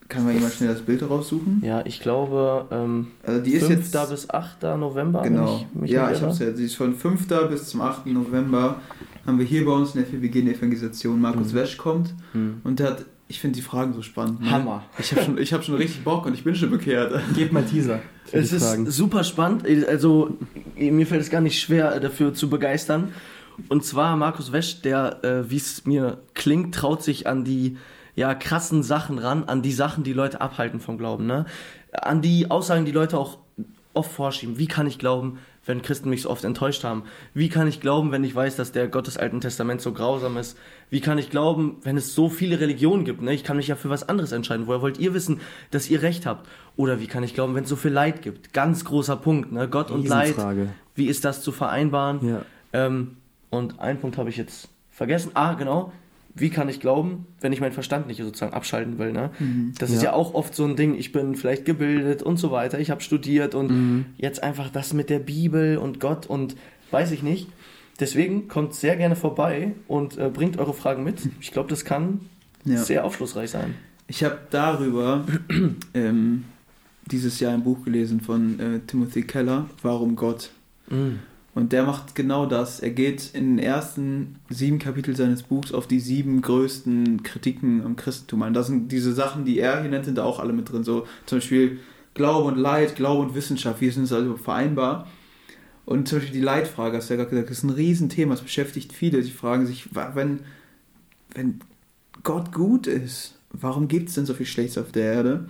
kann 0.09 0.25
man 0.25 0.33
jemand 0.33 0.53
schnell 0.53 0.69
das 0.73 0.81
Bild 0.81 1.07
raussuchen? 1.09 1.61
Ja, 1.65 1.83
ich 1.85 1.99
glaube, 2.01 2.65
ähm, 2.71 3.07
Also 3.23 3.41
die 3.41 3.51
ist 3.53 3.67
5. 3.67 3.79
jetzt 3.93 4.09
bis 4.09 4.29
8. 4.29 4.63
November. 4.77 5.21
Genau. 5.21 5.65
ich 5.73 5.81
mich 5.81 5.91
ja, 5.91 6.11
ich 6.11 6.17
irre. 6.17 6.27
hab's 6.27 6.39
ja. 6.39 6.51
Sie 6.53 6.65
ist 6.65 6.75
von 6.75 6.93
5. 6.95 7.27
bis 7.49 7.69
zum 7.69 7.81
8. 7.81 8.07
November 8.07 8.81
haben 9.25 9.37
wir 9.39 9.45
hier 9.45 9.63
bei 9.65 9.71
uns 9.71 9.95
in 9.95 10.01
der 10.01 10.09
FBG 10.09 10.41
eine 10.41 10.53
Evangelisation. 10.55 11.21
Markus 11.21 11.53
Mhm. 11.53 11.57
Wesch 11.57 11.77
kommt 11.77 12.13
Hm. 12.33 12.59
und 12.63 12.79
der 12.79 12.87
hat, 12.91 13.05
ich 13.31 13.39
finde 13.39 13.55
die 13.55 13.61
Fragen 13.61 13.93
so 13.93 14.01
spannend. 14.01 14.41
ne? 14.41 14.51
Hammer. 14.51 14.83
Ich 14.99 15.13
habe 15.13 15.23
schon, 15.23 15.37
ich 15.37 15.53
hab 15.53 15.63
schon 15.63 15.75
richtig 15.75 16.03
Bock 16.03 16.25
und 16.25 16.33
ich 16.33 16.43
bin 16.43 16.53
schon 16.53 16.69
bekehrt. 16.69 17.17
Gebt 17.33 17.53
mal 17.53 17.63
Teaser. 17.63 18.01
Es 18.29 18.51
ist 18.51 18.65
Fragen. 18.65 18.91
super 18.91 19.23
spannend. 19.23 19.65
Also, 19.87 20.37
mir 20.75 21.07
fällt 21.07 21.21
es 21.21 21.29
gar 21.29 21.39
nicht 21.39 21.57
schwer, 21.61 22.01
dafür 22.01 22.33
zu 22.33 22.49
begeistern. 22.49 23.13
Und 23.69 23.85
zwar 23.85 24.17
Markus 24.17 24.51
Wesch, 24.51 24.81
der, 24.81 25.23
äh, 25.23 25.49
wie 25.49 25.55
es 25.55 25.85
mir 25.85 26.17
klingt, 26.33 26.75
traut 26.75 27.03
sich 27.03 27.25
an 27.25 27.45
die 27.45 27.77
ja, 28.15 28.35
krassen 28.35 28.83
Sachen 28.83 29.17
ran, 29.17 29.45
an 29.45 29.61
die 29.61 29.71
Sachen, 29.71 30.03
die 30.03 30.13
Leute 30.13 30.41
abhalten 30.41 30.81
vom 30.81 30.97
Glauben. 30.97 31.25
Ne? 31.25 31.45
An 31.93 32.21
die 32.21 32.51
Aussagen, 32.51 32.83
die 32.83 32.91
Leute 32.91 33.17
auch 33.17 33.37
oft 33.93 34.11
vorschieben. 34.11 34.57
Wie 34.57 34.67
kann 34.67 34.87
ich 34.87 34.99
glauben, 34.99 35.39
wenn 35.65 35.81
Christen 35.81 36.09
mich 36.09 36.23
so 36.23 36.29
oft 36.29 36.43
enttäuscht 36.43 36.83
haben? 36.83 37.03
Wie 37.33 37.49
kann 37.49 37.67
ich 37.67 37.79
glauben, 37.79 38.11
wenn 38.11 38.23
ich 38.23 38.33
weiß, 38.33 38.55
dass 38.55 38.71
der 38.71 38.87
Gott 38.87 39.07
des 39.07 39.17
Alten 39.17 39.41
Testaments 39.41 39.83
so 39.83 39.93
grausam 39.93 40.37
ist? 40.37 40.57
Wie 40.89 41.01
kann 41.01 41.17
ich 41.17 41.29
glauben, 41.29 41.77
wenn 41.83 41.97
es 41.97 42.15
so 42.15 42.29
viele 42.29 42.59
Religionen 42.59 43.05
gibt? 43.05 43.21
Ne? 43.21 43.33
Ich 43.33 43.43
kann 43.43 43.57
mich 43.57 43.67
ja 43.67 43.75
für 43.75 43.89
was 43.89 44.07
anderes 44.07 44.31
entscheiden. 44.31 44.67
Woher 44.67 44.81
wollt 44.81 44.99
ihr 44.99 45.13
wissen, 45.13 45.39
dass 45.69 45.89
ihr 45.89 46.01
Recht 46.01 46.25
habt? 46.25 46.47
Oder 46.75 46.99
wie 46.99 47.07
kann 47.07 47.23
ich 47.23 47.33
glauben, 47.33 47.55
wenn 47.55 47.63
es 47.63 47.69
so 47.69 47.75
viel 47.75 47.91
Leid 47.91 48.21
gibt? 48.21 48.53
Ganz 48.53 48.85
großer 48.85 49.17
Punkt. 49.17 49.51
Ne? 49.51 49.67
Gott 49.67 49.91
und 49.91 50.07
Leid. 50.07 50.35
Wie 50.95 51.07
ist 51.07 51.25
das 51.25 51.43
zu 51.43 51.51
vereinbaren? 51.51 52.27
Ja. 52.27 52.45
Ähm, 52.73 53.17
und 53.49 53.79
einen 53.79 53.99
Punkt 53.99 54.17
habe 54.17 54.29
ich 54.29 54.37
jetzt 54.37 54.69
vergessen. 54.89 55.31
Ah, 55.33 55.53
genau. 55.53 55.91
Wie 56.33 56.49
kann 56.49 56.69
ich 56.69 56.79
glauben, 56.79 57.25
wenn 57.41 57.51
ich 57.51 57.59
meinen 57.59 57.73
Verstand 57.73 58.07
nicht 58.07 58.21
sozusagen 58.21 58.53
abschalten 58.53 58.97
will? 58.97 59.11
Ne? 59.11 59.31
Das 59.77 59.89
ist 59.89 59.97
Ja. 60.01 60.11
ja 60.11 60.13
auch 60.13 60.33
oft 60.33 60.55
so 60.55 60.63
ein 60.65 60.75
Ding. 60.77 60.95
Ich 60.97 61.11
bin 61.11 61.35
vielleicht 61.35 61.65
gebildet 61.65 62.23
und 62.23 62.37
so 62.37 62.51
weiter. 62.51 62.79
Ich 62.79 62.89
habe 62.89 63.01
studiert 63.01 63.53
und 63.53 63.69
Mhm. 63.71 64.05
jetzt 64.17 64.41
einfach 64.41 64.69
das 64.69 64.93
mit 64.93 65.09
der 65.09 65.19
Bibel 65.19 65.77
und 65.77 65.99
Gott 65.99 66.25
und 66.27 66.55
weiß 66.91 67.11
ich 67.11 67.21
nicht. 67.21 67.47
Deswegen 67.99 68.47
kommt 68.47 68.73
sehr 68.73 68.95
gerne 68.95 69.15
vorbei 69.15 69.73
und 69.87 70.17
äh, 70.17 70.29
bringt 70.33 70.57
eure 70.57 70.73
Fragen 70.73 71.03
mit. 71.03 71.27
Ich 71.41 71.51
glaube, 71.51 71.69
das 71.69 71.83
kann 71.85 72.21
Ja. 72.65 72.77
sehr 72.77 73.03
aufschlussreich 73.05 73.49
sein. 73.51 73.75
Ich 74.07 74.23
habe 74.23 74.39
darüber 74.49 75.25
ähm, 75.93 76.45
dieses 77.07 77.39
Jahr 77.39 77.53
ein 77.53 77.63
Buch 77.63 77.83
gelesen 77.83 78.21
von 78.21 78.59
äh, 78.59 78.79
Timothy 78.87 79.23
Keller, 79.23 79.69
Warum 79.81 80.15
Gott? 80.15 80.51
Mhm. 80.89 81.19
Und 81.53 81.73
der 81.73 81.83
macht 81.83 82.15
genau 82.15 82.45
das. 82.45 82.79
Er 82.79 82.91
geht 82.91 83.31
in 83.33 83.57
den 83.57 83.59
ersten 83.59 84.37
sieben 84.49 84.79
Kapiteln 84.79 85.17
seines 85.17 85.43
Buchs 85.43 85.73
auf 85.73 85.85
die 85.85 85.99
sieben 85.99 86.41
größten 86.41 87.23
Kritiken 87.23 87.83
am 87.83 87.97
Christentum 87.97 88.43
ein. 88.43 88.53
Das 88.53 88.67
sind 88.67 88.91
diese 88.91 89.13
Sachen, 89.13 89.43
die 89.43 89.59
er 89.59 89.81
hier 89.81 89.89
nennt, 89.89 90.05
sind 90.05 90.17
da 90.17 90.23
auch 90.23 90.39
alle 90.39 90.53
mit 90.53 90.71
drin. 90.71 90.83
So 90.83 91.05
zum 91.25 91.39
Beispiel 91.39 91.79
Glaube 92.13 92.47
und 92.47 92.57
Leid, 92.57 92.95
Glaube 92.95 93.21
und 93.21 93.35
Wissenschaft, 93.35 93.81
wie 93.81 93.89
sind 93.89 94.03
es 94.03 94.13
also 94.13 94.37
vereinbar? 94.37 95.07
Und 95.85 96.07
zum 96.07 96.19
Beispiel 96.19 96.39
die 96.39 96.45
Leitfrage, 96.45 96.97
hast 96.97 97.09
du 97.09 97.15
ja 97.15 97.17
gerade 97.17 97.31
gesagt, 97.31 97.49
das 97.49 97.57
ist 97.57 97.63
ein 97.63 97.69
Riesenthema, 97.71 98.33
das 98.33 98.43
beschäftigt 98.43 98.93
viele. 98.93 99.21
Sie 99.23 99.31
fragen 99.31 99.65
sich, 99.65 99.89
wenn, 99.93 100.41
wenn 101.33 101.59
Gott 102.23 102.53
gut 102.53 102.87
ist, 102.87 103.35
warum 103.51 103.89
gibt 103.89 104.09
es 104.09 104.15
denn 104.15 104.25
so 104.25 104.33
viel 104.33 104.45
Schlechtes 104.45 104.77
auf 104.77 104.91
der 104.93 105.11
Erde? 105.13 105.45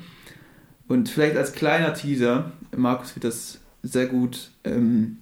Und 0.88 1.10
vielleicht 1.10 1.38
als 1.38 1.54
kleiner 1.54 1.94
Teaser, 1.94 2.52
Markus 2.76 3.16
wird 3.16 3.24
das 3.24 3.60
sehr 3.84 4.08
gut 4.08 4.50
ähm, 4.64 5.18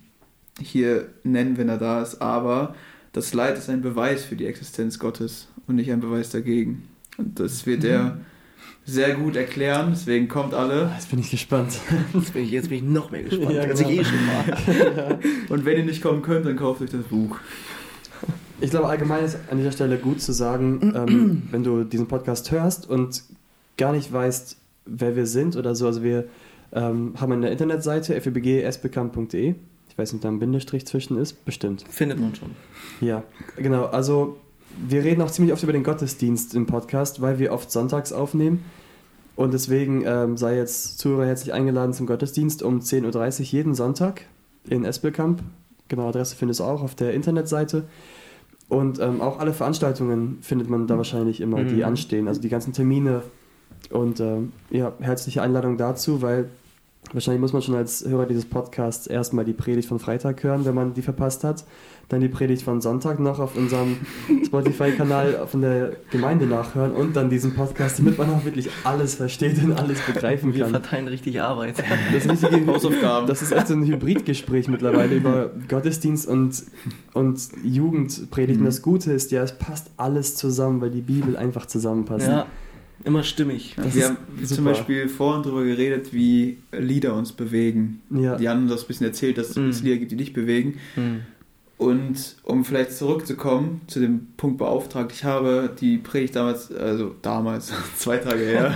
hier 0.61 1.07
nennen, 1.23 1.57
wenn 1.57 1.69
er 1.69 1.77
da 1.77 2.01
ist, 2.01 2.21
aber 2.21 2.75
das 3.13 3.33
Leid 3.33 3.57
ist 3.57 3.69
ein 3.69 3.81
Beweis 3.81 4.23
für 4.23 4.35
die 4.35 4.45
Existenz 4.45 4.99
Gottes 4.99 5.47
und 5.67 5.75
nicht 5.75 5.91
ein 5.91 5.99
Beweis 5.99 6.29
dagegen. 6.29 6.83
Und 7.17 7.39
das 7.39 7.65
wird 7.65 7.83
er 7.83 8.19
sehr 8.85 9.13
gut 9.13 9.35
erklären, 9.35 9.89
deswegen 9.91 10.27
kommt 10.27 10.53
alle. 10.53 10.91
Jetzt 10.95 11.09
bin 11.09 11.19
ich 11.19 11.29
gespannt. 11.29 11.73
Jetzt, 12.13 12.33
bin 12.33 12.43
ich, 12.43 12.51
jetzt 12.51 12.69
bin 12.69 12.77
ich 12.79 12.83
noch 12.83 13.11
mehr 13.11 13.23
gespannt, 13.23 13.51
Ja, 13.51 13.61
als 13.61 13.79
genau. 13.79 13.91
ich 13.91 13.99
eh 13.99 14.03
schon 14.03 14.19
war. 14.27 15.19
Und 15.49 15.65
wenn 15.65 15.77
ihr 15.77 15.85
nicht 15.85 16.01
kommen 16.01 16.21
könnt, 16.21 16.45
dann 16.45 16.55
kauft 16.55 16.81
euch 16.81 16.89
das 16.89 17.03
Buch. 17.03 17.37
Ich 18.61 18.71
glaube, 18.71 18.87
allgemein 18.87 19.23
ist 19.23 19.37
an 19.49 19.57
dieser 19.57 19.71
Stelle 19.71 19.97
gut 19.97 20.21
zu 20.21 20.33
sagen, 20.33 20.93
ähm, 20.95 21.43
wenn 21.51 21.63
du 21.63 21.83
diesen 21.83 22.07
Podcast 22.07 22.51
hörst 22.51 22.89
und 22.89 23.23
gar 23.77 23.91
nicht 23.91 24.11
weißt, 24.11 24.57
wer 24.85 25.15
wir 25.15 25.25
sind 25.25 25.55
oder 25.55 25.75
so. 25.75 25.85
Also 25.85 26.03
wir 26.03 26.25
ähm, 26.73 27.13
haben 27.19 27.31
eine 27.31 27.49
Internetseite 27.49 28.19
febg.sbkamp.de. 28.19 29.55
Weiß 29.99 30.13
nicht, 30.13 30.23
da 30.23 30.29
ein 30.29 30.39
Bindestrich 30.39 30.87
zwischen 30.87 31.17
ist. 31.17 31.45
Bestimmt. 31.45 31.83
Findet 31.89 32.19
man 32.19 32.33
schon. 32.33 32.51
Ja, 33.01 33.23
genau. 33.57 33.85
Also 33.85 34.37
wir 34.87 35.03
reden 35.03 35.21
auch 35.21 35.29
ziemlich 35.29 35.51
oft 35.53 35.61
über 35.61 35.73
den 35.73 35.83
Gottesdienst 35.83 36.55
im 36.55 36.65
Podcast, 36.65 37.21
weil 37.21 37.37
wir 37.37 37.51
oft 37.51 37.69
sonntags 37.71 38.13
aufnehmen. 38.13 38.63
Und 39.35 39.53
deswegen 39.53 40.03
ähm, 40.05 40.37
sei 40.37 40.55
jetzt 40.57 40.99
Zuhörer 40.99 41.25
herzlich 41.25 41.53
eingeladen 41.53 41.93
zum 41.93 42.07
Gottesdienst 42.07 42.63
um 42.63 42.79
10.30 42.79 43.39
Uhr 43.39 43.45
jeden 43.45 43.75
Sonntag 43.75 44.21
in 44.67 44.85
Espelkamp. 44.85 45.41
Genau, 45.87 46.09
Adresse 46.09 46.35
findest 46.35 46.59
du 46.59 46.63
auch 46.63 46.81
auf 46.81 46.95
der 46.95 47.13
Internetseite. 47.13 47.85
Und 48.67 48.99
ähm, 48.99 49.21
auch 49.21 49.39
alle 49.39 49.53
Veranstaltungen 49.53 50.37
findet 50.41 50.69
man 50.69 50.87
da 50.87 50.97
wahrscheinlich 50.97 51.41
immer, 51.41 51.63
die 51.63 51.75
Mhm. 51.77 51.83
anstehen. 51.83 52.27
Also 52.27 52.39
die 52.41 52.49
ganzen 52.49 52.73
Termine. 52.73 53.23
Und 53.89 54.19
ähm, 54.19 54.51
ja, 54.69 54.93
herzliche 54.99 55.41
Einladung 55.41 55.77
dazu, 55.77 56.21
weil 56.21 56.49
wahrscheinlich 57.13 57.41
muss 57.41 57.53
man 57.53 57.61
schon 57.61 57.75
als 57.75 58.05
Hörer 58.05 58.25
dieses 58.25 58.45
Podcasts 58.45 59.07
erstmal 59.07 59.45
die 59.45 59.53
Predigt 59.53 59.87
von 59.87 59.99
Freitag 59.99 60.43
hören, 60.43 60.65
wenn 60.65 60.75
man 60.75 60.93
die 60.93 61.01
verpasst 61.01 61.43
hat. 61.43 61.65
Dann 62.07 62.21
die 62.21 62.27
Predigt 62.27 62.63
von 62.63 62.81
Sonntag 62.81 63.19
noch 63.19 63.39
auf 63.39 63.55
unserem 63.55 63.97
Spotify-Kanal 64.45 65.45
von 65.47 65.61
der 65.61 65.91
Gemeinde 66.09 66.47
nachhören 66.47 66.91
und 66.91 67.15
dann 67.15 67.29
diesen 67.29 67.53
Podcast, 67.53 67.99
damit 67.99 68.17
man 68.17 68.31
auch 68.31 68.43
wirklich 68.45 68.69
alles 68.83 69.15
versteht 69.15 69.63
und 69.63 69.73
alles 69.73 69.99
begreifen 70.01 70.53
Wir 70.53 70.63
kann. 70.63 70.71
verteilen 70.71 71.07
richtig 71.07 71.39
Arbeit. 71.39 71.75
Das 72.11 72.25
ist, 72.25 72.43
richtige, 72.43 72.65
Hausaufgaben. 72.65 73.27
das 73.27 73.43
ist 73.43 73.51
echt 73.51 73.67
so 73.67 73.75
ein 73.75 73.85
Hybridgespräch 73.85 74.67
mittlerweile 74.67 75.15
über 75.15 75.51
Gottesdienst 75.67 76.27
und, 76.27 76.63
und 77.13 77.39
Jugendpredigten. 77.63 78.63
Mhm. 78.63 78.65
Das 78.65 78.81
Gute 78.81 79.11
ist 79.11 79.31
ja, 79.31 79.43
es 79.43 79.57
passt 79.57 79.91
alles 79.97 80.35
zusammen, 80.35 80.81
weil 80.81 80.89
die 80.89 81.01
Bibel 81.01 81.37
einfach 81.37 81.67
zusammenpasst. 81.67 82.27
Ja, 82.27 82.47
immer 83.03 83.23
stimmig. 83.23 83.75
Das 83.77 83.95
wir 83.95 84.05
haben 84.09 84.17
zum 84.39 84.45
super. 84.47 84.69
Beispiel 84.71 85.07
vorhin 85.09 85.43
darüber 85.43 85.63
geredet, 85.63 86.13
wie 86.13 86.57
Lieder 86.71 87.15
uns 87.15 87.31
bewegen. 87.31 88.01
Ja. 88.09 88.35
Die 88.35 88.47
haben 88.49 88.63
uns 88.63 88.71
das 88.71 88.83
ein 88.83 88.87
bisschen 88.87 89.07
erzählt, 89.07 89.37
dass 89.37 89.55
Mhm. 89.55 89.69
es 89.69 89.81
Lieder 89.81 89.97
gibt, 89.97 90.11
die 90.11 90.17
dich 90.17 90.33
bewegen. 90.33 90.79
Hm. 90.95 91.21
Und 91.77 92.35
um 92.43 92.65
vielleicht 92.65 92.91
zurückzukommen 92.91 93.79
zu 93.87 94.01
dem 94.01 94.27
Punkt 94.35 94.57
beauftragt, 94.57 95.13
ich 95.13 95.23
habe 95.23 95.73
die 95.79 95.97
Predigt 95.97 96.35
damals, 96.35 96.69
also 96.75 97.15
damals, 97.21 97.71
zwei 97.97 98.17
Tage 98.17 98.43
her, 98.43 98.73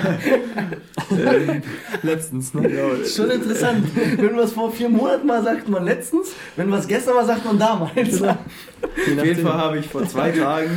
ähm, 1.12 1.62
Letztens, 2.02 2.54
ne? 2.54 2.70
Schon 3.06 3.30
interessant. 3.30 3.86
Wenn 4.18 4.38
was 4.38 4.54
vor 4.54 4.72
vier 4.72 4.88
Monaten 4.88 5.28
mal 5.28 5.44
sagt 5.44 5.68
man 5.68 5.84
letztens, 5.84 6.30
wenn 6.56 6.72
was 6.72 6.88
gestern 6.88 7.16
mal 7.16 7.26
sagt 7.26 7.44
man 7.44 7.60
damals. 7.60 8.22
Je 8.22 9.20
auf 9.20 9.26
jeden. 9.26 9.42
Fall 9.44 9.54
habe 9.58 9.80
ich 9.80 9.88
vor 9.88 10.08
zwei 10.08 10.32
Tagen 10.32 10.70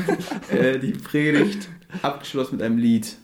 äh, 0.50 0.80
die 0.80 0.92
Predigt 0.92 1.68
abgeschlossen 2.02 2.56
mit 2.56 2.62
einem 2.64 2.78
Lied. 2.78 3.16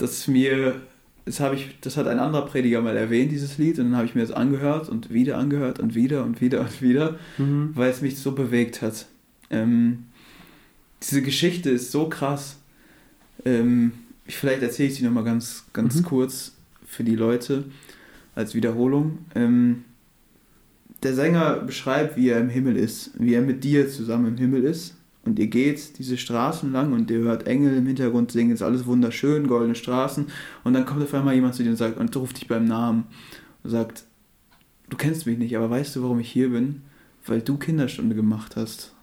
Das 0.00 0.26
mir, 0.28 0.80
das 1.24 1.40
habe 1.40 1.54
ich, 1.54 1.78
das 1.80 1.96
hat 1.96 2.06
ein 2.08 2.18
anderer 2.18 2.46
Prediger 2.46 2.80
mal 2.80 2.96
erwähnt, 2.96 3.30
dieses 3.30 3.58
Lied, 3.58 3.78
und 3.78 3.86
dann 3.86 3.96
habe 3.96 4.06
ich 4.06 4.14
mir 4.14 4.22
das 4.22 4.32
angehört 4.32 4.88
und 4.88 5.12
wieder 5.12 5.38
angehört 5.38 5.78
und 5.78 5.94
wieder 5.94 6.24
und 6.24 6.40
wieder 6.40 6.60
und 6.60 6.82
wieder. 6.82 7.18
Mhm. 7.38 7.70
weil 7.74 7.90
es 7.90 8.00
mich 8.00 8.18
so 8.18 8.32
bewegt 8.32 8.82
hat. 8.82 9.06
Ähm, 9.50 10.04
diese 11.02 11.22
Geschichte 11.22 11.70
ist 11.70 11.92
so 11.92 12.08
krass. 12.08 12.56
Ähm, 13.44 13.92
ich, 14.26 14.36
vielleicht 14.36 14.62
erzähle 14.62 14.88
ich 14.88 14.94
sie 14.96 15.04
nochmal 15.04 15.24
ganz, 15.24 15.64
ganz 15.72 15.96
Mhm. 15.96 16.04
kurz 16.04 16.52
für 16.86 17.04
die 17.04 17.16
Leute 17.16 17.64
als 18.34 18.54
Wiederholung. 18.54 19.18
Ähm, 19.34 19.84
der 21.02 21.14
Sänger 21.14 21.56
beschreibt, 21.56 22.16
wie 22.16 22.28
er 22.28 22.40
im 22.40 22.50
Himmel 22.50 22.76
ist, 22.76 23.10
wie 23.18 23.34
er 23.34 23.40
mit 23.42 23.64
dir 23.64 23.88
zusammen 23.88 24.26
im 24.28 24.36
Himmel 24.36 24.64
ist. 24.64 24.94
Und 25.24 25.38
ihr 25.38 25.48
geht 25.48 25.98
diese 25.98 26.16
Straßen 26.16 26.72
lang 26.72 26.92
und 26.92 27.10
ihr 27.10 27.18
hört 27.18 27.46
Engel 27.46 27.76
im 27.76 27.86
Hintergrund 27.86 28.32
singen, 28.32 28.52
ist 28.52 28.62
alles 28.62 28.86
wunderschön, 28.86 29.48
goldene 29.48 29.74
Straßen. 29.74 30.26
Und 30.64 30.72
dann 30.72 30.86
kommt 30.86 31.02
auf 31.02 31.12
einmal 31.12 31.34
jemand 31.34 31.54
zu 31.54 31.62
dir 31.62 31.70
und 31.70 31.76
sagt, 31.76 31.98
und 31.98 32.16
ruft 32.16 32.38
dich 32.38 32.48
beim 32.48 32.64
Namen 32.64 33.04
und 33.62 33.70
sagt, 33.70 34.04
du 34.88 34.96
kennst 34.96 35.26
mich 35.26 35.38
nicht, 35.38 35.56
aber 35.56 35.68
weißt 35.68 35.94
du, 35.96 36.02
warum 36.02 36.20
ich 36.20 36.30
hier 36.30 36.50
bin? 36.50 36.82
Weil 37.26 37.42
du 37.42 37.58
Kinderstunde 37.58 38.16
gemacht 38.16 38.56
hast. 38.56 38.94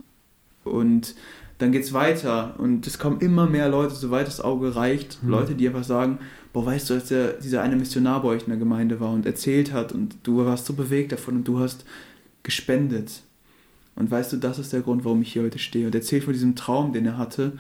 Und 0.64 1.14
dann 1.60 1.72
geht's 1.72 1.94
weiter 1.94 2.56
und 2.60 2.86
es 2.86 3.00
kommen 3.00 3.20
immer 3.20 3.48
mehr 3.48 3.70
Leute, 3.70 3.96
soweit 3.96 4.28
das 4.28 4.42
Auge 4.42 4.76
reicht, 4.76 5.24
Mhm. 5.24 5.30
Leute, 5.30 5.56
die 5.56 5.68
einfach 5.68 5.84
sagen, 5.84 6.20
boah, 6.54 6.66
weißt 6.66 6.90
du, 6.90 6.94
als 6.96 7.08
der, 7.08 7.34
dieser 7.34 7.62
eine 7.62 7.76
Missionar 7.76 8.22
bei 8.22 8.30
euch 8.30 8.44
in 8.44 8.50
der 8.50 8.58
Gemeinde 8.58 9.00
war 9.00 9.12
und 9.12 9.26
erzählt 9.26 9.72
hat 9.74 9.92
und 9.92 10.16
du 10.24 10.46
warst 10.46 10.66
so 10.66 10.74
bewegt 10.74 11.12
davon 11.12 11.38
und 11.38 11.48
du 11.48 11.60
hast 11.60 11.86
gespendet. 12.44 13.22
Und 13.98 14.10
weißt 14.10 14.34
du, 14.34 14.38
das 14.38 14.60
ist 14.60 14.72
der 14.74 14.82
Grund, 14.82 15.04
warum 15.06 15.22
ich 15.22 15.34
hier 15.34 15.44
heute 15.44 15.60
stehe. 15.60 15.88
Und 15.88 15.96
erzählt 15.96 16.24
von 16.24 16.34
diesem 16.34 16.56
Traum, 16.56 16.94
den 16.94 17.06
er 17.06 17.18
hatte, 17.18 17.54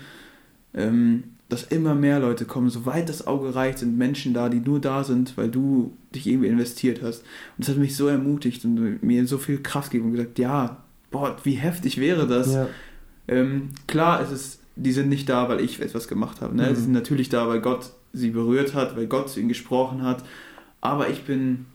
ähm, 0.73 1.23
dass 1.49 1.63
immer 1.63 1.95
mehr 1.95 2.19
Leute 2.19 2.45
kommen, 2.45 2.69
soweit 2.69 3.09
das 3.09 3.25
Auge 3.25 3.55
reicht, 3.55 3.79
sind 3.79 3.97
Menschen 3.97 4.33
da, 4.33 4.49
die 4.49 4.59
nur 4.59 4.79
da 4.81 5.03
sind, 5.03 5.37
weil 5.37 5.49
du 5.49 5.93
dich 6.13 6.27
irgendwie 6.27 6.47
investiert 6.49 7.01
hast. 7.01 7.21
Und 7.57 7.67
das 7.67 7.69
hat 7.69 7.77
mich 7.77 7.95
so 7.95 8.07
ermutigt 8.07 8.63
und 8.65 9.01
mir 9.01 9.25
so 9.27 9.37
viel 9.37 9.61
Kraft 9.63 9.91
gegeben 9.91 10.09
und 10.11 10.15
gesagt, 10.17 10.39
ja, 10.39 10.83
boah, 11.09 11.37
wie 11.43 11.53
heftig 11.53 11.99
wäre 11.99 12.27
das, 12.27 12.53
Ja. 12.53 12.67
ähm, 13.29 13.69
klar, 13.87 14.21
es 14.21 14.31
ist, 14.31 14.59
die 14.75 14.91
sind 14.91 15.09
nicht 15.09 15.29
da, 15.29 15.47
weil 15.49 15.61
ich 15.61 15.79
etwas 15.81 16.07
gemacht 16.07 16.41
habe. 16.41 16.55
Ne? 16.55 16.69
Mhm. 16.69 16.75
Sie 16.75 16.81
sind 16.81 16.91
natürlich 16.91 17.29
da, 17.29 17.47
weil 17.47 17.61
Gott 17.61 17.91
sie 18.13 18.31
berührt 18.31 18.73
hat, 18.73 18.95
weil 18.97 19.07
Gott 19.07 19.29
zu 19.29 19.39
ihnen 19.39 19.49
gesprochen 19.49 20.03
hat. 20.03 20.23
Aber 20.81 21.09
ich 21.09 21.23
bin 21.23 21.65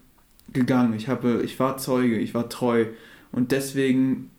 gegangen. 0.53 0.93
Ich, 0.95 1.09
habe, 1.09 1.43
ich 1.45 1.59
war 1.59 1.79
Zeuge, 1.79 2.19
ich 2.19 2.35
war 2.35 2.49
treu. 2.49 2.87
Und 3.33 3.53
deswegen 3.53 4.31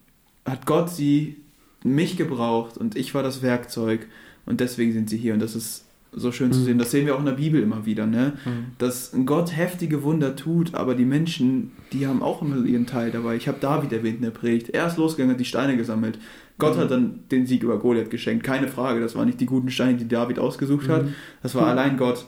hat 0.45 0.65
Gott 0.65 0.89
sie, 0.89 1.37
mich 1.83 2.15
gebraucht 2.17 2.77
und 2.77 2.95
ich 2.95 3.13
war 3.13 3.23
das 3.23 3.41
Werkzeug. 3.41 4.07
Und 4.45 4.59
deswegen 4.59 4.91
sind 4.93 5.09
sie 5.09 5.17
hier. 5.17 5.33
Und 5.33 5.39
das 5.41 5.55
ist 5.55 5.85
so 6.15 6.31
schön 6.31 6.53
zu 6.53 6.59
Mhm. 6.61 6.65
sehen. 6.65 6.77
Das 6.77 6.91
sehen 6.91 7.05
wir 7.05 7.15
auch 7.15 7.19
in 7.19 7.25
der 7.25 7.31
Bibel 7.33 7.61
immer 7.61 7.85
wieder. 7.85 8.05
Ne? 8.05 8.33
Mhm. 8.45 8.65
dass 8.77 9.11
Gott 9.25 9.55
heftige 9.55 10.03
Wunder 10.03 10.35
tut, 10.35 10.75
aber 10.75 10.95
die 10.95 11.05
Menschen, 11.05 11.71
die 11.91 12.05
haben 12.07 12.21
auch 12.21 12.41
immer 12.41 12.63
ihren 12.65 12.85
Teil 12.85 13.11
dabei. 13.11 13.35
Ich 13.35 13.47
habe 13.47 13.57
David 13.59 13.91
erwähnt 13.93 14.17
in 14.17 14.21
der 14.23 14.29
Predigt. 14.31 14.69
Er 14.69 14.87
ist 14.87 14.97
losgegangen, 14.97 15.33
hat 15.33 15.39
die 15.39 15.45
Steine 15.45 15.75
gesammelt. 15.75 16.19
Gott 16.59 16.75
Mhm. 16.75 16.79
hat 16.81 16.91
dann 16.91 17.19
den 17.31 17.47
Sieg 17.47 17.63
über 17.63 17.79
Goliath 17.79 18.09
geschenkt. 18.11 18.43
Keine 18.43 18.67
Frage, 18.67 18.99
das 18.99 19.15
waren 19.15 19.25
nicht 19.25 19.39
die 19.41 19.45
guten 19.47 19.71
Steine, 19.71 19.97
die 19.97 20.07
David 20.07 20.37
ausgesucht 20.39 20.87
hat. 20.87 21.03
Mhm. 21.05 21.15
Das 21.41 21.55
war 21.55 21.63
Mhm. 21.63 21.69
allein 21.69 21.97
Gott. 21.97 22.25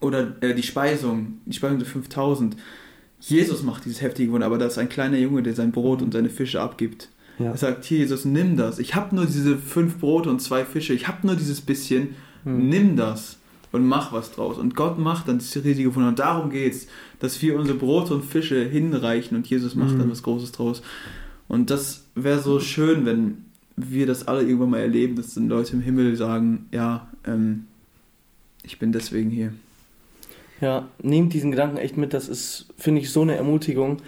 Oder 0.00 0.36
äh, 0.42 0.54
die 0.54 0.62
Speisung, 0.62 1.38
die 1.44 1.52
Speisung 1.56 1.78
der 1.78 1.86
5000. 1.86 2.56
Jesus 3.20 3.62
macht 3.62 3.84
dieses 3.84 4.00
heftige 4.02 4.30
Wunder, 4.32 4.46
aber 4.46 4.58
da 4.58 4.66
ist 4.66 4.78
ein 4.78 4.88
kleiner 4.88 5.18
Junge, 5.18 5.42
der 5.42 5.54
sein 5.54 5.72
Brot 5.72 6.02
und 6.02 6.12
seine 6.12 6.28
Fische 6.30 6.60
abgibt. 6.60 7.08
Ja. 7.38 7.50
Er 7.50 7.56
sagt, 7.56 7.84
hier 7.84 7.98
Jesus, 7.98 8.24
nimm 8.24 8.56
das. 8.56 8.78
Ich 8.78 8.94
habe 8.94 9.14
nur 9.14 9.26
diese 9.26 9.56
fünf 9.58 9.98
Brote 9.98 10.30
und 10.30 10.40
zwei 10.40 10.64
Fische. 10.64 10.94
Ich 10.94 11.06
habe 11.08 11.26
nur 11.26 11.36
dieses 11.36 11.60
bisschen. 11.60 12.14
Mhm. 12.44 12.68
Nimm 12.68 12.96
das 12.96 13.38
und 13.72 13.86
mach 13.86 14.12
was 14.12 14.32
draus. 14.32 14.56
Und 14.58 14.74
Gott 14.74 14.98
macht 14.98 15.28
dann 15.28 15.38
diese 15.38 15.62
riesige 15.64 15.94
Wunder. 15.94 16.08
Und 16.08 16.18
darum 16.18 16.50
geht's, 16.50 16.86
dass 17.20 17.42
wir 17.42 17.56
unsere 17.58 17.76
Brote 17.76 18.14
und 18.14 18.24
Fische 18.24 18.64
hinreichen 18.64 19.36
und 19.36 19.46
Jesus 19.46 19.74
macht 19.74 19.94
Mhm. 19.94 19.98
dann 19.98 20.10
was 20.10 20.22
Großes 20.22 20.52
draus. 20.52 20.82
Und 21.48 21.70
das 21.70 22.04
wäre 22.14 22.40
so 22.40 22.58
schön, 22.60 23.04
wenn 23.04 23.44
wir 23.76 24.06
das 24.06 24.26
alle 24.26 24.42
irgendwann 24.42 24.70
mal 24.70 24.80
erleben, 24.80 25.16
dass 25.16 25.34
dann 25.34 25.48
Leute 25.48 25.74
im 25.74 25.82
Himmel 25.82 26.16
sagen, 26.16 26.66
ja, 26.72 27.08
ähm, 27.26 27.66
ich 28.62 28.78
bin 28.78 28.92
deswegen 28.92 29.30
hier. 29.30 29.52
Ja, 30.60 30.88
nehmt 31.02 31.34
diesen 31.34 31.50
Gedanken 31.50 31.76
echt 31.76 31.98
mit, 31.98 32.14
das 32.14 32.28
ist, 32.28 32.66
finde 32.78 33.02
ich, 33.02 33.10
so 33.10 33.20
eine 33.22 33.36
Ermutigung. 33.36 33.98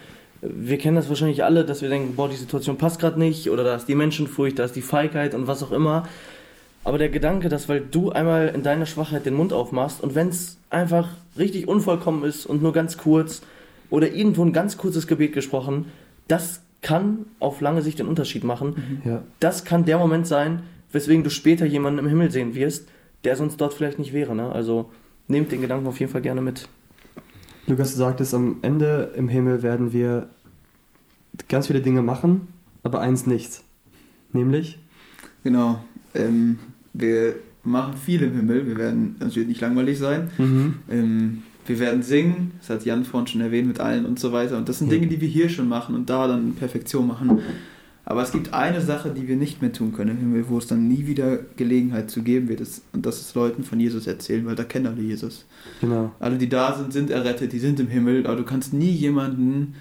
Wir 0.41 0.78
kennen 0.78 0.97
das 0.97 1.09
wahrscheinlich 1.09 1.45
alle, 1.45 1.64
dass 1.64 1.82
wir 1.82 1.89
denken, 1.89 2.14
boah, 2.14 2.28
die 2.28 2.36
Situation 2.36 2.76
passt 2.76 3.01
gerade 3.01 3.18
nicht 3.18 3.51
oder 3.51 3.64
da 3.64 3.74
ist 3.74 3.86
die 3.86 3.95
Menschenfurcht, 3.95 4.59
da 4.59 4.64
ist 4.64 4.76
die 4.76 4.82
Feigheit 4.82 5.34
und 5.34 5.47
was 5.47 5.62
auch 5.62 5.72
immer. 5.72 6.07
Aber 6.84 6.99
der 6.99 7.09
Gedanke, 7.09 7.49
dass 7.49 7.68
weil 7.68 7.80
du 7.80 8.11
einmal 8.11 8.49
in 8.55 8.62
deiner 8.62 8.86
Schwachheit 8.86 9.26
den 9.26 9.34
Mund 9.34 9.53
aufmachst 9.53 10.03
und 10.03 10.14
wenn 10.14 10.28
es 10.28 10.59
einfach 10.70 11.09
richtig 11.36 11.66
unvollkommen 11.66 12.24
ist 12.24 12.47
und 12.47 12.62
nur 12.62 12.72
ganz 12.72 12.97
kurz 12.97 13.43
oder 13.91 14.12
irgendwo 14.12 14.45
ein 14.45 14.53
ganz 14.53 14.76
kurzes 14.76 15.07
Gebet 15.07 15.32
gesprochen, 15.32 15.86
das 16.28 16.62
kann 16.82 17.26
auf 17.41 17.61
lange 17.61 17.82
Sicht 17.82 17.99
den 17.99 18.07
Unterschied 18.07 18.45
machen. 18.45 19.03
Ja. 19.05 19.22
Das 19.41 19.64
kann 19.64 19.84
der 19.84 19.99
Moment 19.99 20.26
sein, 20.26 20.62
weswegen 20.93 21.24
du 21.24 21.30
später 21.30 21.66
jemanden 21.66 21.99
im 21.99 22.09
Himmel 22.09 22.30
sehen 22.30 22.55
wirst, 22.55 22.89
der 23.24 23.36
sonst 23.36 23.61
dort 23.61 23.74
vielleicht 23.74 23.99
nicht 23.99 24.12
wäre. 24.12 24.34
Ne? 24.34 24.51
Also 24.53 24.91
nehmt 25.26 25.53
den 25.53 25.61
Gedanken 25.61 25.86
auf 25.86 25.99
jeden 25.99 26.12
Fall 26.12 26.22
gerne 26.22 26.41
mit. 26.41 26.68
Lukas, 27.69 27.93
du 27.93 27.99
sagtest, 27.99 28.33
am 28.33 28.57
Ende 28.62 29.12
im 29.14 29.29
Himmel 29.29 29.62
werden 29.62 29.93
wir 29.93 30.31
ganz 31.49 31.66
viele 31.66 31.83
Dinge 31.83 32.03
machen, 32.03 32.49
aber 32.83 33.01
eins 33.01 33.27
nicht. 33.27 33.61
Nämlich? 34.33 34.79
Genau. 35.45 35.85
Ähm, 36.14 36.59
wir 36.95 37.35
machen 37.64 37.95
viel 37.95 38.23
im 38.23 38.35
Himmel. 38.35 38.66
Wir 38.66 38.79
werden, 38.79 39.16
das 39.21 39.37
wird 39.37 39.49
nicht 39.49 39.61
langweilig 39.61 39.99
sein. 39.99 40.31
Mhm. 40.39 40.75
Ähm, 40.91 41.43
wir 41.66 41.79
werden 41.79 42.03
singen, 42.03 42.53
das 42.59 42.71
hat 42.71 42.87
Jan 42.87 43.05
vorhin 43.05 43.27
schon 43.27 43.41
erwähnt 43.43 43.69
mit 43.69 43.81
allen 43.81 44.07
und 44.07 44.19
so 44.19 44.33
weiter. 44.33 44.57
Und 44.57 44.69
das 44.71 44.79
sind. 44.79 44.91
Dinge, 44.91 45.07
die 45.07 45.21
wir 45.21 45.29
hier 45.29 45.51
schon 45.51 45.69
machen 45.69 45.95
und 45.95 46.09
da 46.09 46.27
dann 46.27 46.49
in 46.49 46.55
Perfektion 46.55 47.07
machen. 47.07 47.41
Aber 48.11 48.22
es 48.22 48.32
gibt 48.32 48.54
eine 48.54 48.80
Sache, 48.80 49.11
die 49.11 49.28
wir 49.28 49.36
nicht 49.36 49.61
mehr 49.61 49.70
tun 49.70 49.92
können 49.92 50.12
im 50.12 50.18
Himmel, 50.18 50.48
wo 50.48 50.56
es 50.56 50.66
dann 50.66 50.88
nie 50.88 51.06
wieder 51.06 51.40
Gelegenheit 51.56 52.11
zu 52.11 52.22
geben 52.22 52.48
wird. 52.48 52.61
Das- 52.61 52.80
Und 52.94 53.04
das 53.04 53.20
ist 53.20 53.34
Leuten 53.34 53.64
von 53.64 53.78
Jesus 53.78 54.06
erzählen, 54.06 54.46
weil 54.46 54.54
da 54.54 54.64
kennen 54.64 54.86
alle 54.86 55.02
Jesus. 55.02 55.44
Genau. 55.82 56.11
Alle, 56.18 56.38
die 56.38 56.48
da 56.48 56.74
sind, 56.74 56.90
sind 56.94 57.11
errettet, 57.11 57.52
die 57.52 57.59
sind 57.59 57.78
im 57.80 57.88
Himmel, 57.88 58.26
aber 58.26 58.36
du 58.36 58.44
kannst 58.44 58.72
nie 58.72 58.90
jemanden 58.90 59.74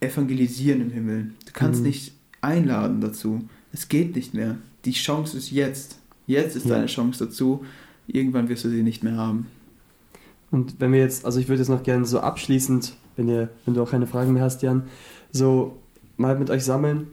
evangelisieren 0.00 0.80
im 0.80 0.90
Himmel. 0.90 1.30
Du 1.46 1.52
kannst 1.52 1.80
Mhm. 1.80 1.86
nicht 1.86 2.12
einladen 2.40 3.00
dazu. 3.00 3.42
Es 3.72 3.88
geht 3.88 4.16
nicht 4.16 4.34
mehr. 4.34 4.56
Die 4.84 4.92
Chance 4.92 5.36
ist 5.36 5.50
jetzt. 5.52 5.98
Jetzt 6.26 6.56
ist 6.56 6.66
Ja. 6.66 6.74
deine 6.74 6.86
Chance 6.86 7.24
dazu. 7.26 7.64
Irgendwann 8.06 8.48
wirst 8.48 8.64
du 8.64 8.68
sie 8.68 8.82
nicht 8.82 9.04
mehr 9.04 9.16
haben. 9.16 9.46
Und 10.50 10.80
wenn 10.80 10.92
wir 10.92 10.98
jetzt, 11.00 11.24
also 11.24 11.38
ich 11.40 11.48
würde 11.48 11.60
jetzt 11.60 11.68
noch 11.68 11.82
gerne 11.82 12.04
so 12.04 12.20
abschließend, 12.20 12.94
wenn, 13.16 13.28
ihr, 13.28 13.48
wenn 13.64 13.74
du 13.74 13.82
auch 13.82 13.90
keine 13.90 14.06
Fragen 14.06 14.32
mehr 14.32 14.42
hast, 14.42 14.62
Jan, 14.62 14.84
so 15.30 15.76
mal 16.16 16.38
mit 16.38 16.50
euch 16.50 16.64
sammeln. 16.64 17.06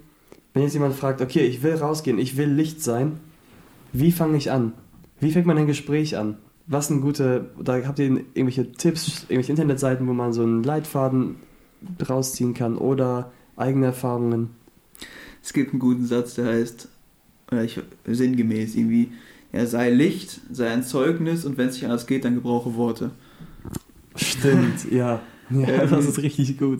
Wenn 0.56 0.64
jetzt 0.64 0.74
jemand 0.74 0.95
fragt, 0.95 1.20
okay, 1.22 1.41
ich 1.41 1.64
will 1.64 1.76
rausgehen, 1.76 2.18
ich 2.18 2.38
will 2.38 2.49
Licht 2.49 2.82
sein, 2.82 3.20
wie 3.91 4.14
fange 4.14 4.38
ich 4.38 4.51
an? 4.51 4.72
Wie 5.20 5.34
fängt 5.34 5.45
man 5.45 5.58
ein 5.58 5.68
Gespräch 5.68 6.18
an? 6.18 6.38
Was 6.66 6.88
sind 6.88 7.01
gute, 7.01 7.49
da 7.62 7.86
habt 7.86 7.99
ihr 7.99 8.06
irgendwelche 8.06 8.72
Tipps, 8.72 9.24
irgendwelche 9.24 9.51
Internetseiten, 9.51 10.08
wo 10.08 10.14
man 10.14 10.32
so 10.32 10.43
einen 10.43 10.64
Leitfaden 10.64 11.36
rausziehen 12.10 12.53
kann 12.53 12.78
oder 12.78 13.34
eigene 13.58 13.88
Erfahrungen? 13.88 14.51
Es 15.43 15.51
gibt 15.51 15.72
einen 15.72 15.80
guten 15.80 16.06
Satz, 16.06 16.36
der 16.36 16.45
heißt, 16.45 16.88
oder 17.51 17.66
ich, 17.66 17.78
sinngemäß 18.08 18.76
irgendwie, 18.76 19.12
ja, 19.51 19.66
sei 19.66 19.89
Licht, 19.89 20.39
sei 20.53 20.70
ein 20.70 20.84
Zeugnis 20.84 21.43
und 21.43 21.58
wenn 21.58 21.68
es 21.68 21.76
nicht 21.76 21.84
anders 21.84 22.08
geht, 22.08 22.24
dann 22.24 22.36
gebrauche 22.36 22.76
Worte. 22.76 23.12
Stimmt, 24.16 24.89
ja. 24.89 25.20
Ja, 25.49 25.68
Ähm, 25.68 25.89
das 25.91 26.06
ist 26.06 26.18
richtig 26.24 26.58
gut. 26.58 26.80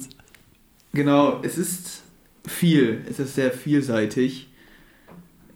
Genau, 0.94 1.42
es 1.44 1.58
ist 1.58 2.05
viel, 2.48 3.02
es 3.10 3.20
ist 3.20 3.36
sehr 3.36 3.52
vielseitig, 3.52 4.50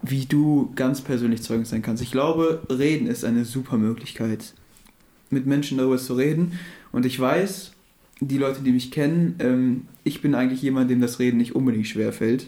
wie 0.01 0.25
du 0.25 0.71
ganz 0.75 1.01
persönlich 1.01 1.41
Zeugnis 1.41 1.69
sein 1.69 1.81
kannst. 1.81 2.01
Ich 2.01 2.11
glaube, 2.11 2.61
reden 2.69 3.07
ist 3.07 3.25
eine 3.25 3.45
super 3.45 3.77
Möglichkeit, 3.77 4.53
mit 5.29 5.45
Menschen 5.45 5.77
darüber 5.77 5.97
zu 5.97 6.15
reden. 6.15 6.53
Und 6.91 7.05
ich 7.05 7.19
weiß, 7.19 7.73
die 8.21 8.37
Leute, 8.37 8.61
die 8.61 8.71
mich 8.71 8.91
kennen, 8.91 9.35
ähm, 9.39 9.85
ich 10.03 10.21
bin 10.21 10.35
eigentlich 10.35 10.61
jemand, 10.61 10.89
dem 10.89 11.01
das 11.01 11.19
Reden 11.19 11.37
nicht 11.37 11.55
unbedingt 11.55 11.87
schwer 11.87 12.13
fällt. 12.13 12.47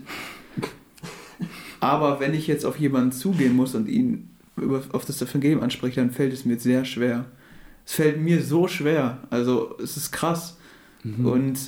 Aber 1.79 2.19
wenn 2.19 2.33
ich 2.33 2.47
jetzt 2.47 2.65
auf 2.65 2.79
jemanden 2.79 3.11
zugehen 3.11 3.55
muss 3.55 3.75
und 3.75 3.87
ihn 3.87 4.29
über, 4.57 4.83
auf 4.91 5.05
das 5.05 5.21
Evangelium 5.21 5.61
anspreche, 5.61 5.99
dann 5.99 6.11
fällt 6.11 6.33
es 6.33 6.45
mir 6.45 6.59
sehr 6.59 6.85
schwer. 6.85 7.25
Es 7.85 7.93
fällt 7.93 8.21
mir 8.21 8.41
so 8.41 8.67
schwer. 8.67 9.19
Also 9.29 9.77
es 9.81 9.97
ist 9.97 10.11
krass. 10.11 10.57
Mhm. 11.03 11.25
Und 11.25 11.59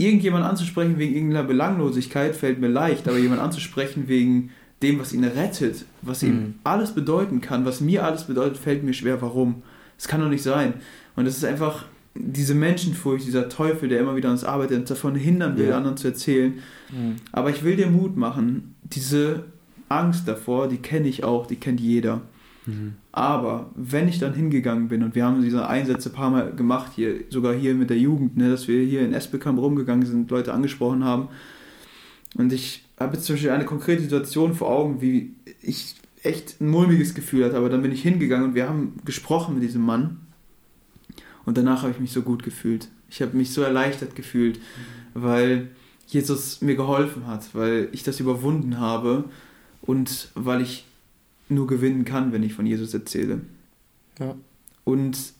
irgendjemand 0.00 0.44
anzusprechen 0.44 0.98
wegen 0.98 1.14
irgendeiner 1.14 1.44
Belanglosigkeit 1.46 2.34
fällt 2.34 2.60
mir 2.60 2.68
leicht, 2.68 3.06
aber 3.08 3.18
jemand 3.18 3.40
anzusprechen 3.40 4.04
wegen 4.08 4.50
dem, 4.82 4.98
was 4.98 5.12
ihn 5.12 5.24
rettet, 5.24 5.84
was 6.02 6.22
ihm 6.22 6.34
Mhm. 6.34 6.54
alles 6.64 6.92
bedeuten 6.92 7.40
kann, 7.40 7.64
was 7.64 7.80
mir 7.80 8.04
alles 8.04 8.24
bedeutet, 8.24 8.56
fällt 8.56 8.82
mir 8.82 8.94
schwer. 8.94 9.20
Warum? 9.20 9.62
Es 9.98 10.08
kann 10.08 10.20
doch 10.20 10.28
nicht 10.30 10.42
sein. 10.42 10.74
Und 11.16 11.26
es 11.26 11.36
ist 11.36 11.44
einfach 11.44 11.84
diese 12.14 12.54
Menschenfurcht, 12.54 13.26
dieser 13.26 13.48
Teufel, 13.48 13.88
der 13.88 14.00
immer 14.00 14.16
wieder 14.16 14.28
an 14.28 14.34
uns 14.34 14.44
arbeitet 14.44 14.78
und 14.78 14.90
davon 14.90 15.14
hindern 15.14 15.56
will, 15.58 15.68
Ja. 15.68 15.76
anderen 15.76 15.96
zu 15.96 16.08
erzählen. 16.08 16.54
Aber 17.30 17.50
ich 17.50 17.62
will 17.62 17.76
dir 17.76 17.86
Mut 17.88 18.16
machen. 18.16 18.74
Diese 18.82 19.44
Angst 19.88 20.26
davor, 20.26 20.68
die 20.68 20.78
kenne 20.78 21.08
ich 21.08 21.22
auch, 21.24 21.46
die 21.46 21.56
kennt 21.56 21.78
jeder. 21.80 22.22
Mhm. 22.66 22.94
Aber 23.12 23.70
wenn 23.74 24.08
ich 24.08 24.20
dann 24.20 24.34
hingegangen 24.34 24.88
bin 24.88 25.02
und 25.02 25.14
wir 25.14 25.24
haben 25.24 25.42
diese 25.42 25.66
Einsätze 25.66 26.10
ein 26.10 26.14
paar 26.14 26.30
Mal 26.30 26.54
gemacht, 26.54 26.92
hier, 26.94 27.24
sogar 27.28 27.54
hier 27.54 27.74
mit 27.74 27.90
der 27.90 27.98
Jugend, 27.98 28.36
ne, 28.36 28.50
dass 28.50 28.68
wir 28.68 28.82
hier 28.84 29.00
in 29.00 29.12
Esbekamp 29.12 29.58
rumgegangen 29.58 30.06
sind, 30.06 30.30
Leute 30.30 30.52
angesprochen 30.52 31.04
haben. 31.04 31.28
Und 32.36 32.52
ich 32.52 32.84
habe 32.98 33.16
jetzt 33.16 33.26
zum 33.26 33.34
Beispiel 33.34 33.50
eine 33.50 33.64
konkrete 33.64 34.02
Situation 34.02 34.54
vor 34.54 34.70
Augen, 34.70 35.00
wie 35.00 35.34
ich 35.60 35.96
echt 36.22 36.60
ein 36.60 36.68
mulmiges 36.68 37.14
Gefühl 37.14 37.44
hatte, 37.44 37.56
aber 37.56 37.68
dann 37.68 37.82
bin 37.82 37.92
ich 37.92 38.02
hingegangen 38.02 38.50
und 38.50 38.54
wir 38.54 38.68
haben 38.68 38.98
gesprochen 39.04 39.54
mit 39.54 39.62
diesem 39.62 39.82
Mann. 39.82 40.20
Und 41.44 41.56
danach 41.56 41.82
habe 41.82 41.92
ich 41.92 41.98
mich 41.98 42.12
so 42.12 42.22
gut 42.22 42.42
gefühlt. 42.42 42.88
Ich 43.08 43.22
habe 43.22 43.36
mich 43.36 43.52
so 43.52 43.62
erleichtert 43.62 44.14
gefühlt, 44.14 44.60
weil 45.14 45.70
Jesus 46.06 46.60
mir 46.60 46.76
geholfen 46.76 47.26
hat, 47.26 47.54
weil 47.54 47.88
ich 47.92 48.02
das 48.02 48.20
überwunden 48.20 48.78
habe 48.78 49.24
und 49.80 50.28
weil 50.34 50.60
ich 50.60 50.84
nur 51.50 51.66
gewinnen 51.66 52.04
kann, 52.04 52.32
wenn 52.32 52.42
ich 52.42 52.54
von 52.54 52.66
Jesus 52.66 52.94
erzähle. 52.94 53.40
Ja. 54.18 54.34
Und 54.84 55.32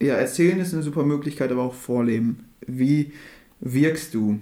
ja, 0.00 0.14
erzählen 0.14 0.60
ist 0.60 0.74
eine 0.74 0.82
super 0.82 1.04
Möglichkeit, 1.04 1.50
aber 1.50 1.62
auch 1.62 1.74
vorleben. 1.74 2.44
Wie 2.66 3.12
wirkst 3.60 4.14
du? 4.14 4.38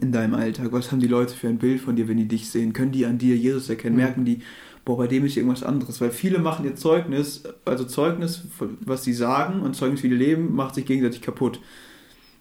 in 0.00 0.12
deinem 0.12 0.34
Alltag? 0.34 0.68
Was 0.72 0.92
haben 0.92 1.00
die 1.00 1.06
Leute 1.06 1.34
für 1.34 1.48
ein 1.48 1.58
Bild 1.58 1.80
von 1.80 1.96
dir, 1.96 2.08
wenn 2.08 2.16
die 2.16 2.28
dich 2.28 2.50
sehen? 2.50 2.72
Können 2.72 2.92
die 2.92 3.06
an 3.06 3.18
dir 3.18 3.36
Jesus 3.36 3.68
erkennen? 3.68 3.96
Mhm. 3.96 4.02
Merken 4.02 4.24
die, 4.24 4.40
boah, 4.84 4.96
bei 4.96 5.06
dem 5.06 5.24
ist 5.24 5.36
irgendwas 5.36 5.62
anderes? 5.62 6.00
Weil 6.00 6.10
viele 6.10 6.38
machen 6.38 6.64
ihr 6.64 6.76
Zeugnis, 6.76 7.44
also 7.64 7.84
Zeugnis, 7.84 8.44
was 8.80 9.04
sie 9.04 9.12
sagen 9.12 9.60
und 9.60 9.74
Zeugnis, 9.74 10.02
wie 10.02 10.08
die 10.08 10.16
leben, 10.16 10.54
macht 10.54 10.74
sich 10.74 10.86
gegenseitig 10.86 11.22
kaputt. 11.22 11.60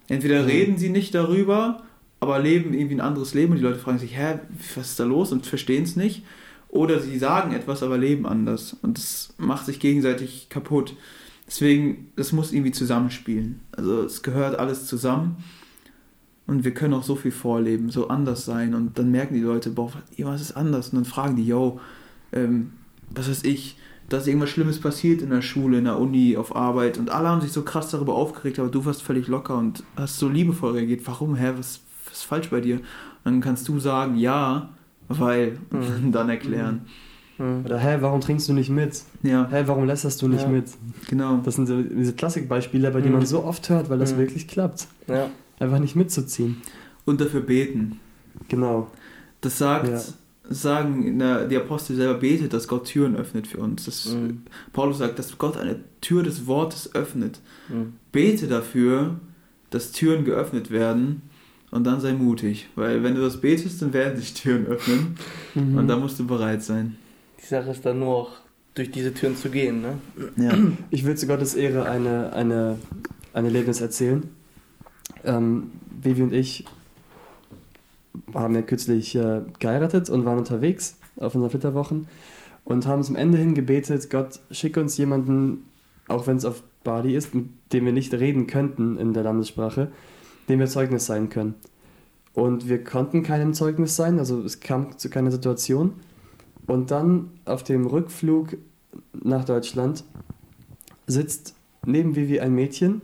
Entweder 0.08 0.42
Mhm. 0.42 0.48
reden 0.48 0.78
sie 0.78 0.90
nicht 0.90 1.16
darüber, 1.16 1.84
aber 2.20 2.40
leben 2.40 2.74
irgendwie 2.74 2.96
ein 2.96 3.02
anderes 3.02 3.34
Leben 3.34 3.52
und 3.52 3.58
die 3.58 3.64
Leute 3.64 3.80
fragen 3.80 4.00
sich, 4.00 4.18
hä, 4.18 4.40
was 4.76 4.92
ist 4.92 5.00
da 5.00 5.04
los 5.04 5.32
und 5.32 5.46
verstehen 5.46 5.84
es 5.84 5.96
nicht. 5.96 6.24
Oder 6.76 7.00
sie 7.00 7.18
sagen 7.18 7.54
etwas, 7.54 7.84
aber 7.84 7.98
leben 7.98 8.26
anders. 8.26 8.76
Und 8.82 8.98
das 8.98 9.34
macht 9.38 9.66
sich 9.66 9.80
gegenseitig 9.80 10.48
kaputt. 10.50 10.94
Deswegen, 11.48 12.12
das 12.16 12.34
muss 12.34 12.52
irgendwie 12.52 12.72
zusammenspielen. 12.74 13.62
Also 13.72 14.02
es 14.04 14.24
gehört 14.24 14.60
alles 14.60 14.86
zusammen. 14.86 15.38
Und 16.48 16.64
wir 16.64 16.74
können 16.74 16.94
auch 16.94 17.04
so 17.04 17.16
viel 17.16 17.32
vorleben, 17.32 17.90
so 17.90 18.10
anders 18.10 18.46
sein. 18.46 18.76
Und 18.76 19.00
dann 19.00 19.10
merken 19.10 19.36
die 19.36 19.40
Leute, 19.42 19.70
boah, 19.70 19.92
was- 20.18 20.42
ist 20.42 20.58
anders? 20.58 20.90
Und 20.90 20.96
dann 20.98 21.06
fragen 21.06 21.36
die, 21.38 21.46
yo, 21.46 21.80
ähm, 22.34 22.74
was 23.10 23.30
weiß 23.30 23.44
ich, 23.46 23.78
da 24.10 24.18
ist 24.18 24.28
irgendwas 24.28 24.50
Schlimmes 24.50 24.80
passiert 24.80 25.22
in 25.22 25.30
der 25.30 25.42
Schule, 25.42 25.78
in 25.80 25.86
der 25.86 25.98
Uni, 26.00 26.36
auf 26.38 26.56
Arbeit. 26.56 26.98
Und 26.98 27.10
alle 27.10 27.30
haben 27.30 27.42
sich 27.42 27.52
so 27.54 27.64
krass 27.64 27.90
darüber 27.90 28.16
aufgeregt, 28.16 28.60
aber 28.60 28.70
du 28.70 28.84
warst 28.86 29.02
völlig 29.02 29.28
locker 29.28 29.58
und 29.58 29.82
hast 29.96 30.20
so 30.20 30.28
liebevoll 30.28 30.74
reagiert. 30.74 31.02
Warum, 31.06 31.36
hä, 31.36 31.54
was, 31.58 31.80
was 32.06 32.18
ist 32.18 32.24
falsch 32.26 32.50
bei 32.50 32.60
dir? 32.60 32.76
Und 32.76 32.84
dann 33.24 33.42
kannst 33.42 33.68
du 33.68 33.80
sagen, 33.80 34.18
ja, 34.18 34.70
weil, 35.08 35.58
und 35.72 36.12
dann 36.12 36.30
erklären. 36.30 36.82
Mhm. 37.38 37.66
Oder, 37.66 37.78
hä, 37.80 37.98
warum 38.00 38.22
trinkst 38.22 38.48
du 38.48 38.54
nicht 38.54 38.70
mit? 38.70 39.02
Ja, 39.24 39.48
Hä, 39.52 39.64
warum 39.66 39.86
lässt 39.86 40.22
du 40.22 40.28
nicht 40.28 40.44
Ja. 40.44 40.48
mit? 40.48 40.66
genau. 41.10 41.40
Das 41.44 41.56
sind 41.56 41.68
so 41.68 41.82
diese 41.82 42.14
Klassikbeispiele, 42.14 42.92
bei 42.92 43.02
denen 43.02 43.12
Mhm. 43.14 43.18
man 43.20 43.26
so 43.28 43.44
oft 43.44 43.70
hört, 43.70 43.90
weil 43.90 44.00
das 44.00 44.14
Mhm. 44.14 44.20
wirklich 44.20 44.48
klappt. 44.48 44.88
Ja. 45.08 45.30
Einfach 45.60 45.80
nicht 45.80 45.96
mitzuziehen. 45.96 46.58
Und 47.06 47.20
dafür 47.22 47.42
beten. 47.42 48.00
Genau. 48.48 48.90
Das 49.42 49.58
sagt, 49.58 49.88
Ja. 49.90 50.02
sagen 50.50 51.20
der, 51.20 51.48
die 51.48 51.58
Apostel 51.58 51.96
selber 51.96 52.20
betet, 52.20 52.54
dass 52.54 52.68
Gott 52.68 52.86
Türen 52.86 53.16
öffnet 53.16 53.48
für 53.48 53.58
uns. 53.60 53.86
Das, 53.86 54.14
Mhm. 54.14 54.44
Paulus 54.74 55.00
sagt, 55.00 55.20
dass 55.20 55.38
Gott 55.38 55.58
eine 55.58 55.78
Tür 56.02 56.24
des 56.24 56.48
Wortes 56.48 56.96
öffnet. 56.96 57.40
Mhm. 57.70 57.94
Bete 58.12 58.48
dafür, 58.48 59.20
dass 59.72 59.92
Türen 59.92 60.24
geöffnet 60.24 60.72
werden 60.72 61.22
und 61.76 61.84
dann 61.84 62.00
sei 62.00 62.14
mutig. 62.14 62.70
Weil 62.76 63.04
wenn 63.04 63.16
du 63.16 63.22
das 63.22 63.42
betest, 63.42 63.82
dann 63.82 63.92
werden 63.92 64.16
sich 64.18 64.34
Türen 64.34 64.66
öffnen 64.66 65.18
Mhm. 65.56 65.78
und 65.78 65.88
da 65.90 65.98
musst 65.98 66.18
du 66.18 66.26
bereit 66.26 66.64
sein. 66.64 66.98
Die 67.42 67.46
Sache 67.46 67.72
ist 67.72 67.86
dann 67.86 68.00
nur 68.00 68.16
auch, 68.16 68.32
durch 68.76 68.92
diese 68.92 69.14
Türen 69.14 69.36
zu 69.36 69.50
gehen, 69.50 69.82
ne? 69.82 69.98
Ja. 70.38 70.54
Ich 70.90 71.06
will 71.06 71.16
zu 71.16 71.28
Gottes 71.28 71.54
Ehre 71.54 71.88
eine, 71.90 72.32
eine, 72.34 72.78
ein 73.34 73.46
Erlebnis 73.46 73.82
erzählen. 73.82 74.24
Ähm, 75.26 75.72
Vivi 76.02 76.24
und 76.24 76.34
ich 76.34 76.66
haben 78.34 78.56
ja 78.56 78.62
kürzlich 78.62 79.16
äh, 79.16 79.42
geheiratet 79.60 80.10
und 80.10 80.26
waren 80.26 80.38
unterwegs 80.38 80.98
auf 81.18 81.36
unseren 81.36 81.52
Flitterwochen 81.52 82.08
und 82.64 82.86
haben 82.88 83.04
zum 83.04 83.16
Ende 83.18 83.38
hin 83.38 83.54
gebetet, 83.54 84.10
Gott, 84.10 84.40
schick 84.52 84.78
uns 84.78 84.98
jemanden, 84.98 85.66
auch 86.08 86.26
wenn 86.28 86.38
es 86.38 86.46
auf 86.46 86.64
Bali 86.84 87.16
ist, 87.16 87.34
mit 87.36 87.46
dem 87.74 87.86
wir 87.86 87.94
nicht 87.94 88.14
reden 88.14 88.48
könnten 88.48 88.98
in 88.98 89.14
der 89.14 89.24
Landessprache, 89.24 89.92
dem 90.50 90.60
wir 90.60 90.68
Zeugnis 90.68 91.06
sein 91.06 91.30
können. 91.30 91.56
Und 92.34 92.68
wir 92.68 92.84
konnten 92.84 93.24
keinem 93.24 93.54
Zeugnis 93.54 93.96
sein, 93.96 94.20
also 94.20 94.42
es 94.42 94.60
kam 94.60 94.98
zu 94.98 95.10
keiner 95.10 95.32
Situation. 95.32 95.94
Und 96.68 96.92
dann 96.92 97.32
auf 97.46 97.64
dem 97.64 97.86
Rückflug 97.86 98.58
nach 99.14 99.46
Deutschland 99.46 100.04
sitzt 101.08 101.56
neben 101.86 102.16
Vivi 102.16 102.40
ein 102.40 102.54
Mädchen, 102.54 103.02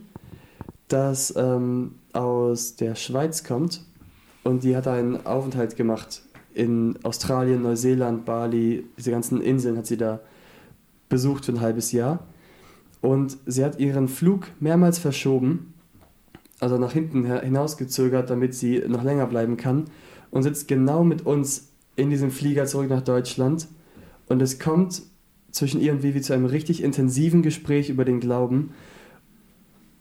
das 0.87 1.33
ähm, 1.37 1.95
aus 2.13 2.75
der 2.75 2.95
Schweiz 2.95 3.43
kommt 3.43 3.85
und 4.43 4.63
die 4.63 4.75
hat 4.75 4.87
einen 4.87 5.25
Aufenthalt 5.25 5.75
gemacht 5.75 6.23
in 6.53 6.97
Australien, 7.03 7.61
Neuseeland, 7.61 8.25
Bali, 8.25 8.85
diese 8.97 9.11
ganzen 9.11 9.41
Inseln 9.41 9.77
hat 9.77 9.85
sie 9.85 9.97
da 9.97 10.19
besucht 11.09 11.45
für 11.45 11.53
ein 11.53 11.61
halbes 11.61 11.91
Jahr. 11.91 12.19
Und 13.01 13.37
sie 13.45 13.63
hat 13.63 13.79
ihren 13.79 14.07
Flug 14.07 14.47
mehrmals 14.59 14.99
verschoben, 14.99 15.70
also 16.61 16.77
nach 16.77 16.93
hinten 16.93 17.25
hinausgezögert, 17.25 18.29
damit 18.29 18.53
sie 18.53 18.83
noch 18.87 19.03
länger 19.03 19.25
bleiben 19.25 19.57
kann 19.57 19.85
und 20.29 20.43
sitzt 20.43 20.67
genau 20.67 21.03
mit 21.03 21.25
uns 21.25 21.73
in 21.95 22.09
diesem 22.09 22.31
Flieger 22.31 22.65
zurück 22.65 22.89
nach 22.89 23.01
Deutschland. 23.01 23.67
Und 24.27 24.41
es 24.41 24.59
kommt 24.59 25.01
zwischen 25.51 25.81
ihr 25.81 25.91
und 25.91 26.03
Vivi 26.03 26.21
zu 26.21 26.33
einem 26.33 26.45
richtig 26.45 26.81
intensiven 26.81 27.41
Gespräch 27.41 27.89
über 27.89 28.05
den 28.05 28.19
Glauben. 28.19 28.71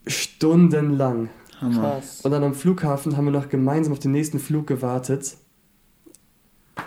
Stundenlang. 0.07 1.31
Hammer. 1.61 1.81
Krass. 1.81 2.21
Und 2.23 2.31
dann 2.31 2.45
am 2.45 2.55
Flughafen 2.55 3.17
haben 3.17 3.25
wir 3.25 3.33
noch 3.33 3.49
gemeinsam 3.49 3.93
auf 3.93 3.99
den 3.99 4.13
nächsten 4.13 4.39
Flug 4.39 4.67
gewartet. 4.67 5.37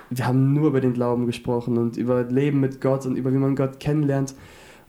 Wir 0.09 0.27
haben 0.27 0.53
nur 0.53 0.67
über 0.67 0.81
den 0.81 0.93
Glauben 0.93 1.25
gesprochen 1.25 1.77
und 1.77 1.97
über 1.97 2.23
Leben 2.23 2.59
mit 2.59 2.79
Gott 2.79 3.05
und 3.05 3.15
über 3.15 3.33
wie 3.33 3.37
man 3.37 3.55
Gott 3.55 3.79
kennenlernt. 3.79 4.35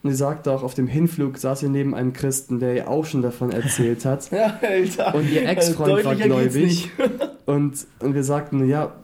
Und 0.04 0.10
sie 0.10 0.16
sagte 0.16 0.52
auch, 0.52 0.62
auf 0.62 0.74
dem 0.74 0.86
Hinflug 0.86 1.38
saß 1.38 1.60
sie 1.60 1.68
neben 1.68 1.94
einem 1.94 2.12
Christen, 2.12 2.60
der 2.60 2.76
ihr 2.76 2.88
auch 2.88 3.04
schon 3.06 3.22
davon 3.22 3.50
erzählt 3.50 4.04
hat. 4.04 4.30
Ja, 4.30 4.60
Alter. 4.62 5.14
Und 5.14 5.30
ihr 5.32 5.48
Ex-Freund 5.48 6.04
war 6.04 6.14
gläubig. 6.14 6.90
Und, 7.46 7.86
und 8.00 8.14
wir 8.14 8.24
sagten, 8.24 8.66
ja, 8.68 8.94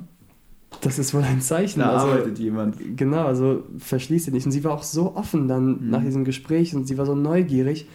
das 0.82 0.98
ist 0.98 1.12
wohl 1.12 1.22
ein 1.22 1.40
Zeichen. 1.42 1.80
Da 1.80 1.90
Also, 1.90 2.06
arbeitet 2.06 2.38
jemand. 2.38 2.76
Genau, 2.96 3.24
also 3.26 3.64
verschließt 3.78 4.26
sie 4.26 4.30
nicht. 4.30 4.46
Und 4.46 4.52
sie 4.52 4.62
war 4.64 4.72
auch 4.72 4.82
so 4.82 5.14
offen 5.16 5.46
dann 5.48 5.72
Mhm. 5.84 5.90
nach 5.90 6.02
diesem 6.02 6.24
Gespräch 6.24 6.74
und 6.74 6.86
sie 6.86 6.96
war 6.96 7.04
so 7.06 7.14
neugierig. 7.14 7.86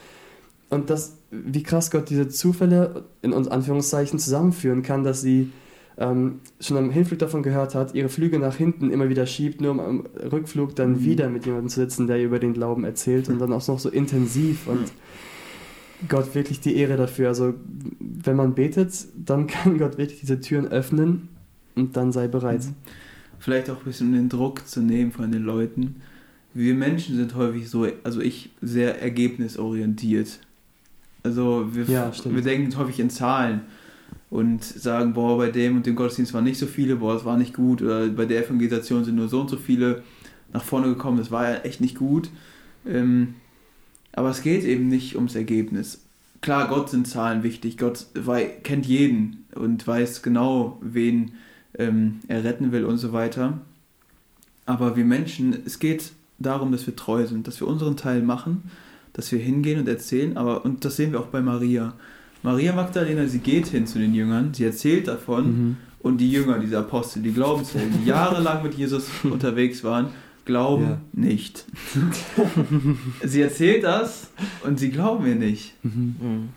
Und 0.70 0.90
das, 0.92 1.18
wie 1.32 1.64
krass 1.64 1.90
Gott 1.92 2.10
diese 2.12 2.28
Zufälle 2.28 3.06
in 3.24 3.34
uns 3.34 3.48
Anführungszeichen 3.48 4.20
zusammenführen 4.20 4.82
kann, 4.84 5.04
dass 5.04 5.22
sie 5.22 5.52
ähm, 5.98 6.40
schon 6.60 6.78
am 6.78 6.90
Hinflug 6.90 7.20
davon 7.20 7.42
gehört 7.44 7.74
hat, 7.76 7.96
ihre 7.96 8.10
Flüge 8.10 8.38
nach 8.40 8.56
hinten 8.56 8.90
immer 8.92 9.08
wieder 9.10 9.26
schiebt, 9.26 9.62
nur 9.62 9.72
um 9.72 9.80
am 9.80 10.04
Rückflug 10.32 10.76
dann 10.76 10.94
Mhm. 10.94 11.04
wieder 11.06 11.30
mit 11.30 11.46
jemandem 11.46 11.70
zu 11.70 11.80
sitzen, 11.80 12.08
der 12.08 12.18
ihr 12.18 12.26
über 12.26 12.40
den 12.40 12.54
Glauben 12.54 12.84
erzählt 12.84 13.30
und 13.30 13.40
dann 13.40 13.54
auch 13.54 13.66
noch 13.68 13.80
so 13.80 13.90
intensiv 13.90 14.68
und 14.68 14.92
Gott 16.10 16.36
wirklich 16.36 16.60
die 16.60 16.76
Ehre 16.76 16.98
dafür. 16.98 17.30
Also 17.30 17.54
wenn 18.00 18.36
man 18.36 18.54
betet, 18.56 18.94
dann 19.16 19.48
kann 19.48 19.78
Gott 19.78 19.98
wirklich 19.98 20.20
diese 20.20 20.42
Türen 20.42 20.68
öffnen 20.68 21.30
und 21.76 21.96
dann 21.96 22.12
sei 22.12 22.28
bereit. 22.28 22.64
Vielleicht 23.40 23.70
auch 23.70 23.78
ein 23.78 23.86
bisschen 23.86 24.12
den 24.14 24.28
Druck 24.30 24.68
zu 24.68 24.82
nehmen 24.82 25.12
von 25.12 25.32
den 25.32 25.44
Leuten. 25.44 26.02
Wir 26.54 26.74
Menschen 26.74 27.16
sind 27.18 27.36
häufig 27.36 27.70
so, 27.70 27.86
also 28.04 28.22
ich, 28.22 28.50
sehr 28.62 29.02
ergebnisorientiert. 29.02 30.40
Also 31.24 31.68
wir, 31.74 31.84
Ja, 31.86 32.12
wir 32.24 32.42
denken 32.42 32.78
häufig 32.78 33.00
in 33.00 33.10
Zahlen 33.10 33.62
und 34.30 34.64
sagen, 34.64 35.14
boah, 35.14 35.38
bei 35.38 35.50
dem 35.50 35.78
und 35.78 35.86
dem 35.86 35.96
Gottesdienst 35.96 36.34
waren 36.34 36.44
nicht 36.44 36.60
so 36.60 36.66
viele, 36.66 36.98
boah, 36.98 37.14
das 37.14 37.26
war 37.26 37.38
nicht 37.38 37.54
gut, 37.54 37.82
oder 37.82 38.08
bei 38.08 38.26
der 38.26 38.46
Evangelisation 38.46 39.04
sind 39.04 39.16
nur 39.16 39.28
so 39.28 39.42
und 39.42 39.50
so 39.50 39.58
viele 39.58 40.04
nach 40.54 40.64
vorne 40.64 40.88
gekommen, 40.88 41.18
das 41.18 41.32
war 41.32 41.50
ja 41.50 41.58
echt 41.60 41.82
nicht 41.82 41.96
gut. 41.96 42.30
Ähm, 42.88 43.36
aber 44.14 44.30
es 44.30 44.42
geht 44.42 44.64
eben 44.64 44.88
nicht 44.88 45.16
ums 45.16 45.36
Ergebnis. 45.36 46.02
Klar, 46.42 46.68
Gott 46.70 46.90
sind 46.90 47.08
Zahlen 47.08 47.44
wichtig, 47.44 47.78
Gott 47.78 48.06
kennt 48.64 48.86
jeden 48.86 49.46
und 49.56 49.86
weiß 49.86 50.22
genau, 50.22 50.80
wen 50.82 51.32
ähm, 51.78 52.20
er 52.28 52.44
retten 52.44 52.72
will 52.72 52.86
und 52.86 52.98
so 52.98 53.14
weiter. 53.14 53.60
Aber 54.66 54.96
wir 54.96 55.06
Menschen, 55.06 55.58
es 55.66 55.80
geht 55.80 56.12
darum, 56.40 56.72
dass 56.72 56.86
wir 56.88 56.96
treu 56.96 57.26
sind, 57.26 57.48
dass 57.48 57.60
wir 57.60 57.68
unseren 57.68 57.98
Teil 57.98 58.22
machen, 58.22 58.64
dass 59.14 59.32
wir 59.32 59.40
hingehen 59.40 59.80
und 59.80 59.88
erzählen. 59.88 60.38
Aber 60.38 60.66
und 60.66 60.86
das 60.86 60.96
sehen 60.96 61.12
wir 61.12 61.20
auch 61.20 61.28
bei 61.28 61.42
Maria. 61.42 61.94
Maria 62.46 62.74
Magdalena, 62.74 63.26
sie 63.28 63.40
geht 63.40 63.68
hin 63.68 63.86
zu 63.88 63.98
den 64.00 64.14
Jüngern, 64.14 64.54
sie 64.54 64.64
erzählt 64.66 65.08
davon 65.08 65.46
Mhm. 65.48 65.78
und 66.00 66.18
die 66.20 66.32
Jünger, 66.32 66.60
diese 66.60 66.78
Apostel, 66.80 67.22
die 67.24 67.34
Glaubenshelden, 67.34 67.92
die 68.02 68.08
jahrelang 68.08 68.62
mit 68.64 68.76
Jesus 68.76 69.08
unterwegs 69.24 69.84
waren, 69.84 70.08
glauben 70.46 70.84
Ja. 70.84 71.02
nicht. 71.12 71.66
sie 73.24 73.42
erzählt 73.42 73.84
das 73.84 74.30
und 74.64 74.80
sie 74.80 74.92
glauben 74.92 75.26
ihr 75.26 75.36
nicht. 75.36 75.74
Mhm. 75.84 76.16
Mhm. 76.22 76.50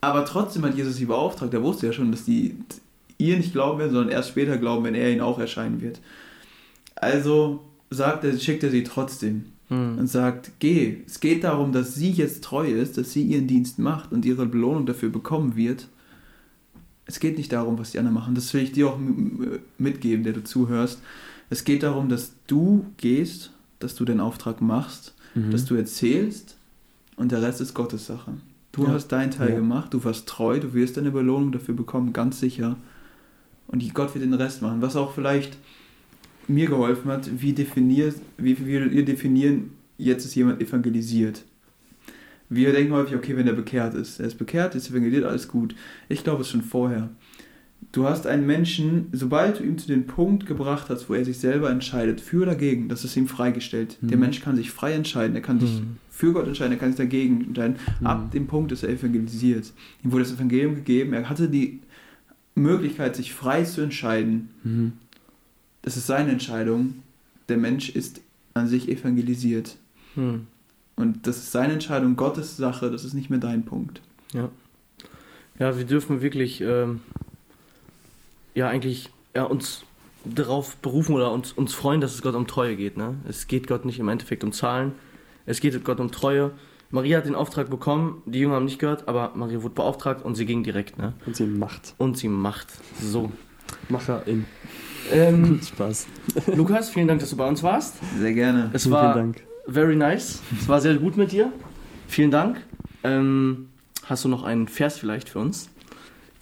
Aber 0.00 0.24
trotzdem 0.24 0.64
hat 0.64 0.74
Jesus 0.76 0.96
sie 0.96 1.04
beauftragt. 1.06 1.52
Er 1.54 1.62
wusste 1.62 1.86
ja 1.86 1.92
schon, 1.92 2.10
dass 2.12 2.24
die 2.24 2.56
ihr 3.18 3.36
nicht 3.36 3.52
glauben 3.52 3.78
werden, 3.78 3.92
sondern 3.92 4.10
erst 4.10 4.30
später 4.30 4.56
glauben, 4.58 4.84
wenn 4.84 4.94
er 4.94 5.10
ihnen 5.10 5.20
auch 5.20 5.38
erscheinen 5.38 5.80
wird. 5.80 6.00
Also 6.94 7.60
sagt 7.90 8.24
er, 8.24 8.38
schickt 8.38 8.62
er 8.64 8.70
sie 8.70 8.84
trotzdem 8.84 9.46
Mhm. 9.68 9.98
und 9.98 10.06
sagt, 10.06 10.52
geh. 10.60 10.98
Es 11.06 11.18
geht 11.20 11.42
darum, 11.44 11.72
dass 11.72 11.94
sie 11.94 12.10
jetzt 12.10 12.44
treu 12.44 12.66
ist, 12.68 12.96
dass 12.98 13.12
sie 13.12 13.22
ihren 13.24 13.46
Dienst 13.48 13.78
macht 13.78 14.12
und 14.12 14.24
ihre 14.24 14.46
Belohnung 14.46 14.86
dafür 14.86 15.10
bekommen 15.10 15.56
wird. 15.56 15.88
Es 17.04 17.20
geht 17.20 17.36
nicht 17.38 17.52
darum, 17.52 17.78
was 17.78 17.92
die 17.92 17.98
anderen 17.98 18.14
machen. 18.14 18.34
Das 18.34 18.52
will 18.54 18.62
ich 18.62 18.72
dir 18.72 18.88
auch 18.88 18.98
mitgeben, 19.78 20.24
der 20.24 20.32
du 20.32 20.42
zuhörst. 20.44 21.00
Es 21.50 21.64
geht 21.64 21.82
darum, 21.82 22.08
dass 22.08 22.32
du 22.46 22.86
gehst, 22.96 23.52
dass 23.78 23.94
du 23.94 24.04
den 24.04 24.20
Auftrag 24.20 24.60
machst, 24.60 25.14
Mhm. 25.34 25.50
dass 25.50 25.64
du 25.64 25.74
erzählst 25.74 26.56
und 27.16 27.30
der 27.32 27.42
Rest 27.42 27.60
ist 27.60 27.74
Gottes 27.74 28.06
Sache. 28.06 28.32
Du 28.72 28.84
Ja. 28.84 28.90
hast 28.92 29.08
deinen 29.08 29.30
Teil 29.30 29.50
Ja. 29.50 29.56
gemacht, 29.56 29.94
du 29.94 30.02
warst 30.04 30.26
treu, 30.28 30.58
du 30.60 30.74
wirst 30.74 30.96
deine 30.96 31.10
Belohnung 31.10 31.52
dafür 31.52 31.74
bekommen, 31.74 32.12
ganz 32.12 32.40
sicher. 32.40 32.76
Und 33.68 33.82
die- 33.82 33.90
Gott 33.90 34.14
wird 34.14 34.24
den 34.24 34.34
Rest 34.34 34.62
machen. 34.62 34.80
Was 34.82 34.96
auch 34.96 35.12
vielleicht 35.12 35.56
mir 36.48 36.66
geholfen 36.66 37.10
hat, 37.10 37.28
wie, 37.40 37.52
definiert, 37.52 38.16
wie 38.38 38.52
ihr 38.52 39.04
definieren, 39.04 39.70
jetzt 39.98 40.24
ist 40.24 40.34
jemand 40.34 40.60
evangelisiert? 40.60 41.44
Wir 42.48 42.72
denken 42.72 42.92
häufig, 42.92 43.16
okay, 43.16 43.36
wenn 43.36 43.46
er 43.48 43.54
bekehrt 43.54 43.94
ist. 43.94 44.20
Er 44.20 44.26
ist 44.26 44.38
bekehrt, 44.38 44.74
ist 44.76 44.90
evangelisiert, 44.90 45.24
alles 45.24 45.48
gut. 45.48 45.74
Ich 46.08 46.22
glaube 46.22 46.42
es 46.42 46.50
schon 46.50 46.62
vorher. 46.62 47.10
Du 47.92 48.06
hast 48.06 48.26
einen 48.26 48.46
Menschen, 48.46 49.06
sobald 49.12 49.58
du 49.58 49.64
ihn 49.64 49.78
zu 49.78 49.88
dem 49.88 50.06
Punkt 50.06 50.46
gebracht 50.46 50.88
hast, 50.88 51.08
wo 51.08 51.14
er 51.14 51.24
sich 51.24 51.38
selber 51.38 51.70
entscheidet, 51.70 52.20
für 52.20 52.38
oder 52.42 52.52
dagegen, 52.52 52.88
das 52.88 53.04
ist 53.04 53.16
ihm 53.16 53.26
freigestellt. 53.26 53.98
Der 54.00 54.16
Mhm. 54.16 54.22
Mensch 54.22 54.40
kann 54.40 54.56
sich 54.56 54.70
frei 54.70 54.92
entscheiden, 54.92 55.34
er 55.34 55.42
kann 55.42 55.60
sich 55.60 55.80
Mhm. 55.80 55.96
für 56.10 56.32
Gott 56.32 56.46
entscheiden, 56.46 56.72
er 56.72 56.78
kann 56.78 56.90
sich 56.90 56.96
dagegen 56.98 57.44
entscheiden. 57.48 57.76
Mhm. 58.00 58.06
Ab 58.06 58.30
dem 58.30 58.46
Punkt 58.46 58.70
ist 58.72 58.82
er 58.82 58.90
evangelisiert. 58.90 59.72
Ihm 60.04 60.12
wurde 60.12 60.24
das 60.24 60.32
Evangelium 60.34 60.74
gegeben, 60.76 61.12
er 61.14 61.28
hatte 61.28 61.48
die 61.48 61.80
Möglichkeit, 62.54 63.16
sich 63.16 63.32
frei 63.34 63.64
zu 63.64 63.80
entscheiden. 63.82 64.98
Das 65.86 65.96
ist 65.96 66.08
seine 66.08 66.32
Entscheidung. 66.32 67.04
Der 67.48 67.56
Mensch 67.56 67.90
ist 67.90 68.20
an 68.54 68.66
sich 68.66 68.88
evangelisiert. 68.88 69.76
Hm. 70.16 70.48
Und 70.96 71.28
das 71.28 71.36
ist 71.36 71.52
seine 71.52 71.74
Entscheidung, 71.74 72.16
Gottes 72.16 72.56
Sache, 72.56 72.90
das 72.90 73.04
ist 73.04 73.14
nicht 73.14 73.30
mehr 73.30 73.38
dein 73.38 73.64
Punkt. 73.64 74.02
Ja. 74.32 74.48
Ja, 75.60 75.78
wir 75.78 75.84
dürfen 75.84 76.22
wirklich, 76.22 76.60
ähm, 76.60 77.02
ja, 78.56 78.68
eigentlich 78.68 79.10
ja, 79.36 79.44
uns 79.44 79.84
darauf 80.24 80.76
berufen 80.78 81.14
oder 81.14 81.30
uns, 81.30 81.52
uns 81.52 81.72
freuen, 81.72 82.00
dass 82.00 82.14
es 82.14 82.22
Gott 82.22 82.34
um 82.34 82.48
Treue 82.48 82.74
geht. 82.74 82.96
Ne? 82.96 83.14
Es 83.28 83.46
geht 83.46 83.68
Gott 83.68 83.84
nicht 83.84 84.00
im 84.00 84.08
Endeffekt 84.08 84.42
um 84.42 84.50
Zahlen, 84.50 84.90
es 85.44 85.60
geht 85.60 85.84
Gott 85.84 86.00
um 86.00 86.10
Treue. 86.10 86.50
Maria 86.90 87.18
hat 87.18 87.26
den 87.26 87.36
Auftrag 87.36 87.70
bekommen, 87.70 88.22
die 88.26 88.40
Jünger 88.40 88.56
haben 88.56 88.64
nicht 88.64 88.80
gehört, 88.80 89.06
aber 89.06 89.32
Maria 89.36 89.62
wurde 89.62 89.74
beauftragt 89.74 90.24
und 90.24 90.34
sie 90.34 90.46
ging 90.46 90.64
direkt. 90.64 90.98
Ne? 90.98 91.12
Und 91.26 91.36
sie 91.36 91.46
macht. 91.46 91.94
Und 91.98 92.18
sie 92.18 92.28
macht 92.28 92.72
so. 93.00 93.30
Macherin. 93.88 94.46
Ähm, 95.12 95.60
Spaß. 95.62 96.06
Lukas, 96.54 96.90
vielen 96.90 97.08
Dank, 97.08 97.20
dass 97.20 97.30
du 97.30 97.36
bei 97.36 97.46
uns 97.46 97.62
warst. 97.62 97.94
Sehr 98.18 98.32
gerne. 98.34 98.70
Es 98.72 98.82
vielen, 98.82 98.94
war 98.94 99.12
vielen 99.14 99.32
Dank. 99.32 99.42
very 99.66 99.96
nice. 99.96 100.40
Es 100.60 100.68
war 100.68 100.80
sehr 100.80 100.94
gut 100.96 101.16
mit 101.16 101.32
dir. 101.32 101.52
Vielen 102.08 102.30
Dank. 102.30 102.60
Ähm, 103.04 103.68
hast 104.04 104.24
du 104.24 104.28
noch 104.28 104.42
einen 104.42 104.68
Vers 104.68 104.98
vielleicht 104.98 105.28
für 105.28 105.38
uns? 105.38 105.68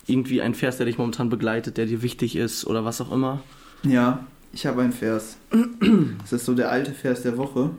Irgendwie 0.07 0.43
ein 0.43 0.55
Vers, 0.55 0.77
der 0.77 0.87
dich 0.87 0.99
momentan 0.99 1.31
begleitet, 1.31 1.77
der 1.79 1.87
dir 1.87 2.03
wichtig 2.03 2.37
ist 2.37 2.67
oder 2.67 2.85
was 2.85 3.01
auch 3.01 3.11
immer? 3.13 3.43
Ja, 3.83 4.27
ich 4.53 4.67
habe 4.67 4.83
einen 4.83 4.93
Vers. 4.93 5.37
Das 6.23 6.33
ist 6.33 6.45
so 6.45 6.55
der 6.55 6.71
alte 6.71 6.93
Vers 6.93 7.23
der 7.23 7.37
Woche, 7.37 7.71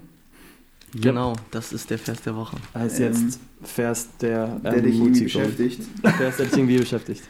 Genau, 0.98 1.34
das 1.52 1.74
ist 1.74 1.90
der 1.90 1.98
Vers 2.00 2.22
der 2.22 2.38
Woche. 2.38 2.56
Heißt 2.74 3.02
Ähm, 3.02 3.08
jetzt 3.08 3.40
Vers 3.62 4.08
der 4.22 4.48
der 4.64 4.82
dich 4.82 4.96
irgendwie 4.96 5.24
beschäftigt. 5.24 5.82
Vers, 6.18 6.38
der 6.38 6.46
dich 6.46 6.58
irgendwie 6.58 6.78
beschäftigt. 6.78 7.22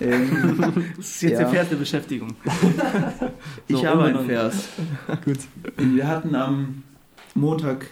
Ähm, 0.00 0.84
Das 0.96 1.06
ist 1.06 1.22
jetzt 1.22 1.32
Ja. 1.32 1.38
der 1.40 1.48
Vers 1.48 1.68
der 1.70 1.76
Beschäftigung. 1.76 2.34
ich 3.68 3.76
So, 3.76 3.86
habe 3.86 4.04
einen 4.04 4.16
umbenannt. 4.18 4.52
Vers. 4.54 4.68
Gut. 5.24 5.38
Wir 5.76 6.06
hatten 6.06 6.34
am 6.34 6.82
Montag 7.34 7.86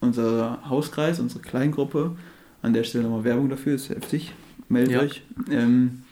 unser 0.00 0.58
Hauskreis, 0.68 1.20
unsere 1.20 1.40
Kleingruppe. 1.40 2.16
An 2.62 2.72
der 2.72 2.84
Stelle 2.84 3.04
nochmal 3.04 3.24
Werbung 3.24 3.48
dafür, 3.48 3.74
ist 3.74 3.88
heftig. 3.88 4.32
Meldet 4.68 4.92
Ja. 4.94 5.00
euch. 5.00 5.22
Ähm, 5.50 6.02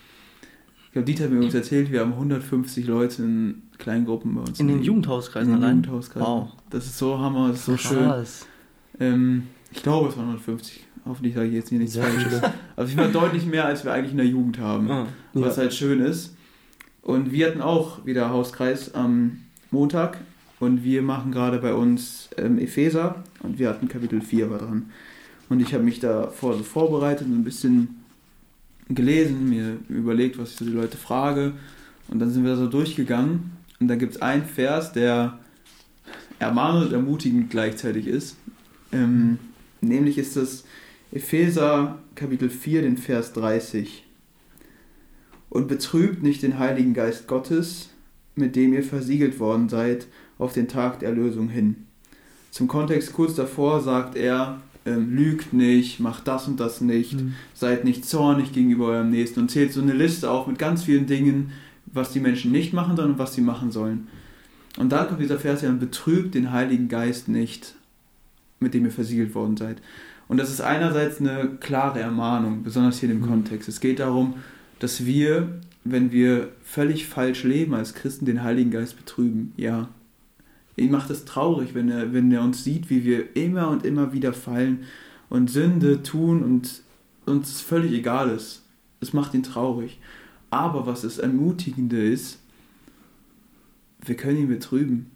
ich 0.86 0.92
glaube, 0.92 1.06
Dieter 1.06 1.24
hat 1.24 1.30
mir 1.32 1.40
uns 1.44 1.54
erzählt, 1.54 1.90
wir 1.92 2.00
haben 2.00 2.12
150 2.14 2.86
Leute 2.86 3.22
in 3.22 3.62
Kleingruppen 3.78 4.34
bei 4.34 4.40
uns. 4.42 4.58
In 4.60 4.68
den 4.68 4.78
in 4.78 4.82
Jugendhauskreisen 4.84 5.52
den 5.54 5.62
allein? 5.62 5.76
Jugendhauskreisen. 5.78 6.26
Wow. 6.26 6.52
Das 6.70 6.86
ist 6.86 6.98
so 6.98 7.18
Hammer, 7.18 7.48
das 7.48 7.58
ist 7.58 7.64
so 7.66 7.76
schön. 7.76 8.04
Krass. 8.04 8.46
Ähm, 9.00 9.48
ich 9.72 9.82
glaube, 9.82 10.08
es 10.08 10.16
waren 10.16 10.26
150. 10.26 10.84
Hoffentlich 11.06 11.34
sage 11.34 11.46
ich 11.48 11.54
jetzt 11.54 11.68
hier 11.68 11.78
nichts 11.78 11.96
Falsches. 11.96 12.40
Also 12.74 12.90
ich 12.92 12.96
war 12.98 13.08
deutlich 13.08 13.46
mehr, 13.46 13.64
als 13.64 13.84
wir 13.84 13.92
eigentlich 13.92 14.10
in 14.12 14.18
der 14.18 14.26
Jugend 14.26 14.58
haben. 14.58 14.90
Ah. 14.90 15.06
Was 15.34 15.56
Ja. 15.56 15.62
halt 15.62 15.74
schön 15.74 16.00
ist. 16.00 16.34
Und 17.02 17.30
wir 17.32 17.46
hatten 17.46 17.60
auch 17.62 18.04
wieder 18.04 18.30
Hauskreis 18.30 18.94
am 18.94 19.38
Montag. 19.70 20.18
Und 20.58 20.82
wir 20.82 21.02
machen 21.02 21.32
gerade 21.32 21.58
bei 21.58 21.74
uns 21.74 22.28
ähm, 22.36 22.58
Epheser. 22.58 23.22
Und 23.42 23.58
wir 23.58 23.68
hatten 23.68 23.88
Kapitel 23.88 24.20
4 24.20 24.50
war 24.50 24.58
dran. 24.58 24.90
Und 25.48 25.60
ich 25.60 25.72
habe 25.74 25.84
mich 25.84 26.00
da 26.00 26.26
vor 26.28 26.56
so 26.56 26.64
vorbereitet 26.64 27.26
und 27.28 27.34
ein 27.38 27.44
bisschen 27.44 28.02
gelesen, 28.88 29.48
mir 29.48 29.76
überlegt, 29.88 30.38
was 30.38 30.50
ich 30.52 30.56
so 30.56 30.64
die 30.64 30.72
Leute 30.72 30.96
frage. 30.96 31.52
Und 32.08 32.18
dann 32.18 32.30
sind 32.30 32.42
wir 32.44 32.50
da 32.52 32.56
so 32.56 32.66
durchgegangen. 32.66 33.52
Und 33.78 33.88
da 33.88 33.94
gibt 33.96 34.16
es 34.16 34.22
einen 34.22 34.44
Vers, 34.44 34.92
der 34.92 35.38
ermahnend 36.38 36.86
und 36.88 36.92
ermutigend 36.94 37.50
gleichzeitig 37.50 38.06
ist. 38.06 38.36
Ähm, 38.92 39.38
nämlich 39.80 40.18
ist 40.18 40.36
das 40.36 40.64
Epheser 41.16 41.98
Kapitel 42.14 42.50
4, 42.50 42.82
den 42.82 42.98
Vers 42.98 43.32
30. 43.32 44.04
Und 45.48 45.66
betrübt 45.66 46.22
nicht 46.22 46.42
den 46.42 46.58
Heiligen 46.58 46.92
Geist 46.92 47.26
Gottes, 47.26 47.88
mit 48.34 48.54
dem 48.54 48.74
ihr 48.74 48.82
versiegelt 48.82 49.40
worden 49.40 49.70
seid, 49.70 50.08
auf 50.36 50.52
den 50.52 50.68
Tag 50.68 50.98
der 51.00 51.08
Erlösung 51.08 51.48
hin. 51.48 51.86
Zum 52.50 52.68
Kontext 52.68 53.14
kurz 53.14 53.34
davor 53.34 53.80
sagt 53.80 54.14
er, 54.14 54.60
ähm, 54.84 55.16
lügt 55.16 55.54
nicht, 55.54 56.00
macht 56.00 56.28
das 56.28 56.48
und 56.48 56.60
das 56.60 56.82
nicht, 56.82 57.14
Mhm. 57.14 57.34
seid 57.54 57.84
nicht 57.84 58.04
zornig 58.04 58.52
gegenüber 58.52 58.88
eurem 58.88 59.10
Nächsten 59.10 59.40
und 59.40 59.50
zählt 59.50 59.72
so 59.72 59.80
eine 59.80 59.94
Liste 59.94 60.30
auf 60.30 60.46
mit 60.46 60.58
ganz 60.58 60.84
vielen 60.84 61.06
Dingen, 61.06 61.50
was 61.86 62.12
die 62.12 62.20
Menschen 62.20 62.52
nicht 62.52 62.74
machen 62.74 62.94
sollen 62.94 63.12
und 63.12 63.18
was 63.18 63.32
sie 63.32 63.40
machen 63.40 63.72
sollen. 63.72 64.08
Und 64.76 64.90
dann 64.92 65.08
kommt 65.08 65.22
dieser 65.22 65.38
Vers 65.38 65.62
ja, 65.62 65.70
betrübt 65.72 66.34
den 66.34 66.52
Heiligen 66.52 66.88
Geist 66.88 67.26
nicht, 67.28 67.74
mit 68.60 68.74
dem 68.74 68.84
ihr 68.84 68.90
versiegelt 68.90 69.34
worden 69.34 69.56
seid. 69.56 69.80
Und 70.28 70.38
das 70.38 70.50
ist 70.50 70.60
einerseits 70.60 71.20
eine 71.20 71.50
klare 71.60 72.00
Ermahnung, 72.00 72.62
besonders 72.62 72.98
hier 72.98 73.10
in 73.10 73.18
dem 73.18 73.24
Mhm. 73.24 73.30
Kontext. 73.30 73.68
Es 73.68 73.80
geht 73.80 74.00
darum, 74.00 74.34
dass 74.80 75.06
wir, 75.06 75.60
wenn 75.84 76.10
wir 76.10 76.48
völlig 76.64 77.06
falsch 77.06 77.44
leben 77.44 77.74
als 77.74 77.94
Christen, 77.94 78.26
den 78.26 78.42
Heiligen 78.42 78.70
Geist 78.70 78.96
betrüben. 78.96 79.52
Ja. 79.56 79.88
Ihn 80.76 80.90
macht 80.90 81.10
es 81.10 81.24
traurig, 81.24 81.74
wenn 81.74 81.90
er, 81.90 82.12
wenn 82.12 82.30
er 82.32 82.42
uns 82.42 82.64
sieht, 82.64 82.90
wie 82.90 83.04
wir 83.04 83.36
immer 83.36 83.68
und 83.70 83.84
immer 83.86 84.12
wieder 84.12 84.32
fallen 84.32 84.80
und 85.30 85.50
Sünde 85.50 86.02
tun 86.02 86.42
und 86.42 86.82
uns 87.24 87.60
völlig 87.60 87.92
egal 87.92 88.30
ist. 88.30 88.62
Es 89.00 89.12
macht 89.12 89.32
ihn 89.34 89.42
traurig. 89.42 89.98
Aber 90.50 90.86
was 90.86 91.02
das 91.02 91.18
Ermutigende 91.18 92.02
ist, 92.02 92.38
wir 94.04 94.16
können 94.16 94.38
ihn 94.38 94.48
betrüben. 94.48 95.10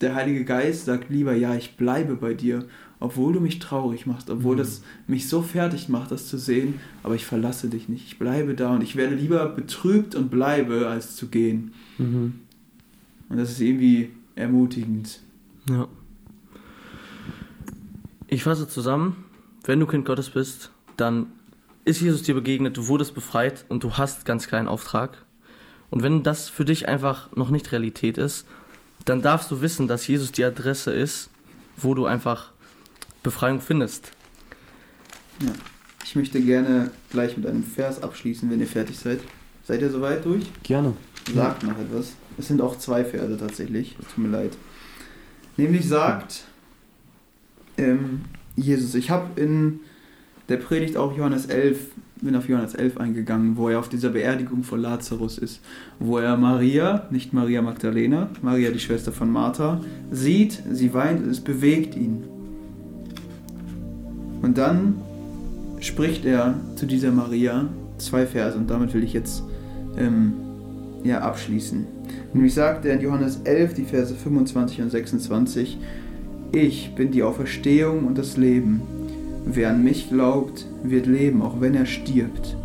Der 0.00 0.14
Heilige 0.14 0.44
Geist 0.44 0.84
sagt 0.86 1.10
lieber, 1.10 1.34
ja, 1.34 1.54
ich 1.54 1.76
bleibe 1.76 2.16
bei 2.16 2.34
dir, 2.34 2.66
obwohl 3.00 3.32
du 3.34 3.40
mich 3.40 3.58
traurig 3.58 4.06
machst, 4.06 4.30
obwohl 4.30 4.54
Mhm. 4.54 4.60
das 4.60 4.82
mich 5.06 5.28
so 5.28 5.42
fertig 5.42 5.88
macht, 5.88 6.10
das 6.10 6.28
zu 6.28 6.38
sehen, 6.38 6.80
aber 7.02 7.14
ich 7.14 7.26
verlasse 7.26 7.68
dich 7.68 7.88
nicht. 7.88 8.06
Ich 8.06 8.18
bleibe 8.18 8.54
da 8.54 8.70
und 8.74 8.82
ich 8.82 8.96
werde 8.96 9.14
lieber 9.14 9.46
betrübt 9.46 10.14
und 10.14 10.30
bleibe, 10.30 10.88
als 10.88 11.14
zu 11.16 11.28
gehen. 11.28 11.72
Mhm. 11.98 12.34
Und 13.28 13.36
das 13.36 13.50
ist 13.50 13.60
irgendwie 13.60 14.10
ermutigend. 14.34 15.20
Ja. 15.68 15.88
Ich 18.28 18.42
fasse 18.42 18.68
zusammen, 18.68 19.24
wenn 19.64 19.80
du 19.80 19.86
Kind 19.86 20.04
Gottes 20.04 20.30
bist, 20.30 20.70
dann 20.96 21.26
ist 21.84 22.00
Jesus 22.00 22.22
dir 22.22 22.34
begegnet, 22.34 22.76
du 22.76 22.88
wurdest 22.88 23.14
befreit 23.14 23.64
und 23.68 23.84
du 23.84 23.92
hast 23.92 24.24
ganz 24.24 24.48
kleinen 24.48 24.68
Auftrag. 24.68 25.24
Und 25.90 26.02
wenn 26.02 26.22
das 26.22 26.48
für 26.48 26.64
dich 26.64 26.88
einfach 26.88 27.34
noch 27.36 27.50
nicht 27.50 27.70
Realität 27.70 28.18
ist, 28.18 28.46
dann 29.04 29.22
darfst 29.22 29.50
du 29.52 29.60
wissen, 29.60 29.86
dass 29.86 30.06
Jesus 30.08 30.32
die 30.32 30.44
Adresse 30.44 30.92
ist, 30.92 31.30
wo 31.76 31.94
du 31.94 32.06
einfach 32.06 32.52
Befreiung 33.26 33.60
findest. 33.60 34.12
Ich 36.04 36.14
möchte 36.14 36.40
gerne 36.40 36.92
gleich 37.10 37.36
mit 37.36 37.44
einem 37.44 37.64
Vers 37.64 38.00
abschließen, 38.00 38.48
wenn 38.50 38.60
ihr 38.60 38.68
fertig 38.68 38.96
seid. 38.96 39.18
Seid 39.64 39.82
ihr 39.82 39.90
soweit 39.90 40.24
durch? 40.24 40.44
Gerne. 40.62 40.92
Sagt 41.34 41.64
noch 41.64 41.76
etwas. 41.76 42.12
Es 42.38 42.46
sind 42.46 42.60
auch 42.60 42.78
zwei 42.78 43.04
Verse 43.04 43.36
tatsächlich. 43.36 43.96
Tut 43.96 44.18
mir 44.18 44.28
leid. 44.28 44.56
Nämlich 45.56 45.88
sagt 45.88 46.44
ähm, 47.76 48.20
Jesus, 48.54 48.94
ich 48.94 49.10
habe 49.10 49.40
in 49.40 49.80
der 50.48 50.58
Predigt 50.58 50.96
auch 50.96 51.16
Johannes 51.16 51.46
11, 51.46 51.88
bin 52.22 52.36
auf 52.36 52.48
Johannes 52.48 52.74
11 52.74 52.98
eingegangen, 52.98 53.56
wo 53.56 53.68
er 53.68 53.80
auf 53.80 53.88
dieser 53.88 54.10
Beerdigung 54.10 54.62
von 54.62 54.80
Lazarus 54.80 55.36
ist, 55.38 55.60
wo 55.98 56.18
er 56.18 56.36
Maria, 56.36 57.08
nicht 57.10 57.32
Maria 57.32 57.60
Magdalena, 57.60 58.30
Maria 58.40 58.70
die 58.70 58.78
Schwester 58.78 59.10
von 59.10 59.32
Martha, 59.32 59.80
sieht, 60.12 60.62
sie 60.70 60.94
weint 60.94 61.24
und 61.24 61.30
es 61.30 61.40
bewegt 61.40 61.96
ihn. 61.96 62.35
Und 64.42 64.58
dann 64.58 65.00
spricht 65.80 66.24
er 66.24 66.54
zu 66.76 66.86
dieser 66.86 67.10
Maria 67.10 67.68
zwei 67.98 68.26
Verse 68.26 68.56
und 68.56 68.70
damit 68.70 68.94
will 68.94 69.04
ich 69.04 69.12
jetzt 69.12 69.42
ähm, 69.98 70.34
ja, 71.04 71.20
abschließen. 71.20 71.86
Nämlich 72.32 72.54
sagt 72.54 72.84
er 72.84 72.94
in 72.94 73.00
Johannes 73.00 73.40
11, 73.44 73.74
die 73.74 73.84
Verse 73.84 74.14
25 74.14 74.82
und 74.82 74.90
26, 74.90 75.78
Ich 76.52 76.94
bin 76.94 77.10
die 77.10 77.22
Auferstehung 77.22 78.04
und 78.04 78.18
das 78.18 78.36
Leben. 78.36 78.82
Wer 79.44 79.70
an 79.70 79.84
mich 79.84 80.08
glaubt, 80.08 80.66
wird 80.82 81.06
leben, 81.06 81.42
auch 81.42 81.60
wenn 81.60 81.74
er 81.74 81.86
stirbt. 81.86 82.56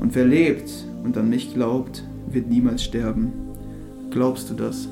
Und 0.00 0.14
wer 0.14 0.24
lebt 0.24 0.70
und 1.04 1.16
an 1.16 1.28
mich 1.28 1.54
glaubt, 1.54 2.04
wird 2.30 2.48
niemals 2.48 2.82
sterben. 2.82 3.32
Glaubst 4.10 4.50
du 4.50 4.54
das? 4.54 4.88